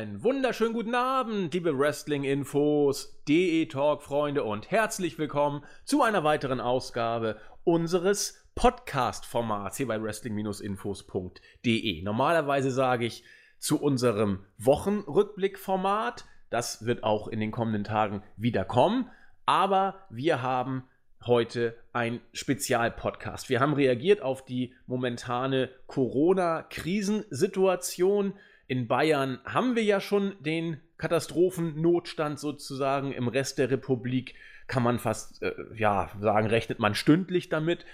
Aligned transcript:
Einen 0.00 0.24
wunderschönen 0.24 0.72
guten 0.72 0.94
Abend, 0.94 1.52
liebe 1.52 1.78
Wrestling-Infos, 1.78 3.20
DE-Talk-Freunde 3.28 4.44
und 4.44 4.70
herzlich 4.70 5.18
willkommen 5.18 5.62
zu 5.84 6.02
einer 6.02 6.24
weiteren 6.24 6.58
Ausgabe 6.58 7.36
unseres 7.64 8.48
Podcast-Formats 8.54 9.76
hier 9.76 9.88
bei 9.88 10.02
wrestling-infos.de. 10.02 12.00
Normalerweise 12.00 12.70
sage 12.70 13.04
ich 13.04 13.24
zu 13.58 13.78
unserem 13.78 14.46
Wochenrückblick-Format, 14.56 16.24
das 16.48 16.86
wird 16.86 17.04
auch 17.04 17.28
in 17.28 17.38
den 17.38 17.50
kommenden 17.50 17.84
Tagen 17.84 18.22
wieder 18.38 18.64
kommen, 18.64 19.10
aber 19.44 20.06
wir 20.08 20.40
haben 20.40 20.84
heute 21.26 21.76
ein 21.92 22.22
Spezialpodcast. 22.32 23.50
Wir 23.50 23.60
haben 23.60 23.74
reagiert 23.74 24.22
auf 24.22 24.46
die 24.46 24.72
momentane 24.86 25.68
Corona-Krisensituation. 25.88 28.32
In 28.70 28.86
Bayern 28.86 29.40
haben 29.44 29.74
wir 29.74 29.82
ja 29.82 30.00
schon 30.00 30.36
den 30.38 30.80
Katastrophennotstand 30.96 32.38
sozusagen. 32.38 33.10
Im 33.10 33.26
Rest 33.26 33.58
der 33.58 33.68
Republik 33.68 34.36
kann 34.68 34.84
man 34.84 35.00
fast 35.00 35.42
äh, 35.42 35.54
ja, 35.74 36.08
sagen, 36.20 36.46
rechnet 36.46 36.78
man 36.78 36.94
stündlich 36.94 37.48
damit. 37.48 37.84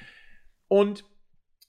Und 0.68 1.06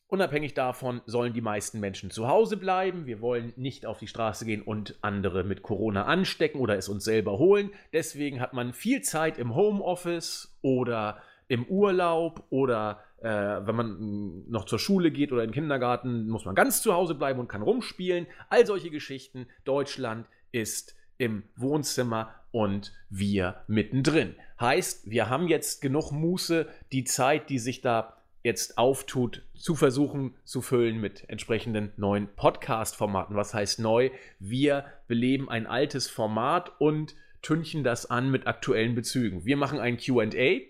unabhängig 0.08 0.56
davon 0.56 1.00
sollen 1.06 1.32
die 1.32 1.40
meisten 1.40 1.80
Menschen 1.80 2.12
zu 2.12 2.28
Hause 2.28 2.58
bleiben. 2.58 3.06
Wir 3.06 3.22
wollen 3.22 3.54
nicht 3.56 3.86
auf 3.86 3.98
die 3.98 4.08
Straße 4.08 4.44
gehen 4.44 4.62
und 4.62 4.98
andere 5.02 5.46
mit 5.46 5.62
Corona 5.62 6.04
anstecken 6.04 6.60
oder 6.60 6.76
es 6.76 6.90
uns 6.90 7.06
selber 7.06 7.38
holen. 7.38 7.72
Deswegen 7.94 8.42
hat 8.42 8.52
man 8.52 8.74
viel 8.74 9.04
Zeit 9.04 9.38
im 9.38 9.56
Homeoffice 9.56 10.60
oder 10.62 11.22
im 11.48 11.64
Urlaub 11.64 12.44
oder 12.50 13.06
äh, 13.20 13.28
wenn 13.30 13.76
man 13.76 14.50
noch 14.50 14.66
zur 14.66 14.80
Schule 14.80 15.12
geht 15.12 15.32
oder 15.32 15.44
in 15.44 15.50
den 15.50 15.54
Kindergarten, 15.54 16.28
muss 16.28 16.46
man 16.46 16.56
ganz 16.56 16.82
zu 16.82 16.94
Hause 16.94 17.16
bleiben 17.16 17.40
und 17.40 17.48
kann 17.48 17.62
rumspielen. 17.62 18.28
All 18.50 18.66
solche 18.66 18.90
Geschichten. 18.90 19.48
Deutschland 19.66 20.28
ist 20.52 20.96
im 21.18 21.44
Wohnzimmer 21.56 22.36
und 22.52 22.94
wir 23.10 23.64
mittendrin. 23.68 24.36
Heißt, 24.60 25.10
wir 25.10 25.30
haben 25.30 25.48
jetzt 25.48 25.82
genug 25.82 26.12
Muße, 26.12 26.68
die 26.92 27.04
Zeit, 27.04 27.50
die 27.50 27.60
sich 27.60 27.82
da 27.82 28.18
jetzt 28.44 28.78
auftut, 28.78 29.44
zu 29.56 29.76
versuchen 29.76 30.36
zu 30.44 30.62
füllen 30.62 31.02
mit 31.02 31.28
entsprechenden 31.30 31.92
neuen 31.98 32.28
Podcast-Formaten. 32.36 33.36
Was 33.36 33.54
heißt 33.54 33.80
neu? 33.80 34.10
Wir 34.40 34.86
beleben 35.08 35.50
ein 35.50 35.68
altes 35.68 36.10
Format 36.10 36.72
und 36.80 37.16
tünchen 37.42 37.84
das 37.84 38.10
an 38.10 38.32
mit 38.32 38.48
aktuellen 38.48 38.96
Bezügen. 38.96 39.46
Wir 39.46 39.58
machen 39.58 39.80
ein 39.80 39.98
QA, 39.98 40.62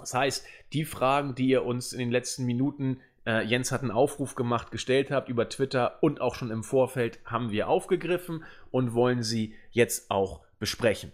das 0.00 0.14
heißt, 0.14 0.46
die 0.72 0.84
Fragen, 0.84 1.34
die 1.34 1.48
ihr 1.48 1.64
uns 1.64 1.92
in 1.92 1.98
den 1.98 2.10
letzten 2.10 2.44
Minuten, 2.44 3.00
äh, 3.26 3.44
Jens 3.44 3.72
hat 3.72 3.82
einen 3.82 3.90
Aufruf 3.90 4.34
gemacht, 4.34 4.70
gestellt 4.70 5.10
habt 5.10 5.28
über 5.28 5.48
Twitter 5.48 6.02
und 6.02 6.20
auch 6.20 6.34
schon 6.34 6.50
im 6.50 6.62
Vorfeld, 6.62 7.20
haben 7.24 7.50
wir 7.50 7.68
aufgegriffen 7.68 8.44
und 8.70 8.94
wollen 8.94 9.22
sie 9.22 9.54
jetzt 9.70 10.10
auch 10.10 10.40
besprechen. 10.58 11.12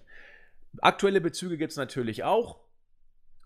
Aktuelle 0.80 1.20
Bezüge 1.20 1.56
gibt 1.56 1.72
es 1.72 1.76
natürlich 1.76 2.24
auch. 2.24 2.58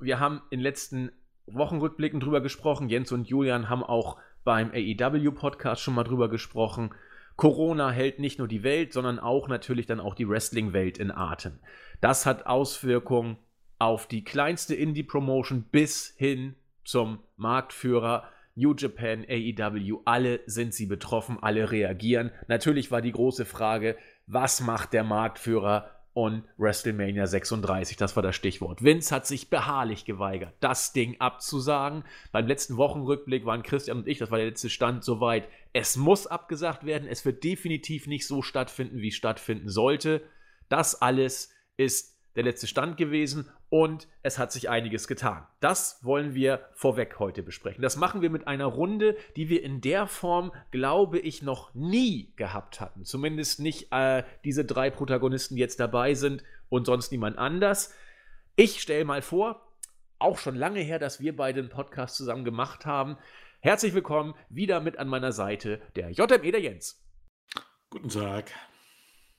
Wir 0.00 0.18
haben 0.18 0.42
in 0.50 0.58
den 0.58 0.64
letzten 0.64 1.12
Wochenrückblicken 1.46 2.20
drüber 2.20 2.40
gesprochen. 2.40 2.88
Jens 2.88 3.12
und 3.12 3.28
Julian 3.28 3.68
haben 3.68 3.82
auch 3.82 4.18
beim 4.44 4.70
AEW-Podcast 4.72 5.82
schon 5.82 5.94
mal 5.94 6.04
drüber 6.04 6.28
gesprochen. 6.28 6.94
Corona 7.36 7.90
hält 7.90 8.18
nicht 8.18 8.38
nur 8.38 8.48
die 8.48 8.62
Welt, 8.62 8.92
sondern 8.92 9.18
auch 9.18 9.48
natürlich 9.48 9.86
dann 9.86 10.00
auch 10.00 10.14
die 10.14 10.28
Wrestling-Welt 10.28 10.98
in 10.98 11.10
Atem. 11.10 11.58
Das 12.00 12.26
hat 12.26 12.46
Auswirkungen 12.46 13.38
auf 13.80 14.06
die 14.06 14.22
kleinste 14.22 14.74
Indie-Promotion 14.74 15.64
bis 15.72 16.14
hin 16.16 16.54
zum 16.84 17.18
Marktführer 17.36 18.28
New 18.54 18.74
Japan, 18.76 19.24
AEW, 19.28 20.00
alle 20.04 20.40
sind 20.46 20.74
sie 20.74 20.86
betroffen, 20.86 21.38
alle 21.40 21.70
reagieren. 21.70 22.30
Natürlich 22.46 22.90
war 22.90 23.00
die 23.00 23.12
große 23.12 23.46
Frage, 23.46 23.96
was 24.26 24.60
macht 24.60 24.92
der 24.92 25.02
Marktführer 25.02 25.90
und 26.12 26.44
WrestleMania 26.58 27.26
36, 27.26 27.96
das 27.96 28.16
war 28.16 28.22
das 28.22 28.36
Stichwort. 28.36 28.82
Vince 28.82 29.14
hat 29.14 29.26
sich 29.26 29.48
beharrlich 29.48 30.04
geweigert, 30.04 30.52
das 30.60 30.92
Ding 30.92 31.18
abzusagen. 31.20 32.04
Beim 32.32 32.46
letzten 32.46 32.76
Wochenrückblick 32.76 33.46
waren 33.46 33.62
Christian 33.62 33.98
und 33.98 34.08
ich, 34.08 34.18
das 34.18 34.30
war 34.30 34.38
der 34.38 34.48
letzte 34.48 34.68
Stand, 34.68 35.04
soweit. 35.04 35.48
Es 35.72 35.96
muss 35.96 36.26
abgesagt 36.26 36.84
werden, 36.84 37.08
es 37.08 37.24
wird 37.24 37.44
definitiv 37.44 38.08
nicht 38.08 38.26
so 38.26 38.42
stattfinden, 38.42 38.98
wie 38.98 39.08
es 39.08 39.14
stattfinden 39.14 39.70
sollte. 39.70 40.22
Das 40.68 41.00
alles 41.00 41.50
ist 41.78 42.18
der 42.36 42.42
letzte 42.42 42.66
Stand 42.66 42.96
gewesen 42.96 43.48
und 43.70 44.08
es 44.22 44.38
hat 44.38 44.52
sich 44.52 44.68
einiges 44.68 45.08
getan. 45.08 45.46
Das 45.60 46.00
wollen 46.02 46.34
wir 46.34 46.68
vorweg 46.74 47.18
heute 47.20 47.42
besprechen. 47.42 47.82
Das 47.82 47.96
machen 47.96 48.20
wir 48.20 48.28
mit 48.28 48.46
einer 48.46 48.66
Runde, 48.66 49.16
die 49.36 49.48
wir 49.48 49.62
in 49.62 49.80
der 49.80 50.08
Form, 50.08 50.52
glaube 50.72 51.20
ich, 51.20 51.42
noch 51.42 51.72
nie 51.72 52.32
gehabt 52.36 52.80
hatten. 52.80 53.04
Zumindest 53.04 53.60
nicht 53.60 53.92
äh, 53.92 54.24
diese 54.44 54.64
drei 54.64 54.90
Protagonisten 54.90 55.56
jetzt 55.56 55.78
dabei 55.80 56.14
sind 56.14 56.42
und 56.68 56.84
sonst 56.84 57.12
niemand 57.12 57.38
anders. 57.38 57.94
Ich 58.56 58.80
stelle 58.82 59.04
mal 59.04 59.22
vor, 59.22 59.66
auch 60.18 60.38
schon 60.38 60.56
lange 60.56 60.80
her, 60.80 60.98
dass 60.98 61.20
wir 61.20 61.34
beide 61.34 61.60
einen 61.60 61.70
Podcast 61.70 62.16
zusammen 62.16 62.44
gemacht 62.44 62.84
haben. 62.86 63.16
Herzlich 63.60 63.94
willkommen 63.94 64.34
wieder 64.48 64.80
mit 64.80 64.98
an 64.98 65.08
meiner 65.08 65.32
Seite 65.32 65.80
der 65.94 66.10
JME 66.10 66.50
der 66.50 66.60
Jens. 66.60 67.06
Guten 67.88 68.08
Tag. 68.08 68.52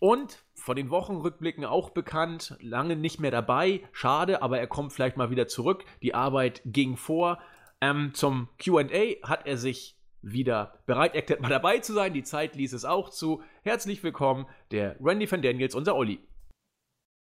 Und 0.04 0.44
von 0.56 0.76
den 0.76 0.90
Wochenrückblicken 0.90 1.64
auch 1.64 1.92
bekannt, 1.92 2.58
lange 2.60 2.96
nicht 2.96 3.20
mehr 3.20 3.30
dabei. 3.30 3.84
Schade, 3.92 4.42
aber 4.42 4.60
er 4.60 4.66
kommt 4.66 4.94
vielleicht 4.94 5.16
mal 5.16 5.30
wieder 5.30 5.48
zurück. 5.48 5.86
Die 6.02 6.16
Arbeit 6.16 6.64
ging 6.66 6.98
vor. 6.98 7.40
Ähm, 7.82 8.12
zum 8.16 8.50
QA 8.58 8.82
hat 9.22 9.46
er 9.46 9.58
sich 9.58 10.00
wieder 10.24 10.80
bereit 10.88 11.14
erklärt, 11.14 11.42
mal 11.42 11.50
dabei 11.50 11.80
zu 11.80 11.94
sein. 11.94 12.16
Die 12.16 12.24
Zeit 12.24 12.56
ließ 12.56 12.74
es 12.74 12.84
auch 12.84 13.12
zu. 13.12 13.44
Herzlich 13.62 14.02
willkommen, 14.02 14.48
der 14.72 14.98
Randy 15.00 15.32
van 15.32 15.44
Daniels, 15.44 15.76
unser 15.76 15.96
Olli. 15.96 16.20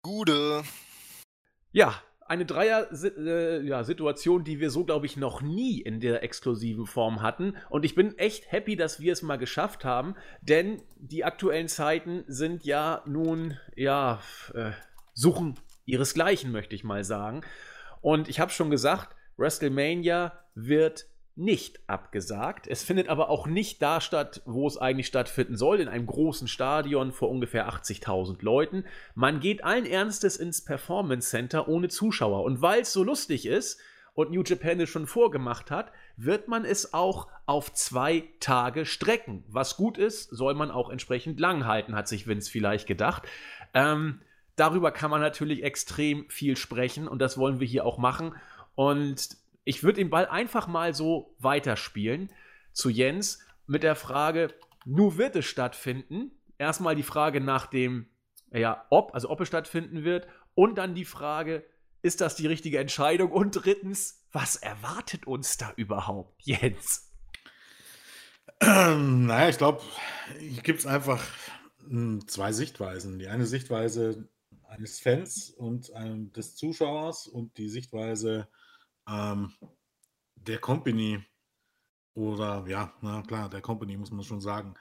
Gude. 0.04 0.62
Ja, 1.72 1.96
eine 2.32 2.46
Dreier-Situation, 2.46 4.42
äh, 4.42 4.44
die 4.46 4.62
wir 4.62 4.72
so, 4.72 4.86
glaube 4.86 5.06
ich, 5.06 5.18
noch 5.18 5.42
nie 5.42 5.82
in 5.82 6.00
der 6.00 6.24
exklusiven 6.24 6.86
Form 6.86 7.22
hatten. 7.22 7.58
Und 7.70 7.84
ich 7.84 7.94
bin 7.94 8.18
echt 8.18 8.50
happy, 8.54 8.78
dass 8.78 9.02
wir 9.02 9.12
es 9.12 9.22
mal 9.22 9.36
geschafft 9.36 9.84
haben, 9.84 10.16
denn 10.42 10.82
die 10.96 11.26
aktuellen 11.26 11.68
Zeiten 11.68 12.24
sind 12.28 12.64
ja 12.64 13.04
nun, 13.06 13.58
ja, 13.76 14.22
äh, 14.54 14.72
suchen 15.14 15.60
ihresgleichen, 15.84 16.54
möchte 16.54 16.74
ich 16.74 16.86
mal 16.86 17.04
sagen. 17.04 17.42
Und 18.00 18.30
ich 18.30 18.40
habe 18.40 18.54
schon 18.54 18.70
gesagt, 18.70 19.14
WrestleMania 19.36 20.32
wird 20.56 21.08
nicht 21.36 21.80
abgesagt. 21.88 22.68
Es 22.68 22.84
findet 22.84 23.08
aber 23.08 23.30
auch 23.30 23.48
nicht 23.48 23.82
da 23.82 24.02
statt, 24.02 24.42
wo 24.46 24.68
es 24.68 24.78
eigentlich 24.78 25.08
stattfinden 25.08 25.56
soll, 25.56 25.80
in 25.80 25.88
einem 25.88 26.06
großen 26.06 26.48
Stadion 26.48 27.12
vor 27.12 27.30
ungefähr 27.30 27.70
80.000 27.70 28.44
Leuten. 28.44 28.86
Man 29.16 29.40
geht 29.40 29.64
allen 29.64 29.86
Ernstes 29.86 30.38
ins 30.38 30.64
Performance 30.64 31.30
Center 31.30 31.68
ohne 31.68 31.88
Zuschauer. 31.88 32.44
Und 32.44 32.62
weil 32.62 32.82
es 32.82 32.94
so 32.94 33.04
lustig 33.04 33.46
ist 33.46 33.80
und 34.14 34.32
New 34.32 34.44
Japan 34.44 34.80
es 34.82 34.90
schon 34.90 35.08
vorgemacht 35.08 35.72
hat, 35.72 35.92
wird 36.18 36.48
man 36.48 36.66
es 36.66 36.94
auch 36.94 37.28
auf 37.46 37.74
zwei 37.74 38.26
Tage 38.40 38.86
strecken. 38.86 39.44
Was 39.48 39.78
gut 39.78 39.98
ist, 39.98 40.30
soll 40.30 40.54
man 40.54 40.70
auch 40.70 40.90
entsprechend 40.90 41.40
lang 41.40 41.66
halten, 41.66 41.96
hat 41.96 42.08
sich 42.08 42.28
Vince 42.28 42.52
vielleicht 42.52 42.88
gedacht. 42.88 43.24
Ähm, 43.74 44.22
darüber 44.58 44.92
kann 44.92 45.12
man 45.12 45.22
natürlich 45.22 45.64
extrem 45.64 46.30
viel 46.30 46.58
sprechen 46.58 47.08
und 47.08 47.20
das 47.20 47.38
wollen 47.38 47.60
wir 47.60 47.68
hier 47.68 47.86
auch 47.86 47.98
machen. 47.98 48.36
Und 48.76 49.41
ich 49.64 49.84
würde 49.84 49.98
den 49.98 50.10
Ball 50.10 50.26
einfach 50.28 50.68
mal 50.68 50.94
so 50.94 51.36
weiterspielen 51.40 52.32
zu 52.74 52.90
Jens 52.90 53.40
mit 53.68 53.84
der 53.84 53.96
Frage, 53.96 54.54
nu 54.86 55.18
wird 55.18 55.36
es 55.36 55.46
stattfinden. 55.46 56.32
Erstmal 56.58 56.96
die 56.96 57.04
Frage 57.04 57.42
nach 57.42 57.68
dem, 57.68 58.08
ja, 58.52 58.86
ob, 58.90 59.14
also 59.14 59.30
ob 59.30 59.42
es 59.42 59.48
stattfinden 59.48 60.04
wird. 60.04 60.28
Und 60.56 60.78
dann 60.78 60.96
die 60.96 61.06
Frage, 61.06 61.66
ist 62.02 62.22
das 62.22 62.36
die 62.36 62.48
richtige 62.48 62.80
Entscheidung? 62.80 63.32
Und 63.32 63.52
drittens, 63.52 64.26
was 64.32 64.56
erwartet 64.56 65.28
uns 65.28 65.58
da 65.58 65.72
überhaupt, 65.76 66.42
Jens? 66.44 67.12
Ähm, 68.60 69.26
naja, 69.26 69.50
ich 69.50 69.58
glaube, 69.58 69.82
hier 70.40 70.62
gibt 70.62 70.80
es 70.80 70.86
einfach 70.86 71.24
hm, 71.88 72.28
zwei 72.28 72.52
Sichtweisen. 72.52 73.20
Die 73.20 73.28
eine 73.28 73.46
Sichtweise 73.46 74.28
eines 74.68 75.00
Fans 75.00 75.50
und 75.50 75.92
ähm, 75.96 76.32
des 76.34 76.56
Zuschauers 76.56 77.28
und 77.28 77.58
die 77.58 77.70
Sichtweise 77.70 78.48
ähm, 79.08 79.54
der 80.36 80.60
Company 80.60 81.24
oder 82.14 82.66
ja, 82.68 82.94
na 83.02 83.22
klar, 83.22 83.50
der 83.50 83.62
Company 83.62 83.98
muss 83.98 84.12
man 84.12 84.24
schon 84.24 84.42
sagen. 84.42 84.76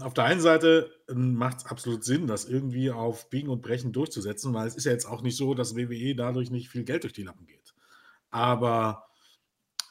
Auf 0.00 0.14
der 0.14 0.24
einen 0.24 0.40
Seite 0.40 0.90
ähm, 1.08 1.36
macht 1.36 1.58
es 1.58 1.66
absolut 1.66 2.04
Sinn, 2.04 2.26
das 2.26 2.44
irgendwie 2.44 2.90
auf 2.90 3.30
Biegen 3.30 3.50
und 3.50 3.62
Brechen 3.62 3.92
durchzusetzen, 3.92 4.52
weil 4.52 4.66
es 4.66 4.74
ist 4.74 4.84
ja 4.84 4.92
jetzt 4.92 5.06
auch 5.06 5.22
nicht 5.22 5.36
so, 5.36 5.54
dass 5.54 5.76
WWE 5.76 6.14
dadurch 6.16 6.50
nicht 6.50 6.68
viel 6.68 6.84
Geld 6.84 7.04
durch 7.04 7.12
die 7.12 7.22
Lappen 7.22 7.46
geht. 7.46 7.72
Aber 8.30 9.06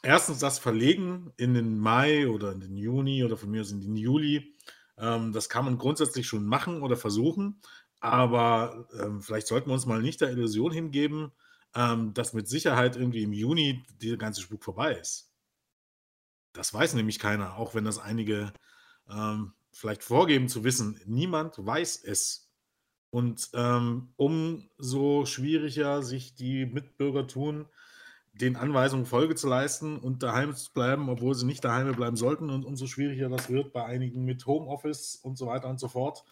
erstens 0.03 0.39
das 0.39 0.59
Verlegen 0.59 1.31
in 1.37 1.53
den 1.53 1.79
Mai 1.79 2.27
oder 2.27 2.51
in 2.51 2.59
den 2.59 2.75
Juni 2.75 3.23
oder 3.23 3.37
von 3.37 3.49
mir 3.49 3.61
aus 3.61 3.71
in 3.71 3.79
den 3.79 3.95
Juli, 3.95 4.55
ähm, 4.97 5.31
das 5.31 5.47
kann 5.47 5.65
man 5.65 5.77
grundsätzlich 5.77 6.27
schon 6.27 6.45
machen 6.45 6.81
oder 6.81 6.97
versuchen. 6.97 7.61
Aber 8.01 8.87
ähm, 8.99 9.21
vielleicht 9.21 9.47
sollten 9.47 9.69
wir 9.69 9.73
uns 9.73 9.85
mal 9.85 10.01
nicht 10.01 10.21
der 10.21 10.29
Illusion 10.29 10.71
hingeben, 10.71 11.31
ähm, 11.75 12.13
dass 12.13 12.33
mit 12.33 12.47
Sicherheit 12.47 12.95
irgendwie 12.95 13.23
im 13.23 13.33
Juni 13.33 13.83
dieser 14.01 14.17
ganze 14.17 14.41
Spuk 14.41 14.63
vorbei 14.63 14.93
ist. 14.93 15.31
Das 16.53 16.73
weiß 16.73 16.93
nämlich 16.93 17.19
keiner, 17.19 17.57
auch 17.57 17.75
wenn 17.75 17.83
das 17.83 17.99
einige 17.99 18.53
ähm, 19.09 19.53
vielleicht 19.71 20.03
vorgeben 20.03 20.47
zu 20.47 20.63
wissen. 20.63 20.99
Niemand 21.05 21.53
weiß 21.57 22.03
es. 22.03 22.49
Und 23.09 23.49
ähm, 23.53 24.13
umso 24.15 25.25
schwieriger 25.25 26.01
sich 26.01 26.35
die 26.35 26.65
Mitbürger 26.65 27.27
tun, 27.27 27.67
den 28.33 28.55
Anweisungen 28.57 29.05
Folge 29.05 29.35
zu 29.35 29.47
leisten 29.47 29.97
und 29.97 30.23
daheim 30.23 30.53
zu 30.55 30.71
bleiben, 30.73 31.09
obwohl 31.09 31.35
sie 31.35 31.45
nicht 31.45 31.63
daheim 31.63 31.93
bleiben 31.95 32.17
sollten. 32.17 32.49
Und 32.49 32.65
umso 32.65 32.87
schwieriger 32.87 33.29
das 33.29 33.49
wird 33.49 33.73
bei 33.73 33.85
einigen 33.85 34.23
mit 34.23 34.45
Homeoffice 34.45 35.15
und 35.15 35.37
so 35.37 35.47
weiter 35.47 35.69
und 35.69 35.79
so 35.79 35.87
fort, 35.87 36.23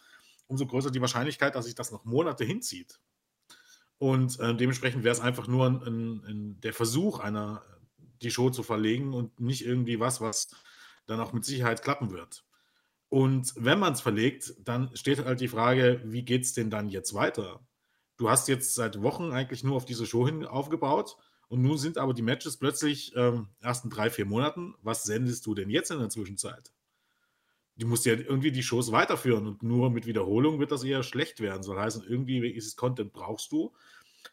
umso 0.48 0.66
größer 0.66 0.92
die 0.92 1.01
Wahrscheinlichkeit, 1.01 1.56
dass 1.56 1.66
sich 1.66 1.75
das 1.75 1.92
noch 1.92 2.06
Monate 2.06 2.44
hinzieht. 2.44 3.00
Und 4.04 4.38
äh, 4.42 4.54
dementsprechend 4.54 5.06
wäre 5.06 5.14
es 5.14 5.22
einfach 5.22 5.48
nur 5.48 5.66
ein, 5.66 5.82
ein, 5.82 6.26
ein, 6.26 6.60
der 6.60 6.74
Versuch, 6.74 7.20
einer 7.20 7.64
die 8.22 8.32
Show 8.32 8.50
zu 8.50 8.62
verlegen 8.62 9.14
und 9.14 9.40
nicht 9.40 9.66
irgendwie 9.66 9.98
was, 9.98 10.20
was 10.20 10.50
dann 11.06 11.22
auch 11.22 11.32
mit 11.32 11.46
Sicherheit 11.46 11.82
klappen 11.82 12.12
wird. 12.12 12.44
Und 13.08 13.54
wenn 13.56 13.80
man 13.80 13.94
es 13.94 14.02
verlegt, 14.02 14.56
dann 14.60 14.94
steht 14.94 15.24
halt 15.24 15.40
die 15.40 15.48
Frage, 15.48 16.02
wie 16.04 16.26
geht 16.26 16.44
es 16.44 16.52
denn 16.52 16.70
dann 16.70 16.90
jetzt 16.90 17.14
weiter? 17.14 17.66
Du 18.18 18.30
hast 18.30 18.50
jetzt 18.50 18.76
seit 18.76 19.02
Wochen 19.02 19.32
eigentlich 19.32 19.64
nur 19.64 19.78
auf 19.78 19.86
diese 19.86 20.06
Show 20.06 20.26
hin 20.26 20.46
aufgebaut 20.46 21.16
und 21.48 21.62
nun 21.62 21.78
sind 21.78 21.98
aber 21.98 22.14
die 22.14 22.24
Matches 22.24 22.58
plötzlich 22.58 23.16
ähm, 23.16 23.48
erst 23.62 23.86
in 23.86 23.90
drei, 23.90 24.10
vier 24.10 24.26
Monaten. 24.26 24.76
Was 24.82 25.04
sendest 25.04 25.46
du 25.46 25.56
denn 25.56 25.70
jetzt 25.70 25.92
in 25.92 26.00
der 26.00 26.10
Zwischenzeit? 26.10 26.74
Du 27.78 27.88
musst 27.88 28.06
ja 28.06 28.16
irgendwie 28.16 28.52
die 28.52 28.64
Shows 28.64 28.92
weiterführen 28.92 29.48
und 29.48 29.64
nur 29.64 29.90
mit 29.90 30.06
Wiederholung 30.06 30.60
wird 30.60 30.74
das 30.74 30.84
eher 30.84 31.04
schlecht 31.04 31.40
werden. 31.40 31.64
Soll 31.64 31.80
heißen, 31.80 32.04
irgendwie 32.06 32.46
ist 32.50 32.68
es 32.68 32.76
Content 32.76 33.14
brauchst 33.14 33.50
du. 33.54 33.74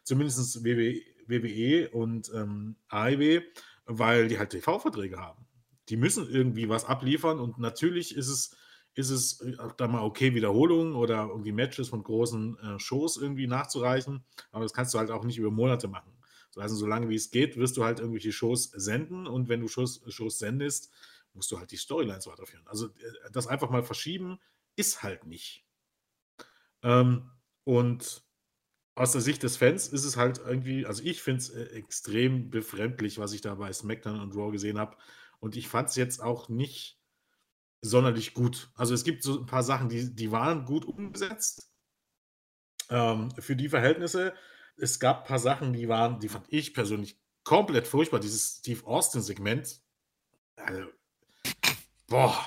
Zumindest 0.03 0.63
WWE, 0.63 1.01
WWE 1.27 1.89
und 1.89 2.31
ähm, 2.33 2.75
AEW, 2.89 3.41
weil 3.85 4.27
die 4.27 4.39
halt 4.39 4.51
TV-Verträge 4.51 5.17
haben. 5.17 5.45
Die 5.89 5.97
müssen 5.97 6.29
irgendwie 6.29 6.69
was 6.69 6.85
abliefern 6.85 7.39
und 7.39 7.57
natürlich 7.57 8.15
ist 8.15 8.27
es, 8.27 8.55
ist 8.93 9.09
es 9.09 9.41
äh, 9.41 9.55
dann 9.77 9.91
mal 9.91 10.03
okay, 10.03 10.33
Wiederholungen 10.33 10.95
oder 10.95 11.27
irgendwie 11.29 11.51
Matches 11.51 11.89
von 11.89 12.03
großen 12.03 12.57
äh, 12.57 12.79
Shows 12.79 13.17
irgendwie 13.17 13.47
nachzureichen, 13.47 14.23
aber 14.51 14.63
das 14.63 14.73
kannst 14.73 14.93
du 14.93 14.99
halt 14.99 15.11
auch 15.11 15.23
nicht 15.23 15.37
über 15.37 15.51
Monate 15.51 15.87
machen. 15.87 16.11
Also 16.57 16.75
solange 16.75 17.07
wie 17.09 17.15
es 17.15 17.31
geht, 17.31 17.57
wirst 17.57 17.77
du 17.77 17.85
halt 17.85 17.99
irgendwelche 17.99 18.33
Shows 18.33 18.71
senden 18.71 19.25
und 19.25 19.47
wenn 19.47 19.61
du 19.61 19.67
Shows, 19.67 20.03
Shows 20.09 20.37
sendest, 20.37 20.91
musst 21.33 21.49
du 21.51 21.57
halt 21.57 21.71
die 21.71 21.77
Storylines 21.77 22.27
weiterführen. 22.27 22.65
Also 22.67 22.87
äh, 22.87 23.31
das 23.31 23.47
einfach 23.47 23.69
mal 23.69 23.83
verschieben 23.83 24.39
ist 24.75 25.03
halt 25.03 25.25
nicht. 25.25 25.65
Ähm, 26.83 27.29
und 27.63 28.23
aus 29.01 29.13
der 29.13 29.21
Sicht 29.21 29.41
des 29.41 29.57
Fans 29.57 29.87
ist 29.87 30.05
es 30.05 30.15
halt 30.15 30.37
irgendwie, 30.45 30.85
also 30.85 31.01
ich 31.03 31.23
finde 31.23 31.39
es 31.39 31.49
äh, 31.49 31.63
extrem 31.73 32.51
befremdlich, 32.51 33.17
was 33.17 33.33
ich 33.33 33.41
da 33.41 33.55
bei 33.55 33.73
SmackDown 33.73 34.19
und 34.19 34.35
Raw 34.35 34.51
gesehen 34.51 34.77
habe. 34.77 34.95
Und 35.39 35.55
ich 35.55 35.67
fand 35.67 35.89
es 35.89 35.95
jetzt 35.95 36.21
auch 36.21 36.49
nicht 36.49 36.99
sonderlich 37.81 38.35
gut. 38.35 38.69
Also 38.75 38.93
es 38.93 39.03
gibt 39.03 39.23
so 39.23 39.39
ein 39.39 39.47
paar 39.47 39.63
Sachen, 39.63 39.89
die, 39.89 40.13
die 40.13 40.31
waren 40.31 40.65
gut 40.65 40.85
umgesetzt 40.85 41.71
ähm, 42.91 43.31
für 43.39 43.55
die 43.55 43.69
Verhältnisse. 43.69 44.35
Es 44.77 44.99
gab 44.99 45.21
ein 45.21 45.27
paar 45.27 45.39
Sachen, 45.39 45.73
die 45.73 45.89
waren, 45.89 46.19
die 46.19 46.29
fand 46.29 46.45
ich 46.49 46.75
persönlich 46.75 47.19
komplett 47.43 47.87
furchtbar. 47.87 48.19
Dieses 48.19 48.57
Steve 48.59 48.85
Austin-Segment. 48.85 49.81
Also, 50.57 50.85
boah. 52.05 52.37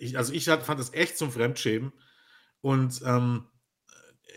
Ich, 0.00 0.18
also 0.18 0.32
ich 0.32 0.46
fand 0.46 0.80
das 0.80 0.92
echt 0.92 1.16
zum 1.16 1.30
Fremdschämen. 1.30 1.92
Und 2.62 3.00
ähm, 3.06 3.46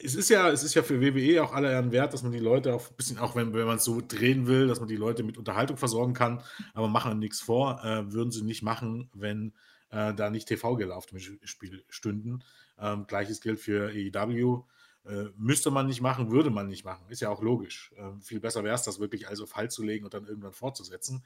es 0.04 0.16
ist 0.16 0.30
ja, 0.30 0.50
es 0.50 0.64
ist 0.64 0.74
ja 0.74 0.84
für 0.84 1.02
WWE 1.02 1.44
auch 1.44 1.54
aller 1.54 1.72
Ehren 1.72 1.92
wert, 1.92 2.14
dass 2.14 2.24
man 2.24 2.32
die 2.32 2.40
Leute 2.40 2.74
auch 2.74 2.90
ein 2.90 2.96
bisschen, 2.96 3.18
auch 3.18 3.36
wenn, 3.36 3.54
wenn 3.54 3.66
man 3.66 3.78
es 3.78 3.84
so 3.84 4.02
drehen 4.06 4.48
will, 4.48 4.68
dass 4.68 4.80
man 4.80 4.88
die 4.88 4.96
Leute 4.96 5.24
mit 5.24 5.38
Unterhaltung 5.38 5.78
versorgen 5.78 6.14
kann, 6.14 6.44
aber 6.74 6.88
machen 6.88 7.20
nichts 7.20 7.42
vor, 7.42 7.84
äh, 7.84 8.12
würden 8.12 8.32
sie 8.32 8.44
nicht 8.44 8.62
machen, 8.62 9.10
wenn 9.14 9.54
äh, 9.90 10.14
da 10.14 10.30
nicht 10.30 10.48
TV-Gelder 10.48 10.96
auf 10.96 11.06
dem 11.06 11.20
Spiel 11.20 11.84
stünden. 11.90 12.44
Ähm, 12.80 13.08
Gleiches 13.08 13.42
gilt 13.42 13.60
für 13.60 13.90
AEW. 13.90 14.64
Äh, 15.06 15.30
müsste 15.38 15.72
man 15.72 15.88
nicht 15.88 16.02
machen, 16.02 16.32
würde 16.32 16.50
man 16.50 16.68
nicht 16.68 16.84
machen. 16.84 17.06
Ist 17.10 17.22
ja 17.22 17.30
auch 17.30 17.42
logisch. 17.42 17.94
Ähm, 17.98 18.22
viel 18.22 18.40
besser 18.40 18.64
wäre 18.64 18.76
es, 18.76 18.84
das 18.84 19.00
wirklich 19.00 19.28
also 19.28 19.46
fall 19.46 19.72
zu 19.72 19.84
legen 19.84 20.06
und 20.06 20.14
dann 20.14 20.26
irgendwann 20.26 20.54
fortzusetzen. 20.54 21.24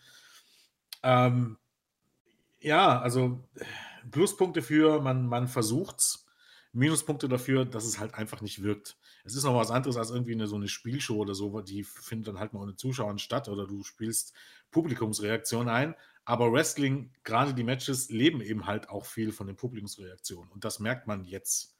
Ähm, 1.03 1.57
ja, 2.59 3.01
also 3.01 3.39
Pluspunkte 4.11 4.61
für, 4.61 5.01
man, 5.01 5.25
man 5.25 5.45
es. 5.45 6.20
Minuspunkte 6.73 7.27
dafür, 7.27 7.65
dass 7.65 7.85
es 7.85 7.99
halt 7.99 8.13
einfach 8.15 8.41
nicht 8.41 8.63
wirkt. 8.63 8.97
Es 9.23 9.35
ist 9.35 9.43
noch 9.43 9.55
was 9.55 9.71
anderes 9.71 9.97
als 9.97 10.09
irgendwie 10.09 10.33
eine, 10.33 10.47
so 10.47 10.55
eine 10.55 10.67
Spielshow 10.67 11.15
oder 11.15 11.35
so, 11.35 11.59
die 11.61 11.83
findet 11.83 12.29
dann 12.29 12.39
halt 12.39 12.53
mal 12.53 12.61
ohne 12.61 12.75
Zuschauern 12.75 13.19
statt 13.19 13.49
oder 13.49 13.67
du 13.67 13.83
spielst 13.83 14.33
Publikumsreaktion 14.71 15.67
ein. 15.67 15.95
Aber 16.23 16.51
Wrestling, 16.51 17.11
gerade 17.23 17.53
die 17.53 17.63
Matches, 17.63 18.09
leben 18.09 18.41
eben 18.41 18.67
halt 18.67 18.89
auch 18.89 19.05
viel 19.05 19.31
von 19.31 19.47
den 19.47 19.55
Publikumsreaktionen 19.55 20.49
und 20.51 20.63
das 20.63 20.79
merkt 20.79 21.07
man 21.07 21.25
jetzt. 21.25 21.75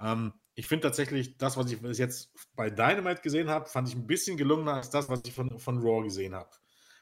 Ähm, 0.00 0.32
ich 0.54 0.66
finde 0.66 0.88
tatsächlich, 0.88 1.36
das, 1.38 1.56
was 1.56 1.70
ich 1.70 1.80
jetzt 1.98 2.32
bei 2.54 2.70
Dynamite 2.70 3.22
gesehen 3.22 3.48
habe, 3.48 3.68
fand 3.68 3.88
ich 3.88 3.94
ein 3.94 4.06
bisschen 4.06 4.36
gelungener 4.36 4.74
als 4.74 4.90
das, 4.90 5.08
was 5.08 5.20
ich 5.24 5.32
von, 5.32 5.58
von 5.58 5.78
Raw 5.78 6.02
gesehen 6.02 6.34
habe. 6.34 6.50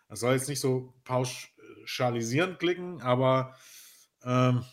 Das 0.09 0.21
soll 0.21 0.35
jetzt 0.35 0.49
nicht 0.49 0.61
so 0.61 0.95
pauschalisierend 1.05 2.59
klicken, 2.59 3.01
aber 3.03 3.57
ähm, 4.23 4.65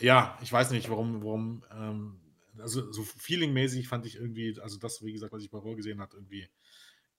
ja, 0.00 0.38
ich 0.42 0.52
weiß 0.52 0.70
nicht, 0.70 0.88
warum, 0.90 1.22
warum, 1.22 1.64
ähm, 1.70 2.20
also 2.58 2.90
so 2.92 3.02
feelingmäßig 3.02 3.88
fand 3.88 4.06
ich 4.06 4.16
irgendwie, 4.16 4.58
also 4.60 4.78
das, 4.78 5.04
wie 5.04 5.12
gesagt, 5.12 5.32
was 5.32 5.42
ich 5.42 5.50
bei 5.50 5.58
Raw 5.58 5.74
gesehen 5.74 6.00
habe, 6.00 6.16
irgendwie 6.16 6.48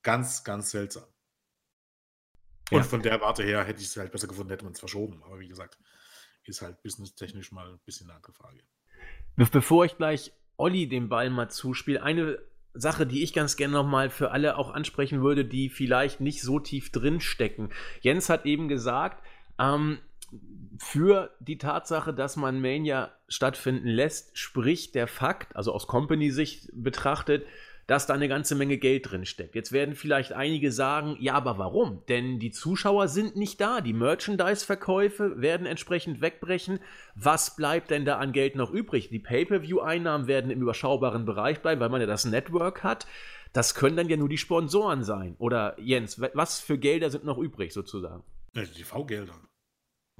ganz, 0.03 0.43
ganz 0.43 0.71
seltsam. 0.71 1.05
Und 2.71 2.79
ja. 2.79 2.83
von 2.83 3.01
der 3.01 3.19
Warte 3.21 3.43
her 3.43 3.63
hätte 3.63 3.81
ich 3.81 3.87
es 3.87 3.97
halt 3.97 4.11
besser 4.11 4.27
gefunden, 4.27 4.49
hätte 4.49 4.63
man 4.63 4.73
es 4.73 4.79
verschoben. 4.79 5.21
Aber 5.23 5.39
wie 5.39 5.47
gesagt, 5.47 5.77
ist 6.43 6.61
halt 6.61 6.81
businesstechnisch 6.81 7.51
mal 7.51 7.69
ein 7.69 7.79
bisschen 7.85 8.09
eine 8.09 8.15
andere 8.15 8.33
Frage. 8.33 8.63
Bevor 9.35 9.85
ich 9.85 9.97
gleich 9.97 10.31
Olli 10.57 10.87
den 10.87 11.09
Ball 11.09 11.29
mal 11.29 11.49
zuspiele, 11.49 12.01
eine 12.01 12.39
Sache, 12.73 13.05
die 13.05 13.23
ich 13.23 13.33
ganz 13.33 13.57
gerne 13.57 13.73
nochmal 13.73 14.09
für 14.09 14.31
alle 14.31 14.57
auch 14.57 14.71
ansprechen 14.71 15.21
würde, 15.21 15.43
die 15.43 15.69
vielleicht 15.69 16.21
nicht 16.21 16.41
so 16.41 16.59
tief 16.59 16.91
drin 16.91 17.19
stecken. 17.19 17.69
Jens 18.01 18.29
hat 18.29 18.45
eben 18.45 18.67
gesagt, 18.67 19.25
ähm, 19.59 19.99
für 20.77 21.31
die 21.39 21.57
Tatsache, 21.57 22.13
dass 22.13 22.37
man 22.37 22.59
Mania 22.59 23.11
stattfinden 23.27 23.87
lässt, 23.87 24.37
spricht 24.37 24.95
der 24.95 25.07
Fakt, 25.07 25.55
also 25.55 25.73
aus 25.73 25.87
Company-Sicht 25.87 26.69
betrachtet, 26.73 27.45
dass 27.87 28.07
da 28.07 28.13
eine 28.13 28.27
ganze 28.27 28.55
Menge 28.55 28.77
Geld 28.77 29.11
drin 29.11 29.25
steckt. 29.25 29.53
Jetzt 29.53 29.71
werden 29.71 29.95
vielleicht 29.95 30.33
einige 30.33 30.71
sagen, 30.71 31.17
ja, 31.19 31.33
aber 31.33 31.57
warum? 31.57 32.03
Denn 32.07 32.39
die 32.39 32.51
Zuschauer 32.51 33.07
sind 33.09 33.35
nicht 33.35 33.59
da, 33.59 33.81
die 33.81 33.93
Merchandise-Verkäufe 33.93 35.41
werden 35.41 35.67
entsprechend 35.67 36.21
wegbrechen. 36.21 36.79
Was 37.15 37.55
bleibt 37.55 37.91
denn 37.91 38.05
da 38.05 38.17
an 38.17 38.31
Geld 38.31 38.55
noch 38.55 38.71
übrig? 38.71 39.09
Die 39.09 39.19
Pay-per-view-Einnahmen 39.19 40.27
werden 40.27 40.51
im 40.51 40.61
überschaubaren 40.61 41.25
Bereich 41.25 41.59
bleiben, 41.59 41.81
weil 41.81 41.89
man 41.89 42.01
ja 42.01 42.07
das 42.07 42.25
Network 42.25 42.83
hat. 42.83 43.07
Das 43.53 43.75
können 43.75 43.97
dann 43.97 44.09
ja 44.09 44.17
nur 44.17 44.29
die 44.29 44.37
Sponsoren 44.37 45.03
sein. 45.03 45.35
Oder 45.37 45.77
Jens, 45.79 46.21
was 46.33 46.61
für 46.61 46.77
Gelder 46.77 47.09
sind 47.09 47.25
noch 47.25 47.37
übrig 47.37 47.73
sozusagen? 47.73 48.23
Ja, 48.55 48.61
die 48.61 48.71
TV-Gelder. 48.71 49.33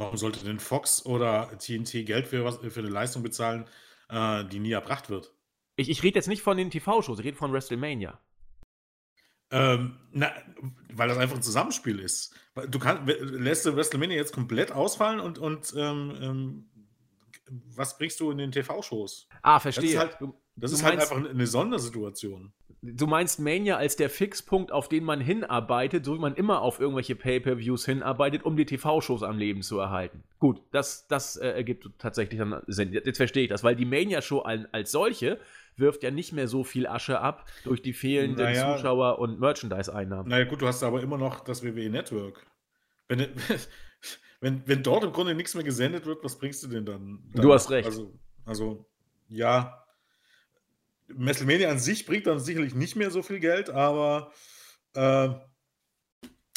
Warum 0.01 0.17
sollte 0.17 0.43
denn 0.43 0.59
Fox 0.59 1.05
oder 1.05 1.55
TNT 1.59 2.07
Geld 2.07 2.25
für, 2.25 2.43
was, 2.43 2.57
für 2.57 2.79
eine 2.79 2.89
Leistung 2.89 3.21
bezahlen, 3.21 3.65
äh, 4.09 4.43
die 4.45 4.57
nie 4.57 4.71
erbracht 4.71 5.11
wird? 5.11 5.31
Ich, 5.75 5.89
ich 5.89 6.01
rede 6.01 6.15
jetzt 6.15 6.27
nicht 6.27 6.41
von 6.41 6.57
den 6.57 6.71
TV-Shows, 6.71 7.19
ich 7.19 7.25
rede 7.25 7.37
von 7.37 7.53
WrestleMania. 7.53 8.19
Ähm, 9.51 9.99
na, 10.11 10.31
weil 10.91 11.07
das 11.07 11.19
einfach 11.19 11.35
ein 11.35 11.43
Zusammenspiel 11.43 11.99
ist. 11.99 12.33
Du 12.69 12.79
kannst, 12.79 13.03
lässt 13.19 13.67
du 13.67 13.75
WrestleMania 13.75 14.17
jetzt 14.17 14.33
komplett 14.33 14.71
ausfallen 14.71 15.19
und, 15.19 15.37
und 15.37 15.71
ähm, 15.77 16.17
ähm, 16.19 16.69
was 17.75 17.99
bringst 17.99 18.19
du 18.21 18.31
in 18.31 18.39
den 18.39 18.51
TV-Shows? 18.51 19.27
Ah, 19.43 19.59
verstehe. 19.59 19.99
Halt, 19.99 20.17
das 20.61 20.71
ist 20.71 20.83
halt 20.83 20.99
einfach 20.99 21.17
eine 21.17 21.47
Sondersituation. 21.47 22.53
Du 22.83 23.05
meinst 23.05 23.39
Mania 23.39 23.77
als 23.77 23.95
der 23.95 24.09
Fixpunkt, 24.09 24.71
auf 24.71 24.89
den 24.89 25.03
man 25.03 25.21
hinarbeitet, 25.21 26.03
so 26.03 26.15
wie 26.15 26.19
man 26.19 26.33
immer 26.33 26.61
auf 26.61 26.79
irgendwelche 26.79 27.15
Pay-Per-Views 27.15 27.85
hinarbeitet, 27.85 28.43
um 28.43 28.57
die 28.57 28.65
TV-Shows 28.65 29.21
am 29.21 29.37
Leben 29.37 29.61
zu 29.61 29.77
erhalten. 29.77 30.23
Gut, 30.39 30.61
das, 30.71 31.07
das 31.07 31.35
äh, 31.37 31.49
ergibt 31.49 31.87
tatsächlich 31.99 32.39
dann 32.39 32.61
Sinn. 32.65 32.91
Jetzt 32.91 33.17
verstehe 33.17 33.43
ich 33.43 33.49
das, 33.49 33.63
weil 33.63 33.75
die 33.75 33.85
Mania-Show 33.85 34.39
als 34.39 34.91
solche 34.91 35.39
wirft 35.77 36.01
ja 36.01 36.09
nicht 36.09 36.33
mehr 36.33 36.47
so 36.47 36.63
viel 36.63 36.87
Asche 36.87 37.19
ab 37.19 37.45
durch 37.63 37.83
die 37.83 37.93
fehlenden 37.93 38.45
naja, 38.45 38.75
Zuschauer- 38.75 39.19
und 39.19 39.39
Merchandise-Einnahmen. 39.39 40.29
Naja, 40.29 40.45
gut, 40.45 40.61
du 40.61 40.67
hast 40.67 40.81
aber 40.83 41.01
immer 41.03 41.17
noch 41.17 41.41
das 41.41 41.63
WWE 41.63 41.89
Network. 41.89 42.47
Wenn, 43.07 43.27
wenn, 44.39 44.67
wenn 44.67 44.81
dort 44.81 45.03
im 45.03 45.11
Grunde 45.11 45.35
nichts 45.35 45.53
mehr 45.53 45.63
gesendet 45.63 46.07
wird, 46.07 46.23
was 46.23 46.37
bringst 46.37 46.63
du 46.63 46.67
denn 46.67 46.85
dann? 46.85 47.19
dann 47.31 47.41
du 47.43 47.53
hast 47.53 47.69
recht. 47.69 47.85
Also, 47.85 48.11
also 48.43 48.85
ja, 49.27 49.80
WrestleMania 51.15 51.69
an 51.69 51.79
sich 51.79 52.05
bringt 52.05 52.27
dann 52.27 52.39
sicherlich 52.39 52.75
nicht 52.75 52.95
mehr 52.95 53.11
so 53.11 53.21
viel 53.21 53.39
Geld, 53.39 53.69
aber 53.69 54.31
äh, 54.93 55.29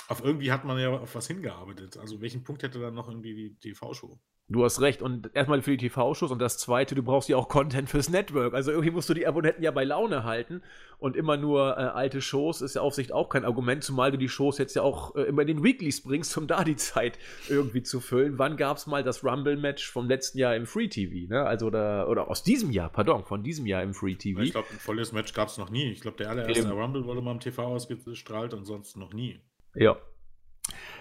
auf 0.08 0.22
irgendwie 0.22 0.52
hat 0.52 0.64
man 0.64 0.78
ja 0.78 0.90
auf 0.90 1.14
was 1.14 1.26
hingearbeitet. 1.26 1.96
Also 1.96 2.20
welchen 2.20 2.44
Punkt 2.44 2.62
hätte 2.62 2.78
dann 2.78 2.94
noch 2.94 3.08
irgendwie 3.08 3.34
die 3.34 3.54
TV-Show? 3.56 4.18
Du 4.46 4.62
hast 4.62 4.82
recht. 4.82 5.00
Und 5.00 5.30
erstmal 5.34 5.62
für 5.62 5.70
die 5.74 5.88
TV-Shows 5.88 6.30
und 6.30 6.38
das 6.38 6.58
zweite, 6.58 6.94
du 6.94 7.02
brauchst 7.02 7.30
ja 7.30 7.36
auch 7.36 7.48
Content 7.48 7.88
fürs 7.88 8.10
Network. 8.10 8.52
Also 8.52 8.72
irgendwie 8.72 8.90
musst 8.90 9.08
du 9.08 9.14
die 9.14 9.26
Abonnenten 9.26 9.62
ja 9.62 9.70
bei 9.70 9.84
Laune 9.84 10.24
halten. 10.24 10.62
Und 10.98 11.16
immer 11.16 11.38
nur 11.38 11.78
äh, 11.78 11.80
alte 11.80 12.20
Shows 12.20 12.60
ist 12.60 12.74
ja 12.74 12.82
auf 12.82 12.94
Sicht 12.94 13.10
auch 13.10 13.30
kein 13.30 13.44
Argument, 13.44 13.82
zumal 13.82 14.10
du 14.10 14.18
die 14.18 14.28
Shows 14.28 14.58
jetzt 14.58 14.76
ja 14.76 14.82
auch 14.82 15.16
äh, 15.16 15.22
immer 15.22 15.42
in 15.42 15.48
den 15.48 15.64
Weeklies 15.64 16.02
bringst, 16.02 16.36
um 16.36 16.46
da 16.46 16.62
die 16.62 16.76
Zeit 16.76 17.18
irgendwie 17.48 17.82
zu 17.82 18.00
füllen. 18.00 18.38
Wann 18.38 18.58
gab 18.58 18.76
es 18.76 18.86
mal 18.86 19.02
das 19.02 19.24
Rumble-Match 19.24 19.90
vom 19.90 20.08
letzten 20.08 20.38
Jahr 20.38 20.54
im 20.54 20.66
Free 20.66 20.88
TV? 20.88 21.32
Ne? 21.32 21.42
Also 21.44 21.70
da, 21.70 22.06
oder 22.06 22.28
aus 22.28 22.42
diesem 22.42 22.70
Jahr, 22.70 22.90
pardon, 22.90 23.24
von 23.24 23.42
diesem 23.42 23.66
Jahr 23.66 23.82
im 23.82 23.94
Free 23.94 24.14
TV. 24.14 24.40
Ich 24.40 24.52
glaube, 24.52 24.68
ein 24.70 24.78
volles 24.78 25.12
Match 25.12 25.32
gab 25.32 25.48
es 25.48 25.56
noch 25.56 25.70
nie. 25.70 25.90
Ich 25.90 26.00
glaube, 26.00 26.18
der 26.18 26.28
allererste 26.28 26.68
Eben. 26.68 26.70
Rumble 26.70 27.06
wurde 27.06 27.22
mal 27.22 27.32
im 27.32 27.40
TV 27.40 27.62
ausgestrahlt 27.62 28.52
und 28.52 28.66
sonst 28.66 28.96
noch 28.96 29.14
nie. 29.14 29.40
Ja. 29.74 29.96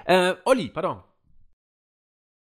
Äh, 0.05 0.35
Olli, 0.45 0.69
pardon. 0.69 1.03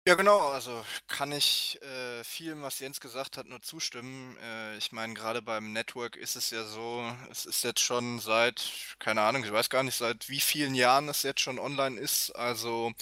Ja, 0.05 0.17
genau, 0.17 0.49
also 0.49 0.85
kann 1.07 1.31
ich 1.31 1.81
äh, 1.81 2.25
vielem, 2.25 2.63
was 2.63 2.81
Jens 2.81 2.99
gesagt 2.99 3.37
hat, 3.37 3.47
nur 3.47 3.63
zustimmen. 3.63 4.37
Äh, 4.39 4.77
ich 4.77 4.91
meine, 4.91 5.15
gerade 5.15 5.43
beim 5.43 5.73
Network 5.73 6.17
ist 6.17 6.35
es 6.35 6.51
ja 6.51 6.65
so, 6.65 7.05
es 7.31 7.45
ist 7.47 7.63
jetzt 7.63 7.79
schon 7.81 8.19
seit, 8.19 8.69
keine 8.99 9.21
Ahnung, 9.23 9.45
ich 9.45 9.53
weiß 9.53 9.71
gar 9.71 9.85
nicht, 9.85 9.95
seit 9.97 10.29
wie 10.29 10.41
vielen 10.41 10.75
Jahren 10.75 11.09
es 11.09 11.23
jetzt 11.23 11.41
schon 11.41 11.61
online 11.61 12.01
ist. 12.01 12.33
Also, 12.33 12.93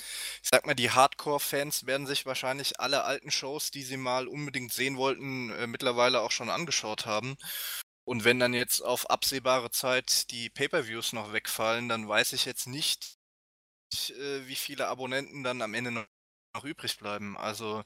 ich 0.43 0.51
sag 0.53 0.67
mal, 0.67 0.75
die 0.75 0.91
Hardcore-Fans 0.91 1.87
werden 1.87 2.07
sich 2.07 2.27
wahrscheinlich 2.27 2.79
alle 2.81 3.03
alten 3.05 3.31
Shows, 3.31 3.71
die 3.71 3.83
sie 3.83 3.97
mal 3.97 4.29
unbedingt 4.29 4.71
sehen 4.75 4.99
wollten, 4.99 5.49
äh, 5.53 5.67
mittlerweile 5.67 6.21
auch 6.21 6.31
schon 6.33 6.51
angeschaut 6.51 7.07
haben. 7.07 7.37
Und 8.05 8.25
wenn 8.25 8.39
dann 8.41 8.53
jetzt 8.55 8.83
auf 8.85 9.09
absehbare 9.11 9.71
Zeit 9.71 10.31
die 10.33 10.51
Pay-per-Views 10.51 11.15
noch 11.15 11.33
wegfallen, 11.33 11.89
dann 11.89 12.07
weiß 12.09 12.35
ich 12.35 12.45
jetzt 12.45 12.67
nicht, 12.67 13.17
äh, 14.11 14.47
wie 14.47 14.57
viele 14.57 14.89
Abonnenten 14.89 15.43
dann 15.45 15.63
am 15.63 15.75
Ende 15.75 15.91
noch 15.93 16.07
noch 16.55 16.65
übrig 16.65 16.99
bleiben. 16.99 17.37
Also, 17.37 17.83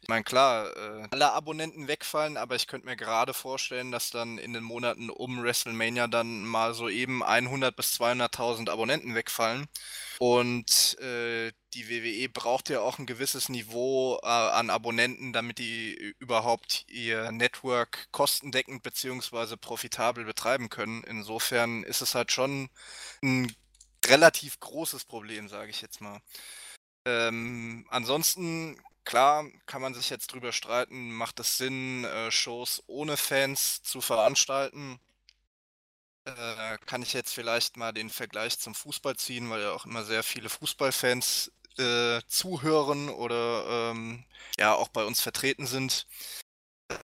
ich 0.00 0.08
meine, 0.08 0.24
klar, 0.24 0.74
äh, 0.76 1.08
alle 1.10 1.32
Abonnenten 1.32 1.88
wegfallen, 1.88 2.36
aber 2.36 2.54
ich 2.56 2.66
könnte 2.66 2.86
mir 2.86 2.96
gerade 2.96 3.34
vorstellen, 3.34 3.90
dass 3.90 4.10
dann 4.10 4.38
in 4.38 4.52
den 4.52 4.62
Monaten 4.64 5.10
um 5.10 5.42
WrestleMania 5.42 6.06
dann 6.06 6.44
mal 6.44 6.74
so 6.74 6.88
eben 6.88 7.22
100 7.22 7.74
bis 7.74 7.98
200.000 8.00 8.70
Abonnenten 8.70 9.14
wegfallen. 9.14 9.66
Und 10.18 10.98
äh, 11.00 11.52
die 11.74 11.88
WWE 11.88 12.28
braucht 12.28 12.68
ja 12.68 12.80
auch 12.80 12.98
ein 12.98 13.06
gewisses 13.06 13.48
Niveau 13.48 14.18
äh, 14.22 14.26
an 14.26 14.70
Abonnenten, 14.70 15.32
damit 15.32 15.58
die 15.58 16.14
überhaupt 16.18 16.84
ihr 16.88 17.32
Network 17.32 18.08
kostendeckend 18.12 18.82
bzw. 18.82 19.56
profitabel 19.56 20.24
betreiben 20.24 20.68
können. 20.68 21.02
Insofern 21.04 21.82
ist 21.82 22.00
es 22.00 22.14
halt 22.14 22.30
schon 22.30 22.68
ein 23.22 23.52
relativ 24.06 24.60
großes 24.60 25.04
Problem, 25.04 25.48
sage 25.48 25.70
ich 25.70 25.80
jetzt 25.80 26.00
mal. 26.00 26.20
Ähm, 27.06 27.86
ansonsten, 27.90 28.80
klar, 29.04 29.46
kann 29.66 29.82
man 29.82 29.94
sich 29.94 30.10
jetzt 30.10 30.32
drüber 30.32 30.52
streiten, 30.52 31.12
macht 31.12 31.40
es 31.40 31.58
Sinn, 31.58 32.04
äh, 32.04 32.30
Shows 32.30 32.82
ohne 32.86 33.16
Fans 33.16 33.82
zu 33.82 34.00
veranstalten? 34.00 34.98
Äh, 36.24 36.78
kann 36.86 37.02
ich 37.02 37.12
jetzt 37.12 37.34
vielleicht 37.34 37.76
mal 37.76 37.92
den 37.92 38.08
Vergleich 38.08 38.58
zum 38.58 38.74
Fußball 38.74 39.16
ziehen, 39.16 39.50
weil 39.50 39.60
ja 39.62 39.72
auch 39.72 39.84
immer 39.84 40.04
sehr 40.04 40.22
viele 40.22 40.48
Fußballfans 40.48 41.52
äh, 41.78 42.20
zuhören 42.28 43.10
oder 43.10 43.90
ähm, 43.90 44.24
ja 44.58 44.74
auch 44.74 44.88
bei 44.88 45.04
uns 45.04 45.20
vertreten 45.20 45.66
sind. 45.66 46.06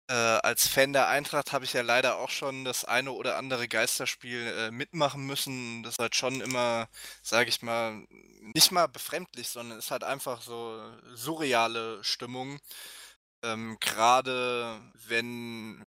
Äh, 0.07 0.13
als 0.13 0.67
Fan 0.67 0.93
der 0.93 1.07
Eintracht 1.07 1.53
habe 1.53 1.65
ich 1.65 1.73
ja 1.73 1.81
leider 1.81 2.17
auch 2.17 2.29
schon 2.29 2.65
das 2.65 2.85
eine 2.85 3.11
oder 3.11 3.37
andere 3.37 3.67
Geisterspiel 3.67 4.47
äh, 4.47 4.71
mitmachen 4.71 5.25
müssen. 5.25 5.83
Das 5.83 5.93
ist 5.93 5.99
halt 5.99 6.15
schon 6.15 6.41
immer, 6.41 6.87
sage 7.21 7.49
ich 7.49 7.61
mal, 7.61 8.05
nicht 8.55 8.71
mal 8.71 8.87
befremdlich, 8.87 9.49
sondern 9.49 9.77
ist 9.79 9.91
halt 9.91 10.03
einfach 10.03 10.41
so 10.41 10.79
surreale 11.13 12.03
Stimmung. 12.03 12.59
Ähm, 13.43 13.77
Gerade 13.81 14.81
wenn 15.07 15.83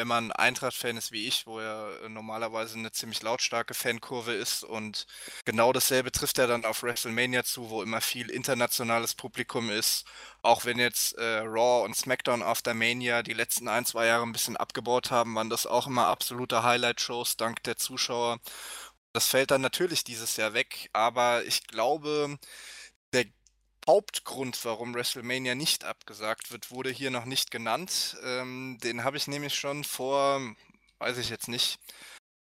wenn 0.00 0.08
man 0.08 0.32
Eintracht-Fan 0.32 0.96
ist 0.96 1.12
wie 1.12 1.26
ich, 1.26 1.46
wo 1.46 1.60
ja 1.60 1.90
äh, 1.98 2.08
normalerweise 2.08 2.78
eine 2.78 2.90
ziemlich 2.90 3.20
lautstarke 3.20 3.74
Fankurve 3.74 4.32
ist 4.32 4.64
und 4.64 5.06
genau 5.44 5.74
dasselbe 5.74 6.10
trifft 6.10 6.38
er 6.38 6.46
dann 6.46 6.64
auf 6.64 6.82
WrestleMania 6.82 7.44
zu, 7.44 7.68
wo 7.68 7.82
immer 7.82 8.00
viel 8.00 8.30
internationales 8.30 9.14
Publikum 9.14 9.68
ist. 9.68 10.06
Auch 10.40 10.64
wenn 10.64 10.78
jetzt 10.78 11.18
äh, 11.18 11.40
Raw 11.40 11.84
und 11.84 11.94
SmackDown 11.94 12.42
After 12.42 12.72
Mania 12.72 13.22
die 13.22 13.34
letzten 13.34 13.68
ein, 13.68 13.84
zwei 13.84 14.06
Jahre 14.06 14.22
ein 14.22 14.32
bisschen 14.32 14.56
abgebaut 14.56 15.10
haben, 15.10 15.34
waren 15.34 15.50
das 15.50 15.66
auch 15.66 15.86
immer 15.86 16.06
absolute 16.06 16.62
Highlight-Shows 16.62 17.36
dank 17.36 17.62
der 17.64 17.76
Zuschauer. 17.76 18.38
Das 19.12 19.26
fällt 19.28 19.50
dann 19.50 19.60
natürlich 19.60 20.02
dieses 20.02 20.36
Jahr 20.38 20.54
weg, 20.54 20.88
aber 20.94 21.44
ich 21.44 21.66
glaube, 21.66 22.38
Hauptgrund, 23.90 24.64
warum 24.64 24.94
WrestleMania 24.94 25.56
nicht 25.56 25.82
abgesagt 25.82 26.52
wird, 26.52 26.70
wurde 26.70 26.90
hier 26.90 27.10
noch 27.10 27.24
nicht 27.24 27.50
genannt. 27.50 28.16
Ähm, 28.22 28.78
den 28.84 29.02
habe 29.02 29.16
ich 29.16 29.26
nämlich 29.26 29.56
schon 29.56 29.82
vor, 29.82 30.40
weiß 31.00 31.18
ich 31.18 31.28
jetzt 31.28 31.48
nicht, 31.48 31.80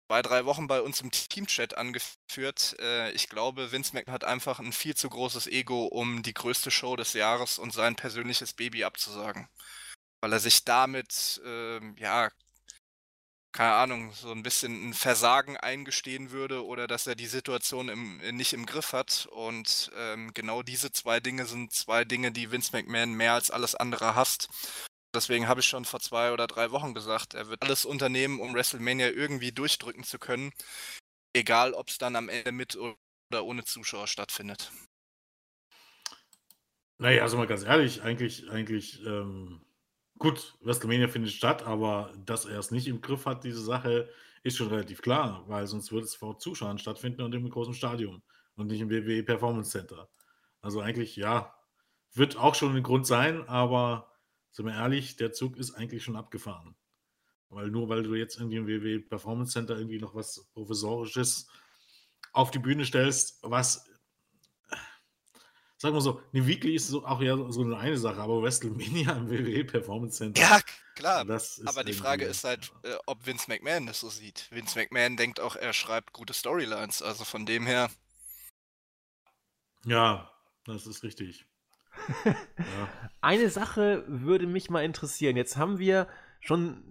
zwei, 0.07 0.21
drei 0.21 0.45
Wochen 0.45 0.67
bei 0.67 0.83
uns 0.83 1.01
im 1.01 1.11
Teamchat 1.11 1.79
angeführt. 1.79 2.77
Äh, 2.79 3.13
ich 3.13 3.31
glaube, 3.31 3.73
Vince 3.73 3.95
McMahon 3.95 4.13
hat 4.13 4.25
einfach 4.25 4.59
ein 4.59 4.75
viel 4.75 4.95
zu 4.95 5.09
großes 5.09 5.47
Ego, 5.47 5.87
um 5.87 6.23
die 6.23 6.35
größte 6.35 6.71
Show 6.71 6.95
des 6.95 7.15
Jahres 7.15 7.59
und 7.59 7.73
sein 7.73 7.97
persönliches 7.97 8.53
Baby 8.53 8.85
abzusagen. 8.85 9.49
Weil 10.21 10.35
er 10.35 10.41
sich 10.41 10.67
damit, 10.67 11.41
äh, 11.47 11.81
ja, 11.99 12.29
keine 13.53 13.75
Ahnung, 13.75 14.13
so 14.13 14.31
ein 14.31 14.43
bisschen 14.43 14.91
ein 14.91 14.95
Versagen 14.95 15.57
eingestehen 15.57 16.31
würde 16.31 16.65
oder 16.65 16.87
dass 16.87 17.07
er 17.07 17.15
die 17.15 17.27
Situation 17.27 17.89
im, 17.89 18.21
äh, 18.21 18.33
nicht 18.33 18.53
im 18.53 18.67
Griff 18.67 18.93
hat. 18.93 19.29
Und 19.33 19.91
ähm, 19.97 20.33
genau 20.35 20.63
diese 20.63 20.93
zwei 20.93 21.21
Dinge 21.21 21.47
sind 21.47 21.73
zwei 21.73 22.05
Dinge, 22.05 22.33
die 22.33 22.51
Vince 22.51 22.71
McMahon 22.73 23.15
mehr 23.15 23.35
als 23.35 23.51
alles 23.51 23.75
andere 23.75 24.15
hasst. 24.15 24.49
Deswegen 25.15 25.49
habe 25.49 25.61
ich 25.61 25.67
schon 25.67 25.85
vor 25.85 25.99
zwei 26.01 26.33
oder 26.33 26.47
drei 26.47 26.71
Wochen 26.71 26.95
gesagt, 26.95 27.35
er 27.35 27.49
wird 27.49 27.63
alles 27.63 27.85
unternehmen, 27.85 28.39
um 28.39 28.55
WrestleMania 28.55 29.09
irgendwie 29.09 29.51
durchdrücken 29.51 30.05
zu 30.05 30.21
können. 30.21 30.53
Egal, 31.33 31.75
ob 31.75 31.89
es 31.89 31.99
dann 31.99 32.15
am 32.15 32.29
Ende 32.29 32.53
mit 32.53 32.77
oder 32.77 33.45
ohne 33.45 33.65
Zuschauer 33.65 34.07
stattfindet. 34.07 34.71
Naja, 36.99 37.23
also 37.23 37.37
mal 37.37 37.47
ganz 37.47 37.65
ehrlich, 37.65 38.03
eigentlich, 38.03 38.49
eigentlich 38.51 39.05
ähm, 39.05 39.63
Gut, 40.21 40.55
WrestleMania 40.61 41.09
findet 41.09 41.33
statt, 41.33 41.63
aber 41.63 42.13
dass 42.27 42.45
er 42.45 42.59
es 42.59 42.71
nicht 42.71 42.87
im 42.87 43.01
Griff 43.01 43.25
hat, 43.25 43.43
diese 43.43 43.63
Sache, 43.63 44.07
ist 44.43 44.59
schon 44.59 44.69
relativ 44.69 45.01
klar, 45.01 45.45
weil 45.47 45.67
sonst 45.67 45.93
würde 45.93 46.05
es 46.05 46.15
vor 46.15 46.39
Zuschauern 46.39 46.79
stattfinden 46.79 47.23
und 47.23 47.35
im 47.35 47.49
großen 47.49 47.73
Stadion 47.73 48.23
und 48.55 48.67
nicht 48.67 48.83
im 48.83 48.91
WWE 48.91 49.23
Performance 49.23 49.71
Center. 49.71 50.11
Also 50.61 50.81
eigentlich, 50.81 51.17
ja, 51.17 51.55
wird 52.13 52.37
auch 52.37 52.55
schon 52.55 52.77
ein 52.77 52.83
Grund 52.83 53.07
sein, 53.07 53.49
aber 53.49 54.13
sind 54.51 54.67
wir 54.67 54.75
ehrlich, 54.75 55.17
der 55.17 55.33
Zug 55.33 55.57
ist 55.57 55.73
eigentlich 55.73 56.05
schon 56.05 56.17
abgefahren. 56.17 56.77
Weil 57.49 57.71
nur 57.71 57.89
weil 57.89 58.03
du 58.03 58.15
jetzt 58.15 58.37
irgendwie 58.37 58.57
im 58.59 58.67
WWE 58.67 59.01
Performance 59.01 59.53
Center 59.53 59.79
irgendwie 59.79 60.01
noch 60.01 60.15
was 60.15 60.51
Professorisches 60.53 61.49
auf 62.35 62.51
die 62.51 62.59
Bühne 62.59 62.85
stellst, 62.85 63.39
was 63.43 63.90
sagen 65.81 65.95
wir 65.95 66.03
so, 66.03 66.21
eine 66.33 66.47
Weekly 66.47 66.75
ist 66.75 66.89
so, 66.89 67.07
auch 67.07 67.23
ja 67.23 67.37
so 67.51 67.63
eine, 67.63 67.79
eine 67.79 67.97
Sache, 67.97 68.21
aber 68.21 68.43
WrestleMania 68.43 69.13
im 69.17 69.31
WWE 69.31 69.65
Performance 69.65 70.19
Center. 70.19 70.43
Ja, 70.43 70.61
klar. 70.95 71.21
aber 71.65 71.85
die 71.85 71.95
Frage 71.95 72.27
ist 72.27 72.45
halt, 72.45 72.71
äh, 72.83 72.97
ob 73.07 73.27
Vince 73.27 73.47
McMahon 73.49 73.87
das 73.87 74.01
so 74.01 74.11
sieht. 74.11 74.47
Vince 74.51 74.79
McMahon 74.79 75.17
denkt 75.17 75.41
auch, 75.41 75.57
er 75.57 75.73
schreibt 75.73 76.13
gute 76.13 76.35
Storylines. 76.35 77.01
Also 77.01 77.25
von 77.25 77.47
dem 77.47 77.65
her. 77.65 77.91
Ja, 79.87 80.31
das 80.67 80.87
ist 80.87 81.03
richtig. 81.03 81.47
ja. 82.27 82.37
Eine 83.23 83.49
Sache 83.49 84.05
würde 84.07 84.47
mich 84.47 84.69
mal 84.69 84.85
interessieren. 84.85 85.37
Jetzt 85.37 85.57
haben 85.57 85.79
wir 85.79 86.09
schon, 86.41 86.85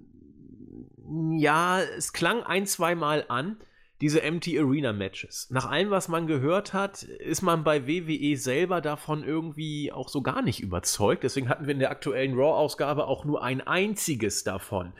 ja, 1.37 1.79
es 1.79 2.11
klang 2.11 2.41
ein, 2.41 2.65
zwei 2.65 2.95
Mal 2.95 3.25
an 3.29 3.59
diese 4.01 4.21
Empty 4.21 4.57
Arena 4.57 4.93
Matches. 4.93 5.47
Nach 5.49 5.69
allem, 5.69 5.89
was 5.89 6.07
man 6.07 6.25
gehört 6.25 6.73
hat, 6.73 7.03
ist 7.03 7.41
man 7.41 7.63
bei 7.63 7.87
WWE 7.87 8.37
selber 8.37 8.79
davon 8.79 9.23
irgendwie 9.23 9.91
auch 9.91 10.07
so 10.07 10.21
gar 10.21 10.41
nicht 10.41 10.61
überzeugt. 10.61 11.23
Deswegen 11.23 11.49
hatten 11.49 11.65
wir 11.65 11.73
in 11.73 11.79
der 11.79 11.91
aktuellen 11.91 12.35
Raw-Ausgabe 12.35 13.07
auch 13.07 13.25
nur 13.25 13.43
ein 13.43 13.65
einziges 13.65 14.43
davon. 14.43 14.93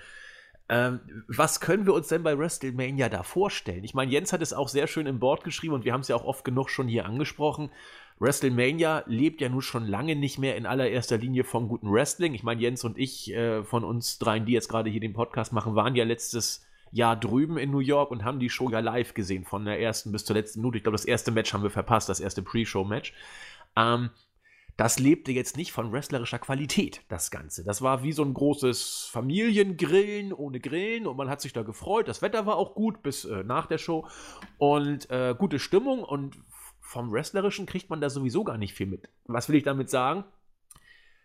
Ähm, 0.67 0.99
was 1.27 1.61
können 1.61 1.85
wir 1.85 1.93
uns 1.93 2.09
denn 2.09 2.23
bei 2.23 2.37
WrestleMania 2.37 3.09
da 3.09 3.23
vorstellen? 3.23 3.83
Ich 3.83 3.95
meine, 3.95 4.11
Jens 4.11 4.33
hat 4.33 4.41
es 4.41 4.53
auch 4.53 4.67
sehr 4.67 4.85
schön 4.85 5.07
im 5.07 5.19
Board 5.19 5.43
geschrieben 5.43 5.73
und 5.73 5.85
wir 5.85 5.93
haben 5.93 6.01
es 6.01 6.09
ja 6.09 6.15
auch 6.15 6.25
oft 6.25 6.45
genug 6.45 6.69
schon 6.69 6.87
hier 6.87 7.05
angesprochen. 7.05 7.71
WrestleMania 8.19 9.03
lebt 9.07 9.41
ja 9.41 9.49
nun 9.49 9.61
schon 9.61 9.87
lange 9.87 10.15
nicht 10.15 10.37
mehr 10.37 10.57
in 10.57 10.65
allererster 10.65 11.17
Linie 11.17 11.45
vom 11.45 11.69
guten 11.69 11.91
Wrestling. 11.91 12.35
Ich 12.35 12.43
meine, 12.43 12.61
Jens 12.61 12.83
und 12.83 12.97
ich 12.97 13.33
äh, 13.33 13.63
von 13.63 13.83
uns 13.83 14.19
dreien, 14.19 14.45
die 14.45 14.51
jetzt 14.51 14.67
gerade 14.67 14.89
hier 14.89 14.99
den 14.99 15.13
Podcast 15.13 15.53
machen, 15.53 15.73
waren 15.73 15.95
ja 15.95 16.03
letztes 16.03 16.68
Jahr 16.91 17.15
drüben 17.15 17.57
in 17.57 17.71
New 17.71 17.79
York 17.79 18.11
und 18.11 18.23
haben 18.23 18.39
die 18.39 18.49
Show 18.49 18.69
ja 18.69 18.79
live 18.79 19.13
gesehen, 19.13 19.45
von 19.45 19.65
der 19.65 19.79
ersten 19.79 20.11
bis 20.11 20.25
zur 20.25 20.35
letzten 20.35 20.61
Minute. 20.61 20.77
Ich 20.77 20.83
glaube, 20.83 20.97
das 20.97 21.05
erste 21.05 21.31
Match 21.31 21.53
haben 21.53 21.63
wir 21.63 21.69
verpasst, 21.69 22.09
das 22.09 22.19
erste 22.19 22.41
Pre-Show-Match. 22.41 23.13
Ähm, 23.75 24.09
das 24.79 24.97
lebte 24.97 25.33
jetzt 25.33 25.57
nicht 25.57 25.73
von 25.73 25.91
wrestlerischer 25.91 26.39
Qualität, 26.39 27.01
das 27.09 27.31
Ganze. 27.31 27.65
Das 27.65 27.81
war 27.81 28.01
wie 28.01 28.13
so 28.13 28.23
ein 28.23 28.33
großes 28.33 29.09
Familiengrillen 29.11 30.31
ohne 30.31 30.61
Grillen 30.61 31.05
und 31.05 31.17
man 31.17 31.29
hat 31.29 31.41
sich 31.41 31.51
da 31.51 31.63
gefreut. 31.63 32.07
Das 32.07 32.21
Wetter 32.21 32.45
war 32.45 32.55
auch 32.55 32.75
gut 32.75 33.03
bis 33.03 33.25
äh, 33.25 33.43
nach 33.43 33.65
der 33.65 33.77
Show 33.77 34.07
und 34.57 35.09
äh, 35.09 35.35
gute 35.37 35.59
Stimmung 35.59 36.01
und 36.03 36.37
vom 36.79 37.11
Wrestlerischen 37.11 37.65
kriegt 37.65 37.89
man 37.89 37.99
da 37.99 38.09
sowieso 38.09 38.45
gar 38.45 38.57
nicht 38.57 38.73
viel 38.73 38.87
mit. 38.87 39.09
Was 39.25 39.49
will 39.49 39.57
ich 39.57 39.63
damit 39.63 39.89
sagen? 39.89 40.23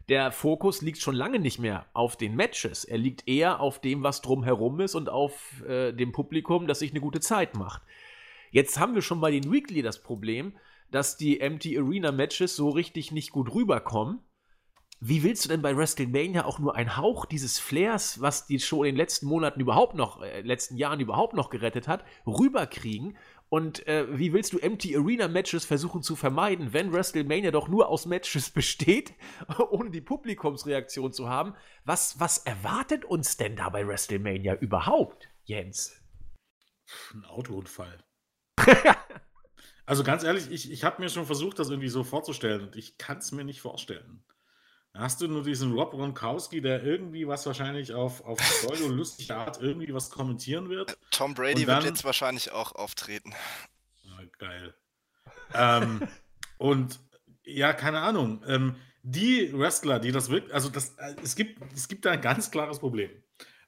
Der 0.08 0.32
Fokus 0.32 0.82
liegt 0.82 0.98
schon 0.98 1.14
lange 1.14 1.38
nicht 1.38 1.58
mehr 1.58 1.86
auf 1.94 2.16
den 2.16 2.36
Matches. 2.36 2.84
Er 2.84 2.98
liegt 2.98 3.26
eher 3.26 3.60
auf 3.60 3.80
dem, 3.80 4.02
was 4.02 4.20
drumherum 4.20 4.80
ist 4.80 4.94
und 4.94 5.08
auf 5.08 5.62
äh, 5.66 5.92
dem 5.92 6.12
Publikum, 6.12 6.66
das 6.66 6.80
sich 6.80 6.90
eine 6.90 7.00
gute 7.00 7.20
Zeit 7.20 7.56
macht. 7.56 7.82
Jetzt 8.50 8.78
haben 8.78 8.94
wir 8.94 9.02
schon 9.02 9.20
bei 9.20 9.30
den 9.30 9.50
Weekly 9.50 9.82
das 9.82 10.02
Problem, 10.02 10.54
dass 10.90 11.16
die 11.16 11.40
Empty 11.40 11.78
Arena 11.78 12.12
Matches 12.12 12.54
so 12.54 12.68
richtig 12.68 13.12
nicht 13.12 13.32
gut 13.32 13.52
rüberkommen. 13.54 14.20
Wie 15.00 15.22
willst 15.22 15.44
du 15.44 15.48
denn 15.48 15.60
bei 15.60 15.76
WrestleMania 15.76 16.44
auch 16.44 16.58
nur 16.58 16.76
einen 16.76 16.96
Hauch 16.96 17.26
dieses 17.26 17.58
Flairs, 17.58 18.20
was 18.20 18.46
die 18.46 18.60
Show 18.60 18.84
in 18.84 18.94
den 18.94 18.96
letzten 18.96 19.26
Monaten 19.26 19.60
überhaupt 19.60 19.94
noch, 19.94 20.22
äh, 20.22 20.42
letzten 20.42 20.76
Jahren 20.76 21.00
überhaupt 21.00 21.34
noch 21.34 21.50
gerettet 21.50 21.88
hat, 21.88 22.04
rüberkriegen? 22.26 23.16
Und 23.54 23.86
äh, 23.86 24.18
wie 24.18 24.32
willst 24.32 24.52
du 24.52 24.58
Empty 24.58 24.96
Arena 24.96 25.28
Matches 25.28 25.64
versuchen 25.64 26.02
zu 26.02 26.16
vermeiden, 26.16 26.72
wenn 26.72 26.92
WrestleMania 26.92 27.52
doch 27.52 27.68
nur 27.68 27.88
aus 27.88 28.04
Matches 28.04 28.50
besteht, 28.50 29.14
ohne 29.70 29.92
die 29.92 30.00
Publikumsreaktion 30.00 31.12
zu 31.12 31.28
haben? 31.28 31.54
Was, 31.84 32.18
was 32.18 32.38
erwartet 32.38 33.04
uns 33.04 33.36
denn 33.36 33.54
da 33.54 33.68
bei 33.68 33.86
WrestleMania 33.86 34.56
überhaupt, 34.56 35.30
Jens? 35.44 36.02
Ein 37.12 37.24
Autounfall. 37.26 38.02
also 39.86 40.02
ganz 40.02 40.24
ehrlich, 40.24 40.50
ich, 40.50 40.72
ich 40.72 40.82
habe 40.82 41.00
mir 41.00 41.08
schon 41.08 41.24
versucht, 41.24 41.60
das 41.60 41.70
irgendwie 41.70 41.90
so 41.90 42.02
vorzustellen 42.02 42.62
und 42.62 42.74
ich 42.74 42.98
kann 42.98 43.18
es 43.18 43.30
mir 43.30 43.44
nicht 43.44 43.60
vorstellen. 43.60 44.24
Hast 44.96 45.20
du 45.20 45.26
nur 45.26 45.42
diesen 45.42 45.72
Rob 45.72 45.90
Gronkowski, 45.90 46.60
der 46.60 46.84
irgendwie 46.84 47.26
was 47.26 47.44
wahrscheinlich 47.46 47.92
auf, 47.92 48.24
auf 48.24 48.38
pseudo-lustige 48.38 49.34
Art 49.34 49.60
irgendwie 49.60 49.92
was 49.92 50.08
kommentieren 50.08 50.68
wird. 50.68 50.96
Tom 51.10 51.34
Brady 51.34 51.66
dann, 51.66 51.82
wird 51.82 51.94
jetzt 51.94 52.04
wahrscheinlich 52.04 52.52
auch 52.52 52.76
auftreten. 52.76 53.32
Ah, 54.06 54.22
geil. 54.38 54.74
ähm, 55.52 56.06
und 56.58 57.00
ja, 57.42 57.72
keine 57.72 58.00
Ahnung. 58.00 58.44
Ähm, 58.46 58.76
die 59.02 59.52
Wrestler, 59.52 59.98
die 59.98 60.12
das 60.12 60.30
wirklich, 60.30 60.54
also 60.54 60.68
das, 60.68 60.94
äh, 60.96 61.16
es 61.22 61.34
gibt, 61.34 61.60
es 61.74 61.88
gibt 61.88 62.04
da 62.04 62.12
ein 62.12 62.20
ganz 62.20 62.52
klares 62.52 62.78
Problem. 62.78 63.10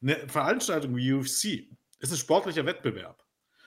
Eine 0.00 0.28
Veranstaltung 0.28 0.94
wie 0.94 1.12
UFC 1.12 1.68
ist 1.98 2.12
ein 2.12 2.18
sportlicher 2.18 2.66
Wettbewerb. 2.66 3.24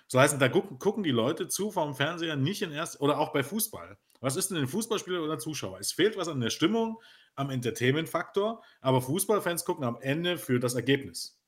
So 0.08 0.20
heißt, 0.20 0.42
da 0.42 0.48
gucken, 0.50 0.80
gucken 0.80 1.04
die 1.04 1.12
Leute 1.12 1.50
zu 1.50 1.72
vom 1.72 1.94
Fernseher 1.94 2.36
nicht 2.36 2.62
in 2.62 2.72
erst 2.72 3.02
oder 3.02 3.20
auch 3.20 3.34
bei 3.34 3.44
Fußball. 3.44 3.98
Was 4.22 4.36
ist 4.38 4.50
denn 4.50 4.58
ein 4.58 4.68
Fußballspieler 4.68 5.22
oder 5.22 5.38
Zuschauer? 5.38 5.80
Es 5.80 5.92
fehlt 5.92 6.18
was 6.18 6.28
an 6.28 6.40
der 6.40 6.50
Stimmung, 6.50 7.00
am 7.40 7.50
Entertainment-Faktor, 7.50 8.64
aber 8.82 9.02
Fußballfans 9.02 9.66
gucken 9.66 9.86
am 9.86 10.00
Ende 10.02 10.38
für 10.38 10.60
das 10.60 10.76
Ergebnis. 10.76 11.40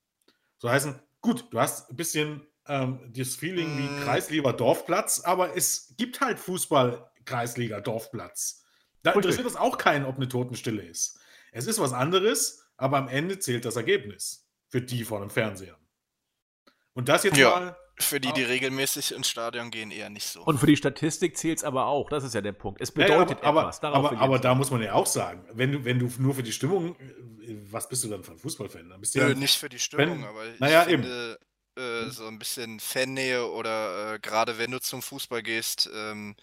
So 0.57 0.69
heißen, 0.69 1.00
gut, 1.21 1.45
du 1.51 1.60
hast 1.60 1.89
ein 1.89 1.95
bisschen 1.95 2.48
ähm, 2.67 3.12
das 3.15 3.36
Feeling 3.36 3.77
wie 3.77 3.83
mm. 3.83 4.03
Kreisliga 4.03 4.53
Dorfplatz, 4.53 5.19
aber 5.19 5.55
es 5.55 5.93
gibt 5.98 6.21
halt 6.21 6.39
Fußball-Kreisliga 6.39 7.81
Dorfplatz. 7.81 8.63
Da 9.03 9.12
interessiert 9.12 9.48
es 9.48 9.55
auch 9.55 9.77
keinen, 9.77 10.05
ob 10.05 10.15
eine 10.15 10.27
Totenstille 10.27 10.83
ist. 10.83 11.19
Es 11.51 11.67
ist 11.67 11.79
was 11.79 11.91
anderes, 11.91 12.65
aber 12.77 12.98
am 12.98 13.07
Ende 13.07 13.39
zählt 13.39 13.65
das 13.65 13.75
Ergebnis 13.75 14.48
für 14.67 14.81
die 14.81 15.03
vor 15.03 15.19
dem 15.19 15.29
Fernseher. 15.29 15.77
Und 16.93 17.10
das 17.10 17.24
jetzt 17.24 17.38
ja. 17.38 17.50
mal 17.50 17.77
für 18.05 18.20
die, 18.20 18.31
die 18.34 18.43
regelmäßig 18.43 19.13
ins 19.13 19.29
Stadion 19.29 19.72
gehen, 19.72 19.91
eher 19.91 20.10
nicht 20.10 20.27
so. 20.27 20.43
Und 20.43 20.60
für 20.60 20.67
die 20.67 20.75
Statistik 20.75 21.38
zählt 21.38 21.60
es 21.60 21.63
aber 21.63 21.86
auch. 21.86 22.10
Das 22.10 22.24
ist 22.24 22.34
ja 22.34 22.41
der 22.41 22.53
Punkt. 22.53 22.81
Es 22.81 22.91
bedeutet 22.91 23.39
ja, 23.41 23.46
aber, 23.46 23.62
etwas. 23.62 23.84
aber, 23.84 23.96
aber, 23.96 24.20
aber 24.20 24.39
da 24.39 24.55
muss 24.55 24.72
man 24.72 24.81
ja 24.81 24.93
auch 24.93 25.05
sagen, 25.05 25.46
wenn 25.53 25.72
du, 25.72 25.86
wenn 25.86 26.00
du 26.00 26.10
nur 26.20 26.36
für 26.36 26.43
die 26.43 26.51
Stimmung, 26.51 26.96
äh, 26.96 27.55
was 27.70 27.88
bist 27.89 28.03
du 28.03 28.10
dann 28.10 28.24
für 28.24 28.31
ein 28.31 28.39
Fußballfan? 28.39 28.89
Dann 28.89 29.00
bist 29.00 29.15
du 29.15 29.20
Nö, 29.20 29.29
ja, 29.29 29.36
nicht 29.36 29.58
für 29.58 29.70
die 29.70 29.79
Stimmung, 29.79 30.22
wenn, 30.22 30.24
aber 30.25 30.46
ich 30.46 30.60
naja, 30.60 30.84
finde, 30.84 31.38
äh, 31.77 32.10
so 32.10 32.27
ein 32.27 32.38
bisschen 32.38 32.79
Fannähe 32.79 33.48
oder 33.48 34.15
äh, 34.15 34.20
gerade 34.20 34.58
wenn 34.58 34.72
du 34.72 34.81
zum 34.81 35.01
Fußball 35.01 35.41
gehst, 35.41 35.89
ähm, 35.93 36.36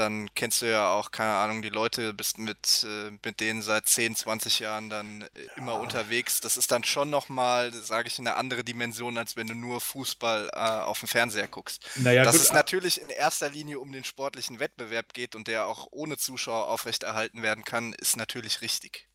dann 0.00 0.32
kennst 0.34 0.62
du 0.62 0.66
ja 0.66 0.92
auch, 0.92 1.10
keine 1.10 1.34
Ahnung, 1.34 1.62
die 1.62 1.68
Leute, 1.68 2.12
bist 2.14 2.38
mit, 2.38 2.84
äh, 2.88 3.12
mit 3.24 3.40
denen 3.40 3.62
seit 3.62 3.86
10, 3.86 4.16
20 4.16 4.58
Jahren 4.58 4.90
dann 4.90 5.22
äh, 5.22 5.26
immer 5.56 5.78
unterwegs. 5.78 6.40
Das 6.40 6.56
ist 6.56 6.72
dann 6.72 6.84
schon 6.84 7.10
nochmal, 7.10 7.72
sage 7.72 8.08
ich, 8.08 8.18
eine 8.18 8.34
andere 8.36 8.64
Dimension, 8.64 9.18
als 9.18 9.36
wenn 9.36 9.46
du 9.46 9.54
nur 9.54 9.80
Fußball 9.80 10.50
äh, 10.52 10.58
auf 10.58 11.00
dem 11.00 11.08
Fernseher 11.08 11.48
guckst. 11.48 11.86
Naja, 11.96 12.24
Dass 12.24 12.36
gut, 12.36 12.42
es 12.42 12.52
natürlich 12.52 13.00
in 13.00 13.10
erster 13.10 13.50
Linie 13.50 13.78
um 13.78 13.92
den 13.92 14.04
sportlichen 14.04 14.58
Wettbewerb 14.58 15.12
geht 15.12 15.34
und 15.34 15.46
der 15.46 15.66
auch 15.66 15.88
ohne 15.90 16.16
Zuschauer 16.16 16.68
aufrechterhalten 16.68 17.42
werden 17.42 17.64
kann, 17.64 17.92
ist 17.92 18.16
natürlich 18.16 18.62
richtig. 18.62 19.09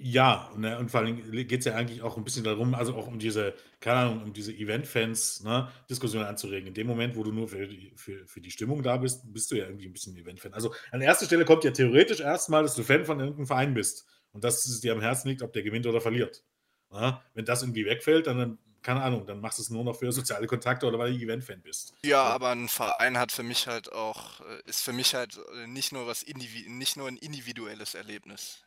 Ja, 0.00 0.52
ne, 0.56 0.78
und 0.78 0.92
vor 0.92 1.00
allem 1.00 1.16
geht 1.32 1.58
es 1.58 1.64
ja 1.64 1.74
eigentlich 1.74 2.02
auch 2.02 2.16
ein 2.16 2.22
bisschen 2.22 2.44
darum, 2.44 2.74
also 2.74 2.94
auch 2.94 3.08
um 3.08 3.18
diese, 3.18 3.54
keine 3.80 3.98
Ahnung, 3.98 4.22
um 4.22 4.32
diese 4.32 4.52
Event-Fans, 4.52 5.42
ne, 5.42 5.68
Diskussionen 5.90 6.26
anzuregen. 6.26 6.68
In 6.68 6.74
dem 6.74 6.86
Moment, 6.86 7.16
wo 7.16 7.24
du 7.24 7.32
nur 7.32 7.48
für 7.48 7.66
die, 7.66 7.92
für, 7.96 8.24
für 8.26 8.40
die 8.40 8.52
Stimmung 8.52 8.84
da 8.84 8.96
bist, 8.96 9.32
bist 9.32 9.50
du 9.50 9.56
ja 9.56 9.64
irgendwie 9.64 9.86
ein 9.86 9.92
bisschen 9.92 10.16
Event-Fan. 10.16 10.54
Also 10.54 10.72
an 10.92 11.00
erster 11.00 11.26
Stelle 11.26 11.44
kommt 11.44 11.64
ja 11.64 11.72
theoretisch 11.72 12.20
erstmal, 12.20 12.62
dass 12.62 12.76
du 12.76 12.84
Fan 12.84 13.04
von 13.04 13.18
irgendeinem 13.18 13.48
Verein 13.48 13.74
bist 13.74 14.06
und 14.30 14.44
dass 14.44 14.64
es 14.66 14.80
dir 14.80 14.92
am 14.92 15.00
Herzen 15.00 15.28
liegt, 15.28 15.42
ob 15.42 15.52
der 15.52 15.64
gewinnt 15.64 15.86
oder 15.86 16.00
verliert. 16.00 16.44
Ja, 16.92 17.24
wenn 17.34 17.44
das 17.44 17.62
irgendwie 17.62 17.84
wegfällt, 17.84 18.28
dann, 18.28 18.58
keine 18.82 19.02
Ahnung, 19.02 19.26
dann 19.26 19.40
machst 19.40 19.58
du 19.58 19.62
es 19.62 19.70
nur 19.70 19.82
noch 19.82 19.96
für 19.96 20.12
soziale 20.12 20.46
Kontakte 20.46 20.86
oder 20.86 20.98
weil 21.00 21.12
du 21.12 21.24
Event-Fan 21.24 21.60
bist. 21.60 21.92
Ja, 22.04 22.22
aber 22.22 22.50
ein 22.50 22.68
Verein 22.68 23.18
hat 23.18 23.32
für 23.32 23.42
mich 23.42 23.66
halt 23.66 23.92
auch, 23.92 24.40
äh, 24.42 24.62
ist 24.66 24.80
für 24.80 24.92
mich 24.92 25.16
halt 25.16 25.40
äh, 25.56 25.66
nicht 25.66 25.90
nur 25.90 26.06
was 26.06 26.24
nicht 26.24 26.96
nur 26.96 27.08
ein 27.08 27.16
individuelles 27.16 27.94
Erlebnis. 27.94 28.62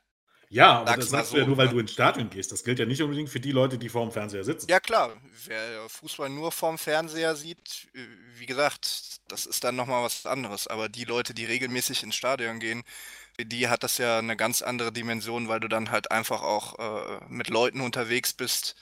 Ja, 0.51 0.81
aber 0.81 0.97
das 0.97 1.09
sagst 1.09 1.29
so, 1.29 1.37
du 1.37 1.41
ja 1.41 1.47
nur, 1.47 1.55
weil 1.55 1.67
ne? 1.67 1.73
du 1.73 1.79
ins 1.79 1.93
Stadion 1.93 2.29
gehst. 2.29 2.51
Das 2.51 2.65
gilt 2.65 2.77
ja 2.77 2.85
nicht 2.85 3.01
unbedingt 3.01 3.29
für 3.29 3.39
die 3.39 3.53
Leute, 3.53 3.77
die 3.77 3.87
vorm 3.87 4.11
Fernseher 4.11 4.43
sitzen. 4.43 4.69
Ja, 4.69 4.81
klar. 4.81 5.13
Wer 5.45 5.87
Fußball 5.87 6.29
nur 6.29 6.51
vorm 6.51 6.77
Fernseher 6.77 7.37
sieht, 7.37 7.87
äh, 7.93 7.99
wie 8.37 8.45
gesagt, 8.47 9.21
das 9.29 9.45
ist 9.45 9.63
dann 9.63 9.77
nochmal 9.77 10.03
was 10.03 10.25
anderes. 10.25 10.67
Aber 10.67 10.89
die 10.89 11.05
Leute, 11.05 11.33
die 11.33 11.45
regelmäßig 11.45 12.03
ins 12.03 12.15
Stadion 12.15 12.59
gehen, 12.59 12.83
die 13.39 13.69
hat 13.69 13.83
das 13.83 13.97
ja 13.97 14.19
eine 14.19 14.35
ganz 14.35 14.61
andere 14.61 14.91
Dimension, 14.91 15.47
weil 15.47 15.61
du 15.61 15.69
dann 15.69 15.89
halt 15.89 16.11
einfach 16.11 16.41
auch 16.41 16.77
äh, 16.79 17.21
mit 17.29 17.47
Leuten 17.47 17.79
unterwegs 17.79 18.33
bist, 18.33 18.75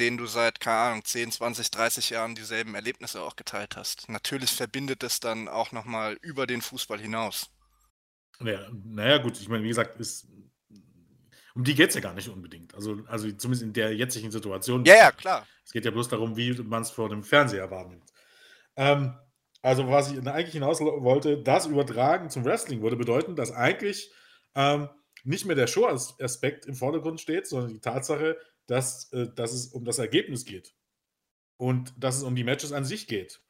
denen 0.00 0.16
du 0.16 0.26
seit, 0.26 0.58
keine 0.58 0.78
Ahnung, 0.78 1.04
10, 1.04 1.30
20, 1.30 1.70
30 1.70 2.10
Jahren 2.10 2.34
dieselben 2.34 2.74
Erlebnisse 2.74 3.22
auch 3.22 3.36
geteilt 3.36 3.76
hast. 3.76 4.08
Natürlich 4.08 4.50
verbindet 4.50 5.04
es 5.04 5.20
dann 5.20 5.46
auch 5.46 5.70
nochmal 5.70 6.18
über 6.20 6.48
den 6.48 6.62
Fußball 6.62 6.98
hinaus. 6.98 7.48
Ja, 8.40 8.66
naja, 8.84 9.18
gut, 9.18 9.40
ich 9.40 9.48
meine, 9.48 9.62
wie 9.62 9.68
gesagt, 9.68 10.00
ist 10.00 10.26
um 11.54 11.64
die 11.64 11.74
geht 11.74 11.90
es 11.90 11.94
ja 11.94 12.00
gar 12.00 12.14
nicht 12.14 12.28
unbedingt. 12.28 12.74
Also, 12.74 12.98
also 13.06 13.30
zumindest 13.32 13.62
in 13.62 13.72
der 13.72 13.94
jetzigen 13.94 14.30
Situation. 14.30 14.84
Ja, 14.84 14.94
ja, 14.94 15.12
klar. 15.12 15.46
Es 15.64 15.72
geht 15.72 15.84
ja 15.84 15.90
bloß 15.90 16.08
darum, 16.08 16.36
wie 16.36 16.52
man 16.62 16.82
es 16.82 16.90
vor 16.90 17.08
dem 17.08 17.22
Fernseher 17.22 17.70
wahrnimmt. 17.70 18.10
Ähm, 18.76 19.14
also, 19.60 19.88
was 19.88 20.10
ich 20.10 20.26
eigentlich 20.26 20.54
hinaus 20.54 20.80
wollte, 20.80 21.42
das 21.42 21.66
Übertragen 21.66 22.30
zum 22.30 22.44
Wrestling 22.44 22.82
würde 22.82 22.96
bedeuten, 22.96 23.36
dass 23.36 23.52
eigentlich 23.52 24.10
ähm, 24.54 24.88
nicht 25.24 25.46
mehr 25.46 25.56
der 25.56 25.68
Show-Aspekt 25.68 26.66
im 26.66 26.74
Vordergrund 26.74 27.20
steht, 27.20 27.46
sondern 27.46 27.72
die 27.72 27.80
Tatsache, 27.80 28.38
dass, 28.66 29.12
äh, 29.12 29.28
dass 29.34 29.52
es 29.52 29.68
um 29.68 29.84
das 29.84 29.98
Ergebnis 29.98 30.44
geht. 30.44 30.74
Und 31.58 31.94
dass 31.96 32.16
es 32.16 32.24
um 32.24 32.34
die 32.34 32.44
Matches 32.44 32.72
an 32.72 32.84
sich 32.84 33.06
geht. 33.06 33.40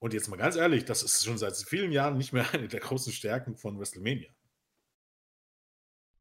Und 0.00 0.14
jetzt 0.14 0.28
mal 0.28 0.36
ganz 0.36 0.56
ehrlich, 0.56 0.86
das 0.86 1.02
ist 1.02 1.24
schon 1.24 1.38
seit 1.38 1.54
vielen 1.56 1.92
Jahren 1.92 2.16
nicht 2.16 2.32
mehr 2.32 2.52
eine 2.52 2.66
der 2.66 2.80
großen 2.80 3.12
Stärken 3.12 3.56
von 3.56 3.78
WrestleMania. 3.78 4.30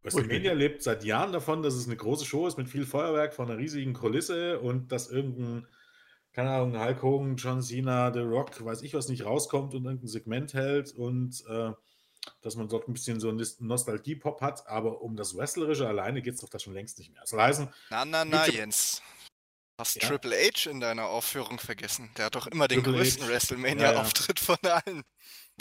WrestleMania 0.03 0.53
lebt 0.53 0.81
seit 0.81 1.03
Jahren 1.03 1.31
davon, 1.31 1.62
dass 1.62 1.73
es 1.73 1.85
eine 1.85 1.97
große 1.97 2.25
Show 2.25 2.47
ist 2.47 2.57
mit 2.57 2.69
viel 2.69 2.85
Feuerwerk 2.85 3.33
von 3.33 3.49
einer 3.49 3.59
riesigen 3.59 3.93
Kulisse 3.93 4.59
und 4.59 4.91
dass 4.91 5.09
irgendein, 5.09 5.67
keine 6.31 6.51
Ahnung, 6.51 6.79
Hulk 6.79 7.01
Hogan, 7.01 7.35
John 7.35 7.62
Cena, 7.62 8.13
The 8.13 8.19
Rock, 8.19 8.63
weiß 8.63 8.81
ich 8.83 8.93
was 8.93 9.09
nicht 9.09 9.25
rauskommt 9.25 9.73
und 9.73 9.85
irgendein 9.85 10.07
Segment 10.07 10.53
hält 10.53 10.93
und 10.93 11.43
äh, 11.49 11.71
dass 12.41 12.55
man 12.55 12.67
dort 12.69 12.88
ein 12.88 12.93
bisschen 12.93 13.19
so 13.19 13.29
einen 13.29 13.45
Nostalgie-Pop 13.59 14.41
hat, 14.41 14.67
aber 14.67 15.01
um 15.01 15.15
das 15.15 15.35
Wrestlerische 15.35 15.88
alleine 15.88 16.21
geht 16.21 16.35
es 16.35 16.41
doch 16.41 16.49
da 16.49 16.59
schon 16.59 16.73
längst 16.73 16.97
nicht 16.99 17.12
mehr. 17.12 17.21
Das 17.21 17.31
soll 17.31 17.41
heißen. 17.41 17.67
Na, 17.89 18.05
na, 18.05 18.25
na, 18.25 18.47
Jens. 18.47 19.01
Hast 19.77 20.01
ja? 20.01 20.07
Triple 20.07 20.35
H 20.35 20.69
in 20.69 20.81
deiner 20.81 21.05
Aufführung 21.05 21.57
vergessen. 21.59 22.09
Der 22.17 22.25
hat 22.25 22.35
doch 22.35 22.47
immer 22.47 22.67
den 22.67 22.83
Triple 22.83 22.99
größten 22.99 23.27
WrestleMania-Auftritt 23.27 24.41
ja, 24.41 24.45
ja. 24.47 24.55
von 24.55 24.71
allen. 24.71 25.03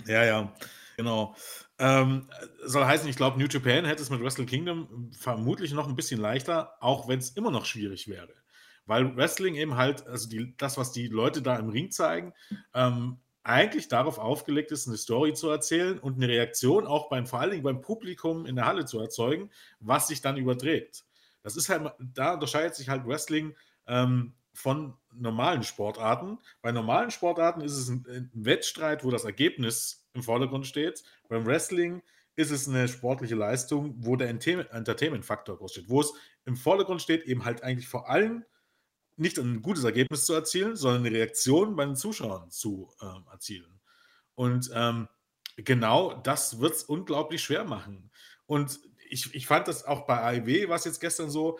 Ja, 0.07 0.25
ja, 0.25 0.53
genau. 0.99 1.35
Ähm, 1.79 2.29
soll 2.65 2.85
heißen, 2.85 3.09
ich 3.09 3.17
glaube, 3.17 3.39
New 3.39 3.47
Japan 3.47 3.87
hätte 3.87 4.03
es 4.03 4.11
mit 4.11 4.21
Wrestle 4.21 4.45
Kingdom 4.45 5.11
vermutlich 5.17 5.73
noch 5.73 5.89
ein 5.89 5.97
bisschen 5.97 6.21
leichter, 6.21 6.75
auch 6.81 7.09
wenn 7.09 7.21
es 7.21 7.31
immer 7.31 7.51
noch 7.51 7.65
schwierig 7.65 8.09
wäre. 8.09 8.35
Weil 8.85 9.17
Wrestling 9.17 9.55
eben 9.55 9.77
halt, 9.77 10.07
also 10.07 10.29
die, 10.29 10.55
das, 10.57 10.77
was 10.77 10.93
die 10.93 11.07
Leute 11.07 11.41
da 11.41 11.57
im 11.57 11.69
Ring 11.69 11.91
zeigen, 11.91 12.35
ähm, 12.75 13.19
eigentlich 13.45 13.89
darauf 13.89 14.19
aufgelegt 14.19 14.73
ist, 14.73 14.89
eine 14.89 14.97
Story 14.97 15.33
zu 15.33 15.49
erzählen 15.49 15.99
und 15.99 16.17
eine 16.17 16.29
Reaktion 16.29 16.87
auch 16.87 17.09
beim, 17.09 17.27
vor 17.27 17.41
allen 17.41 17.53
Dingen 17.53 17.63
beim 17.63 17.81
Publikum 17.81 18.45
in 18.45 18.57
der 18.57 18.67
Halle 18.67 18.85
zu 18.85 18.99
erzeugen, 18.99 19.51
was 19.81 20.09
sich 20.09 20.21
dann 20.21 20.37
überträgt. 20.37 21.05
Das 21.43 21.57
ist 21.57 21.69
halt, 21.69 21.93
da 21.99 22.35
unterscheidet 22.35 22.75
sich 22.75 22.89
halt 22.89 23.07
Wrestling 23.07 23.55
ähm, 23.87 24.35
von 24.59 24.97
normalen 25.13 25.63
Sportarten. 25.63 26.39
Bei 26.63 26.73
normalen 26.73 27.13
Sportarten 27.13 27.61
ist 27.61 27.77
es 27.77 27.89
ein, 27.89 28.05
ein 28.09 28.31
Wettstreit, 28.35 29.05
wo 29.05 29.11
das 29.13 29.25
Ergebnis 29.25 30.09
im 30.15 30.25
Vordergrund 30.25 30.67
steht. 30.67 31.05
Beim 31.29 31.47
Wrestling 31.47 32.03
ist 32.35 32.51
es 32.51 32.69
eine 32.69 32.89
sportliche 32.89 33.37
Leistung, 33.37 33.95
wo 33.99 34.17
der 34.17 34.29
Entertainment-Faktor 34.29 35.59
groß 35.59 35.71
steht, 35.71 35.89
wo 35.89 36.01
es 36.01 36.13
im 36.45 36.57
Vordergrund 36.57 37.01
steht, 37.01 37.25
eben 37.27 37.45
halt 37.45 37.63
eigentlich 37.63 37.89
vor 37.89 38.11
allem 38.11 38.45
nicht 39.17 39.39
ein 39.39 39.63
gutes 39.63 39.85
Ergebnis 39.85 40.27
zu 40.27 40.35
erzielen, 40.35 40.75
sondern 40.75 41.07
eine 41.07 41.17
Reaktion 41.17 41.77
bei 41.77 41.85
den 41.85 41.97
Zuschauern 41.97 42.51
zu 42.51 42.93
ähm, 43.01 43.27
erzielen. 43.31 43.81
Und 44.35 44.71
ähm, 44.75 45.09
genau 45.57 46.15
das 46.15 46.59
wird 46.59 46.75
es 46.75 46.83
unglaublich 46.83 47.43
schwer 47.43 47.65
machen. 47.65 48.11
Und 48.47 48.81
ich, 49.09 49.33
ich 49.35 49.47
fand 49.47 49.69
das 49.69 49.85
auch 49.85 50.05
bei 50.07 50.21
AEW, 50.21 50.69
was 50.69 50.85
jetzt 50.85 51.01
gestern 51.01 51.31
so, 51.31 51.59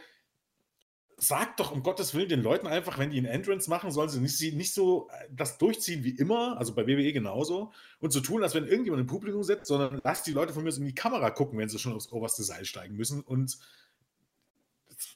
sagt 1.21 1.59
doch 1.59 1.73
um 1.73 1.83
Gottes 1.83 2.15
Willen 2.15 2.29
den 2.29 2.43
Leuten 2.43 2.69
einfach, 2.69 2.97
wenn 2.97 3.11
die 3.11 3.19
einen 3.19 3.27
Entrance 3.27 3.69
machen, 3.69 3.91
sollen 3.91 4.09
sie 4.09 4.21
nicht, 4.21 4.41
nicht 4.55 4.73
so 4.73 5.09
äh, 5.11 5.27
das 5.31 5.59
durchziehen 5.59 6.05
wie 6.05 6.17
immer, 6.17 6.57
also 6.59 6.75
bei 6.75 6.87
WWE 6.87 7.13
genauso, 7.13 7.73
und 7.99 8.13
so 8.13 8.21
tun, 8.21 8.43
als 8.43 8.55
wenn 8.55 8.67
irgendjemand 8.67 9.01
im 9.01 9.09
Publikum 9.09 9.43
sitzt, 9.43 9.67
sondern 9.67 10.01
lasst 10.05 10.27
die 10.27 10.33
Leute 10.33 10.53
von 10.53 10.63
mir 10.63 10.71
so 10.71 10.81
in 10.81 10.87
die 10.87 10.95
Kamera 10.95 11.31
gucken, 11.31 11.59
wenn 11.59 11.69
sie 11.69 11.79
schon 11.79 11.93
aufs 11.93 12.13
oberste 12.13 12.45
Seil 12.45 12.65
steigen 12.65 12.97
müssen. 12.97 13.21
Und 13.21 13.59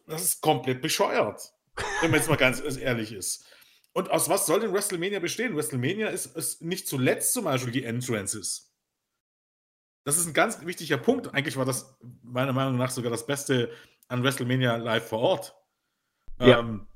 das 0.07 0.25
ist 0.25 0.41
komplett 0.41 0.83
bescheuert, 0.83 1.53
wenn 2.01 2.11
man 2.11 2.19
jetzt 2.19 2.29
mal 2.29 2.37
ganz 2.37 2.61
ehrlich 2.77 3.13
ist. 3.13 3.47
Und 3.93 4.11
aus 4.11 4.29
was 4.29 4.47
soll 4.47 4.61
denn 4.61 4.73
WrestleMania 4.73 5.21
bestehen? 5.21 5.55
WrestleMania 5.55 6.09
ist, 6.09 6.37
ist 6.37 6.63
nicht 6.63 6.89
zuletzt 6.89 7.33
zum 7.33 7.45
Beispiel 7.45 7.73
die 7.73 7.85
Entrances. 7.85 8.73
Das 10.05 10.19
ist 10.19 10.27
ein 10.27 10.33
ganz 10.33 10.65
wichtiger 10.67 10.97
Punkt. 10.99 11.33
Eigentlich 11.33 11.57
war 11.57 11.65
das 11.65 11.97
meiner 12.23 12.53
Meinung 12.53 12.77
nach 12.77 12.91
sogar 12.91 13.13
das 13.13 13.27
Beste 13.27 13.71
an 14.09 14.25
WrestleMania 14.25 14.77
live 14.77 15.09
vor 15.09 15.21
Ort 15.21 15.62
ja. 16.47 16.59
Ähm, 16.61 16.87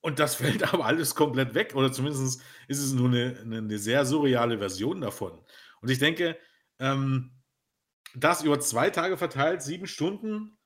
und 0.00 0.18
das 0.18 0.34
fällt 0.34 0.62
aber 0.74 0.84
alles 0.84 1.14
komplett 1.14 1.54
weg, 1.54 1.74
oder 1.74 1.92
zumindest 1.92 2.42
ist 2.68 2.78
es 2.78 2.92
nur 2.92 3.08
eine, 3.08 3.38
eine 3.40 3.78
sehr 3.78 4.04
surreale 4.04 4.58
Version 4.58 5.00
davon. 5.00 5.40
Und 5.80 5.90
ich 5.90 5.98
denke, 5.98 6.38
ähm, 6.78 7.32
das 8.14 8.42
über 8.42 8.60
zwei 8.60 8.90
Tage 8.90 9.16
verteilt, 9.16 9.62
sieben 9.62 9.86
Stunden, 9.86 10.58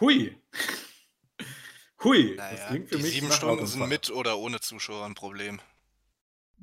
hui. 0.00 0.40
hui. 2.04 2.34
Naja, 2.36 2.56
das 2.56 2.68
klingt 2.68 2.88
für 2.88 2.96
die 2.96 3.02
mich 3.02 3.12
sieben 3.12 3.32
Stunden 3.32 3.66
sind 3.66 3.88
mit 3.88 4.10
oder 4.10 4.38
ohne 4.38 4.60
Zuschauer 4.60 5.04
ein 5.04 5.14
Problem. 5.14 5.60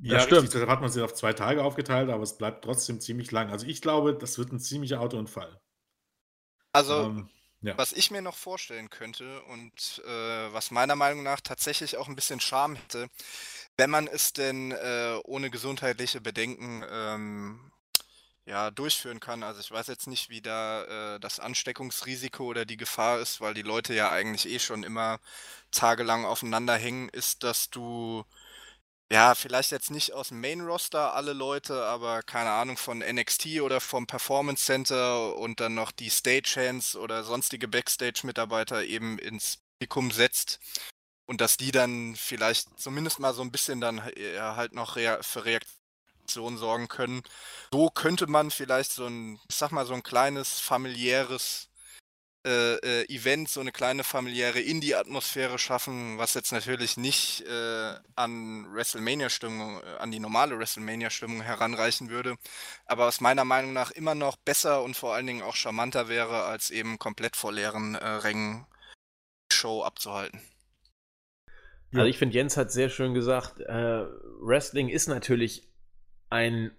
Ja, 0.02 0.14
das 0.14 0.24
stimmt. 0.24 0.42
Richtig, 0.42 0.52
deshalb 0.52 0.70
hat 0.70 0.80
man 0.80 0.90
sie 0.90 1.02
auf 1.02 1.12
zwei 1.12 1.34
Tage 1.34 1.62
aufgeteilt, 1.62 2.08
aber 2.08 2.22
es 2.22 2.38
bleibt 2.38 2.64
trotzdem 2.64 3.00
ziemlich 3.00 3.30
lang. 3.32 3.50
Also 3.50 3.66
ich 3.66 3.82
glaube, 3.82 4.14
das 4.14 4.38
wird 4.38 4.50
ein 4.50 4.58
ziemlicher 4.58 5.00
Autounfall. 5.00 5.60
Also 6.72 7.02
ähm, 7.02 7.28
ja. 7.62 7.76
Was 7.76 7.92
ich 7.92 8.10
mir 8.10 8.22
noch 8.22 8.36
vorstellen 8.36 8.90
könnte 8.90 9.42
und 9.42 10.02
äh, 10.06 10.52
was 10.52 10.70
meiner 10.70 10.96
Meinung 10.96 11.22
nach 11.22 11.40
tatsächlich 11.40 11.96
auch 11.96 12.08
ein 12.08 12.16
bisschen 12.16 12.40
Charme 12.40 12.76
hätte, 12.76 13.08
wenn 13.76 13.90
man 13.90 14.06
es 14.06 14.32
denn 14.32 14.72
äh, 14.72 15.18
ohne 15.24 15.50
gesundheitliche 15.50 16.20
Bedenken 16.20 16.84
ähm, 16.90 17.72
ja, 18.46 18.70
durchführen 18.70 19.20
kann. 19.20 19.42
Also 19.42 19.60
ich 19.60 19.70
weiß 19.70 19.86
jetzt 19.86 20.06
nicht, 20.06 20.28
wie 20.28 20.40
da 20.40 21.14
äh, 21.14 21.20
das 21.20 21.38
Ansteckungsrisiko 21.38 22.44
oder 22.44 22.64
die 22.64 22.76
Gefahr 22.76 23.20
ist, 23.20 23.40
weil 23.40 23.54
die 23.54 23.62
Leute 23.62 23.94
ja 23.94 24.10
eigentlich 24.10 24.48
eh 24.48 24.58
schon 24.58 24.82
immer 24.82 25.20
tagelang 25.70 26.24
aufeinander 26.24 26.76
hängen, 26.76 27.08
ist, 27.10 27.42
dass 27.42 27.70
du 27.70 28.24
ja, 29.12 29.34
vielleicht 29.34 29.72
jetzt 29.72 29.90
nicht 29.90 30.12
aus 30.12 30.28
dem 30.28 30.40
Main-Roster 30.40 31.14
alle 31.14 31.32
Leute, 31.32 31.84
aber 31.84 32.22
keine 32.22 32.50
Ahnung 32.50 32.76
von 32.76 32.98
NXT 33.00 33.60
oder 33.60 33.80
vom 33.80 34.06
Performance 34.06 34.64
Center 34.64 35.36
und 35.36 35.58
dann 35.60 35.74
noch 35.74 35.90
die 35.90 36.10
Stagehands 36.10 36.94
oder 36.94 37.24
sonstige 37.24 37.66
Backstage-Mitarbeiter 37.66 38.84
eben 38.84 39.18
ins 39.18 39.58
Publikum 39.78 40.10
setzt 40.12 40.60
und 41.26 41.40
dass 41.40 41.56
die 41.56 41.72
dann 41.72 42.14
vielleicht 42.16 42.78
zumindest 42.78 43.18
mal 43.18 43.34
so 43.34 43.42
ein 43.42 43.50
bisschen 43.50 43.80
dann 43.80 44.04
halt 44.04 44.74
noch 44.74 44.94
für 44.94 45.44
Reaktionen 45.44 46.58
sorgen 46.58 46.88
können. 46.88 47.22
So 47.72 47.90
könnte 47.90 48.28
man 48.28 48.50
vielleicht 48.50 48.92
so 48.92 49.06
ein, 49.06 49.40
ich 49.48 49.56
sag 49.56 49.72
mal, 49.72 49.86
so 49.86 49.94
ein 49.94 50.02
kleines 50.04 50.60
familiäres 50.60 51.69
äh, 52.46 52.76
äh, 52.76 53.14
Event 53.14 53.48
so 53.48 53.60
eine 53.60 53.72
kleine 53.72 54.04
familiäre 54.04 54.60
Indie-Atmosphäre 54.60 55.58
schaffen, 55.58 56.18
was 56.18 56.34
jetzt 56.34 56.52
natürlich 56.52 56.96
nicht 56.96 57.42
äh, 57.42 57.94
an 58.16 58.66
WrestleMania-Stimmung, 58.72 59.80
äh, 59.82 59.98
an 59.98 60.10
die 60.10 60.20
normale 60.20 60.58
WrestleMania-Stimmung 60.58 61.42
heranreichen 61.42 62.08
würde, 62.08 62.36
aber 62.86 63.06
was 63.06 63.20
meiner 63.20 63.44
Meinung 63.44 63.72
nach 63.72 63.90
immer 63.90 64.14
noch 64.14 64.36
besser 64.36 64.82
und 64.82 64.96
vor 64.96 65.14
allen 65.14 65.26
Dingen 65.26 65.42
auch 65.42 65.54
charmanter 65.54 66.08
wäre, 66.08 66.44
als 66.44 66.70
eben 66.70 66.98
komplett 66.98 67.36
vor 67.36 67.52
leeren 67.52 67.94
äh, 67.94 68.06
Rängen 68.06 68.66
Show 69.52 69.82
abzuhalten. 69.82 70.40
Also 71.92 72.06
ich 72.06 72.18
finde, 72.18 72.36
Jens 72.36 72.56
hat 72.56 72.70
sehr 72.70 72.88
schön 72.88 73.14
gesagt, 73.14 73.60
äh, 73.60 74.06
Wrestling 74.40 74.88
ist 74.88 75.08
natürlich 75.08 75.68
ein 76.30 76.70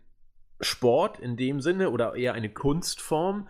Sport 0.61 1.19
in 1.19 1.35
dem 1.35 1.59
Sinne 1.59 1.89
oder 1.89 2.15
eher 2.15 2.33
eine 2.33 2.51
Kunstform 2.51 3.49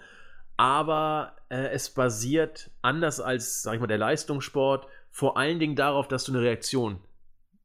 aber 0.61 1.35
äh, 1.51 1.67
es 1.71 1.89
basiert 1.89 2.71
anders 2.81 3.19
als, 3.19 3.61
sag 3.61 3.75
ich 3.75 3.81
mal, 3.81 3.87
der 3.87 3.97
Leistungssport 3.97 4.87
vor 5.11 5.37
allen 5.37 5.59
Dingen 5.59 5.75
darauf, 5.75 6.07
dass 6.07 6.23
du 6.23 6.31
eine 6.31 6.41
Reaktion 6.41 6.99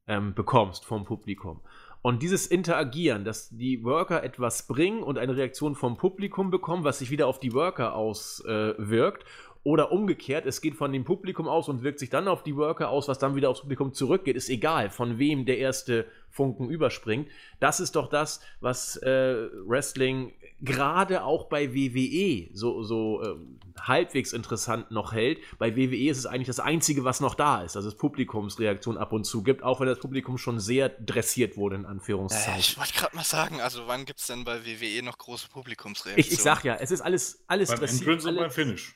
ähm, 0.07 0.33
bekommst 0.33 0.85
vom 0.85 1.05
Publikum. 1.05 1.61
Und 2.01 2.21
dieses 2.21 2.47
Interagieren, 2.47 3.25
dass 3.25 3.49
die 3.49 3.83
Worker 3.83 4.23
etwas 4.23 4.67
bringen 4.67 5.03
und 5.03 5.17
eine 5.17 5.35
Reaktion 5.35 5.75
vom 5.75 5.97
Publikum 5.97 6.51
bekommen, 6.51 6.83
was 6.83 6.99
sich 6.99 7.11
wieder 7.11 7.27
auf 7.27 7.39
die 7.39 7.53
Worker 7.53 7.95
auswirkt. 7.95 9.23
Äh, 9.23 9.25
oder 9.63 9.91
umgekehrt, 9.91 10.45
es 10.45 10.61
geht 10.61 10.75
von 10.75 10.93
dem 10.93 11.03
Publikum 11.03 11.49
aus 11.49 11.67
und 11.67 11.83
wirkt 11.83 11.99
sich 11.99 12.09
dann 12.09 12.29
auf 12.29 12.41
die 12.41 12.55
Worker 12.55 12.89
aus, 12.89 13.09
was 13.09 13.19
dann 13.19 13.35
wieder 13.35 13.49
aufs 13.49 13.59
Publikum 13.59 13.93
zurückgeht. 13.93 14.37
Ist 14.37 14.47
egal, 14.47 14.89
von 14.89 15.19
wem 15.19 15.45
der 15.45 15.57
erste 15.57 16.05
Funken 16.29 16.69
überspringt. 16.69 17.27
Das 17.59 17.81
ist 17.81 17.97
doch 17.97 18.07
das, 18.07 18.39
was 18.61 18.95
äh, 18.97 19.49
Wrestling 19.65 20.31
gerade 20.61 21.23
auch 21.23 21.45
bei 21.45 21.73
WWE 21.73 22.49
so, 22.53 22.83
so 22.83 23.23
äh, 23.23 23.35
halbwegs 23.79 24.33
interessant 24.33 24.91
noch 24.91 25.13
hält. 25.13 25.39
Bei 25.59 25.75
WWE 25.75 26.09
ist 26.09 26.17
es 26.17 26.25
eigentlich 26.25 26.47
das 26.47 26.59
Einzige, 26.59 27.03
was 27.03 27.19
noch 27.19 27.35
da 27.35 27.61
ist, 27.63 27.75
dass 27.75 27.85
es 27.85 27.95
Publikumsreaktion 27.95 28.97
ab 28.97 29.13
und 29.13 29.25
zu 29.25 29.43
gibt, 29.43 29.63
auch 29.63 29.79
wenn 29.79 29.87
das 29.87 29.99
Publikum 29.99 30.37
schon 30.37 30.59
sehr 30.59 30.89
dressiert 30.89 31.57
wurde, 31.57 31.75
in 31.75 31.85
Anführungszeichen. 31.85 32.55
Äh, 32.55 32.59
ich 32.59 32.77
wollte 32.77 32.93
gerade 32.93 33.15
mal 33.15 33.23
sagen, 33.23 33.61
also 33.61 33.87
wann 33.87 34.05
gibt 34.05 34.19
es 34.19 34.27
denn 34.27 34.43
bei 34.43 34.65
WWE 34.65 35.03
noch 35.03 35.17
große 35.17 35.47
Publikumsreaktionen? 35.49 36.19
Ich, 36.19 36.31
ich 36.31 36.41
sag 36.41 36.63
ja, 36.63 36.75
es 36.75 36.91
ist 36.91 37.01
alles, 37.01 37.43
alles 37.47 37.69
beim 37.69 37.79
dressiert. 37.79 38.01
Entrance 38.01 38.29
und 38.29 38.35
beim 38.37 38.51
Finish. 38.51 38.95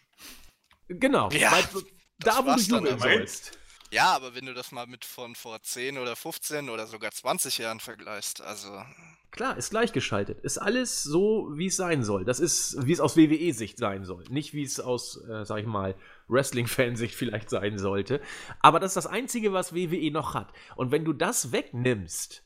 Genau. 0.87 1.29
Ja, 1.31 1.51
weil, 1.51 1.63
da, 2.19 2.45
wo 2.45 2.55
du 2.55 2.61
jubeln 2.61 2.99
sollst. 2.99 3.57
Ja, 3.91 4.15
aber 4.15 4.33
wenn 4.35 4.45
du 4.45 4.53
das 4.53 4.71
mal 4.71 4.87
mit 4.87 5.03
von 5.03 5.35
vor 5.35 5.61
10 5.61 5.97
oder 5.97 6.15
15 6.15 6.69
oder 6.69 6.87
sogar 6.87 7.11
20 7.11 7.57
Jahren 7.57 7.79
vergleichst, 7.79 8.41
also. 8.41 8.83
Klar, 9.31 9.57
ist 9.57 9.69
gleichgeschaltet. 9.69 10.41
Ist 10.41 10.57
alles 10.57 11.03
so, 11.03 11.49
wie 11.53 11.67
es 11.67 11.77
sein 11.77 12.03
soll. 12.03 12.25
Das 12.25 12.41
ist, 12.41 12.85
wie 12.85 12.91
es 12.91 12.99
aus 12.99 13.15
WWE-Sicht 13.15 13.77
sein 13.77 14.03
soll. 14.03 14.25
Nicht, 14.29 14.53
wie 14.53 14.63
es 14.63 14.81
aus, 14.81 15.23
äh, 15.25 15.45
sag 15.45 15.59
ich 15.59 15.65
mal, 15.65 15.95
Wrestling-Fansicht 16.27 17.15
vielleicht 17.15 17.49
sein 17.49 17.77
sollte. 17.77 18.19
Aber 18.59 18.81
das 18.81 18.91
ist 18.91 19.05
das 19.05 19.07
Einzige, 19.07 19.53
was 19.53 19.73
WWE 19.73 20.11
noch 20.11 20.33
hat. 20.33 20.51
Und 20.75 20.91
wenn 20.91 21.05
du 21.05 21.13
das 21.13 21.53
wegnimmst, 21.53 22.43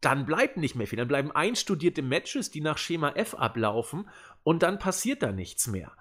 dann 0.00 0.24
bleibt 0.24 0.56
nicht 0.56 0.74
mehr 0.74 0.86
viel. 0.86 0.96
Dann 0.96 1.08
bleiben 1.08 1.30
einstudierte 1.30 2.02
Matches, 2.02 2.50
die 2.50 2.62
nach 2.62 2.78
Schema 2.78 3.10
F 3.10 3.34
ablaufen 3.34 4.08
und 4.42 4.62
dann 4.62 4.78
passiert 4.78 5.22
da 5.22 5.30
nichts 5.30 5.66
mehr. 5.66 5.92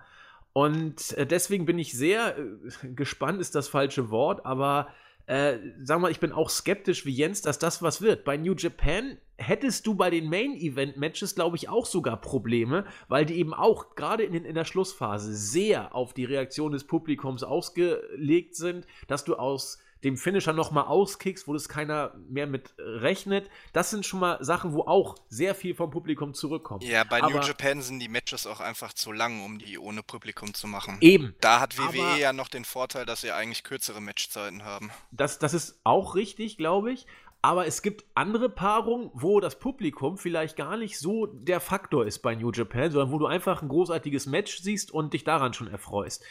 Und 0.54 1.18
äh, 1.18 1.26
deswegen 1.26 1.66
bin 1.66 1.80
ich 1.80 1.94
sehr 1.94 2.38
äh, 2.38 2.88
gespannt, 2.96 3.42
ist 3.42 3.56
das 3.56 3.68
falsche 3.68 4.10
Wort, 4.10 4.46
aber 4.46 4.88
äh, 5.26 5.58
sag 5.82 6.02
mal, 6.02 6.12
ich 6.12 6.20
bin 6.20 6.32
auch 6.32 6.50
skeptisch 6.50 7.06
wie 7.06 7.12
Jens, 7.12 7.42
dass 7.42 7.60
das 7.60 7.82
was 7.82 8.02
wird. 8.02 8.26
Bei 8.26 8.36
New 8.36 8.56
Japan 8.56 9.18
hättest 9.38 9.88
du 9.88 9.96
bei 9.96 10.10
den 10.10 10.30
Main-Event-Matches, 10.30 11.36
glaube 11.36 11.56
ich, 11.56 11.70
auch 11.70 11.86
sogar 11.86 12.20
Probleme, 12.20 12.86
weil 13.08 13.26
die 13.26 13.36
eben 13.36 13.54
auch 13.54 13.96
gerade 13.96 14.24
in, 14.24 14.46
in 14.46 14.56
der 14.56 14.66
Schlussphase 14.66 15.34
sehr 15.34 15.96
auf 15.96 16.14
die 16.14 16.26
Reaktion 16.26 16.74
des 16.74 16.86
Publikums 16.86 17.44
ausgelegt 17.44 18.56
sind, 18.56 18.86
dass 19.08 19.24
du 19.24 19.36
aus 19.36 19.80
dem 20.04 20.18
Finisher 20.18 20.54
nochmal 20.54 20.86
auskickst, 20.86 21.48
wo 21.48 21.54
das 21.54 21.70
keiner 21.70 22.14
mehr 22.30 22.48
mit 22.48 22.74
rechnet. 22.78 23.50
Das 23.72 23.90
sind 23.90 24.06
schon 24.06 24.20
mal 24.20 24.44
Sachen, 24.44 24.74
wo 24.74 24.82
auch 24.82 25.16
sehr 25.30 25.56
viel 25.56 25.76
vom 25.76 25.92
Publikum 25.92 26.34
zurückkommt. 26.34 26.84
Ja, 26.84 27.04
bei 27.04 27.22
aber, 27.24 27.40
New 27.40 27.42
Japan 27.42 27.82
sind 27.82 28.00
die 28.00 28.10
Matches 28.10 28.46
auch 28.46 28.60
einfach 28.60 28.94
zu 28.94 29.12
lang, 29.12 29.44
um 29.44 29.60
die 29.60 29.78
ohne 29.78 30.04
Publikum 30.04 30.54
zu 30.54 30.68
machen. 30.68 30.98
Eben. 31.02 31.36
Da 31.40 31.60
hat 31.60 31.78
WWE 31.78 32.04
aber, 32.04 32.18
ja 32.18 32.34
noch 32.34 32.50
den 32.50 32.66
Vorteil, 32.66 33.06
dass 33.06 33.22
sie 33.22 33.32
eigentlich 33.32 33.64
kürzere 33.64 34.02
Matchzeiten 34.02 34.64
haben. 34.64 34.92
Das, 35.12 35.40
das 35.40 35.54
ist 35.54 35.80
auch 35.84 36.16
richtig, 36.16 36.58
glaube 36.58 36.92
ich. 36.92 37.06
Aber 37.42 37.68
es 37.68 37.82
gibt 37.82 38.06
andere 38.16 38.50
Paarungen, 38.50 39.12
wo 39.14 39.42
das 39.42 39.60
Publikum 39.60 40.18
vielleicht 40.18 40.56
gar 40.56 40.78
nicht 40.78 40.98
so 40.98 41.26
der 41.26 41.60
Faktor 41.60 42.06
ist 42.06 42.20
bei 42.20 42.36
New 42.36 42.52
Japan, 42.52 42.90
sondern 42.90 43.12
wo 43.12 43.20
du 43.20 43.26
einfach 43.26 43.62
ein 43.62 43.68
großartiges 43.68 44.28
Match 44.28 44.62
siehst 44.62 44.92
und 44.92 45.14
dich 45.14 45.26
daran 45.26 45.54
schon 45.54 45.68
erfreust. 45.68 46.24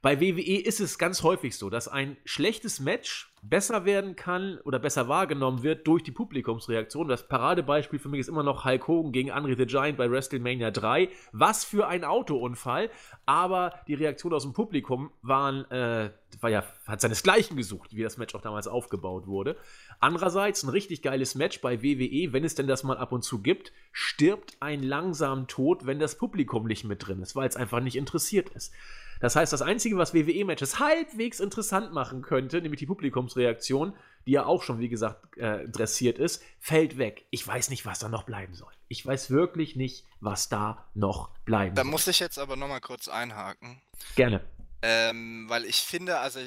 Bei 0.00 0.20
WWE 0.20 0.60
ist 0.60 0.78
es 0.78 0.96
ganz 0.96 1.24
häufig 1.24 1.56
so, 1.56 1.70
dass 1.70 1.88
ein 1.88 2.16
schlechtes 2.24 2.78
Match 2.78 3.32
besser 3.42 3.84
werden 3.84 4.14
kann 4.14 4.58
oder 4.64 4.78
besser 4.78 5.08
wahrgenommen 5.08 5.64
wird 5.64 5.88
durch 5.88 6.04
die 6.04 6.12
Publikumsreaktion. 6.12 7.08
Das 7.08 7.26
Paradebeispiel 7.26 7.98
für 7.98 8.08
mich 8.08 8.20
ist 8.20 8.28
immer 8.28 8.44
noch 8.44 8.64
Hulk 8.64 8.86
Hogan 8.86 9.10
gegen 9.10 9.32
Andre 9.32 9.56
the 9.56 9.66
Giant 9.66 9.98
bei 9.98 10.08
WrestleMania 10.08 10.70
3. 10.70 11.08
Was 11.32 11.64
für 11.64 11.88
ein 11.88 12.04
Autounfall, 12.04 12.90
aber 13.26 13.74
die 13.88 13.94
Reaktion 13.94 14.32
aus 14.32 14.44
dem 14.44 14.52
Publikum 14.52 15.10
waren, 15.22 15.68
äh, 15.72 16.10
war 16.40 16.50
ja, 16.50 16.62
hat 16.86 17.00
seinesgleichen 17.00 17.56
gesucht, 17.56 17.94
wie 17.96 18.02
das 18.04 18.18
Match 18.18 18.36
auch 18.36 18.42
damals 18.42 18.68
aufgebaut 18.68 19.26
wurde. 19.26 19.56
Andererseits 19.98 20.62
ein 20.62 20.70
richtig 20.70 21.02
geiles 21.02 21.34
Match 21.34 21.60
bei 21.60 21.82
WWE, 21.82 22.32
wenn 22.32 22.44
es 22.44 22.54
denn 22.54 22.68
das 22.68 22.84
mal 22.84 22.98
ab 22.98 23.10
und 23.10 23.22
zu 23.22 23.42
gibt, 23.42 23.72
stirbt 23.90 24.56
ein 24.60 24.84
langsamen 24.84 25.48
Tod, 25.48 25.86
wenn 25.86 25.98
das 25.98 26.18
Publikum 26.18 26.68
nicht 26.68 26.84
mit 26.84 27.04
drin 27.04 27.20
ist, 27.20 27.34
weil 27.34 27.48
es 27.48 27.56
einfach 27.56 27.80
nicht 27.80 27.96
interessiert 27.96 28.50
ist. 28.50 28.72
Das 29.20 29.36
heißt, 29.36 29.52
das 29.52 29.62
Einzige, 29.62 29.96
was 29.96 30.14
WWE-Matches 30.14 30.78
halbwegs 30.78 31.40
interessant 31.40 31.92
machen 31.92 32.22
könnte, 32.22 32.60
nämlich 32.60 32.78
die 32.78 32.86
Publikumsreaktion, 32.86 33.94
die 34.26 34.32
ja 34.32 34.44
auch 34.46 34.62
schon, 34.62 34.78
wie 34.78 34.88
gesagt, 34.88 35.36
äh, 35.38 35.68
dressiert 35.68 36.18
ist, 36.18 36.42
fällt 36.60 36.98
weg. 36.98 37.24
Ich 37.30 37.46
weiß 37.46 37.70
nicht, 37.70 37.86
was 37.86 37.98
da 37.98 38.08
noch 38.08 38.24
bleiben 38.24 38.54
soll. 38.54 38.72
Ich 38.88 39.04
weiß 39.04 39.30
wirklich 39.30 39.76
nicht, 39.76 40.04
was 40.20 40.48
da 40.48 40.86
noch 40.94 41.30
bleiben 41.44 41.74
Da 41.74 41.82
soll. 41.82 41.90
muss 41.90 42.06
ich 42.06 42.20
jetzt 42.20 42.38
aber 42.38 42.56
nochmal 42.56 42.80
kurz 42.80 43.08
einhaken. 43.08 43.80
Gerne. 44.14 44.42
Ähm, 44.80 45.46
weil 45.48 45.64
ich 45.64 45.76
finde, 45.80 46.20
also 46.20 46.38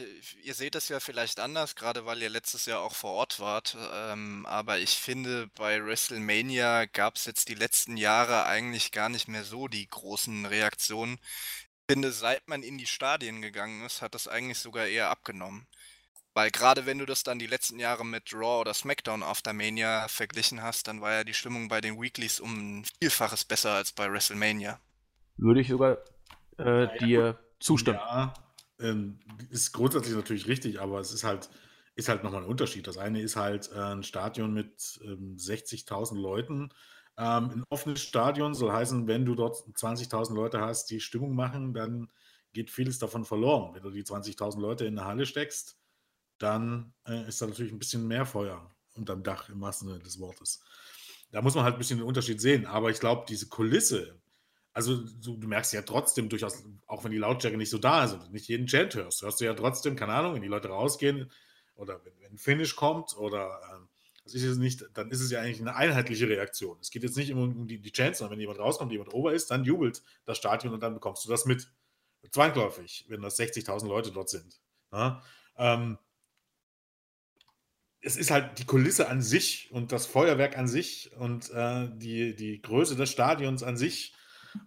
ihr 0.43 0.53
seht 0.53 0.75
es 0.75 0.87
ja 0.87 1.01
vielleicht 1.01 1.41
anders, 1.41 1.75
gerade 1.75 2.05
weil 2.05 2.21
ihr 2.21 2.29
letztes 2.29 2.65
Jahr 2.65 2.79
auch 2.79 2.95
vor 2.95 3.11
Ort 3.11 3.41
wart, 3.41 3.75
ähm, 3.93 4.45
aber 4.45 4.79
ich 4.79 4.91
finde, 4.91 5.49
bei 5.57 5.83
WrestleMania 5.83 6.85
gab 6.85 7.17
es 7.17 7.25
jetzt 7.25 7.49
die 7.49 7.55
letzten 7.55 7.97
Jahre 7.97 8.45
eigentlich 8.45 8.93
gar 8.93 9.09
nicht 9.09 9.27
mehr 9.27 9.43
so 9.43 9.67
die 9.67 9.85
großen 9.85 10.45
Reaktionen. 10.45 11.19
Ich 11.91 11.93
finde, 11.93 12.13
seit 12.13 12.47
man 12.47 12.63
in 12.63 12.77
die 12.77 12.85
Stadien 12.85 13.41
gegangen 13.41 13.85
ist, 13.85 14.01
hat 14.01 14.15
das 14.15 14.29
eigentlich 14.29 14.59
sogar 14.59 14.87
eher 14.87 15.09
abgenommen. 15.09 15.67
Weil 16.33 16.49
gerade 16.49 16.85
wenn 16.85 16.99
du 16.99 17.05
das 17.05 17.23
dann 17.23 17.37
die 17.37 17.47
letzten 17.47 17.79
Jahre 17.79 18.05
mit 18.05 18.33
Raw 18.33 18.61
oder 18.61 18.73
SmackDown 18.73 19.21
After 19.21 19.51
Mania 19.51 20.07
verglichen 20.07 20.63
hast, 20.63 20.87
dann 20.87 21.01
war 21.01 21.11
ja 21.11 21.23
die 21.25 21.33
Stimmung 21.33 21.67
bei 21.67 21.81
den 21.81 22.01
Weeklies 22.01 22.39
um 22.39 22.79
ein 22.79 22.85
Vielfaches 23.01 23.43
besser 23.43 23.71
als 23.71 23.91
bei 23.91 24.09
WrestleMania. 24.09 24.79
Würde 25.35 25.59
ich 25.59 25.67
sogar 25.67 25.97
äh, 26.59 26.87
dir 26.99 27.37
zustimmen. 27.59 27.99
Ja, 27.99 28.35
ähm, 28.79 29.19
ist 29.49 29.73
grundsätzlich 29.73 30.15
natürlich 30.15 30.47
richtig, 30.47 30.79
aber 30.79 31.01
es 31.01 31.11
ist 31.11 31.25
halt, 31.25 31.49
ist 31.95 32.07
halt 32.07 32.23
nochmal 32.23 32.43
ein 32.43 32.49
Unterschied. 32.49 32.87
Das 32.87 32.97
eine 32.97 33.19
ist 33.19 33.35
halt 33.35 33.69
äh, 33.75 33.77
ein 33.77 34.03
Stadion 34.03 34.53
mit 34.53 34.97
ähm, 35.03 35.35
60.000 35.35 36.15
Leuten. 36.17 36.69
Ähm, 37.17 37.49
ein 37.51 37.63
offenes 37.69 38.01
Stadion 38.01 38.53
soll 38.53 38.71
heißen, 38.71 39.07
wenn 39.07 39.25
du 39.25 39.35
dort 39.35 39.57
20.000 39.57 40.33
Leute 40.33 40.61
hast, 40.61 40.89
die 40.89 40.99
Stimmung 40.99 41.35
machen, 41.35 41.73
dann 41.73 42.09
geht 42.53 42.69
vieles 42.69 42.99
davon 42.99 43.25
verloren. 43.25 43.73
Wenn 43.73 43.83
du 43.83 43.91
die 43.91 44.03
20.000 44.03 44.59
Leute 44.59 44.85
in 44.85 44.97
eine 44.97 45.07
Halle 45.07 45.25
steckst, 45.25 45.77
dann 46.37 46.93
äh, 47.07 47.27
ist 47.27 47.41
da 47.41 47.47
natürlich 47.47 47.71
ein 47.71 47.79
bisschen 47.79 48.07
mehr 48.07 48.25
Feuer 48.25 48.69
unterm 48.95 49.23
Dach 49.23 49.49
im 49.49 49.61
wahrsten 49.61 49.87
Sinne 49.87 49.99
des 49.99 50.19
Wortes. 50.19 50.63
Da 51.31 51.41
muss 51.41 51.55
man 51.55 51.63
halt 51.63 51.75
ein 51.75 51.77
bisschen 51.77 51.99
den 51.99 52.07
Unterschied 52.07 52.41
sehen. 52.41 52.65
Aber 52.65 52.89
ich 52.89 52.99
glaube, 52.99 53.25
diese 53.27 53.47
Kulisse, 53.47 54.19
also 54.73 54.97
du, 54.97 55.37
du, 55.37 55.47
merkst 55.47 55.73
ja 55.73 55.81
trotzdem 55.81 56.29
durchaus, 56.29 56.63
auch 56.87 57.03
wenn 57.03 57.11
die 57.11 57.17
Lautstärke 57.17 57.57
nicht 57.57 57.69
so 57.69 57.77
da 57.77 58.05
ist 58.05 58.13
und 58.13 58.31
nicht 58.31 58.47
jeden 58.47 58.67
Chant 58.67 58.95
hörst, 58.95 59.21
hörst 59.21 59.39
du 59.39 59.45
ja 59.45 59.53
trotzdem, 59.53 59.95
keine 59.95 60.13
Ahnung, 60.13 60.35
wenn 60.35 60.41
die 60.41 60.47
Leute 60.47 60.69
rausgehen 60.69 61.31
oder 61.75 62.03
wenn, 62.03 62.13
wenn 62.19 62.33
ein 62.33 62.37
Finish 62.37 62.75
kommt 62.75 63.15
oder 63.15 63.61
ähm, 63.73 63.80
das 64.23 64.33
ist 64.33 64.43
es 64.43 64.57
nicht, 64.57 64.85
dann 64.93 65.09
ist 65.09 65.21
es 65.21 65.31
ja 65.31 65.41
eigentlich 65.41 65.61
eine 65.61 65.75
einheitliche 65.75 66.27
Reaktion. 66.27 66.77
Es 66.79 66.91
geht 66.91 67.03
jetzt 67.03 67.17
nicht 67.17 67.29
immer 67.29 67.41
um 67.41 67.67
die, 67.67 67.79
die 67.79 67.91
Chants, 67.91 68.19
sondern 68.19 68.33
wenn 68.33 68.41
jemand 68.41 68.59
rauskommt, 68.59 68.91
jemand 68.91 69.13
ober 69.13 69.33
ist, 69.33 69.49
dann 69.51 69.63
jubelt 69.63 70.03
das 70.25 70.37
Stadion 70.37 70.73
und 70.73 70.81
dann 70.81 70.93
bekommst 70.93 71.25
du 71.25 71.29
das 71.29 71.45
mit. 71.45 71.71
Zwangsläufig, 72.29 73.05
wenn 73.09 73.21
das 73.21 73.39
60.000 73.39 73.87
Leute 73.87 74.11
dort 74.11 74.29
sind. 74.29 74.61
Ja? 74.91 75.23
Ähm, 75.57 75.97
es 78.01 78.15
ist 78.15 78.31
halt 78.31 78.59
die 78.59 78.65
Kulisse 78.65 79.09
an 79.09 79.21
sich 79.21 79.69
und 79.71 79.91
das 79.91 80.05
Feuerwerk 80.05 80.57
an 80.57 80.67
sich 80.67 81.11
und 81.17 81.49
äh, 81.51 81.89
die, 81.93 82.35
die 82.35 82.61
Größe 82.61 82.95
des 82.95 83.09
Stadions 83.09 83.63
an 83.63 83.77
sich 83.77 84.13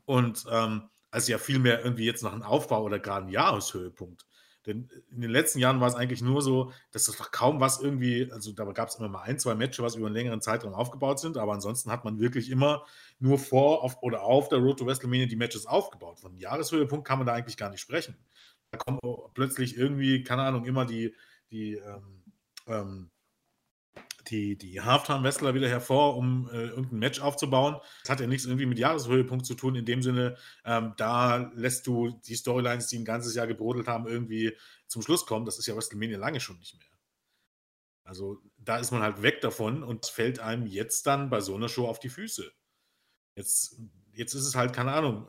und 0.05 0.45
ähm, 0.51 0.89
also 1.11 1.31
ja 1.31 1.39
viel 1.39 1.59
mehr 1.59 1.85
irgendwie 1.85 2.07
jetzt 2.07 2.23
noch 2.23 2.33
ein 2.33 2.43
Aufbau 2.43 2.83
oder 2.83 2.99
gerade 2.99 3.27
ein 3.27 3.33
Jahreshöhepunkt. 3.33 4.27
Denn 4.67 4.89
in 5.11 5.21
den 5.21 5.31
letzten 5.31 5.59
Jahren 5.59 5.81
war 5.81 5.89
es 5.89 5.95
eigentlich 5.95 6.23
nur 6.23 6.41
so, 6.41 6.73
dass 6.91 7.05
das 7.05 7.17
doch 7.17 7.31
kaum 7.31 7.61
was 7.61 7.81
irgendwie, 7.81 8.31
also 8.33 8.53
da 8.53 8.65
gab 8.73 8.89
es 8.89 8.95
immer 8.97 9.09
mal 9.09 9.23
ein, 9.23 9.39
zwei 9.39 9.55
Matches, 9.55 9.85
was 9.85 9.97
über 9.97 10.07
einen 10.07 10.15
längeren 10.15 10.41
Zeitraum 10.41 10.75
aufgebaut 10.75 11.21
sind, 11.21 11.37
aber 11.37 11.53
ansonsten 11.53 11.91
hat 11.91 12.05
man 12.05 12.19
wirklich 12.19 12.51
immer 12.51 12.85
nur 13.19 13.39
vor 13.39 13.83
auf, 13.83 14.03
oder 14.03 14.23
auf 14.23 14.49
der 14.49 14.59
Road 14.59 14.79
to 14.79 14.87
WrestleMania 14.87 15.27
die 15.27 15.37
Matches 15.37 15.67
aufgebaut. 15.67 16.21
Von 16.21 16.37
Jahreshöhepunkt 16.37 17.07
kann 17.07 17.19
man 17.19 17.27
da 17.27 17.35
eigentlich 17.35 17.57
gar 17.57 17.71
nicht 17.71 17.81
sprechen. 17.81 18.17
Da 18.71 18.79
kommt 18.79 19.01
plötzlich 19.35 19.77
irgendwie, 19.77 20.23
keine 20.25 20.43
Ahnung, 20.43 20.65
immer 20.65 20.87
die, 20.87 21.15
die 21.51 21.75
ähm, 21.75 22.23
ähm, 22.67 23.11
die, 24.31 24.57
die 24.57 24.81
Halftime-Wrestler 24.81 25.55
wieder 25.55 25.69
hervor, 25.69 26.17
um 26.17 26.49
äh, 26.51 26.67
irgendein 26.69 26.99
Match 26.99 27.21
aufzubauen. 27.21 27.77
Das 28.03 28.11
hat 28.11 28.21
ja 28.21 28.27
nichts 28.27 28.47
irgendwie 28.47 28.67
mit 28.67 28.79
Jahreshöhepunkt 28.79 29.47
zu 29.47 29.55
tun, 29.55 29.75
in 29.75 29.85
dem 29.85 30.03
Sinne, 30.03 30.37
ähm, 30.65 30.95
da 30.97 31.51
lässt 31.55 31.87
du 31.87 32.21
die 32.27 32.37
Storylines, 32.37 32.87
die 32.89 32.99
ein 32.99 33.05
ganzes 33.05 33.35
Jahr 33.35 33.47
gebrodelt 33.47 33.89
haben, 33.89 34.07
irgendwie 34.07 34.57
zum 34.87 35.03
Schluss 35.03 35.27
kommen. 35.27 35.47
Das 35.47 35.59
ist 35.59 35.67
ja 35.67 35.75
WrestleMania 35.75 36.19
lange 36.19 36.41
schon 36.41 36.59
nicht 36.59 36.79
mehr. 36.79 36.89
Also 38.05 38.43
da 38.59 38.77
ist 38.77 38.91
man 38.91 39.03
halt 39.03 39.23
weg 39.23 39.41
davon 39.41 39.83
und 39.83 40.07
fällt 40.07 40.39
einem 40.39 40.67
jetzt 40.67 41.07
dann 41.07 41.31
bei 41.31 41.41
so 41.41 41.55
einer 41.55 41.69
Show 41.69 41.89
auf 41.89 41.99
die 41.99 42.11
Füße. 42.11 42.53
Jetzt, 43.35 43.81
jetzt 44.13 44.35
ist 44.35 44.47
es 44.47 44.55
halt, 44.55 44.73
keine 44.73 44.93
Ahnung, 44.93 45.29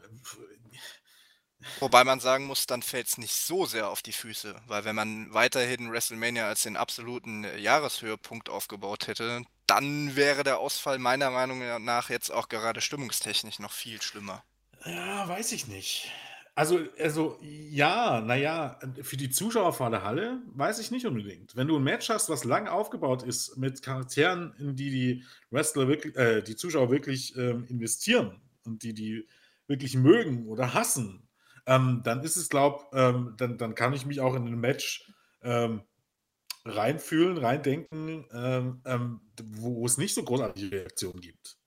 Wobei 1.80 2.04
man 2.04 2.19
sagen 2.19 2.45
muss, 2.45 2.67
dann 2.67 2.82
fällt 2.82 3.08
es 3.08 3.17
nicht 3.17 3.34
so 3.34 3.65
sehr 3.65 3.89
auf 3.89 4.01
die 4.01 4.12
Füße, 4.12 4.56
weil 4.67 4.86
wenn 4.86 4.95
man 4.95 5.34
weiterhin 5.34 5.91
WrestleMania 5.91 6.47
als 6.47 6.63
den 6.63 6.78
absoluten 6.78 7.43
äh, 7.43 7.58
Jahreshöhepunkt 7.58 8.49
aufgebaut 8.49 9.08
hätte, 9.08 9.43
dann 9.67 10.15
wäre 10.15 10.43
der 10.43 10.60
Ausfall 10.60 10.99
meiner 10.99 11.32
Meinung 11.32 11.84
nach 11.84 12.10
jetzt 12.10 12.32
auch 12.32 12.49
gerade 12.49 12.82
stimmungstechnisch 12.82 13.60
noch 13.60 13.71
viel 13.71 14.01
schlimmer. 14.01 14.43
Ja, 14.86 15.28
weiß 15.28 15.51
ich 15.54 15.67
nicht. 15.67 16.12
Also, 16.58 16.80
also 16.97 17.38
ja, 17.41 18.21
naja, 18.21 18.80
für 19.01 19.17
die 19.17 19.30
Zuschauer 19.30 19.73
vor 19.73 19.89
der 19.89 20.04
Halle 20.04 20.41
weiß 20.54 20.80
ich 20.80 20.89
nicht 20.89 21.06
unbedingt. 21.06 21.56
Wenn 21.58 21.67
du 21.67 21.75
ein 21.75 21.84
Match 21.84 22.08
hast, 22.10 22.30
was 22.30 22.45
lang 22.45 22.69
aufgebaut 22.69 23.23
ist, 23.23 23.58
mit 23.58 23.82
Charakteren, 23.82 24.54
in 24.58 24.75
die 24.78 24.89
die 24.89 25.23
Wrestler 25.51 25.89
wirklich, 25.89 26.15
äh, 26.15 26.41
die 26.41 26.56
Zuschauer 26.56 26.89
wirklich 26.89 27.36
ähm, 27.36 27.65
investieren 27.67 28.39
und 28.63 28.84
die 28.84 28.93
die 28.93 29.28
wirklich 29.67 29.95
mögen 29.95 30.47
oder 30.47 30.73
hassen, 30.73 31.24
ähm, 31.65 32.01
dann 32.04 32.23
ist 32.23 32.36
es, 32.36 32.49
glaube 32.49 32.86
ähm, 32.93 33.34
dann, 33.38 33.58
dann 33.58 33.75
kann 33.75 33.93
ich 33.93 34.06
mich 34.06 34.21
auch 34.21 34.36
in 34.36 34.47
ein 34.47 34.60
Match 34.60 35.12
ähm, 35.41 35.82
reinfühlen, 36.65 37.38
reindenken, 37.38 38.25
ähm, 38.34 38.82
ähm, 38.86 39.21
wo, 39.43 39.86
es 39.86 39.97
nicht 39.97 40.15
so 40.15 40.23
großartige 40.23 40.71
Reaktionen 40.71 41.21
gibt. 41.21 41.58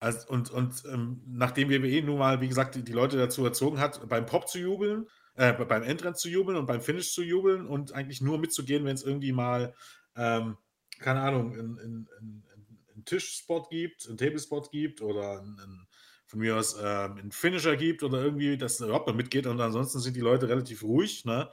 Also, 0.00 0.28
und 0.28 0.50
und 0.50 0.82
ähm, 0.90 1.22
nachdem 1.26 1.68
WWE 1.68 2.02
nun 2.02 2.18
mal, 2.18 2.40
wie 2.40 2.48
gesagt, 2.48 2.74
die, 2.74 2.82
die, 2.82 2.92
Leute 2.92 3.18
dazu 3.18 3.44
erzogen 3.44 3.78
hat, 3.78 4.08
beim 4.08 4.24
Pop 4.24 4.48
zu 4.48 4.58
jubeln, 4.58 5.06
äh, 5.34 5.52
beim 5.52 5.82
Entrance 5.82 6.22
zu 6.22 6.30
jubeln 6.30 6.56
und 6.56 6.66
beim 6.66 6.80
Finish 6.80 7.12
zu 7.12 7.22
jubeln 7.22 7.66
und 7.66 7.92
eigentlich 7.92 8.22
nur 8.22 8.38
mitzugehen, 8.38 8.84
wenn 8.84 8.94
es 8.94 9.02
irgendwie 9.02 9.32
mal, 9.32 9.74
keine 10.14 11.20
Ahnung, 11.22 11.54
einen 11.54 13.04
Tischspot 13.04 13.70
gibt, 13.70 14.06
einen 14.08 14.18
Tablespot 14.18 14.70
gibt 14.70 15.00
oder 15.00 15.40
einen 15.40 15.86
von 16.30 16.38
mir 16.38 16.56
aus 16.56 16.76
ähm, 16.80 17.16
einen 17.18 17.32
Finisher 17.32 17.76
gibt 17.76 18.04
oder 18.04 18.22
irgendwie, 18.22 18.56
dass 18.56 18.78
überhaupt 18.78 19.08
noch 19.08 19.16
mitgeht 19.16 19.48
und 19.48 19.60
ansonsten 19.60 19.98
sind 19.98 20.14
die 20.14 20.20
Leute 20.20 20.48
relativ 20.48 20.84
ruhig, 20.84 21.24
ne? 21.24 21.50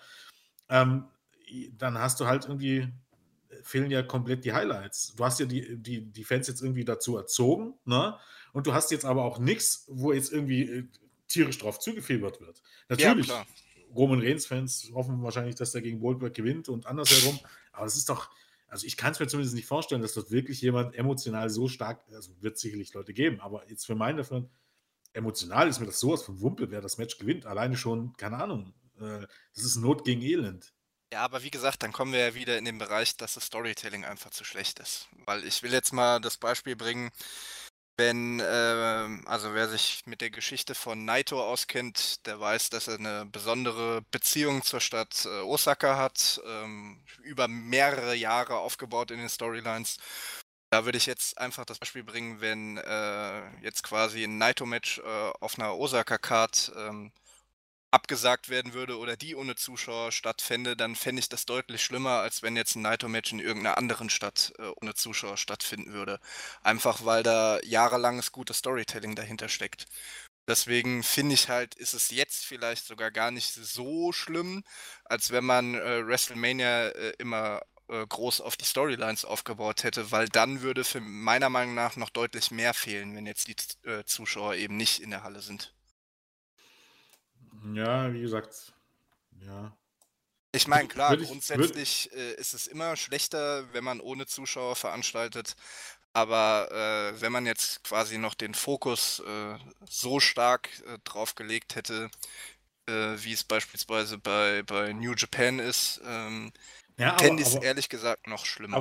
Ähm, 0.70 1.06
dann 1.78 1.98
hast 1.98 2.20
du 2.20 2.28
halt 2.28 2.46
irgendwie, 2.46 2.88
fehlen 3.64 3.90
ja 3.90 4.04
komplett 4.04 4.46
die 4.46 4.54
Highlights. 4.54 5.16
Du 5.16 5.26
hast 5.26 5.40
ja 5.40 5.48
die, 5.48 5.78
die, 5.78 6.02
die 6.02 6.24
Fans 6.24 6.48
jetzt 6.48 6.62
irgendwie 6.62 6.86
dazu 6.86 7.18
erzogen, 7.18 7.74
ne? 7.86 8.20
Und 8.54 8.68
du 8.68 8.74
hast 8.74 8.92
jetzt 8.92 9.04
aber 9.04 9.24
auch 9.24 9.40
nichts, 9.40 9.86
wo 9.88 10.14
jetzt 10.14 10.32
irgendwie 10.32 10.62
äh, 10.62 10.88
tierisch 11.28 11.58
drauf 11.58 11.80
zugefiebert 11.80 12.40
wird. 12.40 12.62
Natürlich, 12.88 13.28
ja, 13.30 13.48
Roman 13.96 14.20
Reigns-Fans 14.20 14.92
hoffen 14.94 15.24
wahrscheinlich, 15.24 15.56
dass 15.56 15.72
der 15.72 15.82
gegen 15.82 16.00
Goldberg 16.00 16.36
gewinnt 16.36 16.70
und 16.70 16.86
andersherum, 16.86 17.40
aber 17.72 17.88
es 17.88 17.98
ist 17.98 18.10
doch, 18.10 18.30
also 18.68 18.86
ich 18.86 18.96
kann 18.96 19.14
es 19.14 19.20
mir 19.20 19.28
zumindest 19.28 19.56
nicht 19.56 19.66
vorstellen, 19.66 20.04
dass 20.04 20.14
dort 20.14 20.30
wirklich 20.30 20.62
jemand 20.62 20.94
emotional 20.94 21.50
so 21.50 21.68
stark, 21.68 22.04
also 22.14 22.32
wird 22.42 22.60
sicherlich 22.60 22.94
Leute 22.94 23.14
geben, 23.14 23.40
aber 23.40 23.68
jetzt 23.70 23.88
für 23.88 23.96
meinen 23.96 24.18
davon, 24.18 24.50
emotional 25.14 25.68
ist 25.68 25.80
mir 25.80 25.86
das 25.86 26.00
sowas 26.00 26.24
von 26.24 26.40
Wumpe, 26.42 26.72
wer 26.72 26.82
das 26.82 26.98
Match 26.98 27.18
gewinnt. 27.18 27.46
Alleine 27.46 27.78
schon, 27.78 28.14
keine 28.18 28.38
Ahnung, 28.38 28.74
äh, 29.00 29.26
das 29.56 29.64
ist 29.64 29.78
Not 29.78 30.04
gegen 30.06 30.22
Elend. 30.22 30.74
Ja, 31.14 31.22
aber 31.22 31.44
wie 31.44 31.52
gesagt, 31.52 31.84
dann 31.84 31.94
kommen 31.94 32.12
wir 32.12 32.20
ja 32.20 32.36
wieder 32.36 32.58
in 32.58 32.66
den 32.66 32.78
Bereich, 32.78 33.16
dass 33.16 33.36
das 33.36 33.46
Storytelling 33.46 34.04
einfach 34.04 34.32
zu 34.32 34.44
schlecht 34.44 34.80
ist. 34.80 35.08
Weil 35.26 35.46
ich 35.46 35.64
will 35.64 35.72
jetzt 35.72 35.94
mal 35.94 36.20
das 36.20 36.38
Beispiel 36.38 36.76
bringen, 36.76 37.12
wenn, 37.98 38.40
äh, 38.40 39.08
also 39.26 39.54
wer 39.54 39.70
sich 39.70 40.04
mit 40.06 40.22
der 40.22 40.30
Geschichte 40.30 40.76
von 40.76 41.06
Naito 41.06 41.42
auskennt, 41.42 42.26
der 42.28 42.40
weiß, 42.40 42.70
dass 42.70 42.88
er 42.88 43.00
eine 43.00 43.26
besondere 43.26 44.04
Beziehung 44.12 44.62
zur 44.64 44.82
Stadt 44.82 45.26
äh, 45.26 45.40
Osaka 45.42 45.98
hat, 45.98 46.40
ähm, 46.46 47.04
über 47.24 47.48
mehrere 47.48 48.14
Jahre 48.14 48.58
aufgebaut 48.58 49.10
in 49.10 49.18
den 49.18 49.30
Storylines. 49.30 49.98
Da 50.70 50.84
würde 50.86 50.98
ich 50.98 51.06
jetzt 51.06 51.38
einfach 51.38 51.66
das 51.66 51.80
Beispiel 51.80 52.04
bringen, 52.04 52.42
wenn 52.42 52.78
äh, 52.78 53.62
jetzt 53.64 53.84
quasi 53.84 54.24
ein 54.24 54.38
Naito-Match 54.38 55.00
äh, 55.00 55.32
auf 55.40 55.58
einer 55.58 55.78
Osaka-Card 55.78 56.74
ähm, 56.76 57.12
abgesagt 57.92 58.50
werden 58.50 58.74
würde 58.74 58.98
oder 58.98 59.18
die 59.18 59.36
ohne 59.36 59.56
Zuschauer 59.56 60.12
stattfände, 60.12 60.76
dann 60.78 60.96
fände 60.96 61.20
ich 61.22 61.30
das 61.30 61.46
deutlich 61.46 61.84
schlimmer, 61.84 62.20
als 62.22 62.44
wenn 62.44 62.58
jetzt 62.58 62.76
ein 62.76 62.82
Naito-Match 62.84 63.32
in 63.34 63.40
irgendeiner 63.40 63.78
anderen 63.78 64.10
Stadt 64.10 64.54
äh, 64.60 64.70
ohne 64.82 64.94
Zuschauer 64.96 65.38
stattfinden 65.38 65.94
würde. 65.94 66.20
Einfach 66.64 67.06
weil 67.06 67.24
da 67.24 67.60
jahrelanges 67.64 68.32
gutes 68.34 68.58
Storytelling 68.60 69.16
dahinter 69.16 69.50
steckt. 69.50 69.86
Deswegen 70.48 71.04
finde 71.04 71.36
ich 71.36 71.50
halt, 71.50 71.76
ist 71.76 71.94
es 71.94 72.10
jetzt 72.12 72.46
vielleicht 72.46 72.86
sogar 72.86 73.12
gar 73.12 73.32
nicht 73.32 73.54
so 73.54 74.12
schlimm, 74.14 74.64
als 75.06 75.32
wenn 75.32 75.46
man 75.46 75.76
äh, 75.76 76.06
WrestleMania 76.08 76.90
äh, 76.90 77.14
immer 77.20 77.62
äh, 77.90 78.06
groß 78.06 78.42
auf 78.42 78.58
die 78.58 78.66
Storylines 78.66 79.26
aufgebaut 79.26 79.84
hätte, 79.84 80.12
weil 80.12 80.28
dann 80.30 80.62
würde 80.62 80.84
für 80.84 81.02
meiner 81.02 81.50
Meinung 81.50 81.76
nach 81.76 81.96
noch 81.96 82.10
deutlich 82.10 82.52
mehr 82.52 82.74
fehlen, 82.74 83.16
wenn 83.16 83.26
jetzt 83.26 83.48
die 83.48 83.56
äh, 83.88 84.04
Zuschauer 84.06 84.56
eben 84.56 84.78
nicht 84.78 85.00
in 85.02 85.10
der 85.10 85.24
Halle 85.24 85.42
sind. 85.42 85.74
Ja, 87.74 88.14
wie 88.14 88.22
gesagt, 88.22 88.74
ja. 89.42 89.76
Ich 90.54 90.68
meine, 90.68 90.88
klar, 90.88 91.14
ich, 91.14 91.28
grundsätzlich 91.28 92.12
äh, 92.14 92.34
ist 92.36 92.54
es 92.54 92.68
immer 92.68 92.96
schlechter, 92.96 93.72
wenn 93.74 93.84
man 93.84 94.00
ohne 94.00 94.26
Zuschauer 94.26 94.76
veranstaltet. 94.76 95.56
Aber 96.14 96.72
äh, 96.72 97.22
wenn 97.22 97.32
man 97.32 97.46
jetzt 97.46 97.84
quasi 97.84 98.18
noch 98.18 98.34
den 98.34 98.56
Fokus 98.56 99.20
äh, 99.20 99.58
so 99.88 100.20
stark 100.20 100.70
äh, 100.88 100.98
drauf 101.04 101.36
gelegt 101.36 101.76
hätte, 101.76 102.10
äh, 102.88 103.16
wie 103.18 103.34
es 103.34 103.44
beispielsweise 103.44 104.18
bei, 104.18 104.64
bei 104.64 104.94
New 104.94 105.14
Japan 105.14 105.60
ist, 105.60 106.02
ähm, 106.06 106.52
ja, 106.98 107.18
fände 107.18 107.42
ich 107.42 107.50
es 107.50 107.56
ehrlich 107.56 107.90
gesagt 107.90 108.28
noch 108.28 108.46
schlimmer. 108.46 108.78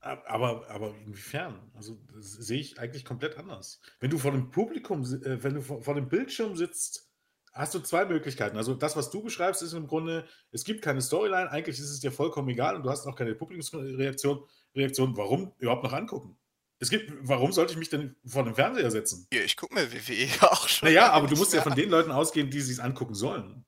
Aber, 0.00 0.28
aber, 0.28 0.70
aber 0.70 0.94
inwiefern? 1.04 1.60
Also 1.74 1.98
sehe 2.18 2.60
ich 2.60 2.78
eigentlich 2.78 3.04
komplett 3.04 3.36
anders. 3.38 3.80
Wenn 4.00 4.10
du 4.10 4.18
vor 4.18 4.30
dem 4.30 4.50
Publikum, 4.50 5.02
äh, 5.02 5.42
wenn 5.42 5.54
du 5.54 5.62
vor, 5.62 5.82
vor 5.82 5.94
dem 5.94 6.08
Bildschirm 6.08 6.56
sitzt, 6.56 7.10
hast 7.52 7.74
du 7.74 7.80
zwei 7.80 8.04
Möglichkeiten. 8.04 8.56
Also 8.56 8.74
das, 8.74 8.96
was 8.96 9.10
du 9.10 9.22
beschreibst, 9.22 9.62
ist 9.62 9.72
im 9.72 9.86
Grunde, 9.86 10.26
es 10.52 10.64
gibt 10.64 10.82
keine 10.82 11.00
Storyline, 11.00 11.50
eigentlich 11.50 11.78
ist 11.78 11.90
es 11.90 12.00
dir 12.00 12.12
vollkommen 12.12 12.48
egal 12.48 12.76
und 12.76 12.82
du 12.84 12.90
hast 12.90 13.06
noch 13.06 13.16
keine 13.16 13.34
Publikumsreaktion. 13.34 14.44
Reaktion, 14.74 15.16
warum 15.16 15.52
überhaupt 15.58 15.84
noch 15.84 15.92
angucken? 15.92 16.36
Es 16.78 16.90
gibt, 16.90 17.10
warum 17.22 17.52
sollte 17.52 17.72
ich 17.72 17.78
mich 17.78 17.88
denn 17.88 18.14
vor 18.26 18.44
dem 18.44 18.54
Fernseher 18.54 18.90
setzen? 18.90 19.26
Ja, 19.32 19.40
ich 19.40 19.56
gucke 19.56 19.74
mir 19.74 19.90
WWE 19.90 20.28
auch 20.50 20.68
schon. 20.68 20.88
Naja, 20.88 21.10
aber 21.10 21.26
du 21.26 21.36
musst 21.36 21.54
ja 21.54 21.62
von 21.62 21.74
den 21.74 21.88
Leuten 21.88 22.12
ausgehen, 22.12 22.50
die 22.50 22.60
sich 22.60 22.82
angucken 22.82 23.14
sollen. 23.14 23.64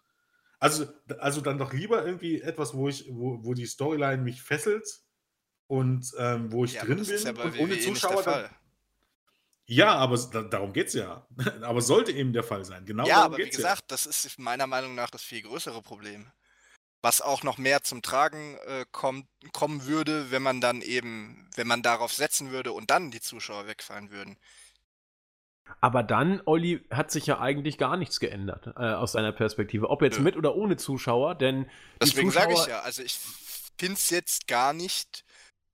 Also, 0.60 0.86
also 1.18 1.40
dann 1.40 1.58
doch 1.58 1.72
lieber 1.72 2.04
irgendwie 2.04 2.40
etwas, 2.40 2.74
wo 2.74 2.88
ich, 2.88 3.06
wo, 3.10 3.44
wo 3.44 3.54
die 3.54 3.66
Storyline 3.66 4.22
mich 4.22 4.42
fesselt 4.42 5.02
und 5.68 6.12
ähm, 6.18 6.50
wo 6.50 6.64
ich 6.64 6.74
ja, 6.74 6.84
drin 6.84 7.04
bin 7.04 7.22
ja 7.22 7.42
und 7.42 7.58
ohne 7.60 7.78
Zuschauer. 7.78 8.22
Dann, 8.22 8.50
ja, 9.66 9.94
aber 9.94 10.18
da, 10.32 10.42
darum 10.42 10.72
geht 10.72 10.88
es 10.88 10.94
ja. 10.94 11.26
aber 11.62 11.82
sollte 11.82 12.10
eben 12.12 12.32
der 12.32 12.42
Fall 12.42 12.64
sein. 12.64 12.86
Genau 12.86 13.06
ja, 13.06 13.22
aber 13.22 13.36
wie 13.36 13.50
gesagt, 13.50 13.82
ja. 13.82 13.86
das 13.88 14.06
ist 14.06 14.38
meiner 14.38 14.66
Meinung 14.66 14.94
nach 14.94 15.10
das 15.10 15.22
viel 15.22 15.42
größere 15.42 15.82
Problem. 15.82 16.30
Was 17.02 17.20
auch 17.20 17.44
noch 17.44 17.58
mehr 17.58 17.84
zum 17.84 18.02
Tragen 18.02 18.56
äh, 18.66 18.84
kommt, 18.90 19.28
kommen 19.52 19.84
würde, 19.86 20.32
wenn 20.32 20.42
man 20.42 20.60
dann 20.60 20.80
eben, 20.80 21.48
wenn 21.54 21.68
man 21.68 21.82
darauf 21.82 22.12
setzen 22.12 22.50
würde 22.50 22.72
und 22.72 22.90
dann 22.90 23.12
die 23.12 23.20
Zuschauer 23.20 23.68
wegfallen 23.68 24.10
würden. 24.10 24.36
Aber 25.80 26.02
dann, 26.02 26.42
Olli, 26.44 26.84
hat 26.90 27.10
sich 27.10 27.26
ja 27.26 27.40
eigentlich 27.40 27.78
gar 27.78 27.96
nichts 27.96 28.20
geändert 28.20 28.68
äh, 28.76 28.92
aus 28.92 29.12
seiner 29.12 29.32
Perspektive. 29.32 29.90
Ob 29.90 30.02
jetzt 30.02 30.20
mit 30.20 30.36
oder 30.36 30.56
ohne 30.56 30.76
Zuschauer, 30.76 31.34
denn. 31.34 31.70
Deswegen 32.02 32.30
sage 32.30 32.54
ich 32.54 32.66
ja, 32.66 32.80
also 32.80 33.02
ich 33.02 33.18
finde 33.76 33.94
es 33.94 34.10
jetzt 34.10 34.48
gar 34.48 34.72
nicht 34.72 35.24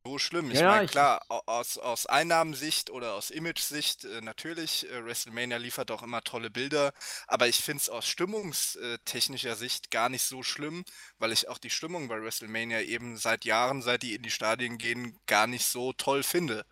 so 0.07 0.19
schlimm. 0.19 0.51
Ich 0.51 0.61
ja, 0.61 0.69
meine, 0.69 0.87
klar, 0.87 1.23
aus, 1.29 1.79
aus 1.79 2.07
Einnahmensicht 2.07 2.91
oder 2.91 3.15
aus 3.15 3.31
Image-Sicht 3.31 4.05
äh, 4.05 4.21
natürlich, 4.21 4.91
äh, 4.91 5.05
WrestleMania 5.05 5.57
liefert 5.57 5.91
auch 5.91 6.03
immer 6.03 6.23
tolle 6.23 6.51
Bilder, 6.51 6.93
aber 7.27 7.49
ich 7.49 7.57
finde 7.57 7.81
es 7.81 7.89
aus 7.89 8.07
stimmungstechnischer 8.07 9.57
Sicht 9.57 9.91
gar 9.91 10.11
nicht 10.11 10.25
so 10.25 10.43
schlimm, 10.43 10.85
weil 11.19 11.33
ich 11.33 11.49
auch 11.49 11.59
die 11.59 11.71
Stimmung 11.71 12.09
bei 12.09 12.21
WrestleMania 12.21 12.83
eben 12.83 13.17
seit 13.17 13.45
Jahren, 13.47 13.81
seit 13.81 14.03
die 14.03 14.15
in 14.15 14.23
die 14.23 14.31
Stadien 14.31 14.77
gehen, 14.77 15.19
gar 15.27 15.47
nicht 15.47 15.67
so 15.67 15.95
toll 15.95 16.23
finde. 16.23 16.67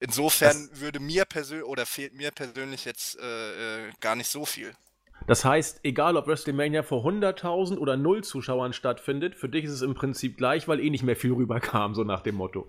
Insofern 0.00 0.68
das 0.70 0.80
würde 0.80 0.98
mir 0.98 1.24
persönlich 1.26 1.66
oder 1.66 1.86
fehlt 1.86 2.14
mir 2.14 2.30
persönlich 2.30 2.84
jetzt 2.84 3.18
äh, 3.20 3.86
äh 3.86 3.92
gar 4.00 4.16
nicht 4.16 4.28
so 4.28 4.44
viel. 4.46 4.74
Das 5.26 5.44
heißt, 5.44 5.80
egal 5.82 6.16
ob 6.16 6.26
WrestleMania 6.26 6.82
vor 6.82 7.04
100.000 7.04 7.76
oder 7.76 7.96
0 7.96 8.24
Zuschauern 8.24 8.72
stattfindet, 8.72 9.34
für 9.34 9.48
dich 9.48 9.64
ist 9.64 9.72
es 9.72 9.82
im 9.82 9.94
Prinzip 9.94 10.38
gleich, 10.38 10.66
weil 10.66 10.80
eh 10.80 10.90
nicht 10.90 11.04
mehr 11.04 11.16
viel 11.16 11.32
rüberkam, 11.32 11.94
so 11.94 12.04
nach 12.04 12.22
dem 12.22 12.36
Motto. 12.36 12.66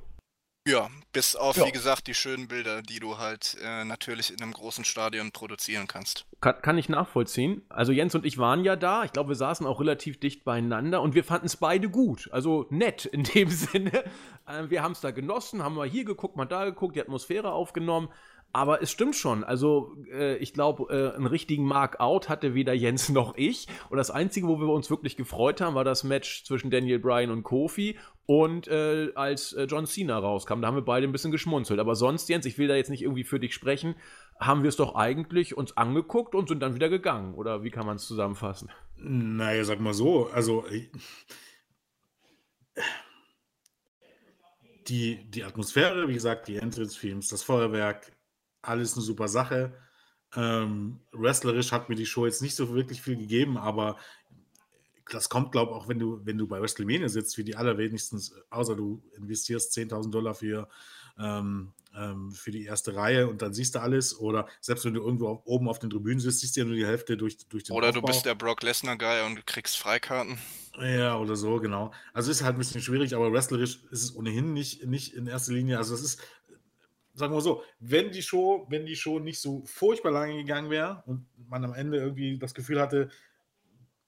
Ja, 0.68 0.90
bis 1.12 1.36
auf, 1.36 1.58
ja. 1.58 1.66
wie 1.66 1.72
gesagt, 1.72 2.06
die 2.06 2.14
schönen 2.14 2.48
Bilder, 2.48 2.84
die 2.84 3.00
du 3.00 3.18
halt 3.18 3.58
äh, 3.64 3.84
natürlich 3.84 4.32
in 4.32 4.44
einem 4.44 4.54
großen 4.54 4.86
Stadion 4.86 5.32
produzieren 5.32 5.88
kannst. 5.88 6.28
Kann, 6.40 6.62
kann, 6.62 6.78
ich 6.78 6.88
nachvollziehen. 6.88 7.64
Also 7.70 7.92
Jens 7.92 8.14
und 8.14 8.28
ich 8.28 8.38
waren 8.38 8.64
ja 8.64 8.76
da. 8.76 9.04
Ich 9.04 9.12
glaube, 9.12 9.30
wir 9.30 9.36
saßen 9.36 9.66
auch 9.66 9.80
relativ 9.80 10.20
dicht 10.20 10.44
beieinander 10.44 11.02
und 11.02 11.16
wir 11.16 11.24
fanden 11.24 11.48
es 11.48 11.58
beide 11.58 11.90
gut. 11.90 12.30
Also 12.32 12.68
nett 12.70 13.06
in 13.12 13.24
dem 13.24 13.50
Sinne. 13.50 14.04
Äh, 14.46 14.70
wir 14.70 14.84
haben 14.84 14.92
es 14.92 15.02
da 15.02 15.10
genossen, 15.10 15.64
haben 15.64 15.74
mal 15.74 15.90
hier 15.90 16.06
geguckt, 16.06 16.36
mal 16.36 16.46
da 16.46 16.66
geguckt, 16.66 16.96
die 16.96 17.02
Atmosphäre 17.02 17.52
aufgenommen. 17.52 18.10
Aber 18.54 18.82
es 18.82 18.92
stimmt 18.92 19.16
schon. 19.16 19.44
Also, 19.44 19.96
äh, 20.12 20.36
ich 20.38 20.54
glaube, 20.54 20.94
äh, 20.94 21.16
einen 21.16 21.28
richtigen 21.28 21.66
Mark-out 21.66 22.28
hatte 22.28 22.54
weder 22.54 22.74
Jens 22.74 23.10
noch 23.10 23.36
ich. 23.38 23.68
Und 23.90 23.98
das 23.98 24.12
Einzige, 24.12 24.48
wo 24.48 24.60
wir 24.60 24.68
uns 24.68 24.90
wirklich 24.90 25.16
gefreut 25.16 25.62
haben, 25.62 25.76
war 25.76 25.84
das 25.84 26.04
Match 26.04 26.44
zwischen 26.44 26.70
Daniel 26.72 27.00
Bryan 27.00 27.32
und 27.32 27.44
Kofi. 27.44 27.98
Und 28.26 28.68
äh, 28.68 29.12
als 29.16 29.54
äh, 29.54 29.64
John 29.64 29.86
Cena 29.86 30.18
rauskam, 30.18 30.62
da 30.62 30.68
haben 30.68 30.76
wir 30.76 30.86
beide 30.86 31.08
ein 31.08 31.12
bisschen 31.12 31.32
geschmunzelt. 31.32 31.80
Aber 31.80 31.96
sonst, 31.96 32.30
Jens, 32.30 32.46
ich 32.46 32.58
will 32.58 32.68
da 32.68 32.76
jetzt 32.76 32.90
nicht 32.90 33.02
irgendwie 33.02 33.24
für 33.24 33.40
dich 33.40 33.54
sprechen, 33.54 33.96
haben 34.40 34.64
wir 34.64 34.70
es 34.70 34.76
doch 34.76 34.96
eigentlich 34.96 35.56
uns 35.58 35.78
angeguckt 35.78 36.36
und 36.36 36.50
sind 36.50 36.62
dann 36.62 36.76
wieder 36.76 36.90
gegangen. 36.90 37.34
Oder 37.36 37.64
wie 37.64 37.72
kann 37.72 37.86
man 37.86 37.98
es 37.98 38.08
zusammenfassen? 38.08 38.70
Naja, 38.98 39.64
sag 39.64 39.80
mal 39.80 39.94
so. 39.94 40.30
Also, 40.34 40.66
die, 44.88 45.30
die 45.30 45.44
Atmosphäre, 45.44 46.08
wie 46.08 46.14
gesagt, 46.14 46.48
die 46.48 46.58
Entrance-Films, 46.58 47.30
das 47.30 47.44
Feuerwerk, 47.44 48.12
alles 48.62 48.94
eine 48.94 49.02
super 49.02 49.28
Sache. 49.28 49.74
Ähm, 50.36 51.02
wrestlerisch 51.12 51.72
hat 51.72 51.90
mir 51.90 51.96
die 51.96 52.06
Show 52.06 52.26
jetzt 52.26 52.42
nicht 52.42 52.56
so 52.56 52.74
wirklich 52.74 53.02
viel 53.02 53.18
gegeben, 53.18 53.58
aber 53.58 53.98
das 55.10 55.30
kommt, 55.30 55.52
glaube 55.52 55.72
ich, 55.72 55.78
auch 55.78 55.88
wenn 55.88 56.00
du, 56.00 56.26
wenn 56.26 56.38
du 56.38 56.48
bei 56.48 56.62
WrestleMania 56.62 57.10
sitzt, 57.10 57.38
wie 57.38 57.44
die 57.44 57.56
allerwenigstens, 57.56 58.34
außer 58.50 58.76
du 58.76 59.04
investierst 59.18 59.76
10.000 59.76 60.12
Dollar 60.12 60.34
für, 60.34 60.70
ähm, 61.20 61.74
ähm, 61.96 62.32
für 62.32 62.52
die 62.52 62.64
erste 62.64 62.96
Reihe 62.96 63.28
und 63.28 63.42
dann 63.42 63.54
siehst 63.54 63.76
du 63.76 63.80
alles. 63.80 64.18
Oder 64.18 64.48
selbst 64.62 64.86
wenn 64.86 64.94
du 64.94 65.02
irgendwo 65.02 65.28
auf, 65.28 65.42
oben 65.46 65.68
auf 65.68 65.80
den 65.80 65.90
Tribünen 65.90 66.20
sitzt, 66.20 66.40
siehst 66.40 66.56
du 66.56 66.62
ja 66.62 66.66
nur 66.66 66.76
die 66.76 66.86
Hälfte 66.86 67.18
durch, 67.18 67.38
durch 67.50 67.66
den 67.66 67.76
Oder 67.76 67.90
Aufbau. 67.90 68.02
du 68.02 68.08
bist 68.08 68.26
der 68.26 68.36
Brock 68.36 68.64
Lesnar-Guy 68.64 69.26
und 69.26 69.46
kriegst 69.46 69.78
Freikarten. 69.78 70.38
Ja, 70.80 71.18
oder 71.18 71.36
so, 71.36 71.60
genau. 71.60 71.92
Also 72.14 72.32
ist 72.32 72.44
halt 72.44 72.56
ein 72.56 72.60
bisschen 72.60 72.82
schwierig, 72.82 73.14
aber 73.14 73.34
wrestlerisch 73.34 73.84
ist 73.92 74.04
es 74.04 74.16
ohnehin 74.16 74.54
nicht, 74.54 74.86
nicht 74.86 75.14
in 75.14 75.28
erster 75.28 75.52
Linie. 75.52 75.78
Also 75.78 75.94
es 75.94 76.02
ist 76.02 76.22
sagen 77.22 77.34
wir 77.34 77.42
so, 77.42 77.64
wenn 77.80 78.12
die 78.12 78.22
Show, 78.22 78.66
wenn 78.70 78.86
die 78.86 78.96
Show 78.96 79.20
nicht 79.20 79.40
so 79.40 79.64
furchtbar 79.66 80.12
lange 80.12 80.36
gegangen 80.36 80.70
wäre 80.70 81.04
und 81.06 81.26
man 81.48 81.64
am 81.64 81.74
Ende 81.74 81.98
irgendwie 81.98 82.38
das 82.38 82.54
Gefühl 82.54 82.82
hatte, 82.82 83.10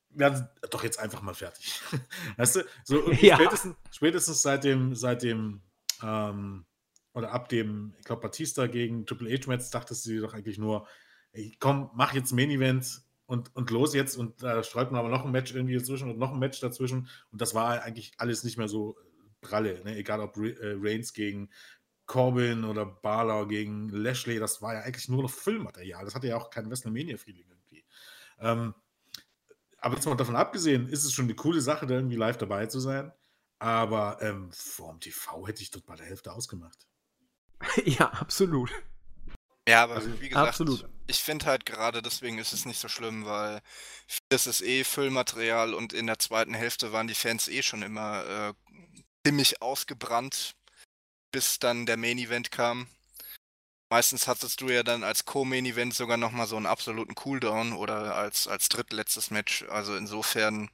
werden 0.09 0.47
doch 0.69 0.83
jetzt 0.83 0.99
einfach 0.99 1.21
mal 1.21 1.33
fertig. 1.33 1.81
weißt 2.37 2.57
du? 2.57 2.65
So 2.83 3.11
ja. 3.21 3.35
spätestens, 3.35 3.75
spätestens 3.91 4.41
seit 4.41 4.63
dem, 4.63 4.95
seit 4.95 5.23
dem, 5.23 5.61
ähm, 6.01 6.65
oder 7.13 7.31
ab 7.31 7.49
dem, 7.49 7.93
ich 7.99 8.05
glaube, 8.05 8.21
Batista 8.21 8.67
gegen 8.67 9.05
Triple 9.05 9.31
H-Match 9.31 9.69
dachtest 9.69 10.05
du 10.05 10.21
doch 10.21 10.33
eigentlich 10.33 10.57
nur, 10.57 10.87
ey, 11.31 11.55
komm, 11.59 11.91
mach 11.93 12.13
jetzt 12.13 12.31
Main 12.31 12.49
Event 12.49 13.01
und, 13.25 13.55
und 13.55 13.69
los 13.71 13.93
jetzt 13.93 14.17
und 14.17 14.43
da 14.43 14.59
äh, 14.59 14.63
sträubt 14.63 14.91
man 14.91 14.99
aber 14.99 15.09
noch 15.09 15.25
ein 15.25 15.31
Match 15.31 15.53
irgendwie 15.53 15.77
dazwischen 15.77 16.09
und 16.09 16.17
noch 16.17 16.31
ein 16.31 16.39
Match 16.39 16.59
dazwischen 16.59 17.07
und 17.31 17.41
das 17.41 17.55
war 17.55 17.81
eigentlich 17.81 18.13
alles 18.17 18.43
nicht 18.43 18.57
mehr 18.57 18.67
so 18.67 18.97
pralle, 19.41 19.83
ne? 19.83 19.95
egal 19.95 20.21
ob 20.21 20.37
äh, 20.37 20.53
Reigns 20.79 21.13
gegen 21.13 21.49
Corbin 22.05 22.65
oder 22.65 22.85
Balor 22.85 23.47
gegen 23.47 23.89
Lashley, 23.89 24.39
das 24.39 24.61
war 24.61 24.73
ja 24.73 24.81
eigentlich 24.81 25.09
nur 25.09 25.23
noch 25.23 25.31
Filmmaterial. 25.31 26.03
Das 26.05 26.15
hatte 26.15 26.27
ja 26.27 26.37
auch 26.37 26.49
kein 26.49 26.69
WrestleMania-Feeling 26.69 27.45
irgendwie. 27.49 27.85
Ähm, 28.39 28.73
aber 29.77 29.95
jetzt 29.95 30.05
mal 30.05 30.15
davon 30.15 30.35
abgesehen, 30.35 30.87
ist 30.87 31.03
es 31.03 31.13
schon 31.13 31.25
eine 31.25 31.35
coole 31.35 31.61
Sache, 31.61 31.85
da 31.87 31.95
irgendwie 31.95 32.15
live 32.15 32.37
dabei 32.37 32.65
zu 32.67 32.79
sein. 32.79 33.11
Aber 33.59 34.17
ähm, 34.21 34.49
vor 34.51 34.91
dem 34.91 34.99
TV 34.99 35.47
hätte 35.47 35.61
ich 35.61 35.71
dort 35.71 35.85
bei 35.85 35.95
der 35.95 36.05
Hälfte 36.05 36.33
ausgemacht. 36.33 36.87
ja, 37.85 38.09
absolut. 38.09 38.71
Ja, 39.67 39.83
aber 39.83 39.95
also, 39.95 40.19
wie 40.19 40.27
gesagt, 40.27 40.49
absolut. 40.49 40.89
ich 41.07 41.23
finde 41.23 41.45
halt 41.45 41.65
gerade 41.65 42.01
deswegen 42.01 42.37
ist 42.37 42.51
es 42.51 42.65
nicht 42.65 42.79
so 42.79 42.89
schlimm, 42.89 43.25
weil 43.25 43.61
vieles 44.07 44.47
ist 44.47 44.61
eh 44.61 44.83
Füllmaterial 44.83 45.73
und 45.73 45.93
in 45.93 46.07
der 46.07 46.19
zweiten 46.19 46.53
Hälfte 46.53 46.91
waren 46.91 47.07
die 47.07 47.13
Fans 47.13 47.47
eh 47.47 47.63
schon 47.63 47.81
immer 47.81 48.25
äh, 48.25 48.53
ziemlich 49.25 49.61
ausgebrannt 49.61 50.55
bis 51.33 51.59
dann 51.59 51.85
der 51.85 51.97
Main 51.97 52.17
Event 52.17 52.51
kam. 52.51 52.87
Meistens 53.91 54.27
hattest 54.27 54.61
du 54.61 54.69
ja 54.69 54.83
dann 54.83 55.03
als 55.03 55.25
Co-Main 55.25 55.65
Event 55.65 55.93
sogar 55.93 56.17
nochmal 56.17 56.47
so 56.47 56.55
einen 56.55 56.65
absoluten 56.65 57.15
Cooldown 57.15 57.73
oder 57.73 58.15
als, 58.15 58.47
als 58.47 58.69
drittletztes 58.69 59.29
Match. 59.29 59.63
Also 59.69 59.95
insofern, 59.95 60.69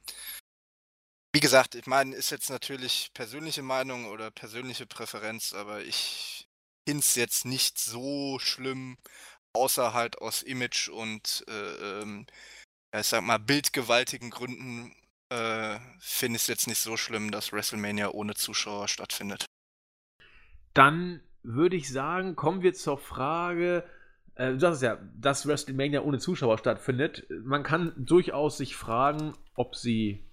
wie 1.34 1.40
gesagt, 1.40 1.74
ich 1.74 1.86
meine, 1.86 2.14
ist 2.14 2.30
jetzt 2.30 2.50
natürlich 2.50 3.10
persönliche 3.12 3.62
Meinung 3.62 4.06
oder 4.06 4.30
persönliche 4.30 4.86
Präferenz, 4.86 5.52
aber 5.52 5.82
ich 5.82 6.48
finde 6.88 7.00
es 7.00 7.14
jetzt 7.14 7.44
nicht 7.44 7.78
so 7.78 8.38
schlimm, 8.38 8.96
außer 9.52 9.92
halt 9.92 10.18
aus 10.18 10.42
Image 10.42 10.88
und 10.88 11.44
äh, 11.48 12.00
ähm, 12.02 12.26
ich 12.96 13.06
sag 13.06 13.22
mal, 13.22 13.38
bildgewaltigen 13.38 14.30
Gründen 14.30 14.94
äh, 15.30 15.78
finde 16.00 16.36
ich 16.36 16.42
es 16.42 16.48
jetzt 16.48 16.66
nicht 16.66 16.80
so 16.80 16.96
schlimm, 16.96 17.30
dass 17.30 17.52
WrestleMania 17.52 18.10
ohne 18.10 18.34
Zuschauer 18.34 18.88
stattfindet. 18.88 19.46
Dann 20.74 21.20
würde 21.42 21.76
ich 21.76 21.90
sagen, 21.90 22.36
kommen 22.36 22.62
wir 22.62 22.74
zur 22.74 22.98
Frage, 22.98 23.84
äh, 24.34 24.52
du 24.52 24.60
sagst 24.60 24.82
ja, 24.82 24.98
dass 25.18 25.46
WrestleMania 25.46 26.02
ohne 26.02 26.18
Zuschauer 26.18 26.58
stattfindet. 26.58 27.26
Man 27.44 27.62
kann 27.62 27.92
durchaus 27.96 28.58
sich 28.58 28.76
fragen, 28.76 29.34
ob 29.54 29.74
sie 29.74 30.24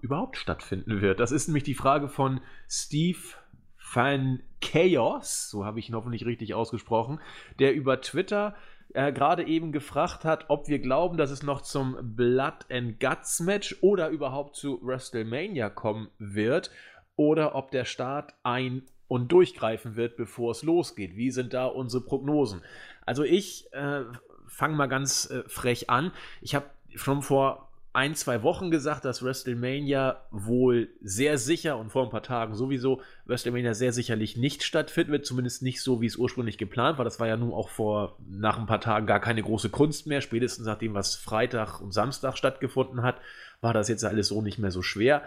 überhaupt 0.00 0.36
stattfinden 0.36 1.00
wird. 1.00 1.20
Das 1.20 1.32
ist 1.32 1.48
nämlich 1.48 1.64
die 1.64 1.74
Frage 1.74 2.08
von 2.08 2.40
Steve 2.68 3.18
Fan 3.76 4.42
Chaos, 4.60 5.48
so 5.48 5.64
habe 5.64 5.78
ich 5.78 5.88
ihn 5.88 5.94
hoffentlich 5.94 6.26
richtig 6.26 6.54
ausgesprochen, 6.54 7.20
der 7.58 7.74
über 7.74 8.00
Twitter 8.00 8.56
äh, 8.94 9.12
gerade 9.12 9.44
eben 9.46 9.72
gefragt 9.72 10.24
hat, 10.24 10.46
ob 10.48 10.68
wir 10.68 10.80
glauben, 10.80 11.16
dass 11.16 11.30
es 11.30 11.42
noch 11.42 11.60
zum 11.60 11.96
Blood 12.16 12.66
and 12.70 12.98
Guts 12.98 13.40
Match 13.40 13.76
oder 13.80 14.08
überhaupt 14.08 14.56
zu 14.56 14.80
WrestleMania 14.82 15.70
kommen 15.70 16.08
wird 16.18 16.70
oder 17.14 17.54
ob 17.54 17.70
der 17.70 17.84
Start 17.84 18.34
ein 18.42 18.82
und 19.08 19.32
durchgreifen 19.32 19.96
wird, 19.96 20.16
bevor 20.16 20.52
es 20.52 20.62
losgeht. 20.62 21.16
Wie 21.16 21.30
sind 21.30 21.54
da 21.54 21.66
unsere 21.66 22.02
Prognosen? 22.02 22.62
Also 23.04 23.22
ich 23.22 23.72
äh, 23.72 24.02
fange 24.48 24.76
mal 24.76 24.86
ganz 24.86 25.30
äh, 25.30 25.42
frech 25.48 25.90
an. 25.90 26.12
Ich 26.40 26.54
habe 26.54 26.66
schon 26.94 27.22
vor 27.22 27.66
ein, 27.96 28.14
zwei 28.14 28.42
Wochen 28.42 28.70
gesagt, 28.70 29.06
dass 29.06 29.22
WrestleMania 29.22 30.20
wohl 30.30 30.90
sehr 31.00 31.38
sicher 31.38 31.78
und 31.78 31.90
vor 31.90 32.04
ein 32.04 32.10
paar 32.10 32.22
Tagen 32.22 32.54
sowieso 32.54 33.00
WrestleMania 33.24 33.72
sehr 33.72 33.90
sicherlich 33.90 34.36
nicht 34.36 34.64
stattfinden 34.64 35.12
wird, 35.12 35.24
zumindest 35.24 35.62
nicht 35.62 35.80
so, 35.80 36.02
wie 36.02 36.06
es 36.06 36.16
ursprünglich 36.16 36.58
geplant 36.58 36.98
war. 36.98 37.06
Das 37.06 37.20
war 37.20 37.26
ja 37.26 37.38
nun 37.38 37.54
auch 37.54 37.70
vor 37.70 38.18
nach 38.28 38.58
ein 38.58 38.66
paar 38.66 38.82
Tagen 38.82 39.06
gar 39.06 39.20
keine 39.20 39.42
große 39.42 39.70
Kunst 39.70 40.06
mehr. 40.06 40.20
Spätestens 40.20 40.66
nachdem 40.66 40.92
was 40.92 41.16
Freitag 41.16 41.80
und 41.80 41.92
Samstag 41.92 42.36
stattgefunden 42.36 43.02
hat, 43.02 43.16
war 43.62 43.72
das 43.72 43.88
jetzt 43.88 44.04
alles 44.04 44.28
so 44.28 44.42
nicht 44.42 44.58
mehr 44.58 44.70
so 44.70 44.82
schwer. 44.82 45.22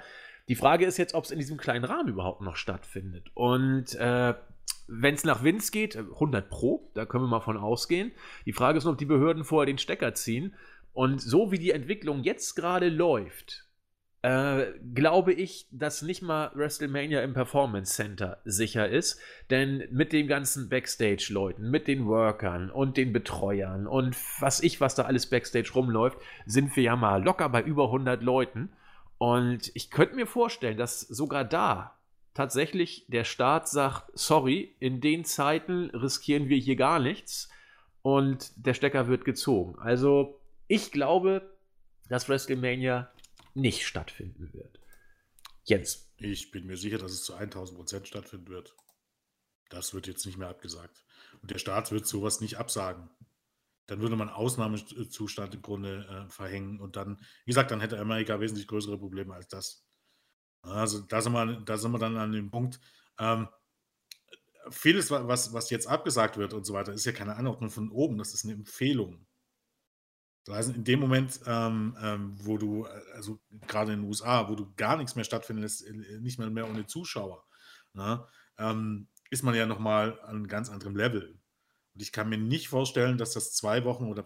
Die 0.50 0.56
Frage 0.56 0.86
ist 0.86 0.98
jetzt, 0.98 1.14
ob 1.14 1.24
es 1.24 1.32
in 1.32 1.38
diesem 1.38 1.58
kleinen 1.58 1.86
Rahmen 1.86 2.10
überhaupt 2.10 2.42
noch 2.42 2.56
stattfindet. 2.56 3.30
Und 3.36 3.94
äh, 3.96 4.34
wenn 4.88 5.14
es 5.14 5.24
nach 5.24 5.44
Vince 5.44 5.72
geht, 5.72 5.96
100 5.96 6.50
Pro, 6.50 6.90
da 6.96 7.06
können 7.06 7.26
wir 7.26 7.30
mal 7.30 7.40
von 7.40 7.56
ausgehen. 7.56 8.12
Die 8.48 8.54
Frage 8.54 8.80
ist 8.80 8.84
nur, 8.84 8.94
ob 8.94 9.00
die 9.00 9.06
Behörden 9.06 9.44
vorher 9.44 9.68
den 9.68 9.78
Stecker 9.78 10.16
ziehen 10.16 10.56
und 10.92 11.22
so 11.22 11.52
wie 11.52 11.60
die 11.60 11.70
Entwicklung 11.70 12.24
jetzt 12.24 12.56
gerade 12.56 12.90
läuft, 12.90 13.68
äh, 14.24 14.74
glaube 14.96 15.34
ich, 15.34 15.68
dass 15.72 16.02
nicht 16.02 16.24
mal 16.24 16.52
WrestleMania 16.56 17.22
im 17.22 17.34
Performance 17.34 17.94
Center 17.94 18.42
sicher 18.44 18.90
ist. 18.90 19.22
Denn 19.52 19.84
mit 19.92 20.12
den 20.12 20.28
ganzen 20.28 20.68
Backstage-Leuten, 20.68 21.70
mit 21.70 21.88
den 21.88 22.08
Workern 22.08 22.72
und 22.72 22.98
den 22.98 23.14
Betreuern 23.14 23.86
und 23.86 24.18
was 24.42 24.62
ich, 24.62 24.82
was 24.82 24.96
da 24.96 25.04
alles 25.04 25.30
Backstage 25.30 25.72
rumläuft, 25.76 26.18
sind 26.48 26.76
wir 26.76 26.84
ja 26.84 26.96
mal 26.96 27.24
locker 27.24 27.50
bei 27.50 27.62
über 27.62 27.86
100 27.86 28.24
Leuten. 28.24 28.72
Und 29.20 29.70
ich 29.76 29.92
könnte 29.92 30.16
mir 30.16 30.26
vorstellen, 30.26 30.78
dass 30.78 31.02
sogar 31.02 31.44
da 31.44 32.00
tatsächlich 32.34 33.06
der 33.10 33.26
Staat 33.26 33.68
sagt, 33.68 34.10
sorry, 34.18 34.76
in 34.80 35.02
den 35.02 35.26
Zeiten 35.26 35.90
riskieren 35.92 36.48
wir 36.48 36.58
hier 36.58 36.78
gar 36.78 37.00
nichts 37.00 37.50
und 38.02 38.54
der 38.56 38.74
Stecker 38.74 39.08
wird 39.08 39.26
gezogen. 39.26 39.78
Also 39.78 40.40
ich 40.68 40.92
glaube, 40.92 41.54
dass 42.08 42.30
WrestleMania 42.30 43.12
nicht 43.54 43.86
stattfinden 43.86 44.54
wird. 44.54 44.80
Jens. 45.66 46.08
Ich 46.18 46.52
bin 46.52 46.66
mir 46.66 46.78
sicher, 46.78 46.98
dass 46.98 47.12
es 47.12 47.24
zu 47.24 47.34
1000 47.34 47.78
Prozent 47.78 48.08
stattfinden 48.08 48.48
wird. 48.48 48.76
Das 49.70 49.94
wird 49.94 50.08
jetzt 50.08 50.26
nicht 50.26 50.38
mehr 50.38 50.50
abgesagt. 50.50 51.04
Und 51.42 51.52
der 51.52 51.60
Staat 51.60 51.92
wird 51.92 52.08
sowas 52.08 52.42
nicht 52.42 52.58
absagen. 52.58 53.10
Dann 53.90 54.02
würde 54.02 54.16
man 54.16 54.30
Ausnahmezustand 54.30 55.56
im 55.56 55.62
Grunde 55.62 56.06
äh, 56.06 56.30
verhängen 56.30 56.80
und 56.80 56.96
dann, 56.96 57.18
wie 57.46 57.52
gesagt, 57.52 57.72
dann 57.72 57.82
hätte 57.82 58.00
Amerika 58.00 58.40
wesentlich 58.40 58.68
größere 58.68 58.98
Probleme 58.98 59.34
als 59.34 59.48
das. 59.48 59.86
Also 60.62 61.02
da 61.02 61.22
sind 61.22 61.34
wir, 61.34 61.62
da 61.62 61.78
sind 61.78 61.92
wir 61.92 62.00
dann 62.00 62.18
an 62.18 62.32
dem 62.32 62.52
Punkt. 62.52 62.80
Ähm, 63.18 63.48
vieles, 64.70 65.10
was, 65.12 65.54
was 65.54 65.70
jetzt 65.70 65.88
abgesagt 65.88 66.38
wird 66.38 66.54
und 66.54 66.66
so 66.66 66.74
weiter, 66.74 66.94
ist 66.94 67.06
ja 67.06 67.12
keine 67.12 67.36
Anordnung 67.36 67.70
von 67.70 67.92
oben, 67.92 68.18
das 68.18 68.34
ist 68.34 68.46
eine 68.46 68.54
Empfehlung. 68.54 69.26
Das 70.46 70.56
heißt, 70.56 70.76
in 70.76 70.84
dem 70.84 71.00
Moment, 71.00 71.40
ähm, 71.46 71.98
ähm, 72.02 72.36
wo 72.40 72.58
du, 72.58 72.86
äh, 72.86 72.90
also 73.14 73.40
gerade 73.68 73.94
in 73.94 74.02
den 74.02 74.08
USA, 74.08 74.50
wo 74.50 74.56
du 74.56 74.74
gar 74.76 74.98
nichts 74.98 75.16
mehr 75.16 75.26
stattfinden 75.26 75.62
lässt, 75.62 75.86
äh, 75.86 76.20
nicht 76.20 76.40
mehr, 76.40 76.50
mehr 76.50 76.70
ohne 76.70 76.86
Zuschauer, 76.86 77.46
ne, 77.94 78.26
ähm, 78.58 79.08
ist 79.30 79.44
man 79.44 79.56
ja 79.56 79.66
nochmal 79.66 80.20
an 80.22 80.38
einem 80.38 80.48
ganz 80.48 80.70
anderen 80.70 80.96
Level. 80.96 81.39
Und 82.00 82.04
ich 82.04 82.14
kann 82.14 82.30
mir 82.30 82.38
nicht 82.38 82.70
vorstellen, 82.70 83.18
dass 83.18 83.34
das 83.34 83.52
zwei 83.52 83.84
Wochen 83.84 84.06
oder 84.06 84.24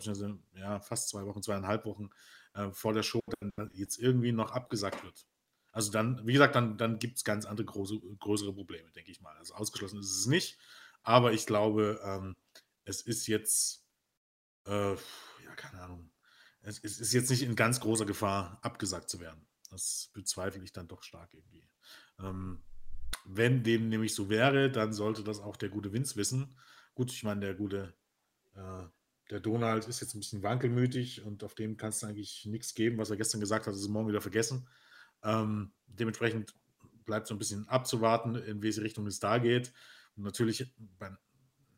ja, 0.54 0.80
fast 0.80 1.10
zwei 1.10 1.26
Wochen, 1.26 1.42
zweieinhalb 1.42 1.86
Wochen 1.86 2.12
äh, 2.54 2.70
vor 2.70 2.94
der 2.94 3.02
Show 3.02 3.20
dann 3.40 3.72
jetzt 3.74 3.98
irgendwie 3.98 4.32
noch 4.32 4.52
abgesagt 4.52 5.04
wird. 5.04 5.26
Also 5.72 5.92
dann, 5.92 6.22
wie 6.28 6.34
gesagt, 6.34 6.54
dann, 6.54 6.78
dann 6.78 7.00
gibt 7.00 7.18
es 7.18 7.24
ganz 7.24 7.48
andere 7.48 7.66
große, 7.66 8.00
größere 8.20 8.54
Probleme, 8.54 8.92
denke 8.92 9.10
ich 9.10 9.22
mal. 9.22 9.36
Also 9.38 9.56
ausgeschlossen 9.56 10.02
ist 10.02 10.20
es 10.20 10.28
nicht. 10.28 10.60
Aber 11.02 11.34
ich 11.34 11.48
glaube, 11.48 12.00
ähm, 12.04 12.36
es 12.86 13.02
ist 13.02 13.26
jetzt, 13.26 13.88
äh, 14.68 14.94
ja, 14.94 15.56
keine 15.56 15.82
Ahnung, 15.82 16.12
es, 16.62 16.78
es 16.84 17.00
ist 17.00 17.12
jetzt 17.12 17.32
nicht 17.32 17.42
in 17.42 17.56
ganz 17.56 17.80
großer 17.80 18.06
Gefahr, 18.06 18.60
abgesagt 18.62 19.10
zu 19.10 19.20
werden. 19.20 19.48
Das 19.72 20.12
bezweifle 20.14 20.64
ich 20.64 20.74
dann 20.74 20.88
doch 20.88 21.02
stark 21.02 21.34
irgendwie. 21.34 21.68
Ähm, 22.20 22.64
wenn 23.26 23.64
dem 23.64 23.90
nämlich 23.90 24.14
so 24.14 24.30
wäre, 24.30 24.70
dann 24.70 24.94
sollte 24.94 25.24
das 25.24 25.40
auch 25.40 25.58
der 25.58 25.70
gute 25.70 25.92
Vince 25.92 26.18
wissen. 26.18 26.56
Gut, 26.96 27.12
ich 27.12 27.24
meine, 27.24 27.42
der 27.42 27.56
gute, 27.56 27.94
äh, 28.56 28.84
der 29.30 29.40
Donald 29.40 29.88
ist 29.88 30.02
jetzt 30.02 30.14
ein 30.14 30.20
bisschen 30.20 30.44
wankelmütig 30.44 31.24
und 31.24 31.44
auf 31.44 31.56
dem 31.56 31.78
kannst 31.78 32.04
du 32.04 32.08
eigentlich 32.08 32.46
nichts 32.46 32.74
geben, 32.74 32.98
was 32.98 33.10
er 33.10 33.18
gestern 33.18 33.40
gesagt 33.40 33.68
hat, 33.68 33.74
ist 33.74 33.88
morgen 33.88 34.08
wieder 34.08 34.22
vergessen. 34.22 34.68
Ähm, 35.24 35.74
dementsprechend 35.88 36.54
bleibt 37.06 37.28
so 37.28 37.34
ein 37.34 37.40
bisschen 37.40 37.68
abzuwarten, 37.68 38.36
in 38.36 38.62
welche 38.62 38.82
Richtung 38.82 39.08
es 39.08 39.20
da 39.20 39.38
geht. 39.38 39.74
Und 40.16 40.24
natürlich, 40.24 40.74
bei 41.00 41.10
den 41.10 41.18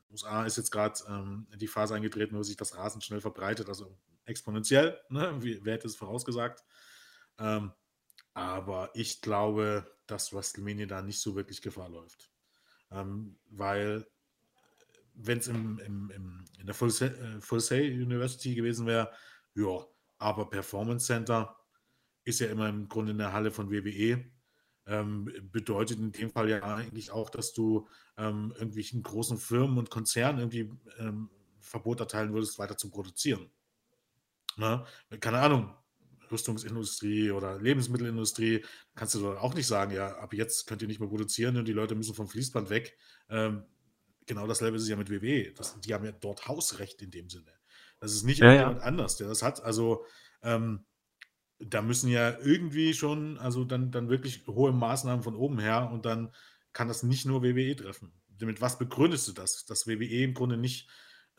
USA 0.10 0.46
ist 0.46 0.58
jetzt 0.58 0.72
gerade 0.72 1.00
ähm, 1.08 1.48
die 1.56 1.68
Phase 1.68 1.96
eingetreten, 1.96 2.36
wo 2.36 2.44
sich 2.44 2.58
das 2.58 2.76
rasend 2.76 3.04
schnell 3.04 3.22
verbreitet. 3.22 3.70
Also 3.70 3.98
exponentiell, 4.26 5.00
ne? 5.10 5.42
Wie, 5.42 5.64
wer 5.64 5.74
hätte 5.76 5.88
es 5.88 5.96
vorausgesagt? 5.96 6.64
Ähm, 7.38 7.72
aber 8.34 8.92
ich 8.94 9.22
glaube, 9.22 9.90
dass 10.08 10.34
WrestleMania 10.34 10.86
da 10.86 11.02
nicht 11.02 11.22
so 11.22 11.36
wirklich 11.36 11.62
Gefahr 11.62 11.90
läuft. 11.90 12.32
Ähm, 12.92 13.40
weil, 13.50 14.08
wenn 15.16 15.40
es 15.40 15.48
im, 15.48 15.80
im, 15.80 16.12
im, 16.12 16.46
in 16.60 16.66
der 16.66 16.76
Full, 16.76 16.90
äh, 16.90 17.60
Sail 17.60 18.02
University 18.02 18.56
gewesen 18.56 18.86
wäre, 18.86 19.12
ja, 19.56 19.86
aber 20.18 20.50
Performance 20.50 21.06
Center 21.06 21.56
ist 22.24 22.40
ja 22.40 22.48
immer 22.48 22.70
im 22.70 22.90
Grunde 22.90 23.12
in 23.12 23.18
der 23.18 23.34
Halle 23.34 23.52
von 23.52 23.72
WWE. 23.72 24.26
Ähm, 24.88 25.32
bedeutet 25.52 25.98
in 25.98 26.12
dem 26.12 26.30
Fall 26.32 26.50
ja 26.50 26.62
eigentlich 26.62 27.10
auch, 27.10 27.32
dass 27.32 27.54
du 27.54 27.88
ähm, 28.18 28.54
irgendwelchen 28.56 29.02
großen 29.02 29.38
Firmen 29.38 29.80
und 29.80 29.90
Konzernen 29.90 30.40
irgendwie 30.40 30.72
ähm, 31.00 31.30
Verbot 31.60 32.00
erteilen 32.00 32.34
würdest, 32.34 32.60
weiter 32.60 32.78
zu 32.78 32.92
produzieren. 32.92 33.50
Ne? 34.58 34.86
Keine 35.20 35.40
Ahnung, 35.40 35.76
Rüstungsindustrie 36.32 37.32
oder 37.32 37.60
Lebensmittelindustrie, 37.60 38.64
kannst 38.94 39.16
du 39.16 39.20
doch 39.20 39.42
auch 39.42 39.54
nicht 39.54 39.68
sagen, 39.68 39.92
ja, 39.92 40.18
ab 40.18 40.34
jetzt 40.34 40.68
könnt 40.68 40.82
ihr 40.82 40.88
nicht 40.88 41.00
mehr 41.00 41.10
produzieren 41.10 41.58
und 41.58 41.68
die 41.68 41.74
Leute 41.74 41.96
müssen 41.96 42.16
vom 42.16 42.28
Fließband 42.28 42.70
weg. 42.70 42.98
Ähm, 43.30 43.64
genau 44.26 44.48
dasselbe 44.48 44.78
ist 44.78 44.84
es 44.84 44.90
ja 44.90 44.96
mit 44.96 45.10
WWE. 45.10 45.54
Das, 45.54 45.80
die 45.82 45.94
haben 45.94 46.06
ja 46.06 46.12
dort 46.12 46.48
Hausrecht 46.48 47.02
in 47.02 47.12
dem 47.12 47.30
Sinne. 47.30 47.52
Das 48.00 48.14
ist 48.14 48.24
nicht 48.24 48.40
ja, 48.40 48.54
jemand 48.54 48.80
ja. 48.80 48.86
anders, 48.86 49.18
der 49.18 49.28
das 49.28 49.42
hat. 49.42 49.64
Also 49.64 50.06
ähm, 50.42 50.86
da 51.60 51.82
müssen 51.82 52.10
ja 52.10 52.38
irgendwie 52.40 52.94
schon, 52.94 53.38
also 53.38 53.64
dann, 53.64 53.92
dann 53.92 54.10
wirklich 54.10 54.46
hohe 54.48 54.74
Maßnahmen 54.74 55.24
von 55.24 55.36
oben 55.36 55.60
her 55.60 55.90
und 55.92 56.06
dann 56.06 56.34
kann 56.74 56.88
das 56.88 57.04
nicht 57.04 57.26
nur 57.26 57.44
WWE 57.44 57.76
treffen. 57.76 58.12
Mit 58.40 58.60
was 58.60 58.78
begründest 58.78 59.28
du 59.30 59.32
das? 59.32 59.66
Dass 59.66 59.88
WWE 59.88 60.24
im 60.24 60.34
Grunde 60.34 60.58
nicht 60.58 60.90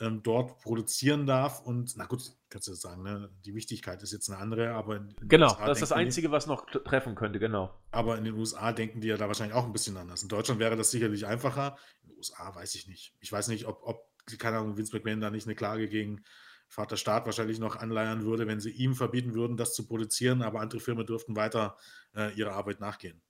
ähm, 0.00 0.22
dort 0.22 0.60
produzieren 0.60 1.26
darf. 1.26 1.60
Und 1.60 1.96
na 1.96 2.06
gut, 2.06 2.32
kannst 2.48 2.68
du 2.68 2.72
das 2.72 2.80
sagen, 2.80 3.02
ne? 3.02 3.30
die 3.44 3.54
Wichtigkeit 3.54 4.02
ist 4.02 4.12
jetzt 4.12 4.28
eine 4.28 4.38
andere, 4.38 4.70
aber. 4.72 5.06
Genau, 5.22 5.48
USA 5.48 5.66
das 5.66 5.78
ist 5.78 5.90
das 5.90 5.92
Einzige, 5.92 6.28
die, 6.28 6.32
was 6.32 6.46
noch 6.46 6.66
treffen 6.66 7.14
könnte, 7.14 7.38
genau. 7.38 7.74
Aber 7.90 8.18
in 8.18 8.24
den 8.24 8.34
USA 8.34 8.72
denken 8.72 9.00
die 9.00 9.08
ja 9.08 9.16
da 9.16 9.28
wahrscheinlich 9.28 9.56
auch 9.56 9.64
ein 9.64 9.72
bisschen 9.72 9.96
anders. 9.96 10.22
In 10.22 10.28
Deutschland 10.28 10.60
wäre 10.60 10.76
das 10.76 10.90
sicherlich 10.90 11.26
einfacher. 11.26 11.76
In 12.02 12.10
den 12.10 12.18
USA 12.18 12.54
weiß 12.54 12.74
ich 12.74 12.88
nicht. 12.88 13.14
Ich 13.20 13.32
weiß 13.32 13.48
nicht, 13.48 13.66
ob, 13.66 13.80
ob 13.82 14.10
keine 14.38 14.58
Ahnung, 14.58 14.76
Vince 14.76 14.94
McMahon 14.94 15.20
da 15.20 15.30
nicht 15.30 15.46
eine 15.46 15.54
Klage 15.54 15.88
gegen 15.88 16.24
Vater 16.68 16.96
Staat 16.96 17.26
wahrscheinlich 17.26 17.60
noch 17.60 17.76
anleiern 17.76 18.24
würde, 18.24 18.46
wenn 18.46 18.60
sie 18.60 18.70
ihm 18.70 18.94
verbieten 18.94 19.34
würden, 19.34 19.56
das 19.56 19.74
zu 19.74 19.86
produzieren, 19.86 20.42
aber 20.42 20.60
andere 20.60 20.80
Firmen 20.80 21.06
dürften 21.06 21.36
weiter 21.36 21.76
äh, 22.14 22.34
ihrer 22.34 22.52
Arbeit 22.52 22.80
nachgehen. 22.80 23.22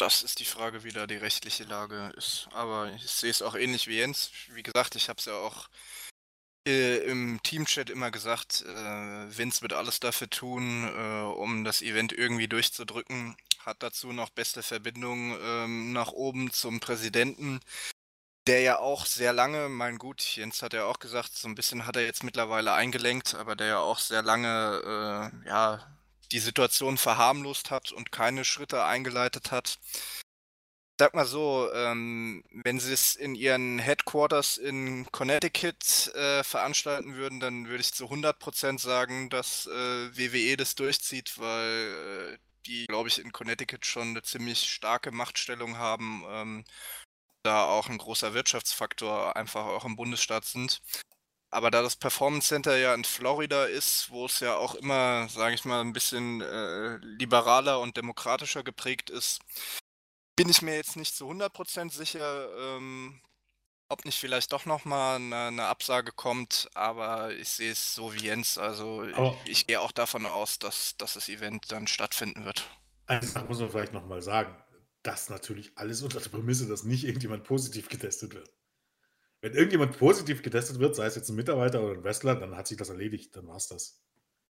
Das 0.00 0.22
ist 0.22 0.38
die 0.40 0.46
Frage, 0.46 0.82
wie 0.82 0.92
da 0.92 1.06
die 1.06 1.18
rechtliche 1.18 1.64
Lage 1.64 2.14
ist. 2.16 2.48
Aber 2.52 2.90
ich 2.94 3.06
sehe 3.06 3.30
es 3.30 3.42
auch 3.42 3.54
ähnlich 3.54 3.86
wie 3.86 3.98
Jens. 3.98 4.30
Wie 4.48 4.62
gesagt, 4.62 4.94
ich 4.96 5.10
habe 5.10 5.18
es 5.18 5.26
ja 5.26 5.34
auch 5.34 5.68
äh, 6.66 7.04
im 7.04 7.38
Teamchat 7.42 7.90
immer 7.90 8.10
gesagt, 8.10 8.62
äh, 8.62 9.36
Vince 9.38 9.60
wird 9.60 9.74
alles 9.74 10.00
dafür 10.00 10.30
tun, 10.30 10.84
äh, 10.84 11.22
um 11.24 11.64
das 11.64 11.82
Event 11.82 12.14
irgendwie 12.14 12.48
durchzudrücken. 12.48 13.36
Hat 13.58 13.82
dazu 13.82 14.10
noch 14.14 14.30
beste 14.30 14.62
Verbindung 14.62 15.36
ähm, 15.42 15.92
nach 15.92 16.12
oben 16.12 16.50
zum 16.50 16.80
Präsidenten, 16.80 17.60
der 18.46 18.62
ja 18.62 18.78
auch 18.78 19.04
sehr 19.04 19.34
lange, 19.34 19.68
mein 19.68 19.98
gut, 19.98 20.22
Jens 20.22 20.62
hat 20.62 20.72
ja 20.72 20.86
auch 20.86 20.98
gesagt, 20.98 21.34
so 21.34 21.46
ein 21.46 21.54
bisschen 21.54 21.86
hat 21.86 21.96
er 21.96 22.04
jetzt 22.04 22.24
mittlerweile 22.24 22.72
eingelenkt, 22.72 23.34
aber 23.34 23.54
der 23.54 23.66
ja 23.66 23.78
auch 23.80 23.98
sehr 23.98 24.22
lange, 24.22 25.32
äh, 25.44 25.48
ja, 25.48 25.99
die 26.32 26.38
Situation 26.38 26.98
verharmlost 26.98 27.70
hat 27.70 27.92
und 27.92 28.12
keine 28.12 28.44
Schritte 28.44 28.84
eingeleitet 28.84 29.50
hat. 29.50 29.78
Sag 31.00 31.14
mal 31.14 31.24
so, 31.24 31.72
ähm, 31.72 32.44
wenn 32.52 32.78
sie 32.78 32.92
es 32.92 33.16
in 33.16 33.34
ihren 33.34 33.78
Headquarters 33.78 34.58
in 34.58 35.10
Connecticut 35.10 36.08
äh, 36.14 36.44
veranstalten 36.44 37.14
würden, 37.14 37.40
dann 37.40 37.68
würde 37.68 37.80
ich 37.80 37.94
zu 37.94 38.10
100% 38.10 38.78
sagen, 38.78 39.30
dass 39.30 39.66
äh, 39.66 39.70
WWE 39.70 40.58
das 40.58 40.74
durchzieht, 40.74 41.38
weil 41.38 42.34
äh, 42.34 42.38
die, 42.66 42.84
glaube 42.86 43.08
ich, 43.08 43.18
in 43.18 43.32
Connecticut 43.32 43.86
schon 43.86 44.08
eine 44.08 44.22
ziemlich 44.22 44.68
starke 44.70 45.10
Machtstellung 45.10 45.78
haben, 45.78 46.22
ähm, 46.28 46.64
da 47.42 47.64
auch 47.64 47.88
ein 47.88 47.98
großer 47.98 48.34
Wirtschaftsfaktor 48.34 49.36
einfach 49.36 49.64
auch 49.64 49.86
im 49.86 49.96
Bundesstaat 49.96 50.44
sind. 50.44 50.82
Aber 51.52 51.70
da 51.70 51.82
das 51.82 51.96
Performance 51.96 52.48
Center 52.48 52.76
ja 52.76 52.94
in 52.94 53.04
Florida 53.04 53.64
ist, 53.64 54.10
wo 54.10 54.26
es 54.26 54.38
ja 54.40 54.56
auch 54.56 54.76
immer, 54.76 55.28
sage 55.28 55.54
ich 55.54 55.64
mal, 55.64 55.80
ein 55.80 55.92
bisschen 55.92 56.40
äh, 56.40 56.96
liberaler 56.98 57.80
und 57.80 57.96
demokratischer 57.96 58.62
geprägt 58.62 59.10
ist, 59.10 59.40
bin 60.36 60.48
ich 60.48 60.62
mir 60.62 60.76
jetzt 60.76 60.96
nicht 60.96 61.14
zu 61.16 61.28
100% 61.28 61.90
sicher, 61.92 62.48
ähm, 62.56 63.20
ob 63.88 64.04
nicht 64.04 64.18
vielleicht 64.18 64.52
doch 64.52 64.64
nochmal 64.64 65.16
eine, 65.16 65.46
eine 65.48 65.66
Absage 65.66 66.12
kommt, 66.12 66.68
aber 66.74 67.34
ich 67.34 67.48
sehe 67.48 67.72
es 67.72 67.94
so 67.94 68.14
wie 68.14 68.26
Jens. 68.26 68.56
Also 68.56 69.04
Aber- 69.14 69.36
ich, 69.44 69.50
ich 69.50 69.66
gehe 69.66 69.80
auch 69.80 69.92
davon 69.92 70.26
aus, 70.26 70.60
dass, 70.60 70.96
dass 70.98 71.14
das 71.14 71.28
Event 71.28 71.72
dann 71.72 71.88
stattfinden 71.88 72.44
wird. 72.44 72.64
Sache 73.22 73.44
muss 73.46 73.58
man 73.58 73.70
vielleicht 73.70 73.92
nochmal 73.92 74.22
sagen. 74.22 74.56
Das 75.02 75.30
natürlich 75.30 75.76
alles 75.76 76.02
unter 76.02 76.20
der 76.20 76.28
Prämisse, 76.28 76.68
dass 76.68 76.84
nicht 76.84 77.04
irgendjemand 77.04 77.42
positiv 77.42 77.88
getestet 77.88 78.34
wird. 78.34 78.52
Wenn 79.40 79.54
irgendjemand 79.54 79.96
positiv 79.98 80.42
getestet 80.42 80.78
wird, 80.78 80.94
sei 80.94 81.06
es 81.06 81.16
jetzt 81.16 81.28
ein 81.30 81.36
Mitarbeiter 81.36 81.82
oder 81.82 81.94
ein 81.94 82.04
Wrestler, 82.04 82.34
dann 82.36 82.56
hat 82.56 82.66
sich 82.66 82.76
das 82.76 82.90
erledigt, 82.90 83.34
dann 83.36 83.46
war 83.46 83.56
es 83.56 83.68
das. 83.68 84.02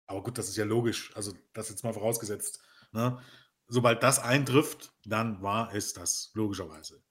Aber 0.06 0.22
gut, 0.22 0.38
das 0.38 0.48
ist 0.48 0.56
ja 0.56 0.64
logisch. 0.64 1.14
Also, 1.14 1.34
das 1.52 1.68
jetzt 1.68 1.84
mal 1.84 1.92
vorausgesetzt. 1.92 2.60
Ne? 2.92 3.22
Sobald 3.66 4.02
das 4.02 4.18
eintrifft, 4.18 4.94
dann 5.04 5.42
war 5.42 5.74
es 5.74 5.92
das, 5.92 6.30
logischerweise. 6.34 7.02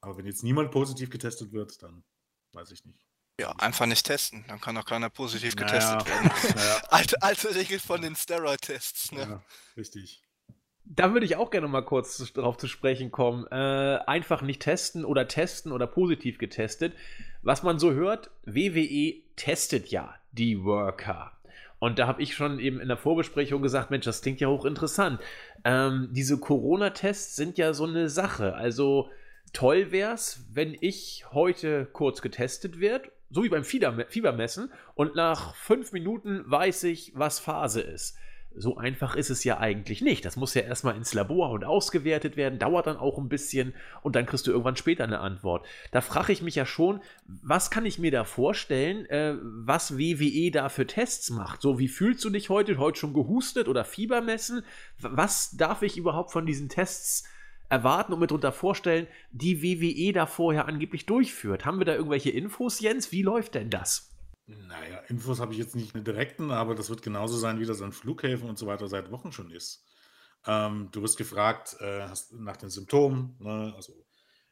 Aber 0.00 0.16
wenn 0.16 0.24
jetzt 0.24 0.42
niemand 0.42 0.70
positiv 0.70 1.10
getestet 1.10 1.52
wird, 1.52 1.82
dann 1.82 2.04
weiß 2.52 2.70
ich 2.70 2.84
nicht. 2.86 3.06
Ja, 3.38 3.50
einfach 3.56 3.84
nicht 3.84 4.06
testen, 4.06 4.46
dann 4.48 4.58
kann 4.60 4.78
auch 4.78 4.86
keiner 4.86 5.10
positiv 5.10 5.54
Naja, 5.56 5.98
getestet 5.98 6.08
werden. 6.08 6.30
naja, 6.56 6.82
Alte, 6.88 7.20
alte 7.20 7.54
Regel 7.54 7.78
von 7.78 8.00
den 8.00 8.16
Steroid-Tests, 8.16 9.12
ne? 9.12 9.20
ja, 9.20 9.44
richtig. 9.76 10.22
Da 10.88 11.12
würde 11.12 11.26
ich 11.26 11.36
auch 11.36 11.50
gerne 11.50 11.66
mal 11.66 11.82
kurz 11.82 12.32
darauf 12.32 12.56
zu 12.56 12.68
sprechen 12.68 13.10
kommen. 13.10 13.46
Äh, 13.50 13.98
einfach 14.06 14.42
nicht 14.42 14.62
testen 14.62 15.04
oder 15.04 15.26
testen 15.26 15.72
oder 15.72 15.86
positiv 15.86 16.38
getestet. 16.38 16.94
Was 17.42 17.62
man 17.62 17.78
so 17.78 17.92
hört, 17.92 18.30
WWE 18.44 19.14
testet 19.34 19.88
ja 19.88 20.14
die 20.32 20.62
Worker. 20.64 21.32
Und 21.78 21.98
da 21.98 22.06
habe 22.06 22.22
ich 22.22 22.34
schon 22.34 22.58
eben 22.58 22.80
in 22.80 22.88
der 22.88 22.96
Vorbesprechung 22.96 23.62
gesagt, 23.62 23.90
Mensch, 23.90 24.04
das 24.04 24.22
klingt 24.22 24.40
ja 24.40 24.48
hochinteressant. 24.48 25.20
Ähm, 25.64 26.08
diese 26.12 26.38
Corona-Tests 26.38 27.36
sind 27.36 27.58
ja 27.58 27.74
so 27.74 27.84
eine 27.84 28.08
Sache. 28.08 28.54
Also 28.54 29.10
toll 29.52 29.92
wäre 29.92 30.14
es, 30.14 30.46
wenn 30.52 30.76
ich 30.80 31.24
heute 31.32 31.86
kurz 31.86 32.22
getestet 32.22 32.80
werde, 32.80 33.10
so 33.30 33.42
wie 33.42 33.48
beim 33.48 33.64
Fiebermessen, 33.64 34.72
und 34.94 35.14
nach 35.16 35.54
fünf 35.54 35.92
Minuten 35.92 36.44
weiß 36.46 36.84
ich, 36.84 37.12
was 37.14 37.40
Phase 37.40 37.80
ist. 37.80 38.16
So 38.58 38.78
einfach 38.78 39.16
ist 39.16 39.28
es 39.28 39.44
ja 39.44 39.58
eigentlich 39.58 40.00
nicht. 40.00 40.24
Das 40.24 40.36
muss 40.36 40.54
ja 40.54 40.62
erstmal 40.62 40.96
ins 40.96 41.12
Labor 41.12 41.50
und 41.50 41.64
ausgewertet 41.64 42.36
werden, 42.36 42.58
dauert 42.58 42.86
dann 42.86 42.96
auch 42.96 43.18
ein 43.18 43.28
bisschen 43.28 43.74
und 44.02 44.16
dann 44.16 44.24
kriegst 44.24 44.46
du 44.46 44.50
irgendwann 44.50 44.76
später 44.76 45.04
eine 45.04 45.20
Antwort. 45.20 45.66
Da 45.90 46.00
frage 46.00 46.32
ich 46.32 46.40
mich 46.40 46.54
ja 46.54 46.64
schon, 46.64 47.00
was 47.26 47.70
kann 47.70 47.84
ich 47.84 47.98
mir 47.98 48.10
da 48.10 48.24
vorstellen, 48.24 49.04
äh, 49.06 49.34
was 49.42 49.98
WWE 49.98 50.50
da 50.50 50.70
für 50.70 50.86
Tests 50.86 51.30
macht? 51.30 51.60
So, 51.60 51.78
wie 51.78 51.88
fühlst 51.88 52.24
du 52.24 52.30
dich 52.30 52.48
heute? 52.48 52.78
Heute 52.78 52.98
schon 52.98 53.12
gehustet 53.12 53.68
oder 53.68 53.84
Fieber 53.84 54.22
messen? 54.22 54.62
Was 54.98 55.50
darf 55.56 55.82
ich 55.82 55.98
überhaupt 55.98 56.32
von 56.32 56.46
diesen 56.46 56.68
Tests 56.70 57.24
erwarten 57.68 58.12
und 58.12 58.20
mir 58.20 58.26
darunter 58.26 58.52
vorstellen, 58.52 59.06
die 59.32 59.62
WWE 59.62 60.12
da 60.14 60.26
vorher 60.26 60.66
angeblich 60.66 61.04
durchführt? 61.04 61.66
Haben 61.66 61.78
wir 61.78 61.84
da 61.84 61.94
irgendwelche 61.94 62.30
Infos, 62.30 62.80
Jens? 62.80 63.12
Wie 63.12 63.22
läuft 63.22 63.54
denn 63.54 63.68
das? 63.68 64.15
Naja, 64.46 64.98
Infos 65.08 65.40
habe 65.40 65.52
ich 65.52 65.58
jetzt 65.58 65.74
nicht 65.74 65.94
einen 65.94 66.04
direkten, 66.04 66.52
aber 66.52 66.76
das 66.76 66.88
wird 66.88 67.02
genauso 67.02 67.36
sein, 67.36 67.58
wie 67.58 67.66
das 67.66 67.82
an 67.82 67.92
Flughäfen 67.92 68.48
und 68.48 68.58
so 68.58 68.66
weiter 68.66 68.86
seit 68.86 69.10
Wochen 69.10 69.32
schon 69.32 69.50
ist. 69.50 69.84
Ähm, 70.46 70.88
du 70.92 71.02
wirst 71.02 71.18
gefragt 71.18 71.76
äh, 71.80 72.02
hast, 72.02 72.32
nach 72.32 72.56
den 72.56 72.70
Symptomen, 72.70 73.36
ne? 73.40 73.72
also 73.74 74.06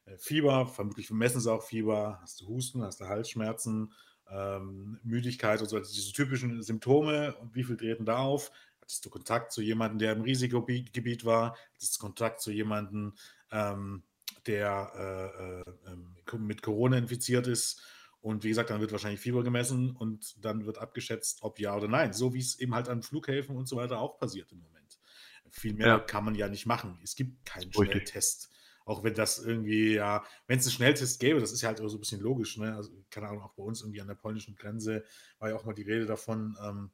äh, 0.07 0.19
Fieber, 0.19 0.67
vermutlich 0.67 1.11
messen 1.11 1.41
sie 1.41 1.53
auch 1.53 1.63
Fieber, 1.63 2.19
hast 2.23 2.41
du 2.41 2.49
Husten, 2.49 2.83
hast 2.83 3.01
du 3.01 3.05
Halsschmerzen, 3.07 3.93
ähm, 4.29 4.99
Müdigkeit 5.05 5.61
und 5.61 5.69
so, 5.69 5.77
also 5.77 5.93
diese 5.93 6.13
typischen 6.13 6.61
Symptome 6.63 7.37
und 7.37 7.55
wie 7.55 7.63
viel 7.63 7.77
treten 7.77 8.05
da 8.05 8.19
auf? 8.19 8.51
Hattest 8.81 9.05
du 9.05 9.11
Kontakt 9.11 9.53
zu 9.53 9.63
jemandem, 9.63 9.99
der 10.01 10.13
im 10.13 10.23
Risikogebiet 10.23 11.25
war? 11.25 11.57
Hattest 11.75 11.97
du 11.97 12.01
Kontakt 12.01 12.41
zu 12.41 12.51
jemandem, 12.51 13.15
ähm, 13.53 14.03
der 14.47 14.93
äh, 14.97 15.91
äh, 15.91 15.93
ähm, 15.93 16.47
mit 16.47 16.63
Corona 16.63 16.99
infiziert 16.99 17.47
ist? 17.47 17.81
Und 18.25 18.43
wie 18.43 18.49
gesagt, 18.49 18.71
dann 18.71 18.81
wird 18.81 18.91
wahrscheinlich 18.91 19.21
Fieber 19.21 19.43
gemessen 19.43 19.95
und 19.95 20.43
dann 20.43 20.65
wird 20.65 20.79
abgeschätzt, 20.79 21.43
ob 21.43 21.61
ja 21.61 21.77
oder 21.77 21.89
nein. 21.89 22.15
So 22.15 22.33
wie 22.33 22.39
es 22.39 22.59
eben 22.59 22.75
halt 22.75 22.89
an 22.89 23.03
Flughäfen 23.03 23.55
und 23.55 23.69
so 23.69 23.77
weiter 23.77 23.99
auch 24.01 24.19
passiert 24.19 24.51
im 24.51 24.61
Moment. 24.61 24.99
Viel 25.51 25.75
mehr 25.75 25.87
Ja. 25.89 25.99
kann 25.99 26.25
man 26.25 26.35
ja 26.35 26.49
nicht 26.49 26.65
machen. 26.65 26.99
Es 27.05 27.17
gibt 27.17 27.45
keinen. 27.45 27.71
Schnelltest. 27.71 28.49
Auch 28.87 29.05
wenn 29.05 29.13
das 29.13 29.41
irgendwie, 29.41 29.93
ja, 29.97 30.25
wenn 30.47 30.59
es 30.59 30.65
einen 30.65 30.73
Schnelltest 30.73 31.21
gäbe, 31.21 31.39
das 31.39 31.53
ist 31.53 31.61
ja 31.61 31.69
halt 31.69 31.83
auch 31.83 31.89
so 31.89 31.99
ein 31.99 32.01
bisschen 32.01 32.23
logisch, 32.23 32.57
ne? 32.57 32.75
Also, 32.75 32.93
keine 33.11 33.29
Ahnung, 33.29 33.43
auch 33.43 33.53
bei 33.53 33.63
uns 33.63 33.83
irgendwie 33.83 34.01
an 34.01 34.09
der 34.09 34.15
polnischen 34.15 34.57
Grenze 34.57 35.05
war 35.39 35.51
ja 35.51 35.57
auch 35.57 35.67
mal 35.67 35.75
die 35.75 35.83
Rede 35.83 36.07
davon, 36.07 36.57
ähm, 36.63 36.91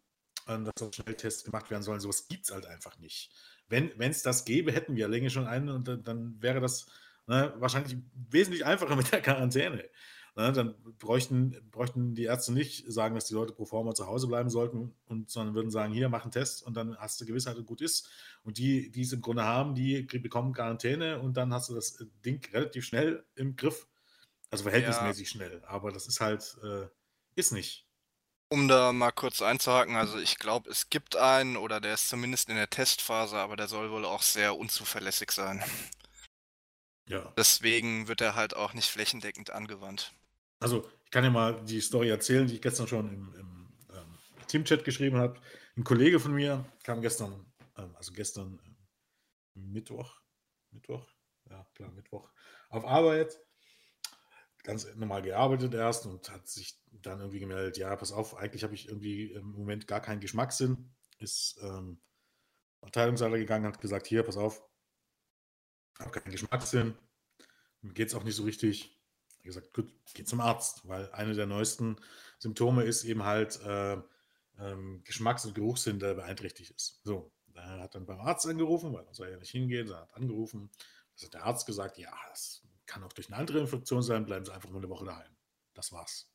ähm, 0.49 0.65
dass 0.65 0.75
dort 0.79 0.97
Schnelltests 0.97 1.45
gemacht 1.45 1.71
werden 1.71 1.85
sollen. 1.85 2.01
Sowas 2.01 2.27
gibt 2.27 2.47
es 2.47 2.53
halt 2.53 2.67
einfach 2.67 2.99
nicht. 2.99 3.31
Wenn 3.69 3.93
es 4.01 4.23
das 4.23 4.45
gäbe, 4.45 4.73
hätten 4.73 4.97
wir 4.97 5.07
länger 5.07 5.31
schon 5.31 5.47
einen 5.47 5.69
und 5.69 5.87
dann, 5.87 6.03
dann 6.03 6.43
wäre 6.43 6.59
das 6.59 6.87
ne, 7.29 7.55
wahrscheinlich 7.59 7.97
wesentlich 8.31 8.67
einfacher 8.67 8.97
mit 8.97 9.13
der 9.13 9.23
Quarantäne. 9.23 9.89
Ne, 10.37 10.53
dann 10.53 10.75
bräuchten, 10.99 11.57
bräuchten 11.71 12.15
die 12.15 12.25
Ärzte 12.25 12.53
nicht 12.53 12.85
sagen, 12.91 13.15
dass 13.15 13.25
die 13.25 13.35
Leute 13.35 13.53
pro 13.53 13.65
forma 13.65 13.95
zu 13.95 14.07
Hause 14.07 14.29
bleiben 14.29 14.49
sollten, 14.49 14.95
und, 15.07 15.29
sondern 15.29 15.55
würden 15.55 15.71
sagen, 15.71 15.93
hier, 15.93 16.09
mach 16.09 16.23
einen 16.23 16.31
Test 16.31 16.63
und 16.63 16.75
dann 16.77 16.97
hast 16.99 17.21
du 17.21 17.27
Gewissheit 17.27 17.57
und 17.57 17.67
gut 17.67 17.81
ist. 17.81 18.09
Und 18.45 18.59
die, 18.59 18.91
die 18.91 19.03
es 19.03 19.13
im 19.13 19.21
Grunde 19.21 19.45
haben, 19.45 19.75
die 19.75 20.03
bekommen 20.03 20.53
Quarantäne 20.53 21.19
und 21.21 21.37
dann 21.37 21.53
hast 21.53 21.69
du 21.69 21.75
das 21.75 22.05
Ding 22.25 22.41
relativ 22.53 22.85
schnell 22.85 23.25
im 23.35 23.57
Griff. 23.57 23.87
Also 24.51 24.65
verhältnismäßig 24.65 25.29
schnell. 25.29 25.63
Aber 25.67 25.93
das 25.93 26.07
ist 26.07 26.21
halt, 26.21 26.57
äh, 26.63 26.87
ist 27.35 27.53
nicht. 27.53 27.87
Um 28.49 28.67
da 28.67 28.93
mal 28.93 29.13
kurz 29.13 29.43
einzuhaken, 29.43 29.95
also 29.95 30.19
ich 30.19 30.39
glaube, 30.39 30.71
es 30.71 30.91
gibt 30.91 31.15
einen 31.15 31.57
oder 31.57 31.81
der 31.81 31.95
ist 31.95 32.09
zumindest 32.09 32.49
in 32.49 32.57
der 32.57 32.69
Testphase, 32.69 33.37
aber 33.37 33.55
der 33.57 33.69
soll 33.69 33.93
wohl 33.93 34.05
auch 34.05 34.23
sehr 34.23 34.57
unzuverlässig 34.57 35.31
sein. 35.31 35.63
Ja. 37.07 37.33
Deswegen 37.37 38.09
wird 38.09 38.21
er 38.21 38.35
halt 38.35 38.55
auch 38.55 38.73
nicht 38.73 38.89
flächendeckend 38.89 39.51
angewandt. 39.51 40.13
Also, 40.61 40.87
ich 41.05 41.11
kann 41.11 41.25
ja 41.25 41.31
mal 41.31 41.65
die 41.65 41.81
Story 41.81 42.11
erzählen, 42.11 42.47
die 42.47 42.55
ich 42.55 42.63
gestern 42.63 42.87
schon 42.87 43.09
im, 43.13 43.35
im 43.35 43.73
ähm, 43.93 44.19
Teamchat 44.47 44.85
geschrieben 44.85 45.17
habe. 45.17 45.41
Ein 45.77 45.85
Kollege 45.85 46.21
von 46.21 46.33
mir 46.35 46.67
kam 46.85 47.01
gestern, 47.01 47.51
ähm, 47.77 47.97
also 47.97 48.13
gestern 48.13 48.61
ähm, 48.65 49.73
Mittwoch, 49.73 50.21
Mittwoch, 50.71 51.09
ja 51.49 51.67
klar, 51.75 51.91
Mittwoch, 51.93 52.31
auf 52.69 52.85
Arbeit, 52.85 53.41
ganz 54.63 54.87
normal 54.95 55.23
gearbeitet 55.23 55.75
erst 55.75 56.07
und 56.07 56.31
hat 56.31 56.47
sich 56.47 56.79
dann 56.93 57.21
irgendwie 57.21 57.41
gemeldet, 57.41 57.79
ja, 57.79 57.97
pass 57.97 58.13
auf, 58.13 58.37
eigentlich 58.37 58.63
habe 58.63 58.75
ich 58.75 58.89
irgendwie 58.89 59.33
im 59.33 59.53
Moment 59.53 59.87
gar 59.87 60.01
keinen 60.01 60.21
Geschmackssinn. 60.21 60.95
Ist 61.19 61.59
ähm, 61.63 62.01
Abteilungsleiter 62.83 63.39
gegangen, 63.39 63.67
hat 63.67 63.81
gesagt, 63.81 64.07
hier, 64.07 64.23
pass 64.23 64.37
auf, 64.37 64.63
habe 65.99 66.11
keinen 66.11 66.33
Geschmackssinn, 66.33 66.95
mir 67.81 67.93
geht 67.95 68.09
es 68.09 68.15
auch 68.15 68.25
nicht 68.25 68.37
so 68.37 68.45
richtig. 68.45 69.00
Ich 69.41 69.45
gesagt, 69.45 69.73
gut, 69.73 69.91
geh 70.15 70.25
zum 70.25 70.41
Arzt, 70.41 70.87
weil 70.87 71.11
eine 71.13 71.35
der 71.35 71.47
neuesten 71.47 71.97
Symptome 72.39 72.85
ist 72.85 73.05
eben 73.05 73.25
halt 73.25 73.61
äh, 73.63 73.97
ähm, 74.59 75.03
Geschmacks- 75.05 75.47
und 75.47 75.55
Geruchssinn, 75.55 75.99
der 75.99 76.15
beeinträchtigt 76.15 76.71
ist. 76.71 77.01
So, 77.05 77.33
er 77.55 77.81
hat 77.81 77.95
dann 77.95 78.07
beim 78.07 78.21
Arzt 78.21 78.47
angerufen, 78.47 78.93
weil 78.93 79.07
er 79.07 79.15
soll 79.15 79.31
ja 79.31 79.39
nicht 79.39 79.51
hingehen, 79.51 79.89
er 79.91 80.03
hat 80.03 80.15
angerufen. 80.15 80.71
Das 81.15 81.25
hat 81.25 81.35
der 81.35 81.45
Arzt 81.45 81.67
gesagt, 81.67 81.99
ja, 81.99 82.13
das 82.29 82.63
kann 82.87 83.03
auch 83.03 83.13
durch 83.13 83.29
eine 83.29 83.37
andere 83.39 83.61
Infektion 83.61 84.03
sein, 84.03 84.27
bleiben 84.27 84.45
Sie 84.45 84.53
einfach 84.53 84.69
nur 84.71 84.81
eine 84.81 84.91
Woche 84.91 85.07
daheim. 85.07 85.31
Das 85.75 85.93
war's. 85.93 86.31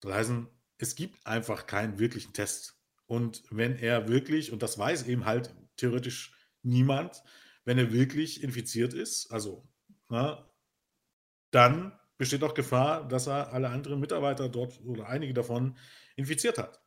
Das 0.00 0.12
heißt, 0.12 0.32
es 0.78 0.94
gibt 0.94 1.26
einfach 1.26 1.66
keinen 1.66 1.98
wirklichen 1.98 2.32
Test. 2.32 2.76
Und 3.06 3.42
wenn 3.50 3.76
er 3.78 4.08
wirklich, 4.08 4.52
und 4.52 4.62
das 4.62 4.78
weiß 4.78 5.04
eben 5.04 5.24
halt 5.24 5.54
theoretisch 5.76 6.34
niemand, 6.62 7.22
wenn 7.64 7.78
er 7.78 7.92
wirklich 7.92 8.42
infiziert 8.42 8.92
ist, 8.92 9.30
also 9.30 9.66
na, 10.08 10.48
dann 11.50 11.98
besteht 12.18 12.42
auch 12.42 12.54
Gefahr, 12.54 13.06
dass 13.08 13.26
er 13.26 13.52
alle 13.52 13.68
anderen 13.68 14.00
Mitarbeiter 14.00 14.48
dort 14.48 14.80
oder 14.84 15.08
einige 15.08 15.34
davon 15.34 15.76
infiziert 16.16 16.58
hat. 16.58 16.80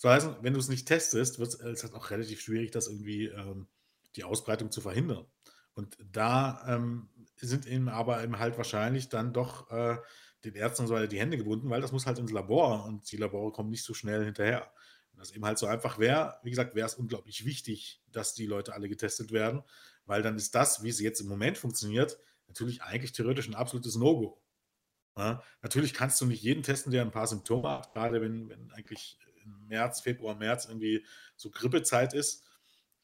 Das 0.00 0.24
heißt, 0.24 0.36
wenn 0.42 0.52
du 0.54 0.60
es 0.60 0.68
nicht 0.68 0.86
testest, 0.86 1.38
wird 1.38 1.54
es 1.60 1.82
halt 1.82 1.94
auch 1.94 2.10
relativ 2.10 2.40
schwierig, 2.40 2.70
das 2.70 2.88
irgendwie 2.88 3.26
ähm, 3.26 3.68
die 4.16 4.24
Ausbreitung 4.24 4.70
zu 4.70 4.80
verhindern. 4.80 5.26
Und 5.74 5.96
da 6.10 6.64
ähm, 6.68 7.08
sind 7.36 7.66
ihm 7.66 7.88
aber 7.88 8.22
eben 8.22 8.38
halt 8.38 8.56
wahrscheinlich 8.56 9.08
dann 9.08 9.32
doch 9.32 9.70
äh, 9.70 9.96
den 10.44 10.54
Ärzten 10.54 10.82
und 10.82 10.88
so 10.88 10.94
weiter 10.94 11.06
die 11.06 11.20
Hände 11.20 11.36
gebunden, 11.36 11.70
weil 11.70 11.80
das 11.80 11.92
muss 11.92 12.06
halt 12.06 12.18
ins 12.18 12.32
Labor 12.32 12.84
und 12.86 13.10
die 13.10 13.16
Labore 13.16 13.52
kommen 13.52 13.70
nicht 13.70 13.84
so 13.84 13.94
schnell 13.94 14.24
hinterher. 14.24 14.70
Wenn 15.12 15.20
das 15.20 15.32
eben 15.32 15.44
halt 15.44 15.58
so 15.58 15.66
einfach 15.66 15.98
wäre, 15.98 16.38
wie 16.42 16.50
gesagt, 16.50 16.74
wäre 16.74 16.86
es 16.86 16.94
unglaublich 16.94 17.44
wichtig, 17.44 18.02
dass 18.10 18.34
die 18.34 18.46
Leute 18.46 18.74
alle 18.74 18.88
getestet 18.88 19.32
werden, 19.32 19.62
weil 20.06 20.22
dann 20.22 20.36
ist 20.36 20.54
das, 20.54 20.82
wie 20.82 20.88
es 20.88 21.00
jetzt 21.00 21.20
im 21.20 21.28
Moment 21.28 21.58
funktioniert, 21.58 22.18
natürlich 22.48 22.82
eigentlich 22.82 23.12
theoretisch 23.12 23.48
ein 23.48 23.54
absolutes 23.54 23.96
No-Go. 23.96 24.40
Ja, 25.16 25.42
natürlich 25.62 25.94
kannst 25.94 26.20
du 26.20 26.26
nicht 26.26 26.42
jeden 26.42 26.62
testen, 26.62 26.92
der 26.92 27.02
ein 27.02 27.10
paar 27.10 27.26
Symptome 27.26 27.70
hat, 27.70 27.92
gerade 27.94 28.20
wenn, 28.20 28.48
wenn 28.50 28.70
eigentlich 28.72 29.18
im 29.42 29.66
März, 29.66 30.00
Februar, 30.00 30.34
März 30.34 30.66
irgendwie 30.66 31.06
so 31.36 31.50
Grippezeit 31.50 32.12
ist. 32.12 32.44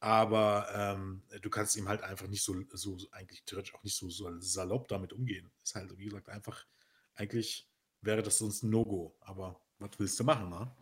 aber 0.03 0.67
ähm, 0.75 1.23
du 1.43 1.49
kannst 1.49 1.77
ihm 1.77 1.89
halt 1.89 2.03
einfach 2.03 2.27
nicht 2.27 2.43
so, 2.43 2.57
so 2.73 2.99
eigentlich 3.13 3.45
theoretisch 3.45 3.73
auch 3.73 3.85
nicht 3.85 3.97
so, 3.97 4.11
so 4.11 4.29
salopp 4.41 4.89
damit 4.89 5.13
umgehen. 5.13 5.53
Ist 5.63 5.77
halt, 5.77 5.97
wie 5.97 6.07
gesagt, 6.07 6.29
einfach, 6.29 6.67
eigentlich 7.15 7.71
wäre 8.01 8.21
das 8.21 8.39
sonst 8.39 8.65
ein 8.65 8.71
No-Go. 8.71 9.17
Aber 9.21 9.61
was 9.79 9.91
willst 9.99 10.19
du 10.19 10.25
machen, 10.25 10.51
ne? 10.51 10.75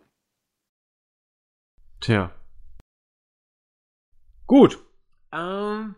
Tja. 2.01 2.35
Gut. 4.47 4.83
Ähm, 5.33 5.95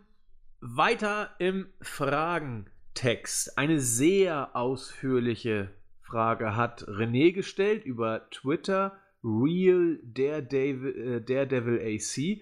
weiter 0.63 1.31
im 1.39 1.67
Fragentext. 1.81 3.57
Eine 3.57 3.81
sehr 3.81 4.55
ausführliche 4.55 5.71
Frage 6.01 6.55
hat 6.55 6.83
René 6.87 7.33
gestellt 7.33 7.85
über 7.85 8.29
Twitter. 8.31 8.97
Real 9.23 9.99
Daredevil, 10.03 11.79
äh, 11.79 11.97
AC. 11.97 12.41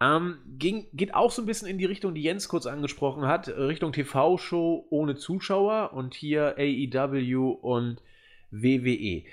Ähm, 0.00 0.38
ging, 0.58 0.86
geht 0.92 1.14
auch 1.14 1.30
so 1.30 1.42
ein 1.42 1.46
bisschen 1.46 1.68
in 1.68 1.78
die 1.78 1.86
Richtung, 1.86 2.14
die 2.14 2.22
Jens 2.22 2.48
kurz 2.48 2.66
angesprochen 2.66 3.26
hat, 3.26 3.48
Richtung 3.48 3.92
TV-Show 3.92 4.86
ohne 4.90 5.16
Zuschauer 5.16 5.92
und 5.92 6.14
hier 6.14 6.56
AEW 6.58 7.50
und 7.50 8.02
WWE. 8.50 9.24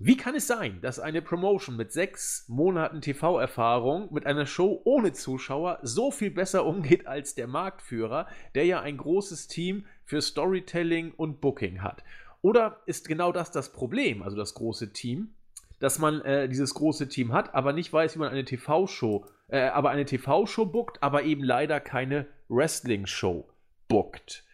Wie 0.00 0.16
kann 0.16 0.36
es 0.36 0.46
sein, 0.46 0.80
dass 0.80 1.00
eine 1.00 1.22
Promotion 1.22 1.76
mit 1.76 1.90
sechs 1.90 2.44
Monaten 2.48 3.00
TV-Erfahrung 3.00 4.14
mit 4.14 4.26
einer 4.26 4.46
Show 4.46 4.80
ohne 4.84 5.12
Zuschauer 5.12 5.80
so 5.82 6.12
viel 6.12 6.30
besser 6.30 6.64
umgeht 6.66 7.08
als 7.08 7.34
der 7.34 7.48
Marktführer, 7.48 8.28
der 8.54 8.64
ja 8.64 8.80
ein 8.80 8.96
großes 8.96 9.48
Team 9.48 9.86
für 10.04 10.22
Storytelling 10.22 11.12
und 11.16 11.40
Booking 11.40 11.82
hat? 11.82 12.04
Oder 12.42 12.80
ist 12.86 13.08
genau 13.08 13.32
das 13.32 13.50
das 13.50 13.72
Problem, 13.72 14.22
also 14.22 14.36
das 14.36 14.54
große 14.54 14.92
Team, 14.92 15.34
dass 15.80 15.98
man 15.98 16.20
äh, 16.20 16.48
dieses 16.48 16.74
große 16.74 17.08
Team 17.08 17.32
hat, 17.32 17.52
aber 17.52 17.72
nicht 17.72 17.92
weiß, 17.92 18.14
wie 18.14 18.20
man 18.20 18.30
eine 18.30 18.44
TV-Show, 18.44 19.26
äh, 19.48 19.62
aber 19.62 19.90
eine 19.90 20.04
TV-Show 20.04 20.66
bookt, 20.66 21.02
aber 21.02 21.24
eben 21.24 21.42
leider 21.42 21.80
keine 21.80 22.26
Wrestling-Show 22.48 23.48
bookt. 23.88 24.44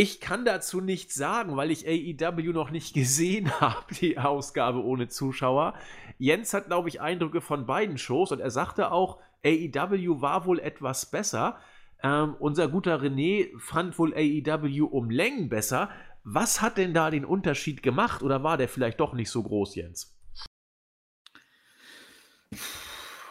Ich 0.00 0.20
kann 0.20 0.44
dazu 0.44 0.80
nichts 0.80 1.16
sagen, 1.16 1.56
weil 1.56 1.72
ich 1.72 1.84
AEW 1.84 2.52
noch 2.52 2.70
nicht 2.70 2.94
gesehen 2.94 3.50
habe, 3.60 3.92
die 3.96 4.16
Ausgabe 4.16 4.84
ohne 4.84 5.08
Zuschauer. 5.08 5.74
Jens 6.18 6.54
hat, 6.54 6.66
glaube 6.66 6.88
ich, 6.88 7.00
Eindrücke 7.00 7.40
von 7.40 7.66
beiden 7.66 7.98
Shows 7.98 8.30
und 8.30 8.38
er 8.38 8.52
sagte 8.52 8.92
auch, 8.92 9.18
AEW 9.44 10.20
war 10.20 10.46
wohl 10.46 10.60
etwas 10.60 11.10
besser. 11.10 11.58
Ähm, 12.00 12.36
unser 12.38 12.68
guter 12.68 13.02
René 13.02 13.48
fand 13.58 13.98
wohl 13.98 14.14
AEW 14.14 14.84
um 14.84 15.10
Längen 15.10 15.48
besser. 15.48 15.90
Was 16.22 16.60
hat 16.60 16.78
denn 16.78 16.94
da 16.94 17.10
den 17.10 17.24
Unterschied 17.24 17.82
gemacht 17.82 18.22
oder 18.22 18.44
war 18.44 18.56
der 18.56 18.68
vielleicht 18.68 19.00
doch 19.00 19.14
nicht 19.14 19.30
so 19.30 19.42
groß, 19.42 19.74
Jens? 19.74 20.16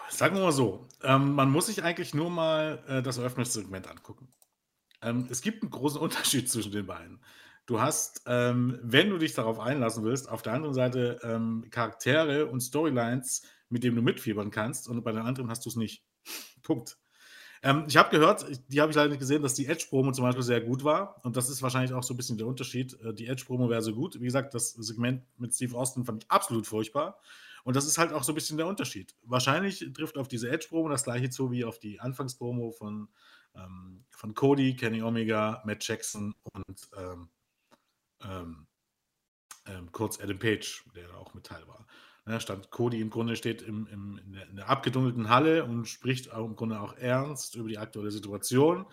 Sagen 0.09 0.35
wir 0.35 0.43
mal 0.43 0.51
so, 0.51 0.85
ähm, 1.01 1.33
man 1.33 1.49
muss 1.49 1.67
sich 1.67 1.81
eigentlich 1.81 2.13
nur 2.13 2.29
mal 2.29 2.83
äh, 2.89 3.01
das 3.01 3.19
Eröffnungssegment 3.19 3.87
angucken. 3.87 4.27
Ähm, 5.01 5.27
es 5.29 5.41
gibt 5.41 5.63
einen 5.63 5.71
großen 5.71 5.99
Unterschied 6.01 6.49
zwischen 6.49 6.71
den 6.71 6.85
beiden. 6.85 7.19
Du 7.65 7.81
hast, 7.81 8.21
ähm, 8.27 8.79
wenn 8.81 9.09
du 9.09 9.17
dich 9.17 9.33
darauf 9.33 9.59
einlassen 9.59 10.03
willst, 10.03 10.29
auf 10.29 10.41
der 10.41 10.53
anderen 10.53 10.73
Seite 10.73 11.19
ähm, 11.21 11.65
Charaktere 11.69 12.45
und 12.47 12.61
Storylines, 12.61 13.41
mit 13.69 13.83
denen 13.83 13.97
du 13.97 14.01
mitfiebern 14.01 14.51
kannst, 14.51 14.87
und 14.87 15.03
bei 15.03 15.11
den 15.11 15.21
anderen 15.21 15.49
hast 15.49 15.65
du 15.65 15.69
es 15.69 15.75
nicht. 15.75 16.05
Punkt. 16.63 16.97
Ähm, 17.63 17.85
ich 17.87 17.97
habe 17.97 18.09
gehört, 18.09 18.45
die 18.69 18.79
habe 18.79 18.91
ich 18.91 18.95
leider 18.95 19.09
nicht 19.09 19.19
gesehen, 19.19 19.41
dass 19.41 19.53
die 19.53 19.65
Edge-Promo 19.65 20.11
zum 20.11 20.23
Beispiel 20.23 20.43
sehr 20.43 20.61
gut 20.61 20.83
war. 20.83 21.19
Und 21.23 21.35
das 21.35 21.49
ist 21.49 21.61
wahrscheinlich 21.61 21.93
auch 21.93 22.03
so 22.03 22.13
ein 22.13 22.17
bisschen 22.17 22.37
der 22.37 22.47
Unterschied. 22.47 22.97
Äh, 23.01 23.13
die 23.13 23.27
Edge-Promo 23.27 23.69
wäre 23.69 23.81
so 23.81 23.93
gut. 23.93 24.19
Wie 24.19 24.25
gesagt, 24.25 24.53
das 24.53 24.71
Segment 24.71 25.23
mit 25.37 25.53
Steve 25.53 25.75
Austin 25.77 26.05
fand 26.05 26.23
ich 26.23 26.31
absolut 26.31 26.67
furchtbar. 26.67 27.19
Und 27.63 27.75
das 27.75 27.85
ist 27.85 27.97
halt 27.97 28.13
auch 28.13 28.23
so 28.23 28.31
ein 28.31 28.35
bisschen 28.35 28.57
der 28.57 28.67
Unterschied. 28.67 29.15
Wahrscheinlich 29.23 29.85
trifft 29.93 30.17
auf 30.17 30.29
diese 30.29 30.49
Edge-Promo 30.49 30.87
das 30.87 31.03
gleiche 31.03 31.29
zu 31.29 31.51
wie 31.51 31.65
auf 31.65 31.79
die 31.79 31.99
Anfangspromo 31.99 32.71
von, 32.71 33.09
ähm, 33.57 34.05
von 34.09 34.33
Cody, 34.33 34.75
Kenny 34.75 35.01
Omega, 35.01 35.61
Matt 35.65 35.87
Jackson 35.87 36.33
und 36.53 36.89
ähm, 36.97 37.29
ähm, 38.23 38.67
ähm 39.67 39.91
kurz 39.91 40.19
Adam 40.19 40.39
Page, 40.39 40.83
der 40.95 41.15
auch 41.17 41.33
mit 41.33 41.45
Teil 41.45 41.67
war. 41.67 41.85
Ja, 42.27 42.39
stand 42.39 42.71
Cody 42.71 42.99
im 42.99 43.09
Grunde 43.09 43.35
steht 43.35 43.61
im, 43.61 43.87
im, 43.87 44.17
in, 44.17 44.33
der, 44.33 44.49
in, 44.49 44.55
der, 44.57 44.69
abgedunkelten 44.69 45.29
Halle 45.29 45.63
und 45.63 45.85
spricht 45.87 46.33
auch 46.33 46.45
im 46.45 46.55
Grunde 46.55 46.81
auch 46.81 46.97
ernst 46.97 47.55
über 47.55 47.69
die 47.69 47.77
aktuelle 47.77 48.11
Situation 48.11 48.85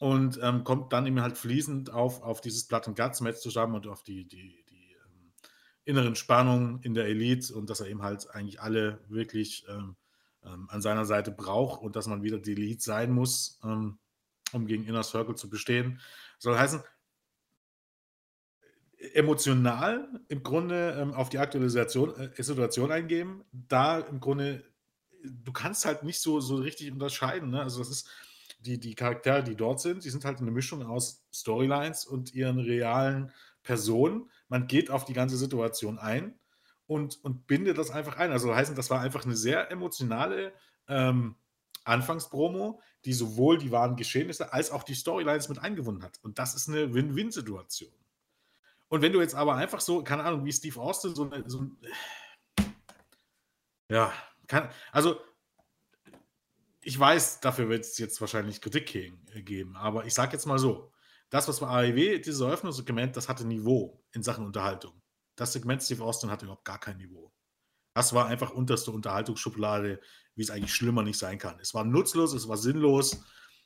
und 0.00 0.40
ähm, 0.42 0.64
kommt 0.64 0.92
dann 0.92 1.06
eben 1.06 1.20
halt 1.20 1.38
fließend 1.38 1.92
auf, 1.92 2.22
auf 2.22 2.40
dieses 2.40 2.70
and 2.72 2.96
Guts 2.96 3.20
Match 3.20 3.38
zusammen 3.38 3.76
und 3.76 3.86
auf 3.86 4.02
die, 4.02 4.26
die, 4.26 4.64
inneren 5.84 6.14
Spannung 6.14 6.80
in 6.82 6.94
der 6.94 7.06
Elite 7.06 7.54
und 7.54 7.70
dass 7.70 7.80
er 7.80 7.88
eben 7.88 8.02
halt 8.02 8.30
eigentlich 8.30 8.60
alle 8.60 9.00
wirklich 9.08 9.64
ähm, 9.68 9.96
ähm, 10.44 10.68
an 10.70 10.82
seiner 10.82 11.04
Seite 11.04 11.30
braucht 11.30 11.82
und 11.82 11.96
dass 11.96 12.06
man 12.06 12.22
wieder 12.22 12.38
die 12.38 12.52
Elite 12.52 12.82
sein 12.82 13.10
muss, 13.10 13.60
ähm, 13.64 13.98
um 14.52 14.66
gegen 14.66 14.84
Inner 14.84 15.02
Circle 15.02 15.34
zu 15.36 15.48
bestehen. 15.48 16.00
Soll 16.38 16.58
heißen, 16.58 16.82
emotional 19.14 20.08
im 20.28 20.42
Grunde 20.42 20.96
ähm, 21.00 21.14
auf 21.14 21.28
die 21.28 21.38
aktuelle 21.38 21.70
Situation, 21.70 22.14
äh, 22.16 22.42
Situation 22.42 22.92
eingeben, 22.92 23.44
da 23.52 23.98
im 24.00 24.20
Grunde, 24.20 24.64
du 25.22 25.52
kannst 25.52 25.84
halt 25.84 26.02
nicht 26.02 26.20
so, 26.20 26.40
so 26.40 26.56
richtig 26.56 26.92
unterscheiden. 26.92 27.50
Ne? 27.50 27.62
Also 27.62 27.78
das 27.78 27.90
ist 27.90 28.08
die, 28.60 28.78
die 28.78 28.94
Charaktere, 28.94 29.42
die 29.42 29.56
dort 29.56 29.80
sind, 29.80 30.04
die 30.04 30.10
sind 30.10 30.24
halt 30.24 30.40
eine 30.40 30.50
Mischung 30.50 30.84
aus 30.84 31.24
Storylines 31.32 32.04
und 32.04 32.34
ihren 32.34 32.58
realen 32.58 33.32
Personen 33.62 34.30
man 34.50 34.66
geht 34.66 34.90
auf 34.90 35.04
die 35.04 35.12
ganze 35.14 35.36
Situation 35.36 35.98
ein 35.98 36.34
und, 36.90 37.24
und 37.24 37.46
bindet 37.46 37.78
das 37.78 37.92
einfach 37.92 38.16
ein. 38.16 38.32
Also 38.32 38.52
heißen, 38.52 38.74
das 38.74 38.90
war 38.90 39.00
einfach 39.00 39.24
eine 39.24 39.36
sehr 39.36 39.70
emotionale 39.70 40.52
ähm, 40.88 41.36
Anfangspromo, 41.84 42.80
die 43.04 43.12
sowohl 43.12 43.58
die 43.58 43.70
wahren 43.70 43.94
Geschehnisse 43.94 44.52
als 44.52 44.72
auch 44.72 44.82
die 44.82 44.96
Storylines 44.96 45.48
mit 45.48 45.60
eingebunden 45.60 46.02
hat. 46.02 46.18
Und 46.22 46.40
das 46.40 46.56
ist 46.56 46.68
eine 46.68 46.92
Win-Win-Situation. 46.92 47.94
Und 48.88 49.02
wenn 49.02 49.12
du 49.12 49.20
jetzt 49.20 49.36
aber 49.36 49.54
einfach 49.54 49.80
so, 49.80 50.02
keine 50.02 50.24
Ahnung, 50.24 50.44
wie 50.44 50.52
Steve 50.52 50.80
Austin, 50.80 51.14
so, 51.14 51.30
so 51.46 51.60
ein. 51.60 51.76
Ja, 53.88 54.12
kann, 54.48 54.68
also 54.90 55.20
ich 56.80 56.98
weiß, 56.98 57.38
dafür 57.38 57.68
wird 57.68 57.84
es 57.84 57.98
jetzt 57.98 58.20
wahrscheinlich 58.20 58.60
Kritik 58.60 58.86
geben, 58.86 59.76
aber 59.76 60.06
ich 60.06 60.14
sage 60.14 60.32
jetzt 60.32 60.46
mal 60.46 60.58
so: 60.58 60.90
das, 61.28 61.46
was 61.46 61.60
bei 61.60 61.68
AEW, 61.68 62.18
dieses 62.18 62.40
Eröffnungssegment, 62.40 63.16
das 63.16 63.28
hatte 63.28 63.46
Niveau 63.46 64.02
in 64.10 64.24
Sachen 64.24 64.44
Unterhaltung. 64.44 64.99
Das 65.40 65.54
Segment 65.54 65.82
Steve 65.82 66.04
Austin 66.04 66.30
hatte 66.30 66.44
überhaupt 66.44 66.66
gar 66.66 66.78
kein 66.78 66.98
Niveau. 66.98 67.32
Das 67.94 68.12
war 68.12 68.26
einfach 68.26 68.50
unterste 68.50 68.90
Unterhaltungsschublade, 68.90 69.98
wie 70.34 70.42
es 70.42 70.50
eigentlich 70.50 70.74
schlimmer 70.74 71.02
nicht 71.02 71.16
sein 71.16 71.38
kann. 71.38 71.58
Es 71.60 71.72
war 71.72 71.82
nutzlos, 71.82 72.34
es 72.34 72.46
war 72.46 72.58
sinnlos. 72.58 73.24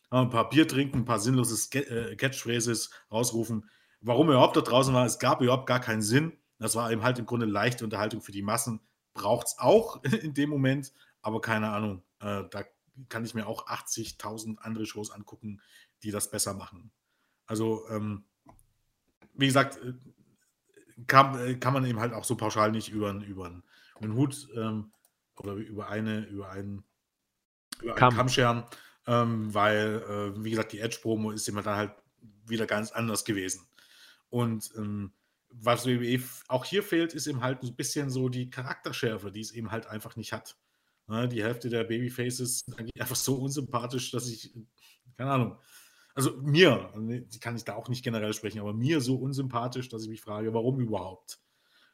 Ein 0.08 0.30
paar 0.30 0.48
Bier 0.48 0.68
trinken, 0.68 0.98
ein 0.98 1.04
paar 1.04 1.18
sinnlose 1.18 1.76
äh, 1.80 2.14
Catchphrases 2.14 2.90
rausrufen. 3.10 3.68
Warum 4.00 4.28
er 4.28 4.34
überhaupt 4.34 4.56
da 4.56 4.60
draußen 4.60 4.94
war, 4.94 5.04
es 5.04 5.18
gab 5.18 5.40
überhaupt 5.40 5.66
gar 5.66 5.80
keinen 5.80 6.00
Sinn. 6.00 6.38
Das 6.60 6.76
war 6.76 6.92
eben 6.92 7.02
halt 7.02 7.18
im 7.18 7.26
Grunde 7.26 7.46
leichte 7.46 7.82
Unterhaltung 7.82 8.20
für 8.22 8.30
die 8.30 8.42
Massen. 8.42 8.78
Braucht 9.12 9.48
es 9.48 9.58
auch 9.58 10.00
in 10.22 10.32
dem 10.32 10.50
Moment, 10.50 10.92
aber 11.22 11.40
keine 11.40 11.70
Ahnung. 11.70 12.04
Äh, 12.20 12.44
da 12.52 12.62
kann 13.08 13.24
ich 13.24 13.34
mir 13.34 13.48
auch 13.48 13.66
80.000 13.66 14.58
andere 14.58 14.86
Shows 14.86 15.10
angucken, 15.10 15.60
die 16.04 16.12
das 16.12 16.30
besser 16.30 16.54
machen. 16.54 16.92
Also, 17.46 17.88
ähm, 17.90 18.26
wie 19.32 19.46
gesagt, 19.46 19.78
äh, 19.78 19.94
kann, 21.06 21.38
äh, 21.38 21.54
kann 21.54 21.72
man 21.72 21.84
eben 21.84 22.00
halt 22.00 22.12
auch 22.12 22.24
so 22.24 22.36
pauschal 22.36 22.72
nicht 22.72 22.88
über, 22.88 23.12
über, 23.12 23.62
einen 24.00 24.14
Hut 24.14 24.48
ähm, 24.56 24.92
oder 25.36 25.54
über 25.54 25.88
eine, 25.88 26.26
über 26.26 26.50
einen, 26.50 26.84
über 27.80 27.96
einen 27.96 28.16
Kamm 28.16 28.28
scheren, 28.28 28.64
ähm, 29.06 29.52
weil, 29.52 30.02
äh, 30.08 30.44
wie 30.44 30.50
gesagt, 30.50 30.72
die 30.72 30.80
Edge-Promo 30.80 31.30
ist 31.30 31.48
immer 31.48 31.62
dann 31.62 31.76
halt 31.76 31.92
wieder 32.46 32.66
ganz 32.66 32.92
anders 32.92 33.24
gewesen. 33.24 33.66
Und 34.30 34.70
ähm, 34.76 35.12
was 35.50 35.86
WWE 35.86 36.20
auch 36.48 36.64
hier 36.64 36.82
fehlt, 36.82 37.14
ist 37.14 37.26
eben 37.26 37.42
halt 37.42 37.62
ein 37.62 37.76
bisschen 37.76 38.10
so 38.10 38.28
die 38.28 38.50
Charakterschärfe, 38.50 39.30
die 39.30 39.40
es 39.40 39.52
eben 39.52 39.70
halt 39.70 39.86
einfach 39.86 40.16
nicht 40.16 40.32
hat. 40.32 40.56
Ne, 41.06 41.28
die 41.28 41.42
Hälfte 41.42 41.68
der 41.68 41.84
Babyfaces 41.84 42.60
sind 42.60 42.78
eigentlich 42.78 42.90
einfach 43.00 43.16
so 43.16 43.36
unsympathisch, 43.36 44.10
dass 44.10 44.28
ich, 44.28 44.54
keine 45.16 45.30
Ahnung, 45.30 45.58
also 46.14 46.36
mir, 46.36 46.92
kann 47.40 47.56
ich 47.56 47.64
da 47.64 47.74
auch 47.74 47.88
nicht 47.88 48.04
generell 48.04 48.32
sprechen, 48.32 48.60
aber 48.60 48.72
mir 48.72 49.00
so 49.00 49.16
unsympathisch, 49.16 49.88
dass 49.88 50.04
ich 50.04 50.08
mich 50.08 50.20
frage, 50.20 50.54
warum 50.54 50.80
überhaupt? 50.80 51.38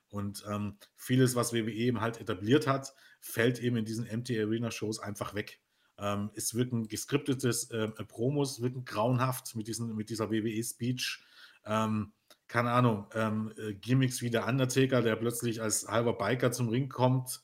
Und 0.08 0.44
ähm, 0.48 0.76
vieles, 0.96 1.36
was 1.36 1.52
WWE 1.52 1.72
eben 1.72 2.00
halt 2.00 2.20
etabliert 2.20 2.66
hat, 2.66 2.94
fällt 3.20 3.60
eben 3.60 3.76
in 3.76 3.84
diesen 3.84 4.04
MT 4.06 4.30
Arena 4.30 4.70
Shows 4.70 4.98
einfach 4.98 5.34
weg. 5.34 5.60
Ähm, 5.98 6.30
es 6.34 6.54
wirken 6.54 6.88
geskriptetes 6.88 7.70
äh, 7.70 7.88
Promos, 8.04 8.60
wirken 8.60 8.84
grauenhaft 8.84 9.54
mit, 9.54 9.68
diesen, 9.68 9.94
mit 9.94 10.10
dieser 10.10 10.30
WWE-Speech. 10.30 11.22
Ähm, 11.64 12.12
keine 12.48 12.72
Ahnung, 12.72 13.06
ähm, 13.14 13.52
äh, 13.56 13.74
Gimmicks 13.74 14.20
wie 14.22 14.30
der 14.30 14.46
Undertaker, 14.46 15.02
der 15.02 15.14
plötzlich 15.16 15.62
als 15.62 15.86
halber 15.86 16.14
Biker 16.18 16.50
zum 16.50 16.68
Ring 16.68 16.88
kommt, 16.88 17.42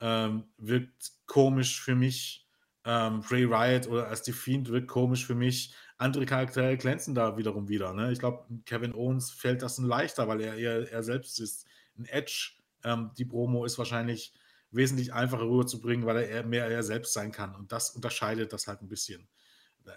ähm, 0.00 0.44
wirkt 0.56 1.12
komisch 1.26 1.80
für 1.80 1.96
mich. 1.96 2.46
Ähm, 2.84 3.22
Bray 3.22 3.44
Riot 3.44 3.88
oder 3.88 4.06
als 4.06 4.24
The 4.24 4.32
Fiend 4.32 4.68
wirkt 4.68 4.86
komisch 4.86 5.26
für 5.26 5.34
mich 5.34 5.74
andere 5.98 6.26
Charaktere 6.26 6.76
glänzen 6.76 7.14
da 7.14 7.36
wiederum 7.36 7.68
wieder. 7.68 7.92
Ne? 7.94 8.12
Ich 8.12 8.18
glaube, 8.18 8.46
Kevin 8.64 8.94
Owens 8.94 9.30
fällt 9.30 9.62
das 9.62 9.78
ein 9.78 9.86
leichter, 9.86 10.28
weil 10.28 10.40
er, 10.40 10.56
er, 10.56 10.90
er 10.90 11.02
selbst 11.02 11.40
ist 11.40 11.66
ein 11.98 12.04
Edge. 12.04 12.52
Ähm, 12.84 13.12
die 13.16 13.24
Promo 13.24 13.64
ist 13.64 13.78
wahrscheinlich 13.78 14.32
wesentlich 14.70 15.12
einfacher 15.14 15.48
rüberzubringen, 15.48 16.06
weil 16.06 16.18
er 16.18 16.44
mehr 16.44 16.66
er 16.66 16.82
selbst 16.82 17.14
sein 17.14 17.32
kann. 17.32 17.54
Und 17.54 17.72
das 17.72 17.90
unterscheidet 17.90 18.52
das 18.52 18.66
halt 18.66 18.82
ein 18.82 18.88
bisschen. 18.88 19.28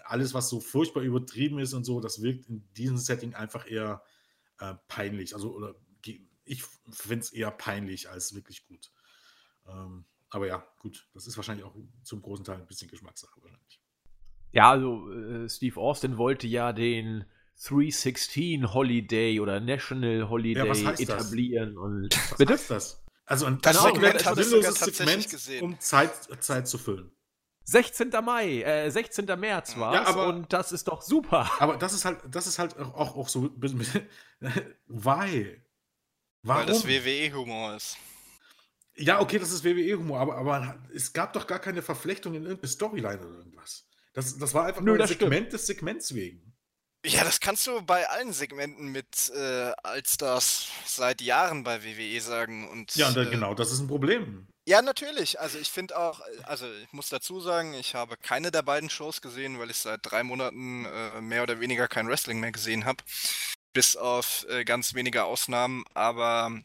Alles, 0.04 0.34
was 0.34 0.48
so 0.48 0.60
furchtbar 0.60 1.02
übertrieben 1.02 1.58
ist 1.58 1.74
und 1.74 1.84
so, 1.84 2.00
das 2.00 2.22
wirkt 2.22 2.46
in 2.48 2.66
diesem 2.74 2.96
Setting 2.96 3.34
einfach 3.34 3.68
eher 3.68 4.02
äh, 4.60 4.74
peinlich. 4.88 5.34
Also, 5.34 5.54
oder 5.54 5.74
ich 6.44 6.64
finde 6.90 7.24
es 7.24 7.32
eher 7.32 7.50
peinlich 7.50 8.08
als 8.10 8.34
wirklich 8.34 8.64
gut. 8.66 8.90
Ähm, 9.68 10.04
aber 10.30 10.46
ja, 10.46 10.66
gut, 10.78 11.08
das 11.12 11.26
ist 11.26 11.36
wahrscheinlich 11.36 11.64
auch 11.64 11.76
zum 12.02 12.22
großen 12.22 12.44
Teil 12.44 12.56
ein 12.56 12.66
bisschen 12.66 12.88
Geschmackssache 12.88 13.40
wahrscheinlich. 13.40 13.79
Ja, 14.52 14.70
also 14.70 15.10
äh, 15.12 15.48
Steve 15.48 15.80
Austin 15.80 16.18
wollte 16.18 16.46
ja 16.46 16.72
den 16.72 17.24
316 17.62 18.72
Holiday 18.72 19.40
oder 19.40 19.60
National 19.60 20.28
Holiday 20.28 20.66
ja, 20.66 20.92
etablieren. 20.92 21.74
Das? 21.74 21.82
Und 21.82 22.30
was 22.30 22.38
bitte? 22.38 22.52
heißt 22.54 22.70
das? 22.70 23.04
Also 23.26 23.46
ein 23.46 23.60
das 23.60 23.80
Segment, 23.80 24.20
sinnloses 24.20 24.80
Segment, 24.80 25.30
gesehen. 25.30 25.62
um 25.62 25.78
Zeit, 25.78 26.12
Zeit 26.40 26.66
zu 26.66 26.78
füllen. 26.78 27.12
16. 27.64 28.10
Mai, 28.24 28.62
äh, 28.62 28.90
16. 28.90 29.26
März 29.38 29.76
war 29.76 29.94
ja, 29.94 30.06
aber, 30.06 30.26
und 30.26 30.52
das 30.52 30.72
ist 30.72 30.88
doch 30.88 31.02
super. 31.02 31.48
Aber 31.60 31.76
das 31.76 31.92
ist 31.92 32.04
halt, 32.04 32.18
das 32.28 32.48
ist 32.48 32.58
halt 32.58 32.76
auch, 32.76 33.16
auch 33.16 33.28
so, 33.28 33.50
weil. 34.88 35.62
Warum? 36.42 36.60
Weil 36.60 36.66
das 36.66 36.86
WWE-Humor 36.86 37.76
ist. 37.76 37.98
Ja, 38.96 39.20
okay, 39.20 39.38
das 39.38 39.52
ist 39.52 39.62
WWE-Humor, 39.62 40.18
aber, 40.18 40.36
aber 40.36 40.78
es 40.92 41.12
gab 41.12 41.32
doch 41.32 41.46
gar 41.46 41.58
keine 41.58 41.82
Verflechtung 41.82 42.34
in 42.34 42.42
irgendeine 42.42 42.70
Storyline 42.70 43.20
oder 43.20 43.38
irgendwas. 43.38 43.89
Das, 44.12 44.38
das 44.38 44.54
war 44.54 44.66
einfach 44.66 44.80
Nö, 44.80 44.92
nur 44.92 45.00
ein 45.00 45.08
Segment 45.08 45.34
stimmt. 45.34 45.52
des 45.52 45.66
Segments 45.66 46.14
wegen. 46.14 46.50
Ja, 47.06 47.24
das 47.24 47.40
kannst 47.40 47.66
du 47.66 47.80
bei 47.80 48.08
allen 48.10 48.32
Segmenten 48.32 48.88
mit 48.88 49.32
äh, 49.34 49.72
Allstars 49.82 50.68
seit 50.84 51.22
Jahren 51.22 51.64
bei 51.64 51.82
WWE 51.82 52.20
sagen. 52.20 52.68
Und, 52.68 52.94
ja, 52.94 53.08
und 53.08 53.16
äh, 53.16 53.26
genau, 53.26 53.54
das 53.54 53.72
ist 53.72 53.80
ein 53.80 53.88
Problem. 53.88 54.46
Ja, 54.68 54.82
natürlich. 54.82 55.40
Also 55.40 55.58
ich 55.58 55.70
finde 55.70 55.98
auch, 55.98 56.20
also 56.44 56.70
ich 56.84 56.92
muss 56.92 57.08
dazu 57.08 57.40
sagen, 57.40 57.72
ich 57.72 57.94
habe 57.94 58.16
keine 58.18 58.50
der 58.50 58.62
beiden 58.62 58.90
Shows 58.90 59.22
gesehen, 59.22 59.58
weil 59.58 59.70
ich 59.70 59.78
seit 59.78 60.00
drei 60.02 60.22
Monaten 60.22 60.84
äh, 60.84 61.20
mehr 61.22 61.42
oder 61.42 61.58
weniger 61.58 61.88
kein 61.88 62.06
Wrestling 62.06 62.38
mehr 62.38 62.52
gesehen 62.52 62.84
habe. 62.84 63.02
Bis 63.72 63.96
auf 63.96 64.46
äh, 64.50 64.64
ganz 64.64 64.92
wenige 64.92 65.24
Ausnahmen. 65.24 65.84
Aber 65.94 66.60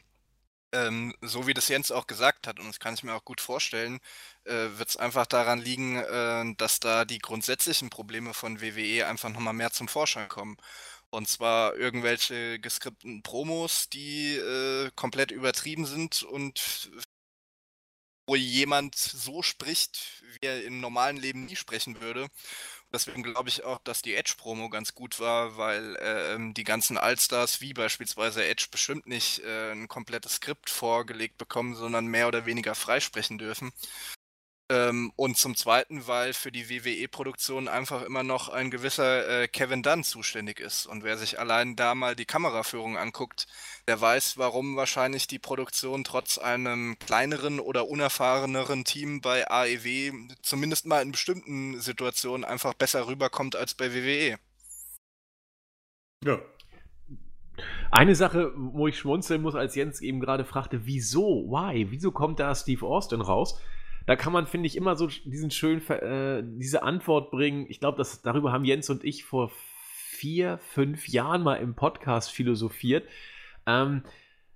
ähm, 0.71 1.13
so 1.21 1.47
wie 1.47 1.53
das 1.53 1.67
Jens 1.69 1.91
auch 1.91 2.07
gesagt 2.07 2.47
hat, 2.47 2.59
und 2.59 2.67
das 2.67 2.79
kann 2.79 2.93
ich 2.95 3.03
mir 3.03 3.13
auch 3.15 3.25
gut 3.25 3.41
vorstellen, 3.41 3.99
äh, 4.45 4.69
wird 4.77 4.89
es 4.89 4.97
einfach 4.97 5.25
daran 5.25 5.59
liegen, 5.59 5.97
äh, 5.97 6.55
dass 6.57 6.79
da 6.79 7.05
die 7.05 7.19
grundsätzlichen 7.19 7.89
Probleme 7.89 8.33
von 8.33 8.61
WWE 8.61 9.07
einfach 9.07 9.29
nochmal 9.29 9.53
mehr 9.53 9.71
zum 9.71 9.87
Vorschein 9.87 10.27
kommen. 10.29 10.57
Und 11.09 11.29
zwar 11.29 11.75
irgendwelche 11.77 12.59
geskripteten 12.59 13.23
Promos, 13.23 13.89
die 13.89 14.35
äh, 14.35 14.91
komplett 14.95 15.31
übertrieben 15.31 15.85
sind 15.85 16.23
und 16.23 16.91
wo 18.27 18.35
jemand 18.35 18.95
so 18.95 19.41
spricht, 19.43 20.23
wie 20.41 20.47
er 20.47 20.63
im 20.63 20.79
normalen 20.81 21.17
Leben 21.17 21.45
nie 21.45 21.55
sprechen 21.55 22.01
würde. 22.01 22.27
Deswegen 22.95 23.23
glaube 23.23 23.49
ich 23.49 23.65
auch, 23.65 23.79
dass 23.79 24.01
die 24.01 24.15
Edge-Promo 24.15 24.69
ganz 24.69 24.95
gut 24.95 25.19
war, 25.19 25.57
weil 25.57 25.97
äh, 25.97 26.53
die 26.53 26.63
ganzen 26.63 26.97
Allstars, 26.97 27.59
wie 27.59 27.73
beispielsweise 27.73 28.45
Edge, 28.45 28.67
bestimmt 28.71 29.05
nicht 29.05 29.39
äh, 29.39 29.73
ein 29.73 29.89
komplettes 29.89 30.35
Skript 30.35 30.69
vorgelegt 30.69 31.37
bekommen, 31.37 31.75
sondern 31.75 32.07
mehr 32.07 32.29
oder 32.29 32.45
weniger 32.45 32.73
freisprechen 32.73 33.37
dürfen. 33.37 33.73
Ähm, 34.67 35.11
und 35.15 35.37
zum 35.37 35.55
Zweiten, 35.55 36.07
weil 36.07 36.33
für 36.33 36.51
die 36.51 36.69
WWE-Produktion 36.69 37.67
einfach 37.67 38.01
immer 38.01 38.23
noch 38.23 38.49
ein 38.49 38.71
gewisser 38.71 39.43
äh, 39.43 39.47
Kevin 39.47 39.83
Dunn 39.83 40.03
zuständig 40.03 40.59
ist. 40.59 40.87
Und 40.87 41.03
wer 41.03 41.17
sich 41.17 41.39
allein 41.39 41.75
da 41.75 41.93
mal 41.93 42.15
die 42.15 42.25
Kameraführung 42.25 42.97
anguckt, 42.97 43.45
der 43.87 44.01
weiß, 44.01 44.39
warum 44.39 44.75
wahrscheinlich 44.75 45.27
die 45.27 45.37
Produktion 45.37 46.03
trotz 46.03 46.39
einem 46.39 46.97
kleineren 46.97 47.59
oder 47.59 47.87
unerfahreneren 47.87 48.85
Team 48.85 49.21
bei 49.21 49.47
AEW 49.47 50.13
zumindest 50.41 50.87
mal 50.87 51.03
in 51.03 51.11
bestimmten 51.11 51.79
Situationen 51.79 52.43
einfach 52.43 52.73
besser 52.73 53.05
rüberkommt 53.05 53.55
als 53.55 53.75
bei 53.75 53.93
WWE. 53.93 54.39
Ja. 56.23 56.39
Eine 57.91 58.15
Sache, 58.15 58.51
wo 58.55 58.87
ich 58.87 58.97
schmunzeln 58.97 59.43
muss, 59.43 59.53
als 59.53 59.75
Jens 59.75 60.01
eben 60.01 60.19
gerade 60.19 60.43
fragte, 60.43 60.87
wieso, 60.87 61.45
why, 61.47 61.91
wieso 61.91 62.11
kommt 62.11 62.39
da 62.39 62.55
Steve 62.55 62.83
Austin 62.83 63.21
raus? 63.21 63.59
Da 64.05 64.15
kann 64.15 64.33
man, 64.33 64.47
finde 64.47 64.67
ich, 64.67 64.75
immer 64.75 64.95
so 64.95 65.07
diesen 65.07 65.51
schönen, 65.51 65.85
äh, 65.89 66.43
diese 66.43 66.83
Antwort 66.83 67.31
bringen. 67.31 67.65
Ich 67.69 67.79
glaube, 67.79 68.03
darüber 68.23 68.51
haben 68.51 68.65
Jens 68.65 68.89
und 68.89 69.03
ich 69.03 69.23
vor 69.23 69.51
vier, 70.15 70.59
fünf 70.59 71.07
Jahren 71.07 71.43
mal 71.43 71.55
im 71.55 71.75
Podcast 71.75 72.31
philosophiert, 72.31 73.07
ähm, 73.65 74.03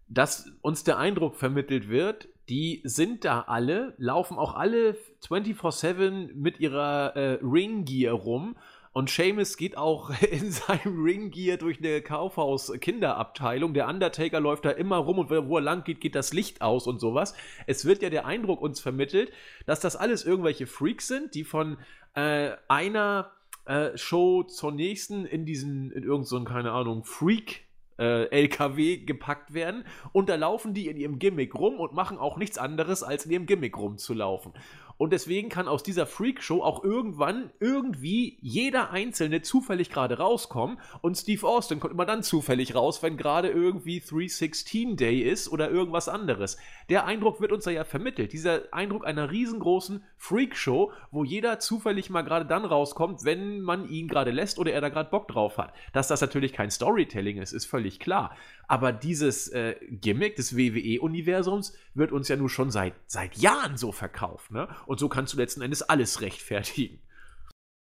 dass 0.08 0.52
uns 0.62 0.84
der 0.84 0.98
Eindruck 0.98 1.36
vermittelt 1.36 1.90
wird, 1.90 2.30
die 2.48 2.82
sind 2.84 3.26
da 3.26 3.42
alle, 3.42 3.94
laufen 3.98 4.38
auch 4.38 4.56
alle 4.56 4.98
24-7 5.28 6.34
mit 6.34 6.60
ihrer 6.60 7.16
äh, 7.16 7.40
Ring-Gear 7.44 8.14
rum 8.14 8.56
und 8.92 9.10
Seamus 9.10 9.58
geht 9.58 9.78
auch 9.78 10.10
in 10.32 10.52
seinem 10.52 11.04
Ringgear 11.04 11.58
durch 11.58 11.80
eine 11.80 12.02
Kaufhaus-Kinderabteilung. 12.02 13.74
Der 13.74 13.88
Undertaker 13.88 14.40
läuft 14.40 14.66
da 14.66 14.72
immer 14.72 14.98
rum 14.98 15.20
und 15.20 15.30
wo 15.30 15.58
er 15.58 15.62
lang 15.62 15.84
geht, 15.84 16.02
geht 16.02 16.16
das 16.16 16.34
Licht 16.34 16.62
aus 16.62 16.88
und 16.88 17.00
sowas. 17.00 17.34
Es 17.68 17.86
wird 17.86 18.02
ja 18.02 18.10
der 18.10 18.26
Eindruck 18.26 18.62
uns 18.62 18.80
vermittelt, 18.80 19.32
dass 19.66 19.80
das 19.80 19.96
alles 19.96 20.26
irgendwelche 20.26 20.68
Freaks 20.68 21.08
sind, 21.08 21.36
die 21.36 21.44
von 21.44 21.78
äh, 22.16 22.52
einer 22.68 23.32
äh, 23.66 23.98
Show 23.98 24.44
zur 24.44 24.72
nächsten 24.72 25.26
in 25.26 25.46
diesen, 25.46 25.92
in 25.92 26.04
irgendeinen, 26.04 26.26
so 26.26 26.44
keine 26.44 26.72
Ahnung, 26.72 27.04
Freak 27.04 27.66
äh, 28.00 28.26
LKW 28.32 28.98
gepackt 28.98 29.54
werden 29.54 29.84
und 30.14 30.30
da 30.30 30.36
laufen 30.36 30.74
die 30.74 30.88
in 30.88 30.98
ihrem 30.98 31.20
Gimmick 31.20 31.54
rum 31.54 31.80
und 31.80 31.94
machen 31.94 32.18
auch 32.18 32.38
nichts 32.38 32.58
anderes, 32.58 33.04
als 33.04 33.26
in 33.26 33.32
ihrem 33.32 33.46
Gimmick 33.46 33.78
rumzulaufen. 33.78 34.54
Und 35.00 35.14
deswegen 35.14 35.48
kann 35.48 35.70
aus 35.70 35.82
dieser 35.82 36.06
Freakshow 36.06 36.62
auch 36.62 36.84
irgendwann 36.84 37.52
irgendwie 37.62 38.38
jeder 38.42 38.92
Einzelne 38.92 39.42
zufällig 39.42 39.90
gerade 39.90 40.18
rauskommen. 40.18 40.78
Und 41.00 41.16
Steve 41.16 41.48
Austin 41.48 41.80
kommt 41.80 41.94
immer 41.94 42.06
dann 42.06 42.22
zufällig 42.22 42.76
raus, 42.76 43.02
wenn 43.02 43.16
gerade 43.16 43.48
irgendwie 43.48 44.02
316 44.02 44.98
Day 44.98 45.22
ist 45.22 45.50
oder 45.54 45.72
irgendwas 45.72 46.10
anderes. 46.10 46.58
Der 46.90 47.06
Eindruck 47.06 47.40
wird 47.40 47.54
uns 47.54 47.64
ja 47.64 47.86
vermittelt. 47.86 48.34
Dieser 48.34 48.74
Eindruck 48.74 49.08
einer 49.08 49.32
riesengroßen 49.32 50.04
Freakshow, 50.18 50.92
wo 51.12 51.24
jeder 51.24 51.60
zufällig 51.60 52.10
mal 52.10 52.24
gerade 52.24 52.46
dann 52.46 52.66
rauskommt, 52.66 53.24
wenn 53.24 53.62
man 53.62 53.88
ihn 53.88 54.10
gerade 54.10 54.32
lässt 54.32 54.60
oder 54.60 54.74
er 54.74 54.82
da 54.82 54.90
gerade 54.90 55.10
Bock 55.10 55.30
drauf 55.30 55.58
hat. 55.58 55.74
Dass 55.94 56.10
das 56.10 56.20
natürlich 56.20 56.52
kein 56.52 56.72
Storytelling 56.72 57.38
ist, 57.38 57.54
ist 57.54 57.68
völlig 57.68 58.02
klar. 58.02 58.36
Aber 58.70 58.94
dieses 58.94 59.48
äh, 59.48 59.76
Gimmick 59.90 60.36
des 60.36 60.56
WWE-Universums 60.56 61.76
wird 61.96 62.12
uns 62.12 62.28
ja 62.28 62.36
nun 62.36 62.50
schon 62.50 62.70
seit, 62.70 62.94
seit 63.08 63.36
Jahren 63.36 63.78
so 63.78 63.92
verkauft. 63.92 64.52
Ne? 64.52 64.68
Und 64.86 65.00
so 65.00 65.10
kannst 65.10 65.34
du 65.34 65.38
letzten 65.38 65.64
Endes 65.64 65.82
alles 65.82 66.22
rechtfertigen. 66.22 67.02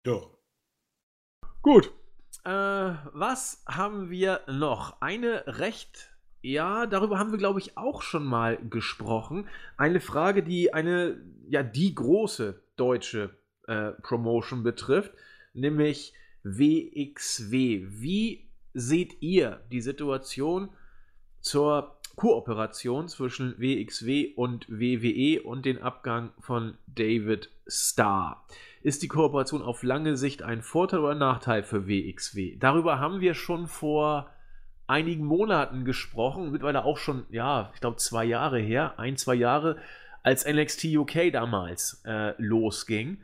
Ja. 0.06 0.22
Gut. 1.64 1.92
Äh, 2.46 2.50
was 2.52 3.64
haben 3.68 4.12
wir 4.12 4.42
noch? 4.46 5.02
Eine 5.02 5.46
recht. 5.48 6.16
Ja, 6.44 6.86
darüber 6.86 7.18
haben 7.18 7.32
wir, 7.32 7.40
glaube 7.40 7.60
ich, 7.60 7.76
auch 7.76 8.04
schon 8.04 8.24
mal 8.24 8.58
gesprochen. 8.70 9.50
Eine 9.78 10.00
Frage, 10.00 10.44
die 10.44 10.76
eine, 10.76 11.20
ja, 11.50 11.64
die 11.64 11.96
große 11.96 12.62
deutsche 12.76 13.36
äh, 13.66 13.94
Promotion 14.04 14.62
betrifft, 14.62 15.14
nämlich 15.54 16.14
WXW. 16.44 17.88
Wie 17.90 18.47
seht 18.78 19.22
ihr 19.22 19.62
die 19.72 19.82
Situation 19.82 20.70
zur 21.42 21.98
Kooperation 22.16 23.08
zwischen 23.08 23.60
WXW 23.60 24.34
und 24.36 24.68
WWE 24.70 25.42
und 25.42 25.66
den 25.66 25.82
Abgang 25.82 26.32
von 26.40 26.78
David 26.86 27.50
Starr? 27.68 28.46
Ist 28.84 29.02
die 29.02 29.08
Kooperation 29.08 29.64
auf 29.64 29.82
lange 29.82 30.16
Sicht 30.16 30.44
ein 30.44 30.62
Vorteil 30.62 31.00
oder 31.00 31.12
ein 31.12 31.18
Nachteil 31.18 31.64
für 31.64 31.88
WXW? 31.88 32.56
Darüber 32.58 33.00
haben 33.00 33.20
wir 33.20 33.34
schon 33.34 33.68
vor 33.68 34.30
einigen 34.86 35.26
Monaten 35.26 35.84
gesprochen, 35.84 36.52
mittlerweile 36.52 36.86
auch 36.86 36.98
schon, 36.98 37.26
ja, 37.30 37.72
ich 37.74 37.82
glaube 37.82 37.98
zwei 37.98 38.26
Jahre 38.26 38.60
her, 38.60 38.94
ein, 38.98 39.18
zwei 39.18 39.36
Jahre, 39.36 39.78
als 40.24 40.46
NXT 40.46 40.86
UK 40.96 41.32
damals 41.34 42.02
äh, 42.06 42.34
losging. 42.38 43.18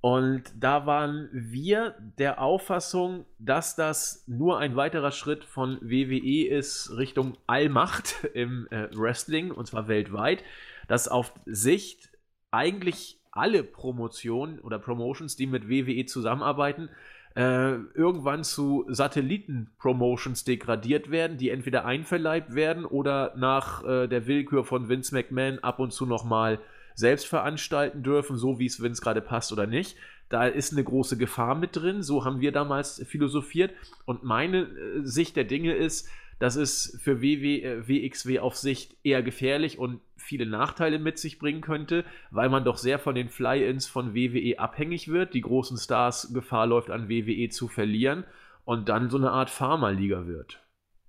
Und 0.00 0.44
da 0.58 0.86
waren 0.86 1.28
wir 1.32 1.94
der 2.18 2.40
Auffassung, 2.40 3.26
dass 3.38 3.76
das 3.76 4.24
nur 4.26 4.58
ein 4.58 4.74
weiterer 4.74 5.10
Schritt 5.10 5.44
von 5.44 5.78
WWE 5.82 6.48
ist 6.48 6.96
Richtung 6.96 7.36
Allmacht 7.46 8.24
im 8.34 8.66
äh, 8.70 8.88
Wrestling, 8.94 9.50
und 9.50 9.66
zwar 9.66 9.88
weltweit, 9.88 10.42
dass 10.88 11.06
auf 11.06 11.32
Sicht 11.44 12.08
eigentlich 12.50 13.20
alle 13.30 13.62
Promotionen 13.62 14.58
oder 14.60 14.78
Promotions, 14.78 15.36
die 15.36 15.46
mit 15.46 15.68
WWE 15.68 16.06
zusammenarbeiten, 16.06 16.88
äh, 17.36 17.74
irgendwann 17.94 18.42
zu 18.42 18.86
Satelliten-Promotions 18.88 20.44
degradiert 20.44 21.10
werden, 21.10 21.36
die 21.36 21.50
entweder 21.50 21.84
einverleibt 21.84 22.54
werden 22.54 22.84
oder 22.84 23.34
nach 23.36 23.84
äh, 23.84 24.08
der 24.08 24.26
Willkür 24.26 24.64
von 24.64 24.88
Vince 24.88 25.14
McMahon 25.14 25.58
ab 25.60 25.78
und 25.78 25.92
zu 25.92 26.06
nochmal 26.06 26.56
mal 26.56 26.64
selbst 27.00 27.26
veranstalten 27.26 28.02
dürfen, 28.02 28.36
so 28.36 28.58
wie 28.58 28.66
es, 28.66 28.80
wenn 28.82 28.92
es 28.92 29.00
gerade 29.00 29.20
passt 29.20 29.52
oder 29.52 29.66
nicht. 29.66 29.96
Da 30.28 30.46
ist 30.46 30.72
eine 30.72 30.84
große 30.84 31.18
Gefahr 31.18 31.56
mit 31.56 31.74
drin, 31.74 32.04
so 32.04 32.24
haben 32.24 32.40
wir 32.40 32.52
damals 32.52 33.04
philosophiert. 33.08 33.72
Und 34.04 34.22
meine 34.22 34.62
äh, 34.62 35.00
Sicht 35.02 35.34
der 35.34 35.44
Dinge 35.44 35.74
ist, 35.74 36.08
Das 36.40 36.56
ist 36.56 36.98
für 37.02 37.20
WW, 37.20 37.60
äh, 37.62 37.86
WXW 37.86 38.38
auf 38.38 38.56
Sicht 38.56 38.96
eher 39.02 39.22
gefährlich 39.22 39.78
und 39.78 40.00
viele 40.16 40.46
Nachteile 40.46 40.98
mit 40.98 41.18
sich 41.18 41.38
bringen 41.38 41.60
könnte, 41.60 42.04
weil 42.30 42.48
man 42.48 42.64
doch 42.64 42.78
sehr 42.78 42.98
von 42.98 43.14
den 43.14 43.28
Fly-Ins 43.28 43.86
von 43.86 44.14
WWE 44.14 44.58
abhängig 44.58 45.08
wird, 45.08 45.34
die 45.34 45.42
großen 45.42 45.76
Stars 45.76 46.32
Gefahr 46.32 46.66
läuft, 46.66 46.90
an 46.90 47.10
WWE 47.10 47.50
zu 47.50 47.68
verlieren 47.68 48.24
und 48.64 48.88
dann 48.88 49.10
so 49.10 49.18
eine 49.18 49.30
Art 49.32 49.50
Pharma-Liga 49.50 50.26
wird. 50.26 50.62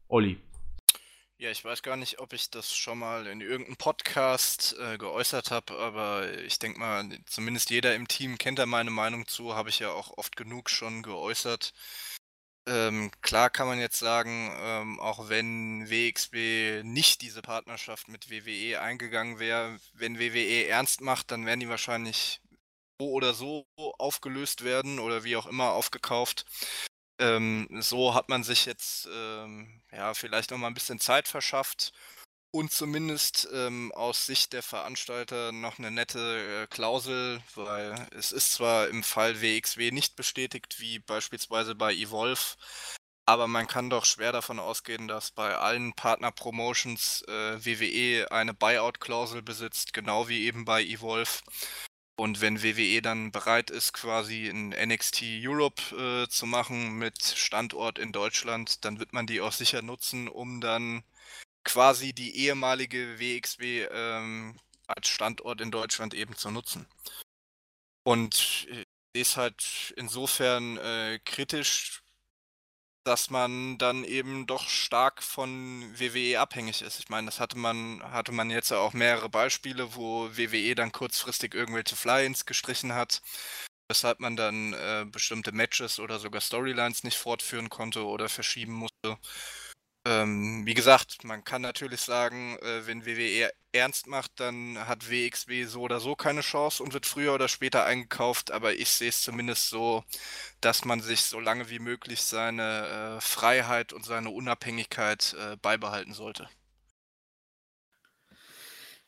Olli. 0.09 0.37
Ja, 1.41 1.49
ich 1.49 1.65
weiß 1.65 1.81
gar 1.81 1.97
nicht, 1.97 2.19
ob 2.19 2.33
ich 2.33 2.51
das 2.51 2.75
schon 2.75 2.99
mal 2.99 3.25
in 3.25 3.41
irgendeinem 3.41 3.75
Podcast 3.75 4.75
äh, 4.77 4.99
geäußert 4.99 5.49
habe, 5.49 5.73
aber 5.79 6.31
ich 6.43 6.59
denke 6.59 6.77
mal, 6.79 7.03
zumindest 7.25 7.71
jeder 7.71 7.95
im 7.95 8.07
Team 8.07 8.37
kennt 8.37 8.59
da 8.59 8.67
meine 8.67 8.91
Meinung 8.91 9.25
zu, 9.25 9.55
habe 9.55 9.69
ich 9.69 9.79
ja 9.79 9.91
auch 9.91 10.15
oft 10.19 10.35
genug 10.35 10.69
schon 10.69 11.01
geäußert. 11.01 11.73
Ähm, 12.67 13.09
klar 13.21 13.49
kann 13.49 13.67
man 13.67 13.79
jetzt 13.79 13.97
sagen, 13.97 14.51
ähm, 14.55 14.99
auch 14.99 15.29
wenn 15.29 15.89
WXW 15.89 16.83
nicht 16.83 17.21
diese 17.23 17.41
Partnerschaft 17.41 18.07
mit 18.07 18.29
WWE 18.29 18.79
eingegangen 18.79 19.39
wäre, 19.39 19.79
wenn 19.93 20.19
WWE 20.19 20.67
ernst 20.67 21.01
macht, 21.01 21.31
dann 21.31 21.47
werden 21.47 21.59
die 21.59 21.69
wahrscheinlich 21.69 22.39
so 22.99 23.09
oder 23.09 23.33
so 23.33 23.65
aufgelöst 23.97 24.63
werden 24.63 24.99
oder 24.99 25.23
wie 25.23 25.35
auch 25.37 25.47
immer 25.47 25.71
aufgekauft. 25.71 26.45
Ähm, 27.21 27.67
so 27.81 28.15
hat 28.15 28.29
man 28.29 28.43
sich 28.43 28.65
jetzt 28.65 29.07
ähm, 29.13 29.81
ja 29.91 30.13
vielleicht 30.15 30.49
noch 30.51 30.57
mal 30.57 30.67
ein 30.67 30.73
bisschen 30.73 30.99
Zeit 30.99 31.27
verschafft 31.27 31.93
und 32.51 32.71
zumindest 32.71 33.47
ähm, 33.53 33.91
aus 33.93 34.25
Sicht 34.25 34.53
der 34.53 34.63
Veranstalter 34.63 35.51
noch 35.51 35.77
eine 35.79 35.91
nette 35.91 36.63
äh, 36.63 36.67
Klausel, 36.67 37.41
weil 37.55 38.07
es 38.11 38.31
ist 38.31 38.53
zwar 38.53 38.87
im 38.89 39.03
Fall 39.03 39.41
WXW 39.41 39.91
nicht 39.91 40.15
bestätigt, 40.15 40.79
wie 40.79 40.99
beispielsweise 40.99 41.75
bei 41.75 41.93
Evolve, 41.93 42.55
aber 43.27 43.47
man 43.47 43.67
kann 43.67 43.89
doch 43.89 44.05
schwer 44.05 44.31
davon 44.31 44.59
ausgehen, 44.59 45.07
dass 45.07 45.31
bei 45.31 45.55
allen 45.55 45.93
Partner-Promotions 45.93 47.23
äh, 47.27 47.63
WWE 47.63 48.31
eine 48.31 48.53
Buyout-Klausel 48.53 49.41
besitzt, 49.43 49.93
genau 49.93 50.27
wie 50.27 50.45
eben 50.45 50.65
bei 50.65 50.83
Evolve. 50.83 51.39
Und 52.17 52.41
wenn 52.41 52.61
WWE 52.61 53.01
dann 53.01 53.31
bereit 53.31 53.69
ist, 53.71 53.93
quasi 53.93 54.47
ein 54.47 54.69
NXT 54.69 55.23
Europe 55.23 55.81
äh, 56.25 56.29
zu 56.29 56.45
machen 56.45 56.97
mit 56.97 57.23
Standort 57.23 57.97
in 57.97 58.11
Deutschland, 58.11 58.85
dann 58.85 58.99
wird 58.99 59.13
man 59.13 59.25
die 59.25 59.41
auch 59.41 59.53
sicher 59.53 59.81
nutzen, 59.81 60.27
um 60.27 60.61
dann 60.61 61.03
quasi 61.63 62.13
die 62.13 62.35
ehemalige 62.37 63.19
WXW 63.19 63.87
ähm, 63.91 64.59
als 64.87 65.07
Standort 65.07 65.61
in 65.61 65.71
Deutschland 65.71 66.13
eben 66.13 66.35
zu 66.35 66.51
nutzen. 66.51 66.87
Und 68.03 68.35
sehe 68.35 68.85
es 69.21 69.37
halt 69.37 69.93
insofern 69.97 70.77
äh, 70.77 71.19
kritisch, 71.25 72.00
dass 73.03 73.29
man 73.29 73.77
dann 73.77 74.03
eben 74.03 74.45
doch 74.47 74.69
stark 74.69 75.23
von 75.23 75.83
WWE 75.99 76.39
abhängig 76.39 76.81
ist. 76.83 76.99
Ich 76.99 77.09
meine, 77.09 77.25
das 77.27 77.39
hatte 77.39 77.57
man, 77.57 78.01
hatte 78.03 78.31
man 78.31 78.49
jetzt 78.51 78.71
ja 78.71 78.77
auch 78.77 78.93
mehrere 78.93 79.29
Beispiele, 79.29 79.95
wo 79.95 80.29
WWE 80.37 80.75
dann 80.75 80.91
kurzfristig 80.91 81.53
irgendwelche 81.55 81.95
Fly-ins 81.95 82.45
gestrichen 82.45 82.93
hat, 82.93 83.21
weshalb 83.89 84.19
man 84.19 84.35
dann 84.35 84.73
äh, 84.73 85.05
bestimmte 85.09 85.51
Matches 85.51 85.99
oder 85.99 86.19
sogar 86.19 86.41
Storylines 86.41 87.03
nicht 87.03 87.17
fortführen 87.17 87.69
konnte 87.69 88.05
oder 88.05 88.29
verschieben 88.29 88.73
musste. 88.73 89.17
Ähm, 90.05 90.65
wie 90.65 90.73
gesagt, 90.73 91.23
man 91.23 91.43
kann 91.43 91.61
natürlich 91.61 92.01
sagen, 92.01 92.57
äh, 92.59 92.87
wenn 92.87 93.05
WWE 93.05 93.51
ernst 93.71 94.07
macht, 94.07 94.39
dann 94.39 94.77
hat 94.87 95.09
WXW 95.09 95.65
so 95.65 95.81
oder 95.81 95.99
so 95.99 96.15
keine 96.15 96.41
Chance 96.41 96.81
und 96.83 96.93
wird 96.93 97.05
früher 97.05 97.33
oder 97.35 97.47
später 97.47 97.85
eingekauft, 97.85 98.51
aber 98.51 98.73
ich 98.73 98.89
sehe 98.89 99.09
es 99.09 99.21
zumindest 99.21 99.69
so, 99.69 100.03
dass 100.61 100.85
man 100.85 101.01
sich 101.01 101.21
so 101.23 101.39
lange 101.39 101.69
wie 101.69 101.79
möglich 101.79 102.21
seine 102.23 103.17
äh, 103.17 103.21
Freiheit 103.21 103.93
und 103.93 104.05
seine 104.05 104.31
Unabhängigkeit 104.31 105.35
äh, 105.39 105.57
beibehalten 105.57 106.13
sollte. 106.13 106.49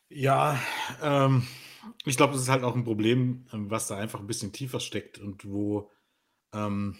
Ja, 0.08 0.60
ähm, 1.02 1.46
ich 2.04 2.16
glaube, 2.16 2.34
das 2.34 2.42
ist 2.42 2.48
halt 2.48 2.62
auch 2.64 2.74
ein 2.76 2.84
Problem, 2.84 3.46
ähm, 3.52 3.70
was 3.70 3.88
da 3.88 3.96
einfach 3.96 4.20
ein 4.20 4.26
bisschen 4.26 4.52
tiefer 4.52 4.80
steckt 4.80 5.18
und 5.18 5.44
wo 5.44 5.90
ähm, 6.54 6.98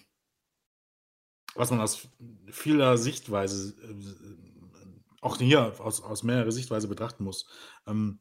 was 1.54 1.70
man 1.70 1.80
aus 1.80 2.08
vieler 2.50 2.96
Sichtweise, 2.96 3.74
äh, 3.82 5.20
auch 5.20 5.38
hier 5.38 5.74
aus, 5.80 6.02
aus 6.02 6.22
mehrerer 6.22 6.52
Sichtweise 6.52 6.88
betrachten 6.88 7.24
muss. 7.24 7.46
Ähm, 7.86 8.20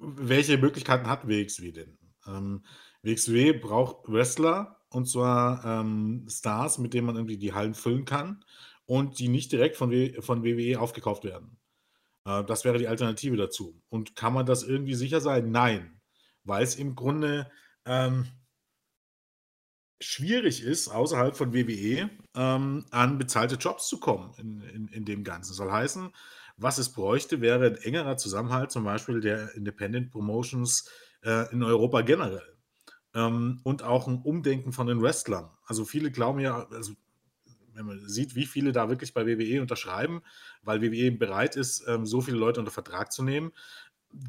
welche 0.00 0.58
Möglichkeiten 0.58 1.08
hat 1.08 1.28
WXW 1.28 1.72
denn? 1.72 1.98
Ähm, 2.26 2.64
WXW 3.02 3.52
braucht 3.52 4.08
Wrestler 4.08 4.80
und 4.90 5.08
zwar 5.08 5.64
ähm, 5.64 6.26
Stars, 6.28 6.78
mit 6.78 6.94
denen 6.94 7.06
man 7.06 7.16
irgendwie 7.16 7.38
die 7.38 7.52
Hallen 7.52 7.74
füllen 7.74 8.04
kann 8.04 8.44
und 8.86 9.18
die 9.18 9.28
nicht 9.28 9.52
direkt 9.52 9.76
von, 9.76 9.90
w 9.90 10.20
von 10.20 10.44
WWE 10.44 10.80
aufgekauft 10.80 11.24
werden. 11.24 11.58
Äh, 12.24 12.44
das 12.44 12.64
wäre 12.64 12.78
die 12.78 12.88
Alternative 12.88 13.36
dazu. 13.36 13.80
Und 13.88 14.16
kann 14.16 14.32
man 14.32 14.46
das 14.46 14.62
irgendwie 14.62 14.94
sicher 14.94 15.20
sein? 15.20 15.50
Nein, 15.50 16.00
weil 16.44 16.62
es 16.62 16.76
im 16.76 16.94
Grunde 16.94 17.50
ähm, 17.86 18.26
schwierig 20.06 20.62
ist, 20.62 20.88
außerhalb 20.88 21.36
von 21.36 21.52
WWE 21.52 22.10
ähm, 22.34 22.84
an 22.90 23.18
bezahlte 23.18 23.56
Jobs 23.56 23.88
zu 23.88 23.98
kommen 23.98 24.32
in, 24.38 24.60
in, 24.62 24.88
in 24.88 25.04
dem 25.04 25.24
Ganzen. 25.24 25.54
Soll 25.54 25.70
heißen, 25.70 26.10
was 26.56 26.78
es 26.78 26.92
bräuchte, 26.92 27.40
wäre 27.40 27.66
ein 27.66 27.76
engerer 27.76 28.16
Zusammenhalt 28.16 28.70
zum 28.70 28.84
Beispiel 28.84 29.20
der 29.20 29.54
Independent 29.54 30.10
Promotions 30.10 30.88
äh, 31.22 31.50
in 31.52 31.62
Europa 31.62 32.02
generell. 32.02 32.56
Ähm, 33.14 33.60
und 33.62 33.82
auch 33.82 34.06
ein 34.06 34.22
Umdenken 34.22 34.72
von 34.72 34.86
den 34.86 35.02
Wrestlern. 35.02 35.50
Also 35.66 35.84
viele 35.84 36.10
glauben 36.10 36.40
ja, 36.40 36.66
also 36.70 36.94
wenn 37.74 37.86
man 37.86 38.08
sieht, 38.08 38.34
wie 38.34 38.46
viele 38.46 38.72
da 38.72 38.88
wirklich 38.88 39.14
bei 39.14 39.26
WWE 39.26 39.60
unterschreiben, 39.60 40.22
weil 40.62 40.80
WWE 40.80 41.10
bereit 41.12 41.56
ist, 41.56 41.84
ähm, 41.88 42.06
so 42.06 42.20
viele 42.20 42.36
Leute 42.36 42.60
unter 42.60 42.72
Vertrag 42.72 43.12
zu 43.12 43.22
nehmen, 43.22 43.52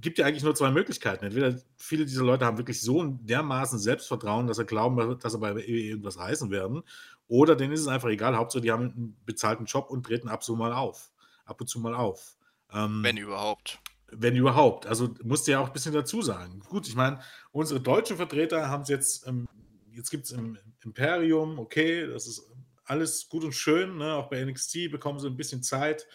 gibt 0.01 0.17
ja 0.17 0.25
eigentlich 0.25 0.43
nur 0.43 0.55
zwei 0.55 0.71
Möglichkeiten. 0.71 1.25
Entweder 1.25 1.59
viele 1.77 2.05
dieser 2.05 2.23
Leute 2.23 2.45
haben 2.45 2.57
wirklich 2.57 2.81
so 2.81 3.03
ein 3.03 3.25
dermaßen 3.25 3.79
Selbstvertrauen, 3.79 4.47
dass 4.47 4.57
sie 4.57 4.65
glauben, 4.65 5.19
dass 5.19 5.33
sie 5.33 5.39
bei 5.39 5.55
WWE 5.55 5.63
irgendwas 5.63 6.17
reißen 6.17 6.49
werden, 6.51 6.83
oder 7.27 7.55
denen 7.55 7.73
ist 7.73 7.81
es 7.81 7.87
einfach 7.87 8.09
egal. 8.09 8.35
Hauptsache, 8.35 8.61
die 8.61 8.71
haben 8.71 8.83
einen 8.83 9.17
bezahlten 9.25 9.65
Job 9.65 9.89
und 9.89 10.05
treten 10.05 10.27
ab, 10.27 10.43
so 10.43 10.55
mal 10.55 10.73
auf, 10.73 11.11
ab 11.45 11.59
und 11.59 11.67
zu 11.67 11.79
mal 11.79 11.95
auf. 11.95 12.37
Ähm, 12.71 13.03
wenn 13.03 13.17
überhaupt. 13.17 13.79
Wenn 14.11 14.35
überhaupt. 14.35 14.85
Also 14.85 15.13
musst 15.23 15.47
du 15.47 15.51
ja 15.51 15.59
auch 15.59 15.67
ein 15.67 15.73
bisschen 15.73 15.93
dazu 15.93 16.21
sagen. 16.21 16.59
Gut, 16.67 16.87
ich 16.87 16.95
meine, 16.95 17.19
unsere 17.51 17.79
deutschen 17.79 18.17
Vertreter 18.17 18.69
haben 18.69 18.83
es 18.83 18.89
jetzt, 18.89 19.27
ähm, 19.27 19.47
jetzt 19.91 20.11
gibt 20.11 20.25
es 20.25 20.31
im 20.31 20.57
Imperium, 20.83 21.57
okay, 21.57 22.07
das 22.07 22.27
ist 22.27 22.43
alles 22.85 23.27
gut 23.29 23.43
und 23.43 23.53
schön. 23.53 23.97
Ne? 23.97 24.13
Auch 24.13 24.29
bei 24.29 24.43
NXT 24.43 24.91
bekommen 24.91 25.19
sie 25.19 25.27
ein 25.27 25.37
bisschen 25.37 25.63
Zeit. 25.63 26.07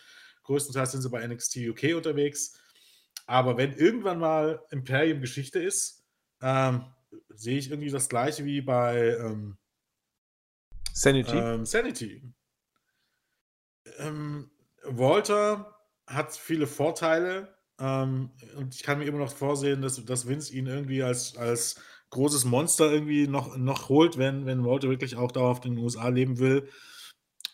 Größtenteils 0.45 0.93
sind 0.93 1.03
sie 1.03 1.11
bei 1.11 1.27
NXT 1.27 1.59
UK 1.69 1.97
unterwegs. 1.97 2.60
Aber 3.31 3.57
wenn 3.57 3.75
irgendwann 3.75 4.19
mal 4.19 4.61
Imperium 4.73 5.21
Geschichte 5.21 5.61
ist, 5.61 6.05
ähm, 6.43 6.85
sehe 7.29 7.59
ich 7.59 7.71
irgendwie 7.71 7.91
das 7.91 8.09
gleiche 8.09 8.45
wie 8.45 8.61
bei 8.61 9.17
ähm, 9.21 9.57
Sanity. 10.93 11.37
Ähm, 11.37 11.65
Sanity. 11.65 12.25
Ähm, 13.99 14.51
Walter 14.83 15.77
hat 16.09 16.35
viele 16.35 16.67
Vorteile 16.67 17.57
ähm, 17.79 18.33
und 18.57 18.75
ich 18.75 18.83
kann 18.83 18.99
mir 18.99 19.05
immer 19.05 19.19
noch 19.19 19.33
vorsehen, 19.33 19.81
dass, 19.81 20.05
dass 20.05 20.27
Vince 20.27 20.53
ihn 20.53 20.67
irgendwie 20.67 21.05
als, 21.05 21.37
als 21.37 21.81
großes 22.11 22.45
Monster 22.47 22.91
irgendwie 22.91 23.29
noch, 23.29 23.57
noch 23.57 23.89
holt, 23.89 24.19
wenn, 24.19 24.45
wenn 24.45 24.65
Walter 24.65 24.89
wirklich 24.89 25.15
auch 25.15 25.31
dauerhaft 25.31 25.67
in 25.67 25.77
den 25.77 25.85
USA 25.85 26.09
leben 26.09 26.41
will. 26.41 26.69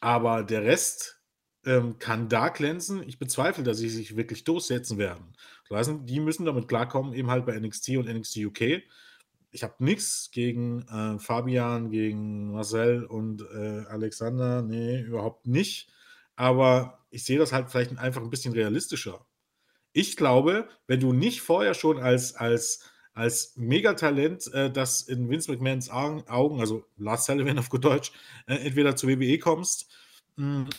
Aber 0.01 0.43
der 0.43 0.63
Rest 0.63 1.21
ähm, 1.67 1.99
kann 1.99 2.31
da 2.31 2.49
glänzen. 2.49 3.07
Ich 3.07 3.19
bezweifle, 3.19 3.63
dass 3.63 3.77
sie 3.77 3.91
sich 3.91 4.17
wirklich 4.17 4.45
durchsetzen 4.45 4.97
werden. 4.97 5.37
Heißt, 5.75 5.93
die 6.05 6.21
müssen 6.21 6.47
damit 6.47 6.69
klarkommen, 6.69 7.13
eben 7.13 7.31
halt 7.31 7.47
bei 7.47 7.59
NXT 7.59 7.97
und 7.97 8.09
NXT 8.09 8.39
UK. 8.39 8.83
Ich 9.51 9.63
habe 9.63 9.75
nichts 9.79 10.31
gegen 10.33 10.83
äh, 10.83 11.19
Fabian, 11.19 11.91
gegen 11.91 12.53
Marcel 12.53 13.05
und 13.05 13.43
äh, 13.43 13.85
Alexander. 13.89 14.63
Nee, 14.63 15.01
überhaupt 15.01 15.47
nicht. 15.47 15.89
Aber 16.37 17.05
ich 17.11 17.25
sehe 17.25 17.39
das 17.39 17.53
halt 17.53 17.71
vielleicht 17.71 17.97
einfach 17.99 18.23
ein 18.23 18.31
bisschen 18.31 18.53
realistischer. 18.53 19.25
Ich 19.93 20.17
glaube, 20.17 20.69
wenn 20.87 21.01
du 21.01 21.13
nicht 21.13 21.41
vorher 21.41 21.73
schon 21.73 21.99
als, 21.99 22.35
als, 22.35 22.85
als 23.15 23.57
Megatalent, 23.57 24.53
äh, 24.53 24.71
das 24.71 25.01
in 25.03 25.31
Vince 25.31 25.51
McMahons 25.51 25.89
Augen, 25.89 26.61
also 26.61 26.85
Lars 26.99 27.25
Sullivan 27.25 27.59
auf 27.59 27.71
gut 27.71 27.85
Deutsch, 27.85 28.13
äh, 28.47 28.57
entweder 28.57 28.95
zur 28.95 29.09
WWE 29.09 29.39
kommst 29.39 29.91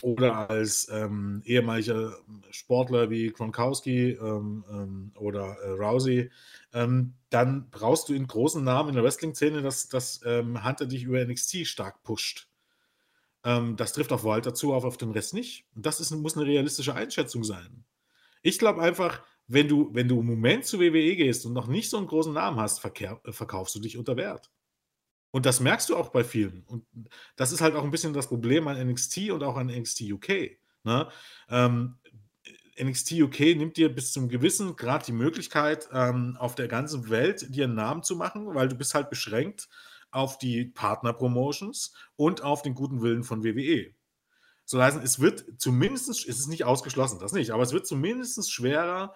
oder 0.02 0.48
als 0.48 0.88
ähm, 0.88 1.42
ehemaliger 1.44 2.16
Sportler 2.50 3.10
wie 3.10 3.30
Gronkowski 3.30 4.12
ähm, 4.12 4.64
ähm, 4.70 5.12
oder 5.16 5.56
äh, 5.60 5.70
Rousey, 5.70 6.30
ähm, 6.72 7.14
dann 7.30 7.68
brauchst 7.70 8.08
du 8.08 8.14
einen 8.14 8.28
großen 8.28 8.62
Namen 8.62 8.90
in 8.90 8.94
der 8.94 9.04
Wrestling-Szene, 9.04 9.62
dass, 9.62 9.88
dass 9.88 10.20
ähm, 10.24 10.64
Hunter 10.64 10.86
dich 10.86 11.02
über 11.02 11.24
NXT 11.24 11.66
stark 11.66 12.04
pusht. 12.04 12.48
Ähm, 13.44 13.76
das 13.76 13.92
trifft 13.92 14.12
auf 14.12 14.22
Walter 14.22 14.54
zu, 14.54 14.72
auf, 14.72 14.84
auf 14.84 14.96
den 14.96 15.10
Rest 15.10 15.34
nicht. 15.34 15.66
Und 15.74 15.84
das 15.86 15.98
ist, 15.98 16.12
muss 16.12 16.36
eine 16.36 16.46
realistische 16.46 16.94
Einschätzung 16.94 17.42
sein. 17.42 17.84
Ich 18.42 18.60
glaube 18.60 18.80
einfach, 18.80 19.22
wenn 19.48 19.66
du, 19.66 19.90
wenn 19.92 20.06
du 20.06 20.20
im 20.20 20.26
Moment 20.26 20.66
zu 20.66 20.78
WWE 20.78 21.16
gehst 21.16 21.46
und 21.46 21.52
noch 21.52 21.66
nicht 21.66 21.90
so 21.90 21.96
einen 21.96 22.06
großen 22.06 22.32
Namen 22.32 22.60
hast, 22.60 22.80
verkaufst 22.80 23.74
du 23.74 23.80
dich 23.80 23.98
unter 23.98 24.16
Wert. 24.16 24.50
Und 25.30 25.46
das 25.46 25.60
merkst 25.60 25.88
du 25.88 25.96
auch 25.96 26.08
bei 26.08 26.24
vielen. 26.24 26.64
Und 26.64 26.86
das 27.36 27.52
ist 27.52 27.60
halt 27.60 27.74
auch 27.74 27.84
ein 27.84 27.90
bisschen 27.90 28.12
das 28.12 28.28
Problem 28.28 28.66
an 28.68 28.78
NXT 28.88 29.30
und 29.30 29.42
auch 29.42 29.56
an 29.56 29.66
NXT 29.66 30.02
UK, 30.12 30.58
ne? 30.84 31.08
Ähm, 31.48 31.98
NXT 32.80 33.12
UK 33.12 33.40
nimmt 33.56 33.76
dir 33.76 33.92
bis 33.92 34.12
zum 34.12 34.28
gewissen 34.28 34.76
Grad 34.76 35.06
die 35.06 35.12
Möglichkeit, 35.12 35.88
ähm, 35.92 36.36
auf 36.38 36.54
der 36.54 36.68
ganzen 36.68 37.10
Welt 37.10 37.54
dir 37.54 37.64
einen 37.64 37.74
Namen 37.74 38.02
zu 38.02 38.16
machen, 38.16 38.54
weil 38.54 38.68
du 38.68 38.76
bist 38.76 38.94
halt 38.94 39.10
beschränkt 39.10 39.68
auf 40.10 40.38
die 40.38 40.66
Partner-Promotions 40.66 41.92
und 42.16 42.42
auf 42.42 42.62
den 42.62 42.74
guten 42.74 43.02
Willen 43.02 43.24
von 43.24 43.44
WWE. 43.44 43.92
So 44.64 44.80
heißt, 44.82 45.02
es 45.02 45.18
wird 45.18 45.44
zumindest, 45.58 46.08
es 46.08 46.24
ist 46.24 46.48
nicht 46.48 46.64
ausgeschlossen, 46.64 47.18
das 47.18 47.32
nicht, 47.32 47.50
aber 47.50 47.62
es 47.62 47.72
wird 47.72 47.86
zumindest 47.86 48.50
schwerer, 48.52 49.14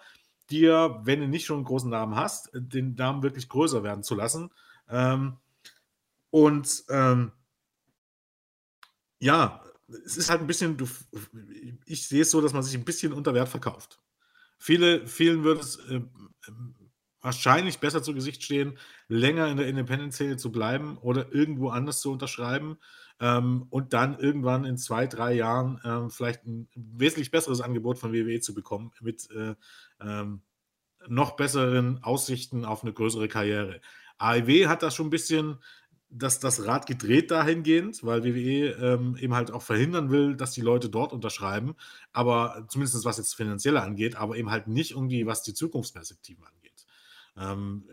dir, 0.49 0.99
wenn 1.03 1.21
du 1.21 1.27
nicht 1.27 1.45
schon 1.45 1.57
einen 1.57 1.65
großen 1.65 1.89
Namen 1.89 2.15
hast, 2.15 2.49
den 2.53 2.95
Namen 2.95 3.23
wirklich 3.23 3.49
größer 3.49 3.83
werden 3.83 4.03
zu 4.03 4.15
lassen. 4.15 4.49
Ähm, 4.89 5.37
und 6.33 6.83
ähm, 6.89 7.31
ja, 9.19 9.63
es 10.03 10.17
ist 10.17 10.31
halt 10.31 10.41
ein 10.41 10.47
bisschen, 10.47 10.77
du, 10.77 10.87
ich 11.85 12.07
sehe 12.07 12.23
es 12.23 12.31
so, 12.31 12.41
dass 12.41 12.53
man 12.53 12.63
sich 12.63 12.73
ein 12.73 12.85
bisschen 12.85 13.13
unter 13.13 13.35
Wert 13.35 13.49
verkauft. 13.49 14.01
Viele, 14.57 15.05
vielen 15.05 15.43
würde 15.43 15.61
es 15.61 15.75
äh, 15.89 16.01
wahrscheinlich 17.21 17.77
besser 17.77 18.01
zu 18.01 18.15
Gesicht 18.15 18.41
stehen, 18.41 18.79
länger 19.07 19.47
in 19.49 19.57
der 19.57 19.67
Independent-Szene 19.67 20.37
zu 20.37 20.51
bleiben 20.51 20.97
oder 20.97 21.31
irgendwo 21.31 21.69
anders 21.69 22.01
zu 22.01 22.11
unterschreiben 22.11 22.79
ähm, 23.19 23.67
und 23.69 23.93
dann 23.93 24.17
irgendwann 24.17 24.65
in 24.65 24.79
zwei, 24.79 25.05
drei 25.05 25.33
Jahren 25.33 25.79
ähm, 25.85 26.09
vielleicht 26.09 26.45
ein 26.47 26.67
wesentlich 26.73 27.29
besseres 27.29 27.61
Angebot 27.61 27.99
von 27.99 28.11
WWE 28.11 28.39
zu 28.39 28.55
bekommen 28.55 28.91
mit 29.01 29.29
äh, 29.29 29.53
ähm, 30.01 30.41
noch 31.07 31.35
besseren 31.35 32.03
Aussichten 32.03 32.65
auf 32.65 32.81
eine 32.81 32.91
größere 32.91 33.27
Karriere. 33.27 33.81
AEW 34.17 34.67
hat 34.67 34.81
das 34.81 34.95
schon 34.95 35.07
ein 35.07 35.11
bisschen 35.11 35.59
das, 36.15 36.39
das 36.39 36.65
Rad 36.65 36.85
gedreht 36.85 37.31
dahingehend, 37.31 38.03
weil 38.03 38.23
WWE 38.23 38.69
ähm, 38.79 39.17
eben 39.17 39.33
halt 39.33 39.51
auch 39.51 39.63
verhindern 39.63 40.11
will, 40.11 40.35
dass 40.35 40.51
die 40.51 40.61
Leute 40.61 40.89
dort 40.89 41.11
unterschreiben, 41.11 41.75
aber 42.11 42.65
zumindest 42.69 43.03
was 43.03 43.17
jetzt 43.17 43.35
finanzielle 43.35 43.81
angeht, 43.81 44.15
aber 44.15 44.37
eben 44.37 44.51
halt 44.51 44.67
nicht 44.67 44.91
irgendwie, 44.91 45.25
was 45.25 45.43
die 45.43 45.53
Zukunftsperspektiven 45.53 46.43
angeht. 46.43 46.85
Ähm, 47.37 47.83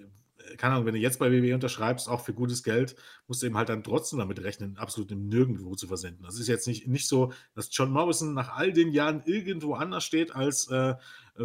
keine 0.59 0.75
Ahnung, 0.75 0.87
wenn 0.87 0.95
du 0.95 1.01
jetzt 1.01 1.19
bei 1.19 1.31
WWE 1.31 1.55
unterschreibst, 1.55 2.09
auch 2.09 2.21
für 2.21 2.35
gutes 2.35 2.63
Geld, 2.63 2.97
musst 3.27 3.43
du 3.43 3.47
eben 3.47 3.57
halt 3.57 3.69
dann 3.69 3.85
trotzdem 3.85 4.19
damit 4.19 4.43
rechnen, 4.43 4.77
absolut 4.77 5.11
nirgendwo 5.11 5.75
zu 5.75 5.87
versenden. 5.87 6.25
Das 6.25 6.39
ist 6.39 6.49
jetzt 6.49 6.67
nicht, 6.67 6.89
nicht 6.89 7.09
so, 7.09 7.33
dass 7.55 7.69
John 7.73 7.91
Morrison 7.91 8.35
nach 8.35 8.57
all 8.57 8.73
den 8.73 8.93
Jahren 8.93 9.23
irgendwo 9.25 9.75
anders 9.75 10.05
steht, 10.05 10.35
als 10.35 10.69
äh, 10.69 10.91
äh 10.91 10.97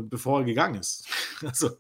bevor 0.02 0.40
er 0.40 0.46
gegangen 0.46 0.76
ist. 0.76 1.08
also 1.46 1.78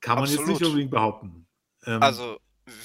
kann 0.00 0.16
man 0.16 0.24
absolut. 0.24 0.48
jetzt 0.48 0.60
nicht 0.60 0.66
unbedingt 0.66 0.90
behaupten. 0.90 1.46
Ähm, 1.86 2.02
also 2.02 2.38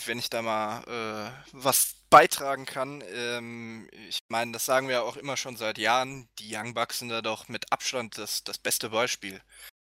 wenn 0.06 0.20
ich 0.20 0.30
da 0.30 0.42
mal 0.42 0.84
äh, 0.84 1.32
was 1.52 1.96
beitragen 2.10 2.66
kann. 2.66 3.04
Ähm, 3.14 3.90
ich 4.10 4.22
meine, 4.30 4.52
das 4.54 4.66
sagen 4.66 4.88
wir 4.88 5.04
auch 5.04 5.18
immer 5.18 5.38
schon 5.38 5.58
seit 5.58 5.78
Jahren. 5.78 6.30
Die 6.40 6.56
Young 6.56 6.74
Bucks 6.74 7.00
sind 7.00 7.10
da 7.10 7.22
doch 7.22 7.48
mit 7.50 7.72
Abstand 7.72 8.18
das, 8.18 8.44
das 8.44 8.58
beste 8.58 8.90
Beispiel. 8.90 9.42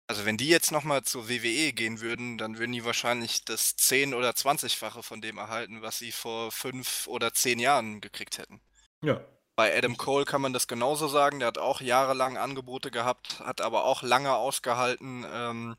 Also 0.10 0.26
wenn 0.26 0.38
die 0.38 0.48
jetzt 0.48 0.72
nochmal 0.72 1.04
zur 1.04 1.28
WWE 1.28 1.74
gehen 1.74 2.00
würden, 2.00 2.38
dann 2.38 2.58
würden 2.58 2.72
die 2.72 2.86
wahrscheinlich 2.86 3.44
das 3.44 3.78
10- 3.78 4.16
oder 4.16 4.30
20-fache 4.30 5.04
von 5.04 5.20
dem 5.20 5.38
erhalten, 5.38 5.82
was 5.82 6.00
sie 6.00 6.14
vor 6.14 6.52
fünf 6.52 7.08
oder 7.08 7.34
zehn 7.34 7.60
Jahren 7.60 8.00
gekriegt 8.00 8.38
hätten. 8.38 8.62
Ja. 9.04 9.20
Bei 9.58 9.76
Adam 9.76 9.98
Cole 9.98 10.24
kann 10.24 10.42
man 10.42 10.54
das 10.54 10.68
genauso 10.68 11.08
sagen. 11.08 11.40
Der 11.40 11.50
hat 11.50 11.58
auch 11.58 11.82
jahrelang 11.82 12.38
Angebote 12.38 12.90
gehabt, 12.90 13.42
hat 13.42 13.60
aber 13.60 13.84
auch 13.84 14.02
lange 14.02 14.34
ausgehalten. 14.34 15.26
Ähm, 15.30 15.76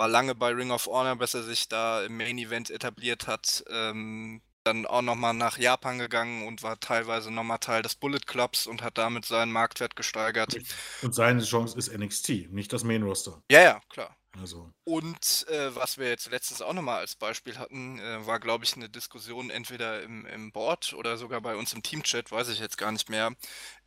war 0.00 0.08
lange 0.08 0.34
bei 0.34 0.50
Ring 0.50 0.70
of 0.70 0.86
Honor, 0.86 1.14
bis 1.16 1.34
er 1.34 1.42
sich 1.42 1.68
da 1.68 2.02
im 2.02 2.16
Main 2.16 2.38
Event 2.38 2.70
etabliert 2.70 3.26
hat. 3.26 3.62
Ähm, 3.68 4.40
dann 4.64 4.86
auch 4.86 5.02
nochmal 5.02 5.34
nach 5.34 5.58
Japan 5.58 5.98
gegangen 5.98 6.46
und 6.46 6.62
war 6.62 6.80
teilweise 6.80 7.30
nochmal 7.30 7.58
Teil 7.58 7.82
des 7.82 7.96
Bullet 7.96 8.20
Clubs 8.20 8.66
und 8.66 8.82
hat 8.82 8.96
damit 8.96 9.26
seinen 9.26 9.52
Marktwert 9.52 9.96
gesteigert. 9.96 10.56
Und 11.02 11.14
seine 11.14 11.42
Chance 11.42 11.76
ist 11.76 11.92
NXT, 11.92 12.50
nicht 12.50 12.72
das 12.72 12.82
Main 12.82 13.02
Roster. 13.02 13.42
Ja, 13.50 13.60
ja, 13.60 13.80
klar. 13.90 14.16
Also. 14.40 14.72
Und 14.84 15.46
äh, 15.48 15.74
was 15.74 15.98
wir 15.98 16.08
jetzt 16.08 16.30
letztens 16.30 16.62
auch 16.62 16.72
nochmal 16.72 17.00
als 17.00 17.14
Beispiel 17.14 17.58
hatten, 17.58 17.98
äh, 17.98 18.26
war, 18.26 18.40
glaube 18.40 18.64
ich, 18.64 18.74
eine 18.76 18.88
Diskussion 18.88 19.50
entweder 19.50 20.02
im, 20.02 20.24
im 20.24 20.50
Board 20.50 20.94
oder 20.94 21.18
sogar 21.18 21.42
bei 21.42 21.56
uns 21.56 21.74
im 21.74 21.82
Teamchat, 21.82 22.32
weiß 22.32 22.48
ich 22.48 22.58
jetzt 22.58 22.78
gar 22.78 22.92
nicht 22.92 23.10
mehr, 23.10 23.32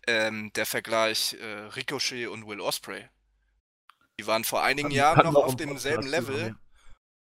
ähm, 0.05 0.51
der 0.53 0.67
Vergleich 0.67 1.37
äh, 1.39 1.69
Ricochet 1.75 2.27
und 2.27 2.45
Will 2.45 2.61
Osprey. 2.61 3.09
Die 4.19 4.27
waren 4.27 4.43
vor 4.43 4.63
einigen 4.63 4.87
Hatten, 4.87 4.95
Jahren 4.95 5.33
noch 5.33 5.43
auf 5.43 5.55
demselben 5.55 6.07
Level. 6.07 6.55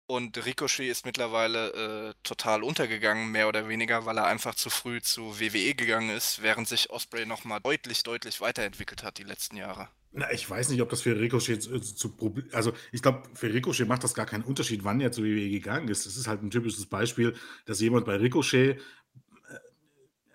Und 0.07 0.45
Ricochet 0.45 0.91
ist 0.91 1.07
mittlerweile 1.07 2.11
äh, 2.11 2.15
total 2.23 2.63
untergegangen, 2.63 3.31
mehr 3.31 3.49
oder 3.49 3.69
weniger, 3.69 4.05
weil 4.05 4.19
er 4.19 4.27
einfach 4.27 4.55
zu 4.55 4.69
früh 4.69 5.01
zu 5.01 5.41
WWE 5.41 5.75
gegangen 5.75 6.11
ist, 6.11 6.43
während 6.43 6.69
sich 6.69 6.91
Osprey 6.91 7.25
nochmal 7.25 7.61
deutlich, 7.61 8.03
deutlich 8.03 8.41
weiterentwickelt 8.41 9.05
hat 9.05 9.17
die 9.17 9.23
letzten 9.23 9.57
Jahre. 9.57 9.89
Na, 10.11 10.31
ich 10.31 10.49
weiß 10.49 10.69
nicht, 10.69 10.83
ob 10.83 10.91
das 10.91 11.01
für 11.01 11.19
Ricochet 11.19 11.63
zu, 11.63 11.81
zu 11.81 12.15
Problem. 12.15 12.47
Also, 12.53 12.75
ich 12.91 13.01
glaube, 13.01 13.23
für 13.33 13.55
Ricochet 13.55 13.89
macht 13.89 14.05
das 14.05 14.13
gar 14.13 14.27
keinen 14.27 14.45
Unterschied, 14.45 14.85
wann 14.85 15.01
er 15.01 15.13
zu 15.13 15.23
WWE 15.23 15.49
gegangen 15.49 15.89
ist. 15.89 16.05
Das 16.05 16.17
ist 16.17 16.27
halt 16.27 16.43
ein 16.43 16.51
typisches 16.51 16.85
Beispiel, 16.85 17.35
dass 17.65 17.81
jemand 17.81 18.05
bei 18.05 18.17
Ricochet, 18.17 18.77
äh, 18.77 19.59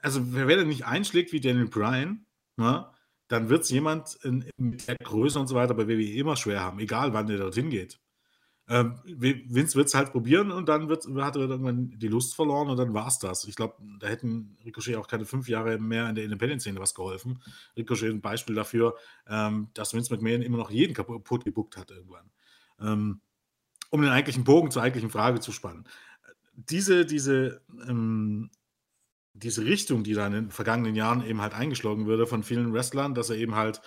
also, 0.02 0.34
wenn 0.34 0.50
er 0.50 0.66
nicht 0.66 0.86
einschlägt 0.86 1.32
wie 1.34 1.42
Daniel 1.42 1.68
Bryan, 1.68 2.26
ne, 2.56 2.90
dann 3.28 3.50
wird 3.50 3.64
es 3.64 3.70
jemand 3.70 4.18
in, 4.24 4.46
mit 4.58 4.88
der 4.88 4.96
Größe 4.96 5.40
und 5.40 5.48
so 5.48 5.56
weiter 5.56 5.74
bei 5.74 5.88
WWE 5.88 6.14
immer 6.14 6.36
schwer 6.36 6.62
haben, 6.62 6.80
egal 6.80 7.14
wann 7.14 7.28
der 7.28 7.38
dorthin 7.38 7.70
geht. 7.70 8.00
Ähm, 8.70 9.00
Vince 9.06 9.76
wird 9.76 9.88
es 9.88 9.96
halt 9.96 10.12
probieren 10.12 10.52
und 10.52 10.68
dann 10.68 10.90
wird, 10.90 11.06
hat 11.06 11.38
er 11.38 11.44
irgendwann 11.44 11.98
die 11.98 12.10
Lust 12.10 12.36
verloren 12.36 12.70
und 12.70 12.76
dann 12.76 12.94
war 12.94 13.08
es 13.08 13.18
das. 13.18 13.46
Ich 13.46 13.56
glaube, 13.56 13.76
da 14.00 14.08
hätten 14.08 14.58
Ricochet 14.66 14.98
auch 14.98 15.08
keine 15.08 15.24
fünf 15.26 15.48
Jahre 15.48 15.80
mehr 15.80 16.10
in 16.10 16.16
der 16.16 16.26
Independent-Szene 16.26 16.80
was 16.80 16.94
geholfen. 16.94 17.42
Ricochet 17.78 18.12
ein 18.12 18.20
Beispiel 18.20 18.56
dafür, 18.56 18.96
ähm, 19.26 19.70
dass 19.74 19.94
Vince 19.94 20.14
McMahon 20.14 20.42
immer 20.42 20.58
noch 20.58 20.70
jeden 20.70 20.94
kaputt 20.94 21.46
gebuckt 21.46 21.78
hat 21.78 21.92
irgendwann. 21.92 22.30
Ähm, 22.82 23.22
um 23.90 24.02
den 24.02 24.12
eigentlichen 24.12 24.44
Bogen 24.44 24.70
zur 24.70 24.82
eigentlichen 24.82 25.12
Frage 25.12 25.40
zu 25.40 25.54
spannen. 25.54 25.88
Diese, 26.54 27.06
diese 27.06 27.62
ähm, 27.88 28.50
diese 29.38 29.66
Richtung, 29.66 30.04
die 30.04 30.14
da 30.14 30.28
in 30.28 30.34
den 30.34 30.52
vergangenen 30.52 30.96
Jahren 30.96 31.26
eben 31.26 31.42
halt 31.42 31.54
eingeschlagen 31.54 32.06
wurde 32.06 32.28
von 32.28 32.44
vielen 32.44 32.74
Wrestlern, 32.74 33.14
dass 33.14 33.30
er 33.30 33.38
eben 33.38 33.56
halt 33.56 33.82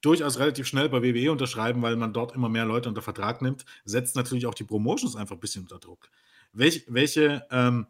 durchaus 0.00 0.38
relativ 0.38 0.66
schnell 0.66 0.88
bei 0.88 1.02
WWE 1.02 1.32
unterschreiben, 1.32 1.82
weil 1.82 1.96
man 1.96 2.12
dort 2.12 2.34
immer 2.34 2.48
mehr 2.48 2.66
Leute 2.66 2.88
unter 2.88 3.02
Vertrag 3.02 3.40
nimmt, 3.40 3.64
setzt 3.84 4.16
natürlich 4.16 4.46
auch 4.46 4.54
die 4.54 4.64
Promotions 4.64 5.16
einfach 5.16 5.36
ein 5.36 5.40
bisschen 5.40 5.62
unter 5.62 5.78
Druck. 5.78 6.08
Welch, 6.52 6.84
welche, 6.88 7.46
ähm, 7.50 7.86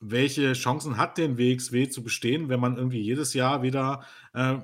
welche 0.00 0.54
Chancen 0.54 0.96
hat 0.96 1.18
denn 1.18 1.38
WXW 1.38 1.88
zu 1.88 2.02
bestehen, 2.02 2.48
wenn 2.48 2.60
man 2.60 2.76
irgendwie 2.76 3.00
jedes 3.00 3.34
Jahr 3.34 3.62
wieder 3.62 4.04
äh, 4.32 4.56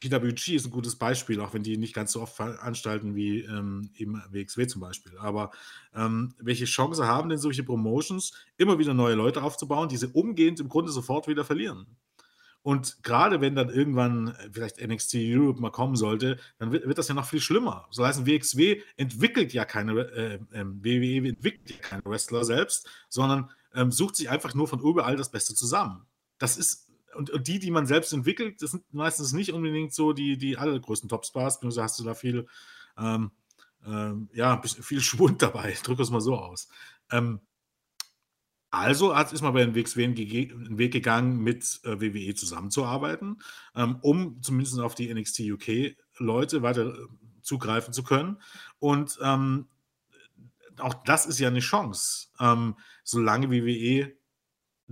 PWG 0.00 0.56
ist 0.56 0.66
ein 0.66 0.70
gutes 0.70 0.96
Beispiel, 0.96 1.40
auch 1.40 1.52
wenn 1.52 1.62
die 1.62 1.76
nicht 1.76 1.94
ganz 1.94 2.12
so 2.12 2.22
oft 2.22 2.34
veranstalten 2.34 3.14
wie 3.14 3.40
ähm, 3.40 3.90
eben 3.94 4.22
WXW 4.30 4.66
zum 4.66 4.80
Beispiel. 4.80 5.16
Aber 5.18 5.50
ähm, 5.94 6.34
welche 6.38 6.64
Chance 6.64 7.06
haben 7.06 7.28
denn 7.28 7.38
solche 7.38 7.62
Promotions, 7.62 8.32
immer 8.56 8.78
wieder 8.78 8.94
neue 8.94 9.14
Leute 9.14 9.42
aufzubauen, 9.42 9.88
die 9.88 9.98
sie 9.98 10.08
umgehend 10.08 10.58
im 10.60 10.68
Grunde 10.68 10.90
sofort 10.90 11.28
wieder 11.28 11.44
verlieren? 11.44 11.86
Und 12.62 13.02
gerade 13.02 13.40
wenn 13.40 13.54
dann 13.54 13.70
irgendwann 13.70 14.28
äh, 14.28 14.50
vielleicht 14.52 14.80
NXT 14.86 15.16
Europe 15.16 15.60
mal 15.60 15.70
kommen 15.70 15.96
sollte, 15.96 16.38
dann 16.58 16.72
wird, 16.72 16.86
wird 16.86 16.98
das 16.98 17.08
ja 17.08 17.14
noch 17.14 17.26
viel 17.26 17.40
schlimmer. 17.40 17.86
So 17.90 18.04
heißt, 18.04 18.26
WXW 18.26 18.82
entwickelt 18.96 19.52
ja 19.52 19.64
keine, 19.64 20.00
äh, 20.00 20.34
äh, 20.52 20.64
WWE 20.64 21.28
entwickelt 21.28 21.70
ja 21.70 21.76
keine 21.78 22.04
Wrestler 22.04 22.44
selbst, 22.44 22.88
sondern 23.08 23.50
ähm, 23.74 23.92
sucht 23.92 24.16
sich 24.16 24.28
einfach 24.28 24.54
nur 24.54 24.68
von 24.68 24.80
überall 24.80 25.16
das 25.16 25.30
Beste 25.30 25.54
zusammen. 25.54 26.06
Das 26.38 26.58
ist 26.58 26.89
und, 27.14 27.30
und, 27.30 27.46
die, 27.46 27.58
die 27.58 27.70
man 27.70 27.86
selbst 27.86 28.12
entwickelt, 28.12 28.62
das 28.62 28.72
sind 28.72 28.92
meistens 28.92 29.32
nicht 29.32 29.52
unbedingt 29.52 29.92
so 29.92 30.12
die, 30.12 30.36
die 30.36 30.56
allergrößten 30.56 31.08
Topstars, 31.08 31.58
beziehungsweise 31.58 31.82
hast 31.82 31.98
du 32.00 32.04
da 32.04 32.14
viel, 32.14 32.46
ähm, 32.98 33.30
ähm, 33.86 34.28
ja, 34.32 34.60
viel 34.62 35.00
Schwund 35.00 35.42
dabei, 35.42 35.72
ich 35.72 35.82
drücke 35.82 36.02
es 36.02 36.10
mal 36.10 36.20
so 36.20 36.36
aus. 36.36 36.68
Ähm, 37.10 37.40
also 38.70 39.12
ist 39.12 39.42
man 39.42 39.52
bei 39.52 39.64
den 39.64 39.74
Weg 39.74 40.92
gegangen, 40.92 41.38
mit 41.38 41.80
äh, 41.84 42.00
WWE 42.00 42.34
zusammenzuarbeiten, 42.34 43.42
ähm, 43.74 43.98
um 44.00 44.40
zumindest 44.42 44.78
auf 44.78 44.94
die 44.94 45.12
NXT 45.12 45.40
UK 45.40 45.96
Leute 46.18 46.62
weiter 46.62 46.94
äh, 46.94 47.06
zugreifen 47.42 47.92
zu 47.92 48.04
können. 48.04 48.40
Und 48.78 49.18
ähm, 49.22 49.66
auch 50.78 50.94
das 51.04 51.26
ist 51.26 51.40
ja 51.40 51.48
eine 51.48 51.60
Chance, 51.60 52.28
ähm, 52.38 52.76
solange 53.02 53.50
WWE 53.50 54.12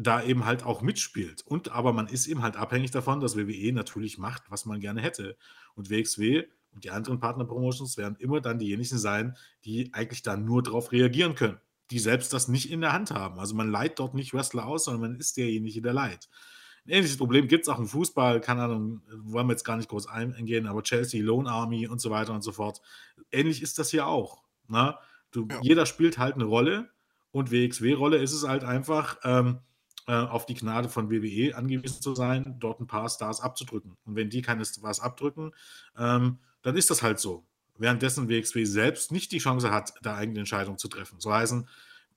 da 0.00 0.22
eben 0.22 0.44
halt 0.44 0.62
auch 0.62 0.80
mitspielt. 0.80 1.42
Und 1.44 1.72
aber 1.72 1.92
man 1.92 2.06
ist 2.06 2.28
eben 2.28 2.42
halt 2.42 2.56
abhängig 2.56 2.92
davon, 2.92 3.20
dass 3.20 3.36
WWE 3.36 3.72
natürlich 3.72 4.16
macht, 4.16 4.44
was 4.48 4.64
man 4.64 4.78
gerne 4.78 5.00
hätte. 5.00 5.36
Und 5.74 5.90
WXW 5.90 6.44
und 6.72 6.84
die 6.84 6.90
anderen 6.90 7.18
Partner-Promotions 7.18 7.96
werden 7.96 8.16
immer 8.20 8.40
dann 8.40 8.60
diejenigen 8.60 8.98
sein, 8.98 9.36
die 9.64 9.92
eigentlich 9.92 10.22
dann 10.22 10.44
nur 10.44 10.62
darauf 10.62 10.92
reagieren 10.92 11.34
können, 11.34 11.58
die 11.90 11.98
selbst 11.98 12.32
das 12.32 12.46
nicht 12.46 12.70
in 12.70 12.80
der 12.80 12.92
Hand 12.92 13.10
haben. 13.10 13.40
Also 13.40 13.56
man 13.56 13.70
leiht 13.70 13.98
dort 13.98 14.14
nicht 14.14 14.32
Wrestler 14.32 14.66
aus, 14.66 14.84
sondern 14.84 15.10
man 15.10 15.20
ist 15.20 15.36
derjenige, 15.36 15.82
der 15.82 15.94
leiht. 15.94 16.28
Ein 16.86 16.90
ähnliches 16.90 17.16
Problem 17.16 17.48
gibt 17.48 17.62
es 17.62 17.68
auch 17.68 17.80
im 17.80 17.88
Fußball, 17.88 18.40
keine 18.40 18.62
Ahnung, 18.62 19.02
wollen 19.10 19.48
wir 19.48 19.52
jetzt 19.52 19.64
gar 19.64 19.76
nicht 19.76 19.88
groß 19.88 20.06
eingehen, 20.06 20.68
aber 20.68 20.84
Chelsea, 20.84 21.22
Lone 21.22 21.50
Army 21.50 21.88
und 21.88 22.00
so 22.00 22.10
weiter 22.10 22.34
und 22.34 22.42
so 22.42 22.52
fort. 22.52 22.80
Ähnlich 23.32 23.62
ist 23.62 23.80
das 23.80 23.90
hier 23.90 24.06
auch. 24.06 24.44
Ne? 24.68 24.96
Du, 25.32 25.48
ja. 25.50 25.58
Jeder 25.60 25.86
spielt 25.86 26.18
halt 26.18 26.36
eine 26.36 26.44
Rolle 26.44 26.88
und 27.32 27.50
WXW-Rolle 27.50 28.18
ist 28.18 28.32
es 28.32 28.46
halt 28.46 28.62
einfach, 28.62 29.18
ähm, 29.24 29.58
äh, 29.58 29.67
auf 30.12 30.46
die 30.46 30.54
Gnade 30.54 30.88
von 30.88 31.10
WWE 31.10 31.56
angewiesen 31.56 32.00
zu 32.00 32.14
sein, 32.14 32.56
dort 32.58 32.80
ein 32.80 32.86
paar 32.86 33.08
Stars 33.08 33.40
abzudrücken. 33.40 33.96
Und 34.04 34.16
wenn 34.16 34.30
die 34.30 34.42
keine 34.42 34.64
Stars 34.64 35.00
abdrücken, 35.00 35.52
ähm, 35.96 36.38
dann 36.62 36.76
ist 36.76 36.90
das 36.90 37.02
halt 37.02 37.18
so. 37.18 37.44
Währenddessen 37.76 38.28
WXW 38.28 38.64
selbst 38.64 39.12
nicht 39.12 39.30
die 39.32 39.38
Chance 39.38 39.70
hat, 39.70 39.92
da 40.02 40.16
eigene 40.16 40.40
Entscheidungen 40.40 40.78
zu 40.78 40.88
treffen. 40.88 41.20
So 41.20 41.32
heißen, 41.32 41.68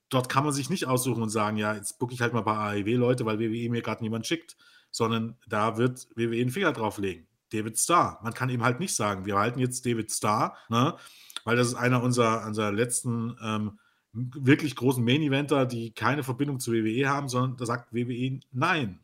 dort 0.08 0.28
kann 0.28 0.44
man 0.44 0.52
sich 0.52 0.70
nicht 0.70 0.86
aussuchen 0.86 1.22
und 1.22 1.30
sagen, 1.30 1.56
ja, 1.56 1.74
jetzt 1.74 1.98
gucke 1.98 2.14
ich 2.14 2.20
halt 2.20 2.32
mal 2.32 2.42
bei 2.42 2.56
AEW-Leute, 2.56 3.24
weil 3.24 3.38
WWE 3.38 3.70
mir 3.70 3.82
gerade 3.82 4.02
niemand 4.02 4.26
schickt, 4.26 4.56
sondern 4.90 5.36
da 5.46 5.76
wird 5.78 6.08
WWE 6.16 6.40
einen 6.40 6.50
Finger 6.50 6.72
drauflegen. 6.72 7.26
David 7.52 7.78
Starr. 7.78 8.18
Man 8.22 8.34
kann 8.34 8.48
eben 8.48 8.64
halt 8.64 8.80
nicht 8.80 8.94
sagen, 8.94 9.26
wir 9.26 9.36
halten 9.36 9.58
jetzt 9.58 9.84
David 9.84 10.10
Starr, 10.10 10.56
ne, 10.68 10.96
weil 11.44 11.56
das 11.56 11.68
ist 11.68 11.74
einer 11.74 12.02
unserer, 12.02 12.46
unserer 12.46 12.72
letzten 12.72 13.36
ähm, 13.42 13.78
wirklich 14.12 14.76
großen 14.76 15.04
Main-Eventer, 15.04 15.66
die 15.66 15.92
keine 15.92 16.22
Verbindung 16.22 16.60
zu 16.60 16.72
WWE 16.72 17.08
haben, 17.08 17.28
sondern 17.28 17.56
da 17.56 17.66
sagt 17.66 17.92
WWE 17.92 18.40
nein. 18.52 19.00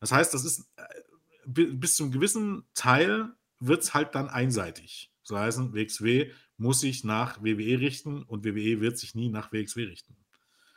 Das 0.00 0.12
heißt, 0.12 0.32
das 0.32 0.44
ist 0.44 0.66
äh, 0.76 0.84
bis 1.46 1.96
zu 1.96 2.04
einem 2.04 2.12
gewissen 2.12 2.64
Teil 2.74 3.30
wird 3.60 3.82
es 3.82 3.94
halt 3.94 4.14
dann 4.14 4.28
einseitig. 4.28 5.10
So 5.22 5.38
heißen, 5.38 5.74
WXW 5.74 6.30
muss 6.56 6.80
sich 6.80 7.04
nach 7.04 7.42
WWE 7.42 7.80
richten 7.80 8.22
und 8.22 8.44
WWE 8.44 8.80
wird 8.80 8.98
sich 8.98 9.14
nie 9.14 9.28
nach 9.28 9.52
WXW 9.52 9.84
richten. 9.84 10.16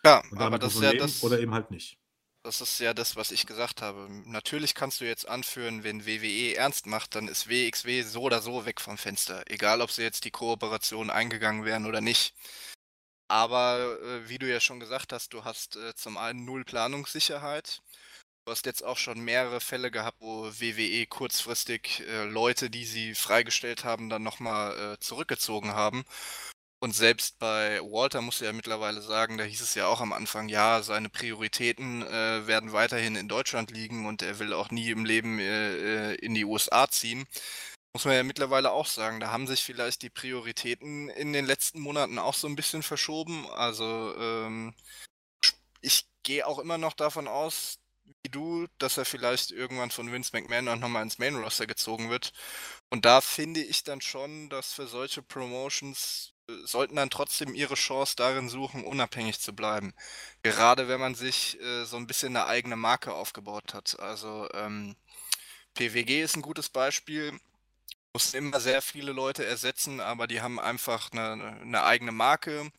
Ja, 0.03 0.23
aber 0.35 0.59
das 0.59 0.75
ist 0.75 0.81
ja 0.81 0.93
das. 0.93 1.23
Oder 1.23 1.39
eben 1.39 1.53
halt 1.53 1.71
nicht. 1.71 1.97
Das 2.43 2.61
ist 2.61 2.79
ja 2.79 2.93
das, 2.93 3.17
was 3.17 3.31
ich 3.31 3.45
gesagt 3.45 3.81
habe. 3.81 4.07
Natürlich 4.25 4.73
kannst 4.73 5.01
du 5.01 5.05
jetzt 5.05 5.27
anführen, 5.27 5.83
wenn 5.83 6.05
WWE 6.05 6.55
ernst 6.55 6.85
macht, 6.85 7.15
dann 7.15 7.27
ist 7.27 7.49
WXW 7.49 8.03
so 8.03 8.21
oder 8.21 8.41
so 8.41 8.65
weg 8.65 8.79
vom 8.79 8.97
Fenster. 8.97 9.43
Egal, 9.47 9.81
ob 9.81 9.91
sie 9.91 10.03
jetzt 10.03 10.23
die 10.23 10.31
Kooperation 10.31 11.09
eingegangen 11.09 11.65
wären 11.65 11.85
oder 11.85 11.99
nicht. 11.99 12.33
Aber 13.29 13.99
äh, 14.01 14.27
wie 14.27 14.39
du 14.39 14.49
ja 14.49 14.59
schon 14.59 14.79
gesagt 14.79 15.13
hast, 15.13 15.33
du 15.33 15.45
hast 15.45 15.75
äh, 15.77 15.93
zum 15.95 16.17
einen 16.17 16.45
null 16.45 16.65
Planungssicherheit. 16.65 17.81
Du 18.45 18.51
hast 18.51 18.65
jetzt 18.65 18.83
auch 18.83 18.97
schon 18.97 19.19
mehrere 19.21 19.61
Fälle 19.61 19.91
gehabt, 19.91 20.17
wo 20.21 20.45
WWE 20.47 21.05
kurzfristig 21.05 22.03
äh, 22.07 22.25
Leute, 22.25 22.69
die 22.71 22.85
sie 22.85 23.13
freigestellt 23.15 23.83
haben, 23.83 24.09
dann 24.09 24.23
nochmal 24.23 24.95
äh, 24.95 24.99
zurückgezogen 24.99 25.73
haben. 25.73 26.05
Und 26.81 26.95
selbst 26.95 27.39
bei 27.39 27.79
Walter 27.81 28.21
muss 28.21 28.39
ja 28.39 28.53
mittlerweile 28.53 29.01
sagen, 29.01 29.37
da 29.37 29.43
hieß 29.43 29.61
es 29.61 29.75
ja 29.75 29.87
auch 29.87 30.01
am 30.01 30.13
Anfang, 30.13 30.49
ja, 30.49 30.81
seine 30.81 31.09
Prioritäten 31.09 32.01
äh, 32.03 32.47
werden 32.47 32.71
weiterhin 32.71 33.15
in 33.15 33.27
Deutschland 33.27 33.69
liegen 33.71 34.05
und 34.07 34.21
er 34.21 34.39
will 34.39 34.53
auch 34.53 34.71
nie 34.71 34.89
im 34.89 35.05
Leben 35.05 35.39
äh, 35.39 36.13
äh 36.13 36.15
in 36.15 36.33
die 36.35 36.45
USA 36.45 36.89
ziehen. 36.89 37.27
Muss 37.93 38.05
man 38.05 38.15
ja 38.15 38.23
mittlerweile 38.23 38.71
auch 38.71 38.85
sagen, 38.85 39.19
da 39.19 39.31
haben 39.31 39.47
sich 39.47 39.63
vielleicht 39.63 40.03
die 40.03 40.11
Prioritäten 40.11 41.09
in 41.09 41.33
den 41.33 41.45
letzten 41.45 41.79
Monaten 41.79 42.19
auch 42.19 42.35
so 42.35 42.47
ein 42.47 42.55
bisschen 42.55 42.83
verschoben. 42.83 43.47
Also 43.49 44.15
ähm, 44.17 44.75
ich 45.81 46.07
gehe 46.23 46.45
auch 46.45 46.59
immer 46.59 46.77
noch 46.77 46.93
davon 46.93 47.27
aus, 47.27 47.79
wie 48.23 48.29
du, 48.29 48.67
dass 48.77 48.97
er 48.97 49.05
vielleicht 49.05 49.51
irgendwann 49.51 49.91
von 49.91 50.11
Vince 50.11 50.31
McMahon 50.33 50.67
auch 50.67 50.75
nochmal 50.75 51.03
ins 51.03 51.17
Main 51.17 51.35
Roster 51.35 51.65
gezogen 51.67 52.09
wird. 52.09 52.31
Und 52.89 53.05
da 53.05 53.21
finde 53.21 53.61
ich 53.63 53.83
dann 53.83 54.01
schon, 54.01 54.49
dass 54.49 54.73
für 54.73 54.87
solche 54.87 55.23
Promotions 55.23 56.33
sollten 56.63 56.95
dann 56.95 57.09
trotzdem 57.09 57.53
ihre 57.53 57.75
Chance 57.75 58.15
darin 58.15 58.49
suchen, 58.49 58.83
unabhängig 58.83 59.39
zu 59.39 59.53
bleiben. 59.53 59.93
Gerade 60.43 60.87
wenn 60.87 60.99
man 60.99 61.15
sich 61.15 61.59
äh, 61.61 61.85
so 61.85 61.97
ein 61.97 62.07
bisschen 62.07 62.35
eine 62.35 62.47
eigene 62.47 62.75
Marke 62.75 63.13
aufgebaut 63.13 63.73
hat. 63.73 63.99
Also 63.99 64.47
ähm, 64.53 64.95
PWG 65.75 66.21
ist 66.21 66.35
ein 66.35 66.41
gutes 66.41 66.69
Beispiel. 66.69 67.39
Mussten 68.13 68.37
immer 68.37 68.59
sehr 68.59 68.81
viele 68.81 69.11
Leute 69.11 69.45
ersetzen, 69.45 69.99
aber 69.99 70.27
die 70.27 70.41
haben 70.41 70.59
einfach 70.59 71.11
eine, 71.11 71.59
eine 71.61 71.83
eigene 71.83 72.11
Marke. 72.11 72.71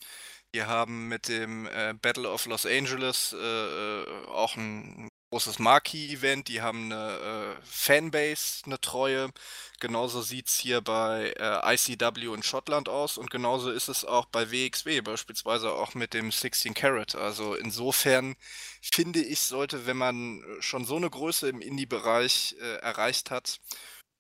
Die 0.54 0.64
haben 0.64 1.08
mit 1.08 1.28
dem 1.28 1.66
äh, 1.66 1.94
Battle 1.94 2.28
of 2.28 2.46
Los 2.46 2.66
Angeles 2.66 3.32
äh, 3.32 3.36
äh 3.38 4.26
auch 4.26 4.56
ein 4.56 5.08
großes 5.30 5.60
Marquee-Event, 5.60 6.48
die 6.48 6.60
haben 6.60 6.92
eine 6.92 7.56
äh, 7.56 7.62
Fanbase, 7.64 8.62
eine 8.66 8.80
treue. 8.80 9.30
Genauso 9.78 10.22
sieht 10.22 10.48
es 10.48 10.56
hier 10.56 10.80
bei 10.80 11.32
äh, 11.38 11.74
ICW 11.74 12.34
in 12.34 12.42
Schottland 12.42 12.88
aus 12.88 13.16
und 13.16 13.30
genauso 13.30 13.70
ist 13.70 13.88
es 13.88 14.04
auch 14.04 14.26
bei 14.26 14.50
WXW, 14.50 15.00
beispielsweise 15.02 15.72
auch 15.72 15.94
mit 15.94 16.14
dem 16.14 16.32
16 16.32 16.74
Carat. 16.74 17.14
Also 17.14 17.54
insofern 17.54 18.34
finde 18.82 19.22
ich, 19.22 19.40
sollte, 19.40 19.86
wenn 19.86 19.96
man 19.96 20.42
schon 20.58 20.84
so 20.84 20.96
eine 20.96 21.08
Größe 21.08 21.48
im 21.48 21.60
Indie-Bereich 21.60 22.56
äh, 22.60 22.76
erreicht 22.78 23.30
hat, 23.30 23.60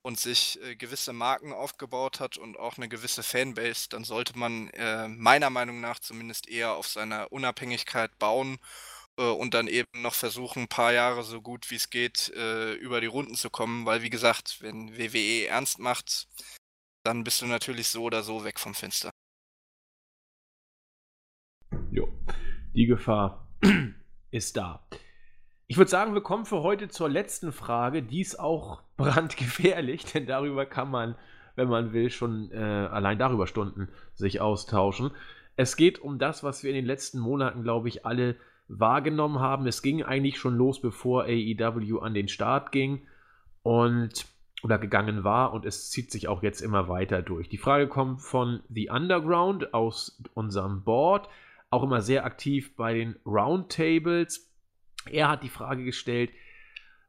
und 0.02 0.18
sich 0.18 0.60
äh, 0.62 0.76
gewisse 0.76 1.12
Marken 1.12 1.52
aufgebaut 1.52 2.20
hat 2.20 2.36
und 2.36 2.58
auch 2.58 2.76
eine 2.76 2.88
gewisse 2.88 3.22
Fanbase, 3.22 3.88
dann 3.90 4.04
sollte 4.04 4.38
man 4.38 4.68
äh, 4.70 5.08
meiner 5.08 5.50
Meinung 5.50 5.80
nach 5.80 5.98
zumindest 5.98 6.48
eher 6.48 6.74
auf 6.74 6.86
seiner 6.86 7.30
Unabhängigkeit 7.32 8.18
bauen 8.18 8.58
äh, 9.18 9.24
und 9.24 9.54
dann 9.54 9.68
eben 9.68 10.02
noch 10.02 10.14
versuchen, 10.14 10.62
ein 10.62 10.68
paar 10.68 10.92
Jahre 10.92 11.22
so 11.22 11.42
gut 11.42 11.70
wie 11.70 11.76
es 11.76 11.90
geht 11.90 12.32
äh, 12.34 12.74
über 12.74 13.00
die 13.00 13.06
Runden 13.06 13.34
zu 13.34 13.50
kommen, 13.50 13.84
weil 13.86 14.02
wie 14.02 14.10
gesagt, 14.10 14.62
wenn 14.62 14.96
WWE 14.96 15.46
ernst 15.46 15.78
macht, 15.78 16.28
dann 17.04 17.24
bist 17.24 17.42
du 17.42 17.46
natürlich 17.46 17.88
so 17.88 18.04
oder 18.04 18.22
so 18.22 18.44
weg 18.44 18.58
vom 18.58 18.74
Fenster. 18.74 19.10
Jo, 21.90 22.08
die 22.74 22.86
Gefahr 22.86 23.48
ist 24.30 24.56
da. 24.56 24.86
Ich 25.70 25.76
würde 25.76 25.88
sagen, 25.88 26.14
wir 26.14 26.20
kommen 26.20 26.46
für 26.46 26.64
heute 26.64 26.88
zur 26.88 27.08
letzten 27.08 27.52
Frage. 27.52 28.02
Die 28.02 28.20
ist 28.20 28.40
auch 28.40 28.82
brandgefährlich, 28.96 30.04
denn 30.04 30.26
darüber 30.26 30.66
kann 30.66 30.90
man, 30.90 31.14
wenn 31.54 31.68
man 31.68 31.92
will, 31.92 32.10
schon 32.10 32.50
äh, 32.50 32.56
allein 32.56 33.20
darüber 33.20 33.46
Stunden 33.46 33.88
sich 34.16 34.40
austauschen. 34.40 35.12
Es 35.54 35.76
geht 35.76 36.00
um 36.00 36.18
das, 36.18 36.42
was 36.42 36.64
wir 36.64 36.70
in 36.70 36.74
den 36.74 36.86
letzten 36.86 37.20
Monaten, 37.20 37.62
glaube 37.62 37.86
ich, 37.86 38.04
alle 38.04 38.34
wahrgenommen 38.66 39.38
haben. 39.38 39.64
Es 39.68 39.80
ging 39.80 40.02
eigentlich 40.02 40.40
schon 40.40 40.56
los, 40.56 40.80
bevor 40.80 41.26
AEW 41.26 42.00
an 42.00 42.14
den 42.14 42.26
Start 42.26 42.72
ging 42.72 43.06
und 43.62 44.26
oder 44.64 44.76
gegangen 44.76 45.22
war 45.22 45.52
und 45.52 45.64
es 45.64 45.88
zieht 45.88 46.10
sich 46.10 46.26
auch 46.26 46.42
jetzt 46.42 46.62
immer 46.62 46.88
weiter 46.88 47.22
durch. 47.22 47.48
Die 47.48 47.58
Frage 47.58 47.86
kommt 47.86 48.22
von 48.22 48.58
The 48.70 48.90
Underground 48.90 49.72
aus 49.72 50.20
unserem 50.34 50.82
Board, 50.82 51.28
auch 51.70 51.84
immer 51.84 52.02
sehr 52.02 52.24
aktiv 52.24 52.74
bei 52.74 52.92
den 52.92 53.14
Roundtables. 53.24 54.49
Er 55.06 55.28
hat 55.28 55.42
die 55.42 55.48
Frage 55.48 55.84
gestellt, 55.84 56.30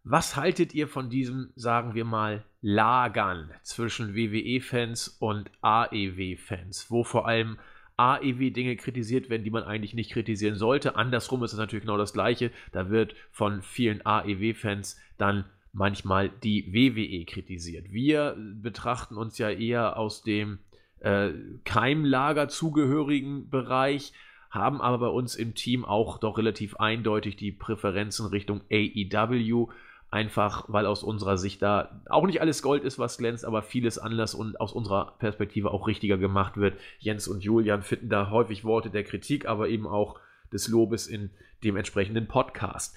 was 0.03 0.35
haltet 0.35 0.73
ihr 0.73 0.87
von 0.87 1.09
diesem, 1.09 1.51
sagen 1.55 1.93
wir 1.93 2.05
mal, 2.05 2.43
Lagern 2.61 3.51
zwischen 3.61 4.15
WWE-Fans 4.15 5.09
und 5.19 5.51
AEW-Fans, 5.61 6.89
wo 6.89 7.03
vor 7.03 7.27
allem 7.27 7.57
AEW 7.97 8.49
Dinge 8.51 8.75
kritisiert 8.77 9.29
werden, 9.29 9.43
die 9.43 9.51
man 9.51 9.63
eigentlich 9.63 9.93
nicht 9.93 10.11
kritisieren 10.11 10.55
sollte. 10.55 10.95
Andersrum 10.95 11.43
ist 11.43 11.53
es 11.53 11.59
natürlich 11.59 11.83
genau 11.83 11.97
das 11.97 12.13
Gleiche. 12.13 12.51
Da 12.71 12.89
wird 12.89 13.15
von 13.31 13.61
vielen 13.61 14.03
AEW-Fans 14.03 14.99
dann 15.17 15.45
manchmal 15.71 16.29
die 16.29 16.73
WWE 16.73 17.25
kritisiert. 17.25 17.91
Wir 17.91 18.35
betrachten 18.37 19.17
uns 19.17 19.37
ja 19.37 19.49
eher 19.51 19.97
aus 19.97 20.23
dem 20.23 20.59
äh, 20.99 21.31
Keimlager 21.63 22.47
zugehörigen 22.47 23.49
Bereich, 23.49 24.13
haben 24.51 24.81
aber 24.81 24.99
bei 24.99 25.07
uns 25.07 25.35
im 25.35 25.55
Team 25.55 25.85
auch 25.85 26.19
doch 26.19 26.37
relativ 26.37 26.75
eindeutig 26.75 27.35
die 27.35 27.51
Präferenzen 27.51 28.27
Richtung 28.27 28.61
AEW 28.71 29.69
Einfach 30.13 30.65
weil 30.67 30.87
aus 30.87 31.03
unserer 31.03 31.37
Sicht 31.37 31.61
da 31.61 32.01
auch 32.09 32.25
nicht 32.25 32.41
alles 32.41 32.61
Gold 32.61 32.83
ist, 32.83 32.99
was 32.99 33.17
glänzt, 33.17 33.45
aber 33.45 33.61
vieles 33.61 33.97
anders 33.97 34.35
und 34.35 34.59
aus 34.59 34.73
unserer 34.73 35.15
Perspektive 35.19 35.71
auch 35.71 35.87
richtiger 35.87 36.17
gemacht 36.17 36.57
wird. 36.57 36.77
Jens 36.99 37.29
und 37.29 37.45
Julian 37.45 37.81
finden 37.81 38.09
da 38.09 38.29
häufig 38.29 38.65
Worte 38.65 38.89
der 38.89 39.05
Kritik, 39.05 39.45
aber 39.45 39.69
eben 39.69 39.87
auch 39.87 40.19
des 40.51 40.67
Lobes 40.67 41.07
in 41.07 41.29
dem 41.63 41.77
entsprechenden 41.77 42.27
Podcast. 42.27 42.93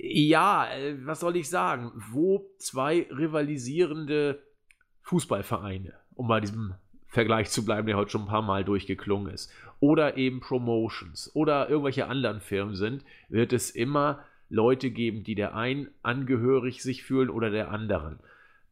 Ja, 0.00 0.70
äh, 0.70 1.04
was 1.04 1.18
soll 1.18 1.34
ich 1.34 1.50
sagen? 1.50 1.90
Wo 2.12 2.48
zwei 2.58 3.08
rivalisierende 3.10 4.40
Fußballvereine, 5.02 5.94
um 6.14 6.28
bei 6.28 6.38
diesem 6.38 6.74
Vergleich 7.08 7.50
zu 7.50 7.64
bleiben, 7.64 7.88
der 7.88 7.96
heute 7.96 8.12
schon 8.12 8.22
ein 8.22 8.28
paar 8.28 8.42
Mal 8.42 8.64
durchgeklungen 8.64 9.34
ist, 9.34 9.52
oder 9.80 10.16
eben 10.16 10.40
Promotions 10.40 11.30
oder 11.34 11.68
irgendwelche 11.68 12.06
anderen 12.06 12.40
Firmen 12.40 12.74
sind, 12.74 13.04
wird 13.28 13.52
es 13.52 13.70
immer 13.70 14.24
Leute 14.48 14.90
geben, 14.90 15.24
die 15.24 15.34
der 15.34 15.54
einen 15.54 15.88
angehörig 16.02 16.82
sich 16.82 17.02
fühlen 17.02 17.30
oder 17.30 17.50
der 17.50 17.70
anderen. 17.70 18.18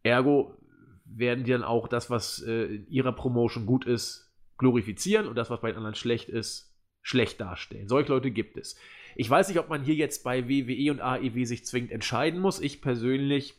Ergo 0.03 0.57
werden 1.05 1.45
die 1.45 1.53
dann 1.53 1.63
auch 1.63 1.89
das, 1.89 2.11
was 2.11 2.43
äh, 2.43 2.77
in 2.77 2.89
ihrer 2.89 3.13
Promotion 3.13 3.67
gut 3.67 3.85
ist, 3.85 4.35
glorifizieren 4.59 5.27
und 5.29 5.37
das, 5.37 5.51
was 5.51 5.61
bei 5.61 5.69
den 5.69 5.77
anderen 5.77 5.95
schlecht 5.95 6.29
ist, 6.29 6.75
schlecht 7.03 7.41
darstellen. 7.41 7.89
Solche 7.89 8.13
Leute 8.13 8.31
gibt 8.31 8.57
es. 8.57 8.77
Ich 9.15 9.31
weiß 9.31 9.49
nicht, 9.49 9.59
ob 9.59 9.69
man 9.69 9.83
hier 9.83 9.95
jetzt 9.95 10.25
bei 10.25 10.49
WWE 10.49 10.91
und 10.91 11.01
AEW 11.01 11.45
sich 11.45 11.65
zwingend 11.65 11.93
entscheiden 11.93 12.41
muss. 12.41 12.61
Ich 12.61 12.83
persönlich 12.83 13.55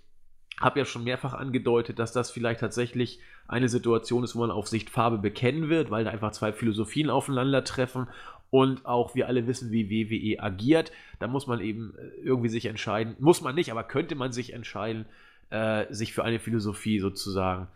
habe 0.59 0.79
ja 0.79 0.85
schon 0.85 1.03
mehrfach 1.03 1.33
angedeutet, 1.33 1.99
dass 1.99 2.11
das 2.11 2.31
vielleicht 2.31 2.61
tatsächlich 2.61 3.19
eine 3.47 3.69
Situation 3.69 4.23
ist, 4.23 4.35
wo 4.35 4.39
man 4.39 4.51
auf 4.51 4.67
Sicht 4.67 4.89
Farbe 4.89 5.19
bekennen 5.19 5.69
wird, 5.69 5.91
weil 5.91 6.03
da 6.03 6.11
einfach 6.11 6.31
zwei 6.31 6.51
Philosophien 6.51 7.09
aufeinandertreffen 7.09 8.07
und 8.49 8.85
auch 8.85 9.13
wir 9.13 9.27
alle 9.27 9.45
wissen, 9.45 9.71
wie 9.71 9.89
WWE 9.89 10.41
agiert. 10.41 10.91
Da 11.19 11.27
muss 11.27 11.47
man 11.47 11.59
eben 11.59 11.93
äh, 11.97 12.07
irgendwie 12.23 12.49
sich 12.49 12.65
entscheiden, 12.65 13.15
muss 13.19 13.41
man 13.41 13.55
nicht, 13.55 13.71
aber 13.71 13.83
könnte 13.83 14.15
man 14.15 14.31
sich 14.31 14.53
entscheiden, 14.53 15.05
äh, 15.49 15.85
sich 15.93 16.13
für 16.13 16.23
eine 16.23 16.39
Philosophie 16.39 16.99
sozusagen 16.99 17.67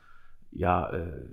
ja, 0.51 0.89
äh, 0.89 1.27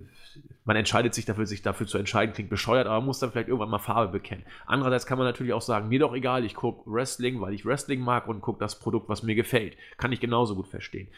man 0.64 0.76
entscheidet 0.76 1.14
sich 1.14 1.24
dafür, 1.24 1.46
sich 1.46 1.62
dafür 1.62 1.86
zu 1.86 1.98
entscheiden, 1.98 2.34
klingt 2.34 2.50
bescheuert, 2.50 2.86
aber 2.86 2.96
man 2.96 3.06
muss 3.06 3.18
dann 3.18 3.30
vielleicht 3.32 3.48
irgendwann 3.48 3.70
mal 3.70 3.78
Farbe 3.78 4.12
bekennen. 4.12 4.44
Andererseits 4.66 5.06
kann 5.06 5.18
man 5.18 5.26
natürlich 5.26 5.52
auch 5.52 5.62
sagen, 5.62 5.88
mir 5.88 5.98
doch 5.98 6.14
egal, 6.14 6.44
ich 6.44 6.54
gucke 6.54 6.90
Wrestling, 6.90 7.40
weil 7.40 7.54
ich 7.54 7.64
Wrestling 7.64 8.00
mag 8.00 8.28
und 8.28 8.42
gucke 8.42 8.60
das 8.60 8.78
Produkt, 8.78 9.08
was 9.08 9.22
mir 9.22 9.34
gefällt. 9.34 9.76
Kann 9.96 10.12
ich 10.12 10.20
genauso 10.20 10.54
gut 10.54 10.68
verstehen. 10.68 11.08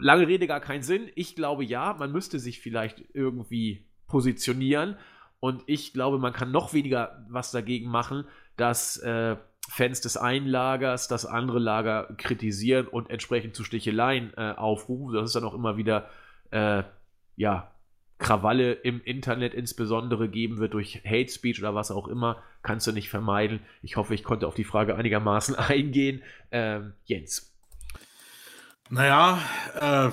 Lange 0.00 0.28
Rede, 0.28 0.46
gar 0.46 0.60
keinen 0.60 0.82
Sinn. 0.82 1.10
Ich 1.14 1.36
glaube 1.36 1.64
ja, 1.64 1.94
man 1.98 2.12
müsste 2.12 2.38
sich 2.38 2.60
vielleicht 2.60 3.02
irgendwie 3.12 3.86
positionieren 4.06 4.96
und 5.40 5.62
ich 5.66 5.92
glaube, 5.92 6.18
man 6.18 6.32
kann 6.32 6.52
noch 6.52 6.72
weniger 6.72 7.26
was 7.28 7.50
dagegen 7.50 7.90
machen, 7.90 8.24
dass 8.56 8.98
äh, 8.98 9.36
Fans 9.68 10.00
des 10.00 10.16
einen 10.16 10.46
Lagers 10.46 11.08
das 11.08 11.26
andere 11.26 11.58
Lager 11.58 12.14
kritisieren 12.18 12.86
und 12.86 13.10
entsprechend 13.10 13.54
zu 13.54 13.64
Sticheleien 13.64 14.32
äh, 14.36 14.52
aufrufen. 14.52 15.14
Das 15.14 15.24
ist 15.24 15.36
dann 15.36 15.44
auch 15.44 15.54
immer 15.54 15.76
wieder 15.76 16.10
äh, 16.50 16.84
ja, 17.36 17.74
Krawalle 18.18 18.72
im 18.72 19.02
Internet 19.02 19.54
insbesondere 19.54 20.28
geben 20.28 20.58
wird 20.58 20.74
durch 20.74 21.02
Hate 21.04 21.28
Speech 21.28 21.60
oder 21.60 21.74
was 21.74 21.90
auch 21.90 22.08
immer, 22.08 22.42
kannst 22.62 22.86
du 22.86 22.92
nicht 22.92 23.10
vermeiden. 23.10 23.60
Ich 23.82 23.96
hoffe, 23.96 24.14
ich 24.14 24.24
konnte 24.24 24.46
auf 24.46 24.54
die 24.54 24.64
Frage 24.64 24.94
einigermaßen 24.94 25.54
eingehen. 25.56 26.22
Ähm, 26.50 26.94
Jens. 27.04 27.52
Naja, 28.90 29.38
äh, 29.80 30.10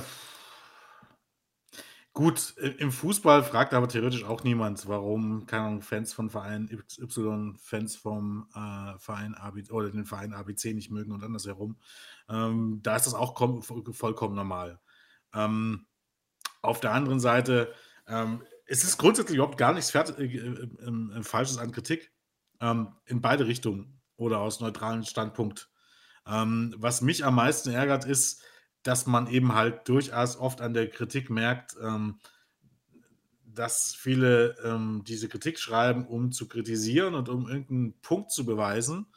gut, 2.13 2.55
im 2.79 2.91
Fußball 2.91 3.43
fragt 3.43 3.73
aber 3.73 3.87
theoretisch 3.87 4.23
auch 4.23 4.43
niemand, 4.43 4.87
warum, 4.87 5.45
keine 5.45 5.65
Ahnung, 5.65 5.81
Fans 5.81 6.13
von 6.13 6.29
Verein 6.29 6.69
Y 6.99 7.55
Fans 7.57 7.95
vom 7.95 8.47
äh, 8.55 8.97
Verein 8.97 9.35
ABC 9.35 9.71
oder 9.71 9.91
den 9.91 10.05
Verein 10.05 10.33
ABC 10.33 10.73
nicht 10.73 10.89
mögen 10.89 11.11
und 11.11 11.23
andersherum. 11.23 11.77
Ähm, 12.29 12.79
da 12.81 12.95
ist 12.95 13.05
das 13.05 13.13
auch 13.13 13.37
vollkommen 13.91 14.35
normal. 14.35 14.79
Ähm, 15.33 15.85
auf 16.61 16.79
der 16.79 16.93
anderen 16.93 17.19
Seite, 17.19 17.73
ähm, 18.07 18.43
es 18.65 18.83
ist 18.83 18.97
grundsätzlich 18.97 19.35
überhaupt 19.35 19.57
gar 19.57 19.73
nichts 19.73 19.91
fertig, 19.91 20.33
äh, 20.33 20.37
äh, 20.37 21.19
äh, 21.19 21.23
Falsches 21.23 21.57
an 21.57 21.71
Kritik 21.71 22.11
ähm, 22.61 22.93
in 23.05 23.21
beide 23.21 23.47
Richtungen 23.47 23.99
oder 24.15 24.39
aus 24.39 24.59
neutralen 24.59 25.03
Standpunkt. 25.03 25.69
Ähm, 26.27 26.73
was 26.77 27.01
mich 27.01 27.25
am 27.25 27.35
meisten 27.35 27.71
ärgert, 27.71 28.05
ist, 28.05 28.43
dass 28.83 29.05
man 29.07 29.27
eben 29.27 29.53
halt 29.53 29.87
durchaus 29.89 30.37
oft 30.37 30.61
an 30.61 30.73
der 30.73 30.89
Kritik 30.89 31.29
merkt, 31.29 31.75
ähm, 31.81 32.19
dass 33.43 33.93
viele 33.93 34.55
ähm, 34.63 35.03
diese 35.05 35.27
Kritik 35.27 35.59
schreiben, 35.59 36.07
um 36.07 36.31
zu 36.31 36.47
kritisieren 36.47 37.15
und 37.15 37.27
um 37.27 37.47
irgendeinen 37.47 37.99
Punkt 38.01 38.31
zu 38.31 38.45
beweisen. 38.45 39.07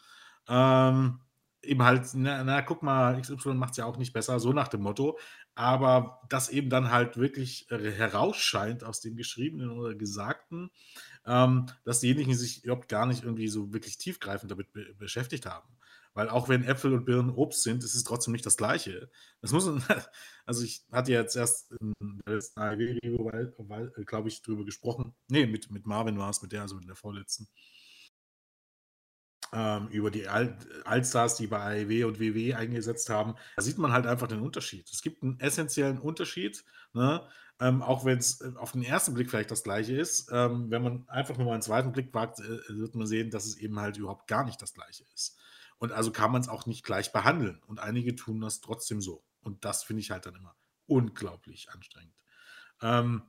Ähm, 0.49 1.21
eben 1.62 1.83
halt, 1.83 2.09
na, 2.15 2.45
na, 2.45 2.62
guck 2.62 2.83
mal, 2.83 3.21
XY 3.21 3.55
macht 3.55 3.73
es 3.73 3.77
ja 3.79 3.85
auch 3.85 3.97
nicht 3.97 4.12
besser, 4.12 4.41
so 4.41 4.53
nach 4.53 4.69
dem 4.69 4.83
Motto 4.83 5.19
aber 5.55 6.21
das 6.29 6.49
eben 6.49 6.71
dann 6.71 6.91
halt 6.91 7.17
wirklich 7.17 7.71
äh, 7.71 7.91
herausscheint 7.93 8.85
aus 8.85 9.01
dem 9.01 9.17
Geschriebenen 9.17 9.71
oder 9.71 9.95
Gesagten, 9.95 10.71
ähm, 11.27 11.67
dass 11.85 12.01
diejenigen 12.01 12.35
sich 12.35 12.65
überhaupt 12.65 12.89
gar 12.89 13.07
nicht 13.07 13.23
irgendwie 13.23 13.49
so 13.49 13.73
wirklich 13.73 13.99
tiefgreifend 13.99 14.51
damit 14.51 14.73
be 14.73 14.95
beschäftigt 14.99 15.47
haben. 15.47 15.69
Weil 16.13 16.29
auch 16.29 16.49
wenn 16.49 16.63
Äpfel 16.63 16.93
und 16.93 17.07
Birnen 17.07 17.31
Obst 17.31 17.65
sind, 17.65 17.83
ist 17.83 17.95
es 17.97 18.05
trotzdem 18.05 18.33
nicht 18.33 18.47
das 18.47 18.57
Gleiche. 18.57 19.11
Das 19.41 19.53
muss 19.53 19.67
also 20.47 20.65
ich 20.65 20.85
hatte 20.93 21.13
jetzt 21.13 21.35
erst 21.35 21.73
in 21.73 21.93
der 22.25 22.37
letzten 22.37 22.61
ARW-Review, 22.61 24.05
glaube 24.07 24.29
ich, 24.29 24.43
drüber 24.43 24.65
gesprochen. 24.65 25.15
Nee, 25.29 25.47
mit, 25.47 25.71
mit 25.71 25.87
Marvin 25.87 26.19
war 26.19 26.31
es, 26.31 26.41
mit 26.41 26.53
der, 26.53 26.63
also 26.63 26.77
mit 26.77 26.89
der 26.89 26.95
vorletzten 26.95 27.49
ähm, 29.55 29.89
über 29.89 30.11
die 30.11 30.29
All 30.29 30.59
Allstars, 30.85 31.37
die 31.37 31.47
bei 31.47 31.85
AEW 31.85 32.07
und 32.07 32.21
WWE 32.21 32.57
eingesetzt 32.57 33.09
haben, 33.09 33.35
da 33.57 33.63
sieht 33.63 33.79
man 33.79 33.93
halt 33.93 34.07
einfach 34.07 34.27
den 34.27 34.41
Unterschied. 34.41 34.91
Es 34.93 35.01
gibt 35.01 35.23
einen 35.23 35.39
essentiellen 35.39 35.99
Unterschied, 35.99 36.65
ne? 36.93 37.27
ähm, 37.61 37.83
auch 37.83 38.05
wenn 38.05 38.19
es 38.19 38.41
äh, 38.41 38.53
auf 38.57 38.73
den 38.73 38.83
ersten 38.83 39.15
Blick 39.15 39.31
vielleicht 39.31 39.53
das 39.53 39.63
gleiche 39.63 39.97
ist. 39.97 40.29
Ähm, 40.33 40.71
wenn 40.71 40.83
man 40.83 41.09
einfach 41.09 41.37
nur 41.37 41.47
mal 41.47 41.53
einen 41.53 41.63
zweiten 41.63 41.93
Blick 41.93 42.13
wagt, 42.13 42.41
äh, 42.41 42.59
wird 42.69 42.97
man 42.97 43.07
sehen, 43.07 43.31
dass 43.31 43.47
es 43.47 43.57
eben 43.57 43.79
halt 43.79 43.97
überhaupt 43.97 44.27
gar 44.27 44.45
nicht 44.45 44.61
das 44.61 44.75
gleiche 44.75 45.05
ist. 45.15 45.39
Und 45.79 45.93
also 45.93 46.11
kann 46.11 46.33
man 46.33 46.41
es 46.41 46.49
auch 46.49 46.67
nicht 46.67 46.85
gleich 46.85 47.13
behandeln. 47.13 47.63
Und 47.67 47.79
einige 47.79 48.17
tun 48.17 48.41
das 48.41 48.61
trotzdem 48.61 49.01
so. 49.01 49.25
Und 49.41 49.65
das 49.65 49.85
finde 49.85 50.01
ich 50.01 50.11
halt 50.11 50.27
dann 50.27 50.35
immer 50.35 50.57
unglaublich 50.87 51.71
anstrengend. 51.71 52.15
Ähm, 52.83 53.23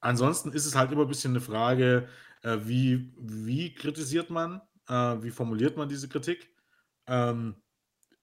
ansonsten 0.00 0.52
ist 0.52 0.66
es 0.66 0.74
halt 0.74 0.90
immer 0.90 1.02
ein 1.02 1.08
bisschen 1.08 1.32
eine 1.32 1.40
Frage, 1.40 2.08
äh, 2.42 2.58
wie, 2.62 3.12
wie 3.16 3.74
kritisiert 3.74 4.30
man? 4.30 4.60
Äh, 4.88 5.22
wie 5.22 5.30
formuliert 5.30 5.76
man 5.76 5.88
diese 5.88 6.08
Kritik? 6.08 6.54
Ähm, 7.06 7.62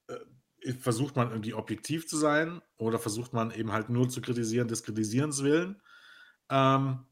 äh, 0.07 0.73
versucht 0.73 1.15
man 1.15 1.29
irgendwie 1.29 1.53
objektiv 1.53 2.07
zu 2.07 2.17
sein 2.17 2.61
oder 2.77 2.99
versucht 2.99 3.33
man 3.33 3.51
eben 3.51 3.71
halt 3.71 3.89
nur 3.89 4.09
zu 4.09 4.21
kritisieren 4.21 4.67
des 4.67 4.83
Kritisierens 4.83 5.43
willen? 5.43 5.81
Ähm, 6.49 7.05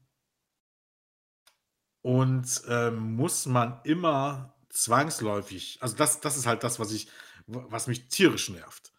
und 2.02 2.62
ähm, 2.68 3.14
muss 3.14 3.46
man 3.46 3.80
immer 3.84 4.56
zwangsläufig, 4.70 5.78
also 5.80 5.96
das, 5.96 6.20
das 6.20 6.36
ist 6.36 6.46
halt 6.46 6.64
das, 6.64 6.80
was 6.80 6.92
ich, 6.92 7.08
was 7.46 7.86
mich 7.86 8.08
tierisch 8.08 8.48
nervt. 8.48 8.92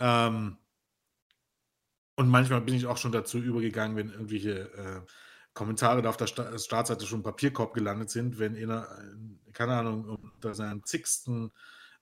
Ähm, 0.00 0.58
und 2.16 2.28
manchmal 2.28 2.60
bin 2.60 2.74
ich 2.74 2.86
auch 2.86 2.98
schon 2.98 3.12
dazu 3.12 3.38
übergegangen, 3.38 3.96
wenn 3.96 4.10
irgendwelche 4.10 4.72
äh, 4.72 5.00
Kommentare 5.54 6.02
da 6.02 6.10
auf 6.10 6.16
der 6.16 6.26
Startseite 6.26 7.06
schon 7.06 7.20
im 7.20 7.22
Papierkorb 7.22 7.74
gelandet 7.74 8.10
sind, 8.10 8.38
wenn 8.38 8.56
in 8.56 8.70
einer, 8.70 8.88
keine 9.52 9.74
Ahnung, 9.74 10.04
unter 10.34 10.54
seinem 10.54 10.84
zigsten 10.84 11.52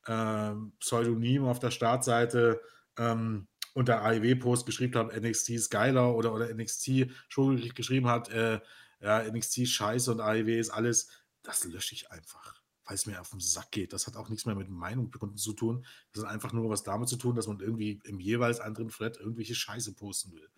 äh, 0.06 0.52
Pseudonym 0.80 1.44
auf 1.44 1.58
der 1.58 1.70
Startseite 1.70 2.60
ähm, 2.98 3.46
unter 3.74 4.02
AEW-Post 4.02 4.66
geschrieben 4.66 4.94
hat, 4.98 5.14
NXT 5.14 5.50
ist 5.50 5.70
geiler 5.70 6.14
oder, 6.14 6.34
oder 6.34 6.52
NXT 6.52 7.10
schuldig 7.28 7.74
geschrieben 7.74 8.08
hat, 8.08 8.30
äh, 8.30 8.60
ja, 9.00 9.22
NXT 9.22 9.68
scheiße 9.68 10.12
und 10.12 10.20
AEW 10.20 10.58
ist 10.58 10.70
alles, 10.70 11.08
das 11.42 11.64
lösche 11.64 11.94
ich 11.94 12.10
einfach, 12.10 12.60
weil 12.84 12.94
es 12.94 13.06
mir 13.06 13.20
auf 13.20 13.30
den 13.30 13.40
Sack 13.40 13.70
geht. 13.70 13.92
Das 13.92 14.06
hat 14.06 14.16
auch 14.16 14.28
nichts 14.28 14.46
mehr 14.46 14.54
mit 14.54 14.68
Meinung 14.68 15.10
zu 15.36 15.52
tun. 15.52 15.84
Das 16.12 16.24
hat 16.24 16.30
einfach 16.30 16.52
nur 16.52 16.70
was 16.70 16.84
damit 16.84 17.08
zu 17.08 17.16
tun, 17.16 17.34
dass 17.34 17.48
man 17.48 17.60
irgendwie 17.60 18.00
im 18.04 18.20
jeweils 18.20 18.60
anderen 18.60 18.90
Thread 18.90 19.16
irgendwelche 19.16 19.54
Scheiße 19.54 19.94
posten 19.94 20.32
will. 20.32 20.48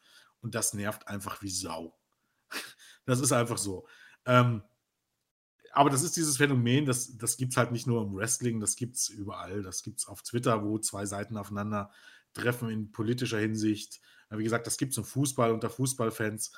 Und 0.41 0.55
das 0.55 0.75
nervt 0.75 1.09
einfach 1.09 1.41
wie 1.43 1.51
Sau. 1.51 1.97
Das 3.07 3.21
ist 3.21 3.33
einfach 3.33 3.59
so. 3.59 3.87
Ähm, 4.27 4.63
aber 5.73 5.91
das 5.91 6.03
ist 6.03 6.17
dieses 6.17 6.37
Phänomen, 6.37 6.87
das, 6.87 7.17
das 7.19 7.37
gibt 7.37 7.53
es 7.53 7.57
halt 7.57 7.73
nicht 7.73 7.87
nur 7.87 8.03
im 8.03 8.15
Wrestling, 8.15 8.61
das 8.61 8.77
gibt 8.77 8.97
es 8.97 9.09
überall. 9.09 9.63
Das 9.63 9.83
gibt 9.83 10.01
es 10.01 10.07
auf 10.07 10.23
Twitter, 10.23 10.65
wo 10.65 10.79
zwei 10.79 11.05
Seiten 11.05 11.37
aufeinander 11.37 11.91
treffen 12.33 12.71
in 12.71 12.93
politischer 12.93 13.39
Hinsicht. 13.39 14.01
Wie 14.31 14.45
gesagt, 14.45 14.67
das 14.67 14.77
gibt 14.77 14.93
es 14.93 14.99
im 14.99 15.05
Fußball 15.05 15.53
unter 15.53 15.71
Fußballfans. 15.71 16.53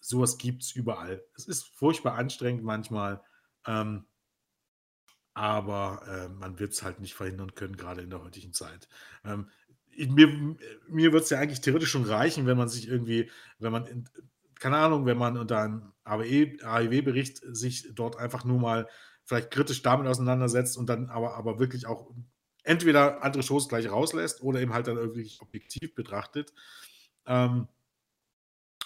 Sowas 0.00 0.38
gibt 0.38 0.62
es 0.62 0.72
überall. 0.72 1.24
Es 1.34 1.46
ist 1.46 1.64
furchtbar 1.64 2.14
anstrengend 2.14 2.62
manchmal, 2.62 3.22
ähm, 3.66 4.06
aber 5.34 6.02
äh, 6.06 6.28
man 6.28 6.58
wird 6.58 6.72
es 6.72 6.82
halt 6.82 7.00
nicht 7.00 7.14
verhindern 7.14 7.54
können, 7.54 7.76
gerade 7.76 8.02
in 8.02 8.10
der 8.10 8.22
heutigen 8.22 8.52
Zeit. 8.52 8.88
Ähm, 9.24 9.48
mir 9.96 10.56
mir 10.88 11.12
wird 11.12 11.24
es 11.24 11.30
ja 11.30 11.38
eigentlich 11.38 11.60
theoretisch 11.60 11.90
schon 11.90 12.04
reichen, 12.04 12.46
wenn 12.46 12.56
man 12.56 12.68
sich 12.68 12.86
irgendwie, 12.86 13.30
wenn 13.58 13.72
man 13.72 13.86
in, 13.86 14.08
keine 14.60 14.76
Ahnung, 14.76 15.06
wenn 15.06 15.18
man 15.18 15.36
unter 15.36 15.60
einem 15.60 15.92
AEW-Bericht 16.04 17.40
sich 17.44 17.90
dort 17.94 18.16
einfach 18.16 18.44
nur 18.44 18.58
mal 18.58 18.88
vielleicht 19.24 19.50
kritisch 19.50 19.82
damit 19.82 20.06
auseinandersetzt 20.06 20.76
und 20.76 20.88
dann 20.88 21.10
aber, 21.10 21.34
aber 21.34 21.58
wirklich 21.58 21.86
auch 21.86 22.10
entweder 22.62 23.22
andere 23.22 23.42
Shows 23.42 23.68
gleich 23.68 23.90
rauslässt 23.90 24.42
oder 24.42 24.60
eben 24.60 24.72
halt 24.72 24.86
dann 24.86 24.96
irgendwie 24.96 25.30
objektiv 25.40 25.94
betrachtet. 25.94 26.52
Ähm, 27.26 27.68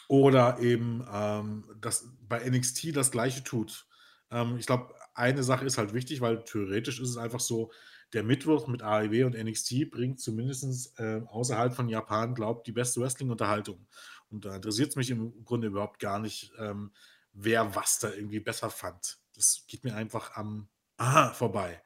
oder 0.09 0.59
eben 0.59 1.07
ähm, 1.13 1.65
das 1.81 2.09
bei 2.29 2.49
NXT 2.49 2.95
das 2.95 3.11
gleiche 3.11 3.45
tut. 3.45 3.87
Ähm, 4.31 4.57
ich 4.59 4.67
glaube, 4.67 4.95
eine 5.15 5.43
Sache 5.43 5.65
ist 5.65 5.79
halt 5.79 5.95
wichtig, 5.95 6.21
weil 6.21 6.45
theoretisch 6.45 7.01
ist 7.01 7.11
es 7.11 7.17
einfach 7.17 7.41
so, 7.41 7.71
der 8.13 8.23
Mittwoch 8.23 8.67
mit 8.67 8.83
AEW 8.83 9.25
und 9.25 9.43
NXT 9.43 9.91
bringt 9.91 10.21
zumindest 10.21 10.99
äh, 10.99 11.23
außerhalb 11.27 11.73
von 11.73 11.89
Japan, 11.89 12.35
glaubt, 12.35 12.67
die 12.67 12.73
beste 12.73 13.01
Wrestling-Unterhaltung. 13.01 13.87
Und 14.33 14.45
da 14.45 14.57
interessiert 14.57 14.91
es 14.91 14.97
mich 14.97 15.11
im 15.11 15.45
Grunde 15.45 15.69
überhaupt 15.69 15.99
gar 15.99 16.19
nicht, 16.19 16.53
ähm, 16.59 16.93
wer 17.33 17.75
was 17.75 17.99
da 17.99 18.11
irgendwie 18.13 18.41
besser 18.41 18.71
fand. 18.71 19.19
Das 19.35 19.65
geht 19.67 19.85
mir 19.85 19.95
einfach 19.95 20.37
am 20.37 20.69
Aha 20.97 21.33
vorbei. 21.33 21.83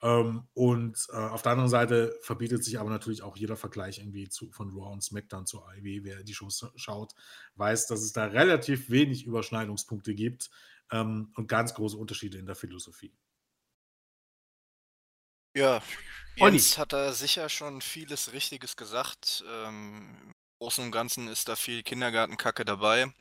Ähm, 0.00 0.46
und 0.54 1.06
äh, 1.10 1.16
auf 1.16 1.42
der 1.42 1.52
anderen 1.52 1.70
Seite 1.70 2.16
verbietet 2.22 2.62
sich 2.64 2.78
aber 2.78 2.90
natürlich 2.90 3.22
auch 3.22 3.36
jeder 3.36 3.56
Vergleich 3.56 3.98
irgendwie 3.98 4.28
zu, 4.28 4.50
von 4.52 4.70
Raw 4.70 4.92
und 4.92 5.02
SmackDown 5.02 5.46
zu 5.46 5.64
AEW. 5.64 6.04
Wer 6.04 6.22
die 6.22 6.34
Shows 6.34 6.64
schaut, 6.76 7.14
weiß, 7.56 7.88
dass 7.88 8.00
es 8.00 8.12
da 8.12 8.26
relativ 8.26 8.90
wenig 8.90 9.26
Überschneidungspunkte 9.26 10.14
gibt 10.14 10.50
ähm, 10.92 11.32
und 11.34 11.48
ganz 11.48 11.74
große 11.74 11.96
Unterschiede 11.96 12.38
in 12.38 12.46
der 12.46 12.54
Philosophie. 12.54 13.12
Ja, 15.56 15.82
Jens 16.36 16.78
hat 16.78 16.92
da 16.92 17.12
sicher 17.12 17.48
schon 17.48 17.80
vieles 17.80 18.32
Richtiges 18.32 18.76
gesagt. 18.76 19.42
Ähm, 19.48 20.32
Großen 20.60 20.84
und 20.84 20.90
Ganzen 20.90 21.28
ist 21.28 21.48
da 21.48 21.56
viel 21.56 21.82
Kindergartenkacke 21.82 22.64
dabei. 22.64 23.12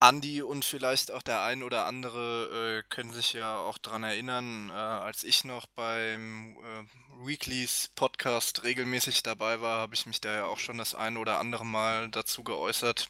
Andi 0.00 0.42
und 0.42 0.64
vielleicht 0.64 1.10
auch 1.10 1.22
der 1.22 1.42
ein 1.42 1.62
oder 1.62 1.86
andere 1.86 2.82
äh, 2.84 2.94
können 2.94 3.12
sich 3.12 3.32
ja 3.32 3.58
auch 3.58 3.78
daran 3.78 4.04
erinnern, 4.04 4.70
äh, 4.70 4.72
als 4.72 5.24
ich 5.24 5.44
noch 5.44 5.66
beim 5.74 6.56
äh, 6.58 7.26
Weeklies 7.26 7.90
Podcast 7.94 8.64
regelmäßig 8.64 9.22
dabei 9.22 9.60
war, 9.60 9.80
habe 9.80 9.94
ich 9.94 10.06
mich 10.06 10.20
da 10.20 10.32
ja 10.32 10.44
auch 10.46 10.58
schon 10.58 10.78
das 10.78 10.94
ein 10.94 11.16
oder 11.16 11.38
andere 11.40 11.64
Mal 11.66 12.10
dazu 12.10 12.44
geäußert. 12.44 13.08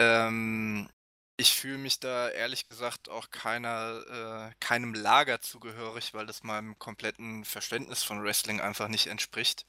Ähm, 0.00 0.88
ich 1.36 1.52
fühle 1.54 1.78
mich 1.78 1.98
da 2.00 2.28
ehrlich 2.30 2.68
gesagt 2.68 3.08
auch 3.08 3.30
keiner, 3.30 4.50
äh, 4.50 4.54
keinem 4.60 4.94
Lager 4.94 5.40
zugehörig, 5.40 6.14
weil 6.14 6.26
das 6.26 6.42
meinem 6.44 6.78
kompletten 6.78 7.44
Verständnis 7.44 8.02
von 8.04 8.22
Wrestling 8.22 8.60
einfach 8.60 8.88
nicht 8.88 9.08
entspricht. 9.08 9.66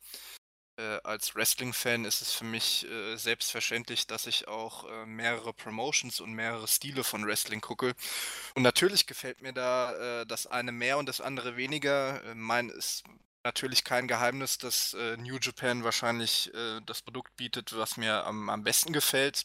Äh, 0.76 1.00
als 1.04 1.36
Wrestling-Fan 1.36 2.04
ist 2.04 2.22
es 2.22 2.34
für 2.34 2.46
mich 2.46 2.88
äh, 2.90 3.16
selbstverständlich, 3.16 4.08
dass 4.08 4.26
ich 4.26 4.48
auch 4.48 4.90
äh, 4.90 5.06
mehrere 5.06 5.54
Promotions 5.54 6.20
und 6.20 6.34
mehrere 6.34 6.68
Stile 6.68 7.04
von 7.04 7.28
Wrestling 7.28 7.62
gucke. 7.62 7.94
Und 8.56 8.64
natürlich 8.64 9.06
gefällt 9.06 9.42
mir 9.42 9.54
da 9.54 10.22
äh, 10.22 10.26
das 10.26 10.48
eine 10.48 10.72
mehr 10.72 10.98
und 10.98 11.08
das 11.08 11.22
andere 11.22 11.58
weniger. 11.58 12.24
Äh, 12.24 12.34
mein 12.36 12.70
ist 12.70 13.04
natürlich 13.44 13.84
kein 13.84 14.08
Geheimnis, 14.08 14.58
dass 14.58 14.96
äh, 14.96 15.16
New 15.18 15.38
Japan 15.40 15.84
wahrscheinlich 15.84 16.52
das 16.86 17.02
Produkt 17.02 17.36
bietet, 17.36 17.78
was 17.78 17.98
mir 17.98 18.26
am, 18.26 18.50
am 18.50 18.64
besten 18.64 18.94
gefällt. 18.94 19.44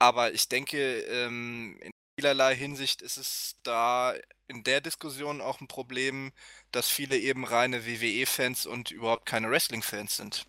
Aber 0.00 0.32
ich 0.32 0.48
denke, 0.48 1.00
ähm, 1.00 1.78
in 1.80 1.92
vielerlei 2.16 2.54
Hinsicht 2.54 3.02
ist 3.02 3.16
es 3.16 3.56
da 3.62 4.14
in 4.48 4.62
der 4.64 4.80
Diskussion 4.80 5.40
auch 5.40 5.60
ein 5.60 5.68
Problem, 5.68 6.32
dass 6.72 6.88
viele 6.88 7.18
eben 7.18 7.44
reine 7.44 7.86
WWE-Fans 7.86 8.66
und 8.66 8.90
überhaupt 8.90 9.26
keine 9.26 9.50
Wrestling-Fans 9.50 10.16
sind. 10.16 10.46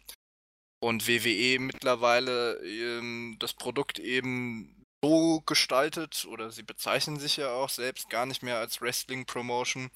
Und 0.82 1.08
WWE 1.08 1.60
mittlerweile 1.60 2.58
ähm, 2.64 3.38
das 3.40 3.54
Produkt 3.54 4.00
eben 4.00 4.84
so 5.04 5.42
gestaltet, 5.42 6.26
oder 6.26 6.52
sie 6.52 6.64
bezeichnen 6.64 7.20
sich 7.20 7.38
ja 7.38 7.52
auch 7.52 7.70
selbst 7.70 8.10
gar 8.10 8.26
nicht 8.26 8.44
mehr 8.44 8.58
als 8.58 8.82
Wrestling-Promotion, 8.82 9.90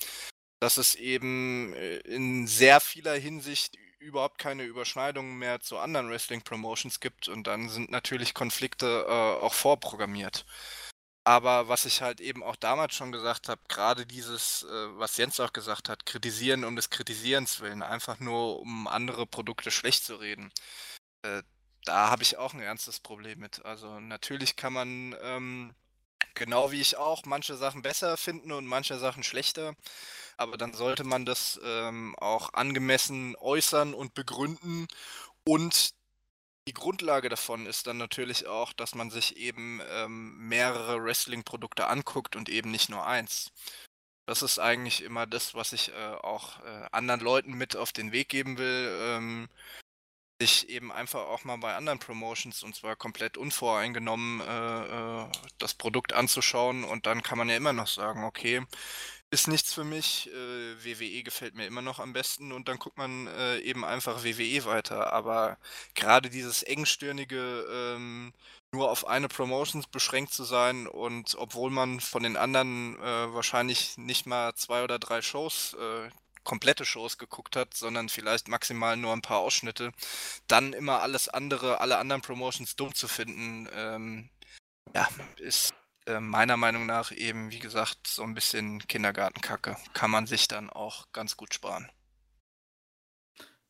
dass 0.61 0.77
es 0.77 0.95
eben 0.95 1.73
äh, 1.73 1.97
in 1.97 2.47
sehr 2.47 2.79
vieler 2.79 3.15
Hinsicht 3.15 3.75
überhaupt 3.99 4.37
keine 4.37 4.63
Überschneidungen 4.63 5.37
mehr 5.37 5.59
zu 5.59 5.77
anderen 5.77 6.09
Wrestling-Promotions 6.09 6.99
gibt 6.99 7.27
und 7.27 7.47
dann 7.47 7.69
sind 7.69 7.91
natürlich 7.91 8.33
Konflikte 8.33 9.05
äh, 9.07 9.11
auch 9.11 9.53
vorprogrammiert. 9.53 10.45
Aber 11.29 11.67
was 11.67 11.85
ich 11.85 12.01
halt 12.01 12.21
eben 12.21 12.41
auch 12.41 12.55
damals 12.55 12.95
schon 12.95 13.11
gesagt 13.11 13.49
habe, 13.49 13.61
gerade 13.67 14.07
dieses, 14.07 14.63
äh, 14.63 14.97
was 14.97 15.15
Jens 15.17 15.39
auch 15.39 15.53
gesagt 15.53 15.87
hat, 15.87 16.07
kritisieren 16.07 16.63
um 16.65 16.75
des 16.75 16.89
Kritisierens 16.89 17.59
willen, 17.59 17.83
einfach 17.83 18.19
nur 18.19 18.59
um 18.59 18.87
andere 18.87 19.27
Produkte 19.27 19.69
schlecht 19.69 20.03
zu 20.05 20.15
reden. 20.15 20.51
Äh, 21.23 21.43
da 21.85 22.09
habe 22.09 22.23
ich 22.23 22.37
auch 22.37 22.53
ein 22.55 22.61
ernstes 22.61 22.99
Problem 22.99 23.39
mit. 23.39 23.63
Also 23.65 23.99
natürlich 23.99 24.55
kann 24.55 24.73
man, 24.73 25.15
ähm, 25.21 25.75
genau 26.35 26.71
wie 26.71 26.81
ich 26.81 26.97
auch, 26.97 27.25
manche 27.25 27.57
Sachen 27.57 27.83
besser 27.83 28.17
finden 28.17 28.51
und 28.51 28.65
manche 28.65 28.97
Sachen 28.99 29.23
schlechter 29.23 29.75
aber 30.39 30.57
dann 30.57 30.73
sollte 30.73 31.03
man 31.03 31.25
das 31.25 31.59
ähm, 31.63 32.15
auch 32.17 32.53
angemessen 32.53 33.35
äußern 33.37 33.93
und 33.93 34.13
begründen. 34.13 34.87
Und 35.45 35.91
die 36.69 36.73
Grundlage 36.73 37.29
davon 37.29 37.65
ist 37.65 37.87
dann 37.87 37.97
natürlich 37.97 38.45
auch, 38.45 38.73
dass 38.73 38.93
man 38.93 39.09
sich 39.09 39.37
eben 39.37 39.81
ähm, 39.89 40.37
mehrere 40.37 41.03
Wrestling-Produkte 41.03 41.87
anguckt 41.87 42.35
und 42.35 42.47
eben 42.47 42.69
nicht 42.69 42.89
nur 42.89 43.07
eins. 43.07 43.51
Das 44.27 44.43
ist 44.43 44.59
eigentlich 44.59 45.01
immer 45.01 45.25
das, 45.25 45.55
was 45.55 45.73
ich 45.73 45.91
äh, 45.91 46.13
auch 46.21 46.63
äh, 46.63 46.85
anderen 46.91 47.21
Leuten 47.21 47.53
mit 47.53 47.75
auf 47.75 47.91
den 47.91 48.11
Weg 48.11 48.29
geben 48.29 48.59
will. 48.59 48.99
Ähm, 49.01 49.49
sich 50.39 50.69
eben 50.69 50.91
einfach 50.91 51.21
auch 51.21 51.43
mal 51.43 51.57
bei 51.57 51.75
anderen 51.75 51.97
Promotions 51.97 52.61
und 52.61 52.75
zwar 52.75 52.95
komplett 52.95 53.35
unvoreingenommen 53.35 54.39
äh, 54.41 55.23
äh 55.23 55.31
das 55.57 55.73
Produkt 55.73 56.13
anzuschauen 56.13 56.83
und 56.83 57.07
dann 57.07 57.23
kann 57.23 57.39
man 57.39 57.49
ja 57.49 57.57
immer 57.57 57.73
noch 57.73 57.87
sagen, 57.87 58.23
okay, 58.23 58.63
ist 59.31 59.47
nichts 59.47 59.73
für 59.73 59.83
mich. 59.83 60.29
Äh, 60.33 60.83
WWE 60.83 61.23
gefällt 61.23 61.55
mir 61.55 61.67
immer 61.67 61.81
noch 61.81 61.99
am 61.99 62.13
besten 62.13 62.51
und 62.51 62.67
dann 62.67 62.79
guckt 62.79 62.97
man 62.97 63.27
äh, 63.27 63.59
eben 63.59 63.85
einfach 63.85 64.23
WWE 64.23 64.65
weiter. 64.65 65.13
Aber 65.13 65.57
gerade 65.95 66.29
dieses 66.29 66.63
engstirnige, 66.63 67.65
ähm, 67.71 68.33
nur 68.71 68.91
auf 68.91 69.07
eine 69.07 69.27
Promotions 69.27 69.87
beschränkt 69.87 70.33
zu 70.33 70.43
sein 70.43 70.87
und 70.87 71.35
obwohl 71.37 71.71
man 71.71 71.99
von 71.99 72.23
den 72.23 72.37
anderen 72.37 72.95
äh, 72.99 73.33
wahrscheinlich 73.33 73.97
nicht 73.97 74.25
mal 74.25 74.53
zwei 74.55 74.83
oder 74.83 74.99
drei 74.99 75.21
Shows, 75.21 75.75
äh, 75.79 76.09
komplette 76.43 76.85
Shows 76.85 77.17
geguckt 77.17 77.55
hat, 77.55 77.73
sondern 77.73 78.09
vielleicht 78.09 78.47
maximal 78.47 78.97
nur 78.97 79.13
ein 79.13 79.21
paar 79.21 79.39
Ausschnitte, 79.39 79.91
dann 80.47 80.73
immer 80.73 81.01
alles 81.01 81.29
andere, 81.29 81.81
alle 81.81 81.97
anderen 81.97 82.21
Promotions 82.21 82.75
dumm 82.75 82.93
zu 82.95 83.07
finden, 83.07 83.67
ähm, 83.73 84.29
ja, 84.93 85.07
ist 85.37 85.73
äh, 86.09 86.19
meiner 86.19 86.57
Meinung 86.57 86.85
nach 86.85 87.11
eben, 87.11 87.51
wie 87.51 87.59
gesagt, 87.59 88.07
so 88.07 88.23
ein 88.23 88.33
bisschen 88.33 88.79
Kindergartenkacke. 88.87 89.77
Kann 89.93 90.11
man 90.11 90.27
sich 90.27 90.47
dann 90.47 90.69
auch 90.69 91.11
ganz 91.13 91.37
gut 91.37 91.53
sparen. 91.53 91.89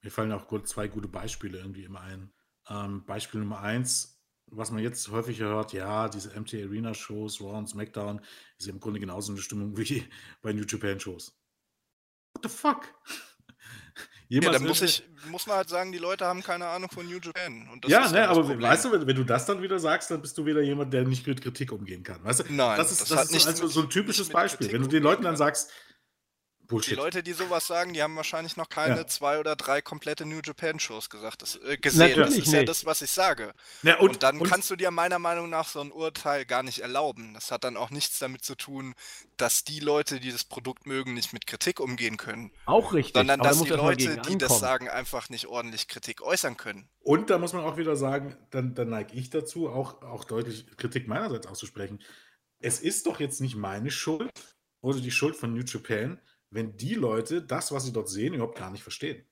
Mir 0.01 0.11
fallen 0.11 0.31
auch 0.31 0.47
gut, 0.47 0.67
zwei 0.67 0.87
gute 0.87 1.07
Beispiele 1.07 1.57
irgendwie 1.59 1.83
immer 1.83 2.01
ein. 2.01 2.33
Ähm, 2.69 3.05
Beispiel 3.05 3.41
Nummer 3.41 3.59
eins, 3.59 4.21
was 4.47 4.71
man 4.71 4.81
jetzt 4.81 5.09
häufiger 5.09 5.47
hört, 5.47 5.73
ja, 5.73 6.07
diese 6.07 6.39
MT 6.39 6.53
Arena 6.55 6.93
Shows, 6.93 7.41
Raw 7.41 7.57
und 7.57 7.67
SmackDown, 7.67 8.21
ist 8.57 8.67
im 8.67 8.79
Grunde 8.79 8.99
genauso 8.99 9.33
eine 9.33 9.41
Stimmung 9.41 9.77
wie 9.77 10.07
bei 10.41 10.53
New 10.53 10.65
Japan 10.65 10.99
Shows. 10.99 11.37
What 12.33 12.43
the 12.43 12.49
fuck? 12.49 12.93
Ja, 14.31 14.51
dann 14.51 14.63
muss, 14.63 14.79
ich, 14.83 15.03
muss 15.31 15.47
man 15.47 15.57
halt 15.57 15.69
sagen, 15.69 15.91
die 15.91 15.97
Leute 15.97 16.23
haben 16.23 16.43
keine 16.43 16.67
Ahnung 16.67 16.87
von 16.91 17.03
New 17.03 17.17
Japan. 17.17 17.67
ja, 17.87 18.11
ne, 18.11 18.29
aber 18.29 18.41
Problem. 18.41 18.61
weißt 18.61 18.85
du, 18.85 18.91
wenn, 18.91 19.07
wenn, 19.07 19.15
du 19.15 19.23
das 19.23 19.47
dann 19.47 19.59
wieder 19.59 19.79
sagst, 19.79 20.11
dann 20.11 20.21
bist 20.21 20.37
du 20.37 20.45
wieder 20.45 20.61
jemand, 20.61 20.93
der 20.93 21.03
nicht 21.03 21.25
mit 21.25 21.41
Kritik 21.41 21.71
umgehen 21.71 22.03
kann. 22.03 22.23
Weißt 22.23 22.41
du? 22.41 22.43
Nein, 22.49 22.77
das 22.77 22.91
ist, 22.91 23.09
das, 23.09 23.09
das 23.09 23.31
ist 23.31 23.47
also 23.47 23.65
so 23.65 23.81
ein 23.81 23.89
typisches 23.89 24.29
Beispiel. 24.29 24.71
Wenn 24.71 24.83
du 24.83 24.87
den 24.87 25.01
Leuten 25.01 25.23
dann 25.23 25.35
sagst, 25.35 25.71
Bullshit. 26.69 26.91
Die 26.91 26.95
Leute, 26.95 27.23
die 27.23 27.33
sowas 27.33 27.67
sagen, 27.67 27.93
die 27.93 28.01
haben 28.01 28.15
wahrscheinlich 28.15 28.55
noch 28.55 28.69
keine 28.69 28.97
ja. 28.97 29.07
zwei 29.07 29.39
oder 29.39 29.55
drei 29.55 29.81
komplette 29.81 30.25
New 30.25 30.39
Japan 30.43 30.79
Shows 30.79 31.09
gesagt, 31.09 31.41
das, 31.41 31.55
äh, 31.55 31.77
gesehen. 31.77 31.99
Natürlich 31.99 32.27
das 32.27 32.37
ist 32.37 32.47
nicht. 32.47 32.53
ja 32.53 32.63
das, 32.63 32.85
was 32.85 33.01
ich 33.01 33.11
sage. 33.11 33.53
Ja, 33.83 33.97
und, 33.97 34.11
und, 34.11 34.23
dann 34.23 34.39
und 34.39 34.47
kannst 34.47 34.69
du 34.69 34.75
dir 34.75 34.91
meiner 34.91 35.19
Meinung 35.19 35.49
nach 35.49 35.67
so 35.67 35.81
ein 35.81 35.91
Urteil 35.91 36.45
gar 36.45 36.63
nicht 36.63 36.79
erlauben. 36.79 37.33
Das 37.33 37.51
hat 37.51 37.63
dann 37.63 37.75
auch 37.75 37.89
nichts 37.89 38.19
damit 38.19 38.45
zu 38.45 38.55
tun, 38.55 38.93
dass 39.35 39.63
die 39.63 39.79
Leute, 39.79 40.19
die 40.19 40.31
das 40.31 40.45
Produkt 40.45 40.85
mögen, 40.85 41.15
nicht 41.15 41.33
mit 41.33 41.47
Kritik 41.47 41.79
umgehen 41.79 42.17
können. 42.17 42.51
Auch 42.65 42.93
richtig. 42.93 43.15
Sondern 43.15 43.39
dass 43.39 43.61
die 43.61 43.69
Leute, 43.69 44.21
die 44.21 44.37
das 44.37 44.59
sagen, 44.59 44.87
einfach 44.87 45.29
nicht 45.29 45.47
ordentlich 45.47 45.87
Kritik 45.87 46.21
äußern 46.21 46.55
können. 46.55 46.87
Und 46.99 47.31
da 47.31 47.39
muss 47.39 47.53
man 47.53 47.63
auch 47.63 47.77
wieder 47.77 47.95
sagen, 47.95 48.37
dann, 48.51 48.75
dann 48.75 48.89
neige 48.89 49.15
ich 49.15 49.31
dazu, 49.31 49.69
auch, 49.69 50.03
auch 50.03 50.23
deutlich 50.23 50.67
Kritik 50.77 51.07
meinerseits 51.07 51.47
auszusprechen. 51.47 51.99
Es 52.59 52.79
ist 52.79 53.07
doch 53.07 53.19
jetzt 53.19 53.41
nicht 53.41 53.55
meine 53.55 53.89
Schuld 53.89 54.29
oder 54.81 54.99
die 54.99 55.11
Schuld 55.11 55.35
von 55.35 55.53
New 55.53 55.63
Japan, 55.63 56.19
wenn 56.51 56.77
die 56.77 56.95
Leute 56.95 57.41
das, 57.41 57.71
was 57.71 57.85
sie 57.85 57.93
dort 57.93 58.09
sehen, 58.09 58.33
überhaupt 58.33 58.57
gar 58.57 58.71
nicht 58.71 58.83
verstehen. 58.83 59.25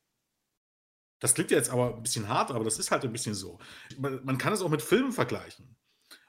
Das 1.19 1.34
klingt 1.34 1.52
jetzt 1.52 1.72
aber 1.72 1.95
ein 1.95 2.03
bisschen 2.03 2.30
hart, 2.30 2.52
aber 2.52 2.64
das 2.64 2.77
ist 2.77 2.91
halt 2.91 3.03
ein 3.03 3.11
bisschen 3.11 3.34
so. 3.34 3.57
Man, 3.98 4.38
kann 4.38 4.53
es 4.53 4.61
auch 4.61 4.69
mit 4.69 4.84
Filmen 4.84 5.11
vergleichen. 5.11 5.76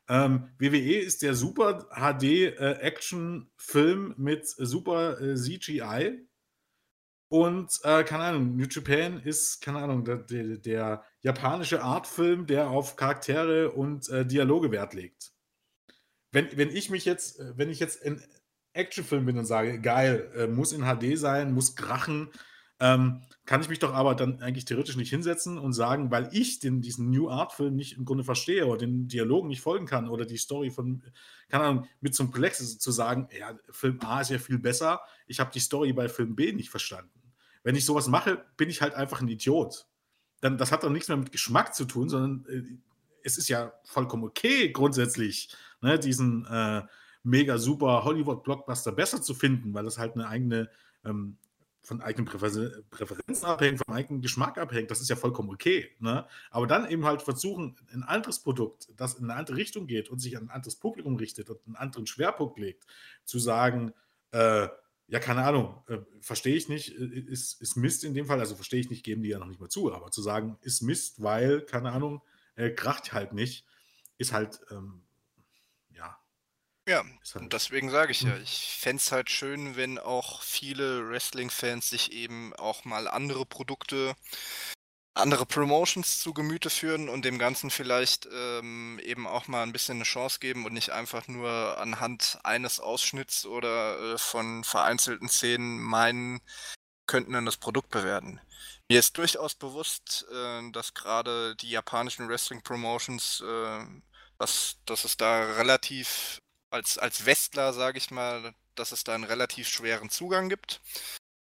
Ähm, 0.08 0.48
WWE 0.58 1.00
ist 1.00 1.20
der 1.22 1.34
super 1.34 1.86
HD-Action-Film 1.90 4.12
äh, 4.12 4.14
mit 4.16 4.48
super 4.48 5.20
äh, 5.20 5.36
CGI. 5.36 6.26
Und, 7.30 7.78
äh, 7.82 8.04
keine 8.04 8.24
Ahnung, 8.24 8.56
New 8.56 8.64
Japan 8.64 9.20
ist, 9.20 9.60
keine 9.60 9.80
Ahnung, 9.80 10.02
der, 10.04 10.16
der, 10.16 10.56
der 10.56 11.04
japanische 11.20 11.82
Artfilm, 11.82 12.46
der 12.46 12.70
auf 12.70 12.96
Charaktere 12.96 13.72
und 13.72 14.08
äh, 14.08 14.24
Dialoge 14.24 14.72
Wert 14.72 14.94
legt. 14.94 15.32
Wenn, 16.32 16.56
wenn 16.56 16.70
ich 16.70 16.88
mich 16.88 17.04
jetzt, 17.04 17.38
äh, 17.38 17.52
wenn 17.56 17.68
ich 17.68 17.80
jetzt 17.80 18.02
in, 18.02 18.24
Actionfilm 18.78 19.26
bin 19.26 19.38
und 19.38 19.44
sage, 19.44 19.80
geil, 19.80 20.30
äh, 20.36 20.46
muss 20.46 20.72
in 20.72 20.82
HD 20.82 21.18
sein, 21.18 21.52
muss 21.52 21.76
krachen, 21.76 22.30
ähm, 22.80 23.22
kann 23.44 23.60
ich 23.60 23.68
mich 23.68 23.78
doch 23.78 23.92
aber 23.92 24.14
dann 24.14 24.40
eigentlich 24.40 24.66
theoretisch 24.66 24.96
nicht 24.96 25.10
hinsetzen 25.10 25.58
und 25.58 25.72
sagen, 25.72 26.10
weil 26.10 26.28
ich 26.32 26.60
den, 26.60 26.80
diesen 26.80 27.10
New 27.10 27.28
Art-Film 27.28 27.74
nicht 27.74 27.96
im 27.96 28.04
Grunde 28.04 28.22
verstehe 28.22 28.66
oder 28.66 28.78
den 28.78 29.08
Dialogen 29.08 29.48
nicht 29.48 29.62
folgen 29.62 29.86
kann 29.86 30.08
oder 30.08 30.26
die 30.26 30.36
Story 30.36 30.70
von, 30.70 31.02
keine 31.48 31.64
Ahnung, 31.64 31.88
mit 32.00 32.18
einem 32.18 32.30
Komplex 32.30 32.78
zu 32.78 32.92
sagen, 32.92 33.28
ja, 33.36 33.58
Film 33.70 33.98
A 34.02 34.20
ist 34.20 34.30
ja 34.30 34.38
viel 34.38 34.58
besser, 34.58 35.00
ich 35.26 35.40
habe 35.40 35.50
die 35.52 35.60
Story 35.60 35.92
bei 35.92 36.08
Film 36.08 36.36
B 36.36 36.52
nicht 36.52 36.70
verstanden. 36.70 37.10
Wenn 37.64 37.74
ich 37.74 37.84
sowas 37.84 38.06
mache, 38.06 38.44
bin 38.56 38.68
ich 38.68 38.80
halt 38.80 38.94
einfach 38.94 39.20
ein 39.20 39.28
Idiot. 39.28 39.86
Dann, 40.40 40.56
das 40.56 40.70
hat 40.70 40.84
doch 40.84 40.90
nichts 40.90 41.08
mehr 41.08 41.16
mit 41.16 41.32
Geschmack 41.32 41.74
zu 41.74 41.84
tun, 41.84 42.08
sondern 42.08 42.46
äh, 42.48 42.62
es 43.24 43.38
ist 43.38 43.48
ja 43.48 43.72
vollkommen 43.84 44.24
okay, 44.24 44.70
grundsätzlich, 44.70 45.48
ne, 45.80 45.98
diesen 45.98 46.46
äh, 46.46 46.82
mega 47.22 47.58
super 47.58 48.04
Hollywood-Blockbuster 48.04 48.92
besser 48.92 49.22
zu 49.22 49.34
finden, 49.34 49.74
weil 49.74 49.84
das 49.84 49.98
halt 49.98 50.14
eine 50.14 50.28
eigene, 50.28 50.70
ähm, 51.04 51.36
von 51.82 52.00
eigenen 52.00 52.26
Präfer 52.26 52.82
Präferenzen 52.90 53.46
abhängt, 53.46 53.82
vom 53.84 53.94
eigenen 53.94 54.20
Geschmack 54.20 54.58
abhängt, 54.58 54.90
das 54.90 55.00
ist 55.00 55.08
ja 55.08 55.16
vollkommen 55.16 55.50
okay. 55.50 55.90
Ne? 56.00 56.26
Aber 56.50 56.66
dann 56.66 56.88
eben 56.90 57.04
halt 57.04 57.22
versuchen, 57.22 57.76
ein 57.92 58.02
anderes 58.02 58.40
Produkt, 58.40 58.88
das 58.96 59.14
in 59.14 59.24
eine 59.24 59.38
andere 59.38 59.56
Richtung 59.56 59.86
geht 59.86 60.08
und 60.10 60.18
sich 60.18 60.36
an 60.36 60.44
ein 60.44 60.50
anderes 60.50 60.76
Publikum 60.76 61.16
richtet 61.16 61.50
und 61.50 61.58
einen 61.66 61.76
anderen 61.76 62.06
Schwerpunkt 62.06 62.58
legt, 62.58 62.84
zu 63.24 63.38
sagen, 63.38 63.92
äh, 64.32 64.68
ja, 65.08 65.20
keine 65.20 65.42
Ahnung, 65.42 65.82
äh, 65.88 65.98
verstehe 66.20 66.54
ich 66.54 66.68
nicht, 66.68 66.94
äh, 66.98 67.04
ist, 67.04 67.60
ist 67.62 67.76
Mist 67.76 68.04
in 68.04 68.14
dem 68.14 68.26
Fall, 68.26 68.40
also 68.40 68.54
verstehe 68.54 68.80
ich 68.80 68.90
nicht, 68.90 69.04
geben 69.04 69.22
die 69.22 69.30
ja 69.30 69.38
noch 69.38 69.46
nicht 69.46 69.60
mal 69.60 69.70
zu, 69.70 69.92
aber 69.92 70.10
zu 70.10 70.20
sagen, 70.20 70.58
ist 70.60 70.82
Mist, 70.82 71.22
weil, 71.22 71.62
keine 71.62 71.92
Ahnung, 71.92 72.20
äh, 72.56 72.70
kracht 72.70 73.12
halt 73.14 73.32
nicht, 73.32 73.64
ist 74.18 74.32
halt 74.32 74.60
ähm, 74.70 75.02
ja, 76.88 77.04
und 77.34 77.52
deswegen 77.52 77.90
sage 77.90 78.12
ich 78.12 78.22
ja, 78.22 78.34
hm. 78.34 78.42
ich 78.42 78.78
fände 78.80 79.00
es 79.00 79.12
halt 79.12 79.30
schön, 79.30 79.76
wenn 79.76 79.98
auch 79.98 80.42
viele 80.42 81.08
Wrestling-Fans 81.08 81.88
sich 81.90 82.12
eben 82.12 82.54
auch 82.56 82.84
mal 82.84 83.08
andere 83.08 83.46
Produkte 83.46 84.16
andere 85.18 85.46
Promotions 85.46 86.20
zu 86.20 86.32
Gemüte 86.32 86.70
führen 86.70 87.08
und 87.08 87.24
dem 87.24 87.38
Ganzen 87.38 87.70
vielleicht 87.70 88.28
ähm, 88.32 89.00
eben 89.02 89.26
auch 89.26 89.48
mal 89.48 89.64
ein 89.64 89.72
bisschen 89.72 89.98
eine 89.98 90.04
Chance 90.04 90.38
geben 90.38 90.64
und 90.64 90.72
nicht 90.72 90.90
einfach 90.90 91.26
nur 91.28 91.76
anhand 91.78 92.38
eines 92.44 92.80
Ausschnitts 92.80 93.44
oder 93.44 94.14
äh, 94.14 94.18
von 94.18 94.64
vereinzelten 94.64 95.28
Szenen 95.28 95.80
meinen, 95.80 96.40
könnten 97.06 97.32
dann 97.32 97.46
das 97.46 97.56
Produkt 97.56 97.90
bewerten. 97.90 98.40
Mir 98.88 99.00
ist 99.00 99.18
durchaus 99.18 99.54
bewusst, 99.54 100.26
äh, 100.32 100.70
dass 100.70 100.94
gerade 100.94 101.56
die 101.56 101.70
japanischen 101.70 102.28
Wrestling-Promotions, 102.28 103.42
äh, 103.46 103.84
dass, 104.38 104.76
dass 104.86 105.04
es 105.04 105.16
da 105.16 105.54
relativ, 105.54 106.40
als, 106.70 106.98
als 106.98 107.26
Westler, 107.26 107.72
sage 107.72 107.98
ich 107.98 108.10
mal, 108.10 108.54
dass 108.74 108.92
es 108.92 109.04
da 109.04 109.14
einen 109.14 109.24
relativ 109.24 109.68
schweren 109.68 110.10
Zugang 110.10 110.48
gibt. 110.48 110.80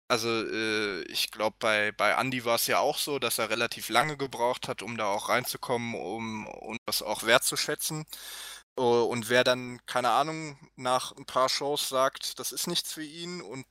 Also 0.08 0.28
äh, 0.30 1.04
ich 1.04 1.32
glaube, 1.32 1.56
bei, 1.60 1.94
bei 1.94 2.12
Andy 2.12 2.44
war 2.44 2.56
es 2.56 2.68
ja 2.68 2.80
auch 2.80 2.98
so, 2.98 3.18
dass 3.18 3.38
er 3.38 3.50
relativ 3.50 3.88
lange 3.90 4.18
gebraucht 4.18 4.68
hat, 4.68 4.82
um 4.82 4.98
da 4.98 5.08
auch 5.08 5.30
reinzukommen, 5.30 5.96
um, 5.96 6.48
um 6.48 6.78
das 6.86 7.02
auch 7.02 7.24
wertzuschätzen. 7.24 8.06
Uh, 8.80 9.04
und 9.04 9.30
wer 9.30 9.44
dann, 9.44 9.80
keine 9.86 10.12
Ahnung, 10.12 10.58
nach 10.76 11.12
ein 11.18 11.26
paar 11.26 11.50
Shows 11.50 11.90
sagt, 11.90 12.40
das 12.40 12.52
ist 12.52 12.68
nichts 12.68 12.94
für 12.94 13.04
ihn 13.04 13.42
und 13.42 13.66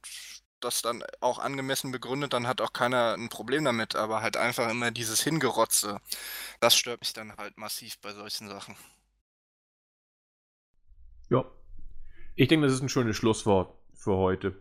das 0.61 0.83
dann 0.83 1.03
auch 1.21 1.39
angemessen 1.39 1.91
begründet, 1.93 2.33
dann 2.35 2.47
hat 2.47 2.61
auch 2.61 2.73
keiner 2.73 3.15
ein 3.15 3.29
Problem 3.31 3.65
damit. 3.65 3.97
Aber 3.97 4.23
halt 4.23 4.37
einfach 4.37 4.71
immer 4.71 4.91
dieses 4.91 5.23
Hingerotze, 5.23 6.01
das 6.61 6.77
stört 6.77 7.01
mich 7.01 7.13
dann 7.13 7.37
halt 7.37 7.59
massiv 7.59 7.99
bei 8.01 8.13
solchen 8.13 8.49
Sachen. 8.49 8.77
Ja. 11.31 11.45
Ich 12.35 12.49
denke, 12.49 12.67
das 12.67 12.75
ist 12.75 12.83
ein 12.83 12.89
schönes 12.89 13.17
Schlusswort 13.17 13.73
für 13.95 14.17
heute. 14.17 14.55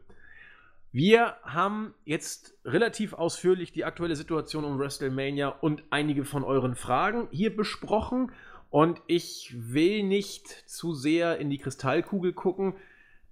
Wir 0.91 1.35
haben 1.43 1.93
jetzt 2.05 2.55
relativ 2.65 3.13
ausführlich 3.13 3.71
die 3.71 3.85
aktuelle 3.85 4.15
Situation 4.15 4.63
um 4.65 4.79
WrestleMania 4.79 5.49
und 5.49 5.83
einige 5.91 6.25
von 6.25 6.43
euren 6.43 6.75
Fragen 6.75 7.27
hier 7.31 7.55
besprochen. 7.55 8.31
Und 8.71 9.01
ich 9.07 9.55
will 9.55 10.03
nicht 10.03 10.47
zu 10.47 10.93
sehr 10.93 11.37
in 11.37 11.49
die 11.49 11.57
Kristallkugel 11.57 12.33
gucken, 12.33 12.75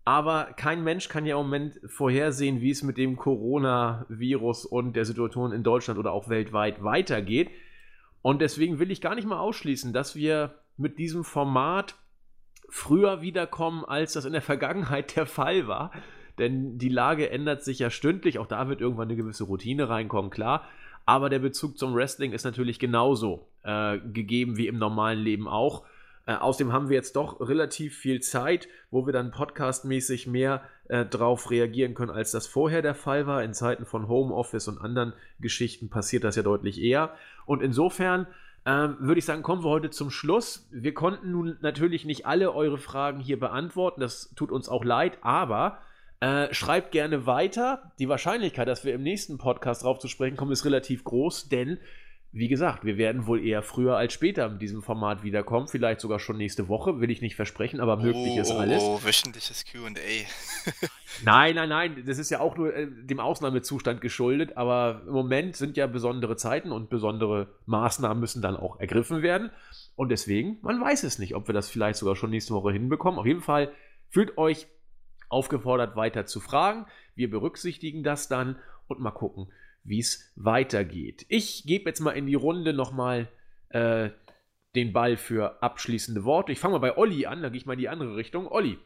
aber 0.03 0.53
kein 0.55 0.83
Mensch 0.83 1.09
kann 1.09 1.25
ja 1.25 1.35
im 1.35 1.45
Moment 1.45 1.79
vorhersehen, 1.85 2.61
wie 2.61 2.71
es 2.71 2.81
mit 2.81 2.97
dem 2.97 3.17
Coronavirus 3.17 4.65
und 4.65 4.95
der 4.95 5.05
Situation 5.05 5.51
in 5.51 5.63
Deutschland 5.63 5.99
oder 5.99 6.11
auch 6.11 6.29
weltweit 6.29 6.83
weitergeht. 6.83 7.49
Und 8.21 8.41
deswegen 8.41 8.79
will 8.79 8.89
ich 8.89 9.01
gar 9.01 9.15
nicht 9.15 9.27
mal 9.27 9.39
ausschließen, 9.39 9.93
dass 9.93 10.15
wir 10.15 10.55
mit 10.77 10.97
diesem 10.97 11.23
Format 11.23 11.95
früher 12.69 13.21
wiederkommen, 13.21 13.85
als 13.85 14.13
das 14.13 14.25
in 14.25 14.33
der 14.33 14.41
Vergangenheit 14.41 15.15
der 15.15 15.25
Fall 15.25 15.67
war 15.67 15.91
denn 16.37 16.77
die 16.77 16.89
Lage 16.89 17.29
ändert 17.29 17.63
sich 17.63 17.79
ja 17.79 17.89
stündlich. 17.89 18.39
Auch 18.39 18.47
da 18.47 18.69
wird 18.69 18.81
irgendwann 18.81 19.07
eine 19.07 19.15
gewisse 19.15 19.45
Routine 19.45 19.89
reinkommen, 19.89 20.31
klar. 20.31 20.67
Aber 21.05 21.29
der 21.29 21.39
Bezug 21.39 21.77
zum 21.77 21.95
Wrestling 21.95 22.33
ist 22.33 22.43
natürlich 22.43 22.79
genauso 22.79 23.47
äh, 23.63 23.97
gegeben 23.97 24.57
wie 24.57 24.67
im 24.67 24.77
normalen 24.77 25.19
Leben 25.19 25.47
auch. 25.47 25.85
Äh, 26.25 26.33
außerdem 26.33 26.73
haben 26.73 26.89
wir 26.89 26.95
jetzt 26.95 27.15
doch 27.15 27.39
relativ 27.39 27.95
viel 27.95 28.19
Zeit, 28.21 28.67
wo 28.91 29.05
wir 29.05 29.13
dann 29.13 29.31
podcastmäßig 29.31 30.27
mehr 30.27 30.61
äh, 30.89 31.05
drauf 31.05 31.49
reagieren 31.49 31.93
können, 31.93 32.11
als 32.11 32.31
das 32.31 32.45
vorher 32.45 32.81
der 32.81 32.95
Fall 32.95 33.25
war. 33.25 33.41
In 33.43 33.53
Zeiten 33.53 33.85
von 33.85 34.09
Homeoffice 34.09 34.67
und 34.67 34.79
anderen 34.79 35.13
Geschichten 35.39 35.89
passiert 35.89 36.25
das 36.25 36.35
ja 36.35 36.43
deutlich 36.43 36.81
eher. 36.81 37.13
Und 37.45 37.63
insofern 37.63 38.27
ähm, 38.67 38.97
würde 38.99 39.19
ich 39.19 39.25
sagen, 39.25 39.43
kommen 39.43 39.63
wir 39.63 39.69
heute 39.69 39.91
zum 39.91 40.11
Schluss. 40.11 40.67
Wir 40.71 40.93
konnten 40.93 41.31
nun 41.31 41.57
natürlich 41.61 42.03
nicht 42.03 42.25
alle 42.25 42.53
eure 42.53 42.77
Fragen 42.77 43.21
hier 43.21 43.39
beantworten. 43.39 44.01
Das 44.01 44.33
tut 44.35 44.51
uns 44.51 44.67
auch 44.67 44.83
leid, 44.83 45.19
aber 45.21 45.77
äh, 46.19 46.53
schreibt 46.53 46.91
gerne 46.91 47.25
weiter. 47.25 47.93
Die 47.97 48.09
Wahrscheinlichkeit, 48.09 48.67
dass 48.67 48.83
wir 48.83 48.93
im 48.93 49.03
nächsten 49.03 49.37
Podcast 49.37 49.83
drauf 49.83 49.99
zu 49.99 50.09
sprechen 50.09 50.35
kommen, 50.35 50.51
ist 50.51 50.65
relativ 50.65 51.05
groß, 51.05 51.47
denn 51.47 51.79
wie 52.37 52.47
gesagt, 52.47 52.85
wir 52.85 52.97
werden 52.97 53.25
wohl 53.25 53.43
eher 53.43 53.63
früher 53.63 53.97
als 53.97 54.13
später 54.13 54.45
in 54.45 54.59
diesem 54.59 54.83
Format 54.83 55.23
wiederkommen. 55.23 55.67
Vielleicht 55.67 56.01
sogar 56.01 56.19
schon 56.19 56.37
nächste 56.37 56.67
Woche, 56.67 57.01
will 57.01 57.09
ich 57.09 57.21
nicht 57.21 57.35
versprechen, 57.35 57.79
aber 57.79 57.97
möglich 57.97 58.33
oh, 58.37 58.41
ist 58.41 58.51
alles. 58.51 58.83
Oh, 58.83 58.99
wöchentliches 59.03 59.65
QA. 59.65 59.89
nein, 61.25 61.55
nein, 61.55 61.69
nein, 61.69 62.03
das 62.05 62.19
ist 62.19 62.29
ja 62.29 62.39
auch 62.39 62.55
nur 62.55 62.75
äh, 62.75 62.87
dem 62.89 63.19
Ausnahmezustand 63.19 64.01
geschuldet, 64.01 64.55
aber 64.55 65.01
im 65.07 65.13
Moment 65.13 65.55
sind 65.55 65.77
ja 65.77 65.87
besondere 65.87 66.35
Zeiten 66.35 66.71
und 66.71 66.89
besondere 66.89 67.47
Maßnahmen 67.65 68.19
müssen 68.19 68.41
dann 68.41 68.55
auch 68.55 68.79
ergriffen 68.79 69.21
werden. 69.23 69.49
Und 69.95 70.09
deswegen, 70.09 70.59
man 70.61 70.79
weiß 70.79 71.03
es 71.03 71.17
nicht, 71.17 71.33
ob 71.33 71.47
wir 71.47 71.53
das 71.53 71.69
vielleicht 71.69 71.97
sogar 71.97 72.15
schon 72.15 72.29
nächste 72.29 72.53
Woche 72.53 72.71
hinbekommen. 72.71 73.19
Auf 73.19 73.25
jeden 73.25 73.41
Fall 73.41 73.71
fühlt 74.09 74.37
euch 74.37 74.67
aufgefordert, 75.29 75.95
weiter 75.95 76.25
zu 76.25 76.39
fragen. 76.39 76.85
Wir 77.15 77.29
berücksichtigen 77.29 78.03
das 78.03 78.27
dann 78.27 78.57
und 78.87 78.99
mal 78.99 79.11
gucken, 79.11 79.51
wie 79.87 79.99
es 79.99 80.31
weitergeht. 80.35 81.25
Ich 81.29 81.63
gebe 81.65 81.89
jetzt 81.89 82.01
mal 82.01 82.11
in 82.11 82.27
die 82.27 82.35
Runde 82.35 82.73
nochmal 82.73 83.29
äh, 83.69 84.09
den 84.75 84.93
Ball 84.93 85.17
für 85.17 85.63
abschließende 85.63 86.23
Worte. 86.23 86.51
Ich 86.51 86.59
fange 86.59 86.73
mal 86.73 86.79
bei 86.79 86.97
Olli 86.97 87.25
an, 87.25 87.41
dann 87.41 87.51
gehe 87.51 87.59
ich 87.59 87.65
mal 87.65 87.73
in 87.73 87.79
die 87.79 87.89
andere 87.89 88.15
Richtung. 88.15 88.47
Olli. 88.47 88.77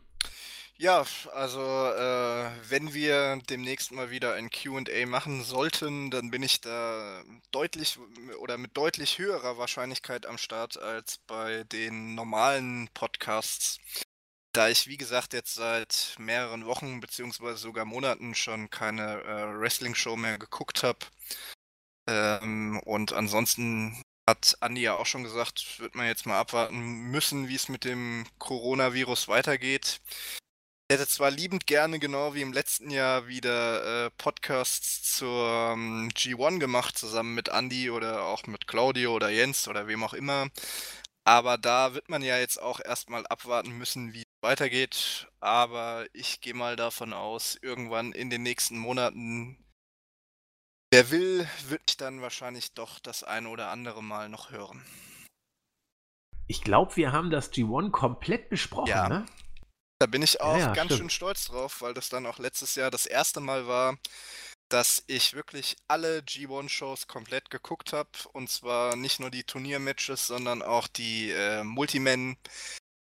Ja, 0.77 1.05
also 1.33 1.61
äh, 1.61 2.49
wenn 2.69 2.93
wir 2.95 3.39
demnächst 3.49 3.91
mal 3.91 4.09
wieder 4.09 4.33
ein 4.33 4.49
QA 4.49 5.05
machen 5.05 5.43
sollten, 5.43 6.09
dann 6.09 6.31
bin 6.31 6.41
ich 6.41 6.59
da 6.61 7.23
deutlich 7.51 7.99
oder 8.39 8.57
mit 8.57 8.75
deutlich 8.75 9.19
höherer 9.19 9.59
Wahrscheinlichkeit 9.59 10.25
am 10.25 10.39
Start 10.39 10.81
als 10.81 11.19
bei 11.27 11.65
den 11.65 12.15
normalen 12.15 12.89
Podcasts. 12.95 13.79
Da 14.53 14.67
ich, 14.67 14.87
wie 14.87 14.97
gesagt, 14.97 15.33
jetzt 15.33 15.55
seit 15.55 16.15
mehreren 16.19 16.65
Wochen 16.65 16.99
beziehungsweise 16.99 17.57
sogar 17.57 17.85
Monaten 17.85 18.35
schon 18.35 18.69
keine 18.69 19.23
äh, 19.23 19.59
Wrestling-Show 19.59 20.17
mehr 20.17 20.37
geguckt 20.37 20.83
habe. 20.83 20.99
Ähm, 22.07 22.79
und 22.83 23.13
ansonsten 23.13 24.01
hat 24.27 24.57
Andi 24.59 24.81
ja 24.81 24.95
auch 24.95 25.05
schon 25.05 25.23
gesagt, 25.23 25.79
wird 25.79 25.95
man 25.95 26.07
jetzt 26.07 26.25
mal 26.25 26.39
abwarten 26.39 26.77
müssen, 27.11 27.47
wie 27.47 27.55
es 27.55 27.69
mit 27.69 27.85
dem 27.85 28.25
Coronavirus 28.39 29.29
weitergeht. 29.29 30.01
Ich 30.89 30.97
hätte 30.97 31.07
zwar 31.07 31.31
liebend 31.31 31.67
gerne, 31.67 31.99
genau 31.99 32.33
wie 32.33 32.41
im 32.41 32.51
letzten 32.51 32.89
Jahr, 32.89 33.27
wieder 33.27 34.07
äh, 34.07 34.11
Podcasts 34.17 35.15
zur 35.15 35.71
ähm, 35.73 36.09
G1 36.13 36.59
gemacht, 36.59 36.97
zusammen 36.97 37.33
mit 37.33 37.49
Andi 37.49 37.89
oder 37.89 38.25
auch 38.25 38.45
mit 38.47 38.67
Claudio 38.67 39.15
oder 39.15 39.29
Jens 39.29 39.69
oder 39.69 39.87
wem 39.87 40.03
auch 40.03 40.13
immer. 40.13 40.49
Aber 41.23 41.57
da 41.57 41.93
wird 41.93 42.09
man 42.09 42.23
ja 42.23 42.37
jetzt 42.37 42.61
auch 42.61 42.79
erstmal 42.79 43.25
abwarten 43.27 43.77
müssen, 43.77 44.13
wie 44.13 44.23
weitergeht. 44.41 45.27
Aber 45.39 46.05
ich 46.13 46.41
gehe 46.41 46.53
mal 46.53 46.75
davon 46.75 47.13
aus, 47.13 47.57
irgendwann 47.61 48.11
in 48.11 48.29
den 48.29 48.43
nächsten 48.43 48.77
Monaten, 48.77 49.63
wer 50.91 51.11
will, 51.11 51.47
wird 51.67 51.81
ich 51.89 51.97
dann 51.97 52.21
wahrscheinlich 52.21 52.73
doch 52.73 52.99
das 52.99 53.23
ein 53.23 53.45
oder 53.45 53.69
andere 53.69 54.03
Mal 54.03 54.29
noch 54.29 54.51
hören. 54.51 54.83
Ich 56.47 56.63
glaube, 56.63 56.95
wir 56.97 57.11
haben 57.11 57.29
das 57.29 57.53
G1 57.53 57.91
komplett 57.91 58.49
besprochen, 58.49 58.89
ja. 58.89 59.07
ne? 59.07 59.25
Da 59.99 60.07
bin 60.07 60.23
ich 60.23 60.41
auch 60.41 60.57
ja, 60.57 60.59
ja, 60.59 60.73
ganz 60.73 60.87
stimmt. 60.87 60.99
schön 60.99 61.09
stolz 61.11 61.45
drauf, 61.45 61.81
weil 61.81 61.93
das 61.93 62.09
dann 62.09 62.25
auch 62.25 62.39
letztes 62.39 62.73
Jahr 62.73 62.89
das 62.89 63.05
erste 63.05 63.39
Mal 63.39 63.67
war, 63.67 63.99
dass 64.71 65.03
ich 65.07 65.33
wirklich 65.33 65.75
alle 65.87 66.19
G1-Shows 66.19 67.07
komplett 67.07 67.49
geguckt 67.49 67.93
habe. 67.93 68.09
Und 68.33 68.49
zwar 68.49 68.95
nicht 68.95 69.19
nur 69.19 69.29
die 69.29 69.43
Turniermatches, 69.43 70.27
sondern 70.27 70.61
auch 70.61 70.87
die 70.87 71.31
äh, 71.31 71.63
Multiman 71.63 72.37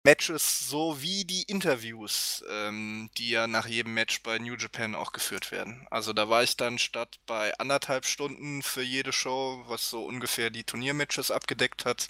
Matches 0.05 0.69
sowie 0.69 1.25
die 1.25 1.45
Interviews, 1.45 2.45
ähm, 2.51 3.09
die 3.19 3.31
ja 3.31 3.47
nach 3.47 3.67
jedem 3.69 3.95
Match 3.95 4.25
bei 4.25 4.41
New 4.41 4.57
Japan 4.57 4.97
auch 4.97 5.13
geführt 5.13 5.53
werden. 5.53 5.87
Also 5.93 6.13
da 6.13 6.29
war 6.29 6.43
ich 6.43 6.57
dann 6.57 6.79
statt 6.79 7.21
bei 7.27 7.57
anderthalb 7.59 8.05
Stunden 8.05 8.65
für 8.65 8.83
jede 8.83 9.13
Show, 9.13 9.63
was 9.69 9.89
so 9.89 10.05
ungefähr 10.05 10.51
die 10.51 10.65
Turniermatches 10.65 11.31
abgedeckt 11.31 11.85
hat, 11.85 12.09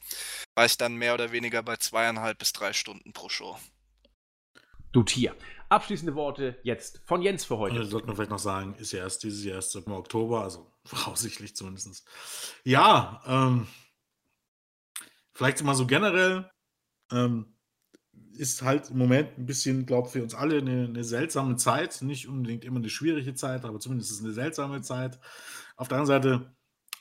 war 0.55 0.65
ich 0.65 0.79
dann 0.79 0.95
mehr 0.95 1.13
oder 1.13 1.33
weniger 1.33 1.63
bei 1.63 1.77
zweieinhalb 1.77 2.39
bis 2.39 2.55
drei 2.55 2.73
Stunden 2.73 3.13
pro 3.13 3.29
Show. 3.29 3.59
Du 4.93 5.03
Tier. 5.03 5.37
Abschließende 5.73 6.15
Worte 6.15 6.59
jetzt 6.65 7.01
von 7.07 7.23
Jens 7.23 7.47
für 7.47 7.57
heute. 7.57 7.79
Also, 7.79 7.93
sollte 7.93 8.07
man 8.07 8.17
vielleicht 8.17 8.31
noch 8.31 8.39
sagen, 8.39 8.75
ist 8.75 8.93
ja 8.93 8.99
erst 8.99 9.23
dieses 9.23 9.43
Jahr 9.43 9.55
erst 9.55 9.75
im 9.75 9.91
Oktober, 9.91 10.43
also 10.43 10.71
voraussichtlich 10.85 11.57
zumindest. 11.57 12.07
Ja, 12.63 13.23
ähm, 13.27 13.67
vielleicht 15.33 15.63
mal 15.65 15.75
so 15.75 15.87
generell. 15.87 16.51
Ähm, 17.11 17.57
ist 18.35 18.61
halt 18.61 18.91
im 18.91 18.99
Moment 18.99 19.39
ein 19.39 19.47
bisschen, 19.47 19.87
glaube 19.87 20.09
ich, 20.09 20.13
für 20.13 20.23
uns 20.23 20.35
alle 20.35 20.59
eine, 20.59 20.85
eine, 20.85 21.05
seltsame 21.05 21.57
Zeit. 21.57 22.03
Nicht 22.03 22.29
unbedingt 22.29 22.65
immer 22.67 22.79
eine 22.79 22.91
schwierige 22.91 23.35
Zeit, 23.35 23.65
aber 23.65 23.81
zumindest 23.81 24.11
ist 24.11 24.19
es 24.19 24.25
eine 24.25 24.35
seltsame 24.35 24.83
Zeit. 24.83 25.19
Auf 25.77 25.89
der 25.89 25.99
anderen 25.99 26.23
Seite 26.23 26.55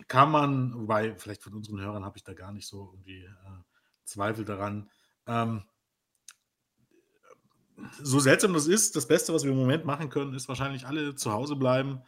kann 0.08 0.32
man, 0.32 0.74
wobei 0.80 1.16
vielleicht 1.18 1.44
von 1.44 1.54
unseren 1.54 1.82
Hörern 1.82 2.06
habe 2.06 2.18
ich 2.18 2.24
da 2.24 2.34
gar 2.34 2.54
nicht 2.54 2.68
so 2.68 2.92
irgendwie 2.94 3.24
äh, 3.24 3.64
Zweifel 4.06 4.46
daran. 4.46 4.90
Ähm, 5.28 5.64
so 8.02 8.20
seltsam 8.20 8.54
das 8.54 8.68
ist, 8.68 8.96
das 8.96 9.08
Beste, 9.08 9.34
was 9.34 9.44
wir 9.44 9.52
im 9.52 9.58
Moment 9.58 9.86
machen 9.86 10.10
können, 10.10 10.34
ist 10.34 10.48
wahrscheinlich 10.48 10.86
alle 10.88 11.16
zu 11.16 11.32
Hause 11.32 11.56
bleiben, 11.56 12.02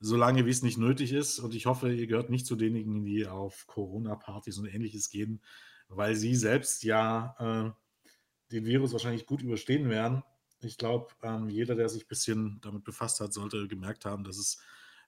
solange 0.00 0.46
wie 0.46 0.50
es 0.50 0.62
nicht 0.62 0.78
nötig 0.78 1.12
ist. 1.12 1.38
Und 1.38 1.54
ich 1.54 1.66
hoffe, 1.66 1.92
ihr 1.92 2.06
gehört 2.06 2.30
nicht 2.30 2.46
zu 2.46 2.56
denjenigen, 2.56 3.04
die 3.04 3.26
auf 3.26 3.66
Corona-Partys 3.66 4.58
und 4.58 4.66
ähnliches 4.66 5.10
gehen, 5.10 5.40
weil 5.88 6.14
sie 6.14 6.34
selbst 6.34 6.84
ja 6.84 7.36
äh, 7.38 8.52
den 8.52 8.64
Virus 8.64 8.92
wahrscheinlich 8.92 9.26
gut 9.26 9.42
überstehen 9.42 9.88
werden. 9.88 10.22
Ich 10.60 10.76
glaube, 10.76 11.08
ähm, 11.22 11.48
jeder, 11.48 11.74
der 11.74 11.88
sich 11.88 12.04
ein 12.04 12.08
bisschen 12.08 12.60
damit 12.62 12.84
befasst 12.84 13.20
hat, 13.20 13.32
sollte 13.32 13.66
gemerkt 13.68 14.04
haben, 14.04 14.24
dass 14.24 14.38
es 14.38 14.58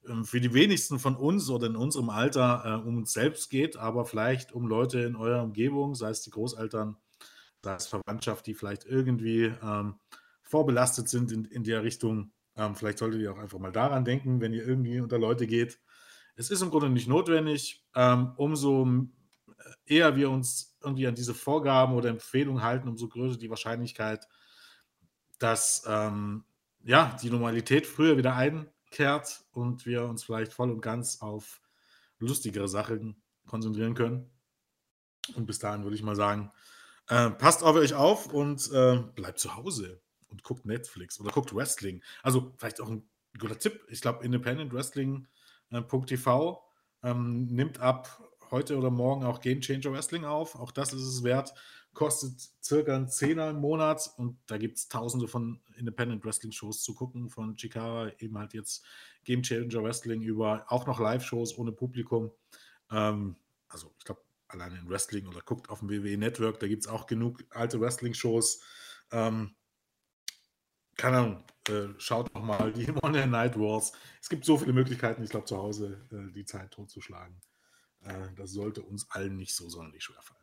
ähm, 0.09 0.25
für 0.25 0.41
die 0.41 0.55
wenigsten 0.55 0.99
von 0.99 1.17
uns 1.17 1.51
oder 1.51 1.67
in 1.67 1.77
unserem 1.77 2.11
Alter 2.11 2.63
äh, 2.65 2.89
um 2.89 2.97
uns 2.99 3.13
selbst 3.13 3.51
geht, 3.51 3.77
aber 3.77 4.05
vielleicht 4.05 4.53
um 4.53 4.67
Leute 4.67 5.01
in 5.01 5.17
eurer 5.17 5.43
Umgebung, 5.43 5.95
sei 5.95 6.11
es 6.11 6.23
die 6.23 6.31
Großeltern, 6.31 6.97
sei 7.63 7.75
es 7.75 7.87
Verwandtschaft, 7.87 8.47
die 8.47 8.55
vielleicht 8.55 8.85
irgendwie 8.85 9.53
ähm, 9.63 9.99
vorbelastet 10.43 11.09
sind 11.09 11.33
in, 11.33 11.45
in 11.45 11.65
der 11.65 11.83
Richtung. 11.83 12.33
Ähm, 12.57 12.75
vielleicht 12.75 12.99
solltet 12.99 13.21
ihr 13.21 13.33
auch 13.33 13.39
einfach 13.39 13.59
mal 13.59 13.73
daran 13.73 14.05
denken, 14.05 14.41
wenn 14.41 14.53
ihr 14.53 14.67
irgendwie 14.67 15.01
unter 15.01 15.19
Leute 15.19 15.47
geht. 15.47 15.81
Es 16.35 16.51
ist 16.51 16.63
im 16.63 16.71
Grunde 16.71 16.91
nicht 16.91 17.09
notwendig. 17.09 17.85
Ähm, 17.95 18.33
umso 18.37 18.87
äh, 18.87 19.95
eher 19.97 20.17
wir 20.17 20.31
uns 20.31 20.77
irgendwie 20.83 21.07
an 21.07 21.15
diese 21.15 21.35
Vorgaben 21.35 21.95
oder 21.95 22.11
Empfehlungen 22.11 22.63
halten, 22.63 22.89
umso 22.89 23.09
größer 23.09 23.39
die 23.39 23.51
Wahrscheinlichkeit, 23.51 24.27
dass 25.39 25.85
ähm, 25.87 26.45
ja, 26.85 27.17
die 27.23 27.31
Normalität 27.31 27.87
früher 27.87 28.17
wieder 28.17 28.35
einkehrt 28.35 29.45
und 29.53 29.87
wir 29.87 30.05
uns 30.05 30.25
vielleicht 30.25 30.53
voll 30.53 30.71
und 30.71 30.81
ganz 30.81 31.21
auf 31.21 31.61
lustigere 32.19 32.69
Sachen 32.69 33.23
konzentrieren 33.47 33.95
können. 33.95 34.31
Und 35.35 35.47
bis 35.47 35.61
dahin 35.61 35.85
würde 35.85 35.97
ich 35.97 36.03
mal 36.03 36.17
sagen, 36.17 36.51
äh, 37.13 37.31
passt 37.31 37.63
auf 37.63 37.77
euch 37.77 37.95
auf 37.95 38.33
und 38.33 38.71
äh, 38.73 38.99
bleibt 39.15 39.39
zu 39.39 39.57
Hause 39.57 40.01
und 40.29 40.43
guckt 40.43 40.67
Netflix 40.67 41.21
oder 41.21 41.31
guckt 41.31 41.55
Wrestling. 41.55 42.03
Also 42.23 42.53
vielleicht 42.57 42.81
auch 42.81 42.89
ein 42.89 43.09
guter 43.39 43.59
Tipp. 43.59 43.85
Ich 43.89 44.01
glaube, 44.01 44.25
Independent 44.25 44.73
Wrestling.tv 44.73 46.65
äh, 47.03 47.11
ähm, 47.11 47.47
nimmt 47.47 47.81
ab 47.81 48.23
heute 48.51 48.77
oder 48.77 48.91
morgen 48.91 49.25
auch 49.25 49.41
Game 49.41 49.61
Changer 49.61 49.93
Wrestling 49.93 50.25
auf. 50.25 50.55
Auch 50.57 50.73
das 50.73 50.93
ist 50.93 51.03
es 51.03 51.23
wert 51.23 51.55
kostet 51.95 52.41
circa 52.63 52.97
ein 52.97 53.09
Zehner 53.09 53.51
im 53.51 53.61
Monat 53.61 54.11
und 54.17 54.39
da 54.47 54.57
gibt 54.57 54.79
es 54.79 54.89
tausende 54.89 55.29
von 55.29 55.61
Independent 55.77 56.25
Wrestling 56.25 56.53
Shows 56.53 56.83
zu 56.83 56.95
gucken, 56.95 57.29
von 57.29 57.57
Chikara, 57.57 58.11
eben 58.19 58.39
halt 58.39 58.55
jetzt 58.55 58.85
Game 59.25 59.43
Changer 59.43 59.83
Wrestling 59.83 60.23
über 60.23 60.65
auch 60.69 60.87
noch 60.87 61.01
Live-Shows 61.01 61.59
ohne 61.59 61.73
Publikum. 61.73 62.31
Ähm, 62.91 63.37
also 63.69 63.93
ich 63.99 64.05
glaube, 64.05 64.23
alleine 64.53 64.79
in 64.79 64.89
Wrestling 64.89 65.27
oder 65.27 65.41
guckt 65.41 65.71
auf 65.71 65.81
dem 65.81 65.91
WWE 65.91 66.17
Network, 66.17 66.61
da 66.61 66.69
gibt 66.69 66.85
es 66.85 66.89
auch 66.89 67.07
genug 67.07 67.45
alte 67.51 67.81
Wrestling-Shows. 67.81 68.63
Ähm, 69.11 69.57
keine 70.97 71.19
Ahnung, 71.19 71.45
äh, 71.69 71.89
schaut 71.99 72.35
doch 72.35 72.43
mal 72.43 72.73
die 72.73 72.87
Monday 73.03 73.27
Night 73.27 73.59
Wars. 73.59 73.93
Es 74.21 74.29
gibt 74.29 74.45
so 74.45 74.59
viele 74.59 74.73
Möglichkeiten, 74.73 75.23
ich 75.23 75.31
glaube, 75.31 75.47
zu 75.47 75.57
Hause 75.57 76.07
äh, 76.13 76.33
die 76.33 76.45
Zeit 76.45 76.71
totzuschlagen. 76.73 77.41
Äh, 78.01 78.29
das 78.37 78.53
sollte 78.53 78.83
uns 78.83 79.11
allen 79.11 79.37
nicht 79.37 79.55
so 79.55 79.69
sonderlich 79.69 80.05
schwer 80.05 80.23
fallen. 80.23 80.43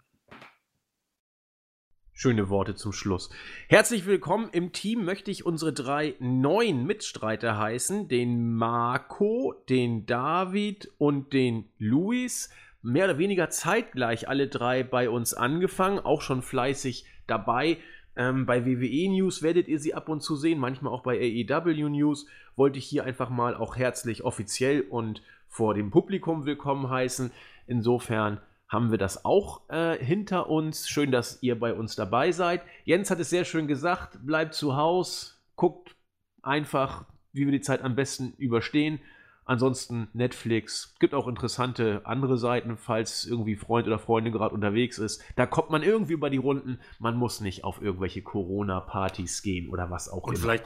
Schöne 2.22 2.50
Worte 2.50 2.76
zum 2.76 2.92
Schluss. 2.92 3.30
Herzlich 3.70 4.06
willkommen 4.06 4.50
im 4.52 4.74
Team 4.74 5.06
möchte 5.06 5.32
ich 5.32 5.46
unsere 5.46 5.72
drei 5.72 6.16
neuen 6.20 6.86
Mitstreiter 6.86 7.58
heißen. 7.58 8.10
Den 8.10 8.56
Marco, 8.56 9.54
den 9.70 10.06
David 10.06 10.92
und 10.98 11.32
den 11.32 11.72
Luis. 11.78 12.50
Mehr 12.82 13.06
oder 13.06 13.18
weniger 13.18 13.50
zeitgleich 13.50 14.30
alle 14.30 14.48
drei 14.48 14.84
bei 14.84 15.10
uns 15.10 15.34
angefangen, 15.34 16.00
auch 16.00 16.22
schon 16.22 16.42
fleißig 16.42 17.06
dabei. 17.28 17.78
Ähm, 18.16 18.46
bei 18.46 18.66
WWE 18.66 19.10
News 19.10 19.42
werdet 19.44 19.68
ihr 19.68 19.80
sie 19.80 19.94
ab 19.94 20.08
und 20.10 20.22
zu 20.22 20.36
sehen, 20.36 20.60
manchmal 20.60 20.94
auch 20.94 21.04
bei 21.04 21.18
AEW 21.18 21.90
News. 21.90 22.26
Wollte 22.56 22.80
ich 22.80 22.86
hier 22.86 23.04
einfach 23.04 23.30
mal 23.30 23.56
auch 23.56 23.76
herzlich 23.76 24.24
offiziell 24.24 24.82
und 24.82 25.22
vor 25.48 25.74
dem 25.74 25.92
Publikum 25.92 26.46
willkommen 26.46 26.90
heißen. 26.90 27.32
Insofern 27.68 28.40
haben 28.70 28.92
wir 28.92 28.98
das 28.98 29.26
auch 29.26 29.68
äh, 29.70 29.98
hinter 29.98 30.50
uns. 30.50 30.88
Schön, 30.88 31.12
dass 31.12 31.42
ihr 31.42 31.60
bei 31.60 31.74
uns 31.74 31.96
dabei 31.96 32.32
seid. 32.32 32.62
Jens 32.86 33.12
hat 33.12 33.20
es 33.20 33.30
sehr 33.30 33.44
schön 33.44 33.68
gesagt, 33.68 34.26
bleibt 34.26 34.54
zu 34.54 34.78
Hause, 34.78 35.32
guckt 35.56 35.96
einfach, 36.44 37.06
wie 37.34 37.46
wir 37.46 37.52
die 37.52 37.62
Zeit 37.62 37.82
am 37.82 37.96
besten 37.96 38.34
überstehen. 38.38 39.02
Ansonsten 39.50 40.10
Netflix, 40.14 40.94
gibt 41.00 41.16
auch 41.16 41.28
interessante 41.28 42.06
andere 42.06 42.38
Seiten, 42.38 42.78
falls 42.78 43.26
irgendwie 43.26 43.56
Freund 43.56 43.88
oder 43.88 43.98
Freundin 43.98 44.32
gerade 44.32 44.54
unterwegs 44.54 45.00
ist. 45.00 45.24
Da 45.38 45.48
kommt 45.48 45.72
man 45.72 45.82
irgendwie 45.82 46.14
über 46.14 46.30
die 46.30 46.38
Runden. 46.38 46.80
Man 47.00 47.18
muss 47.18 47.42
nicht 47.42 47.64
auf 47.64 47.82
irgendwelche 47.82 48.22
Corona-Partys 48.22 49.42
gehen 49.42 49.72
oder 49.72 49.90
was 49.90 50.08
auch 50.08 50.22
Und 50.26 50.36
immer. 50.36 50.44
vielleicht, 50.44 50.66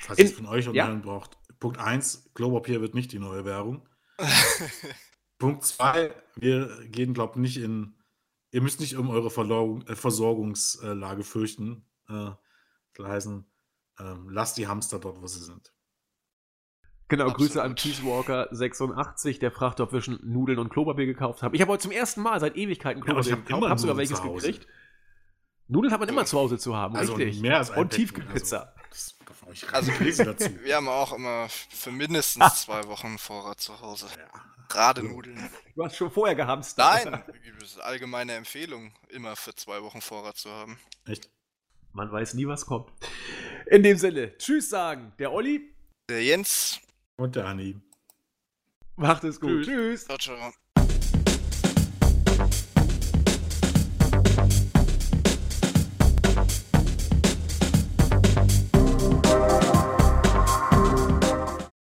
falls 0.00 0.18
ihr 0.18 0.24
es 0.24 0.32
von 0.32 0.46
euch 0.46 0.66
ja? 0.72 0.92
braucht, 0.92 1.38
Punkt 1.60 1.78
1, 1.78 2.32
Klopapier 2.34 2.80
wird 2.80 2.96
nicht 2.96 3.12
die 3.12 3.20
neue 3.20 3.44
Währung. 3.44 3.88
Punkt 5.38 5.62
zwei, 5.62 6.12
wir 6.34 6.84
gehen, 6.88 7.14
glaube 7.14 7.34
ich, 7.36 7.40
nicht 7.40 7.58
in. 7.58 7.94
Ihr 8.50 8.60
müsst 8.60 8.80
nicht 8.80 8.96
um 8.96 9.08
eure 9.08 9.30
Versorgung, 9.30 9.86
äh, 9.86 9.94
Versorgungslage 9.94 11.22
fürchten. 11.22 11.86
Äh, 12.08 12.30
das 12.96 13.06
heißen, 13.06 13.46
äh, 14.00 14.14
lasst 14.30 14.56
die 14.58 14.66
Hamster 14.66 14.98
dort, 14.98 15.22
wo 15.22 15.28
sie 15.28 15.44
sind. 15.44 15.75
Genau, 17.08 17.26
Absolut. 17.26 17.52
Grüße 17.52 17.62
an 17.62 17.74
Cheesewalker86, 17.76 19.38
der 19.38 19.52
fragt, 19.52 19.80
ob 19.80 19.92
wir 19.92 20.00
schon 20.00 20.18
Nudeln 20.22 20.58
und 20.58 20.70
Klopapier 20.70 21.06
gekauft 21.06 21.42
haben. 21.42 21.54
Ich 21.54 21.60
habe 21.60 21.72
heute 21.72 21.82
zum 21.82 21.92
ersten 21.92 22.20
Mal 22.20 22.40
seit 22.40 22.56
Ewigkeiten 22.56 23.02
Klopapier 23.02 23.30
ja, 23.30 23.36
gekauft. 23.36 23.68
Hab 23.68 23.78
sogar 23.78 23.96
welches 23.96 24.20
gekriegt. 24.20 24.66
Nudeln 25.68 25.92
hat 25.92 26.00
man 26.00 26.08
immer 26.08 26.24
zu 26.24 26.38
Hause 26.38 26.58
zu 26.58 26.76
haben, 26.76 26.96
also 26.96 27.14
richtig. 27.14 27.40
Mehr 27.40 27.58
als 27.58 27.70
und 27.70 27.90
Tiefkühlpizza. 27.90 28.72
Also, 29.72 29.92
also 29.92 30.24
dazu. 30.24 30.50
wir 30.62 30.76
haben 30.76 30.88
auch 30.88 31.12
immer 31.12 31.48
für 31.48 31.92
mindestens 31.92 32.62
zwei 32.62 32.84
Wochen 32.88 33.18
Vorrat 33.18 33.60
zu 33.60 33.80
Hause. 33.80 34.06
Ja. 34.16 34.40
Gerade 34.68 35.02
Nudeln. 35.04 35.48
Du 35.76 35.84
hast 35.84 35.96
schon 35.96 36.10
vorher 36.10 36.34
gehamstert. 36.34 37.04
Nein, 37.04 37.22
das 37.60 37.70
ist 37.70 37.80
allgemeine 37.80 38.34
Empfehlung, 38.34 38.92
immer 39.08 39.36
für 39.36 39.54
zwei 39.54 39.82
Wochen 39.82 40.00
Vorrat 40.00 40.36
zu 40.36 40.50
haben. 40.50 40.78
Echt? 41.04 41.30
Man 41.92 42.10
weiß 42.10 42.34
nie, 42.34 42.46
was 42.46 42.66
kommt. 42.66 42.90
In 43.66 43.82
dem 43.82 43.96
Sinne, 43.96 44.36
tschüss 44.38 44.68
sagen. 44.68 45.12
Der 45.18 45.32
Olli. 45.32 45.72
Der 46.08 46.22
Jens. 46.22 46.80
Und 47.16 47.36
der 47.36 47.46
Anni. 47.46 47.80
Macht 48.96 49.24
es 49.24 49.40
gut. 49.40 49.64
Tschüss. 49.64 49.66
tschüss. 49.66 50.04
Ciao, 50.04 50.18
ciao. 50.18 50.52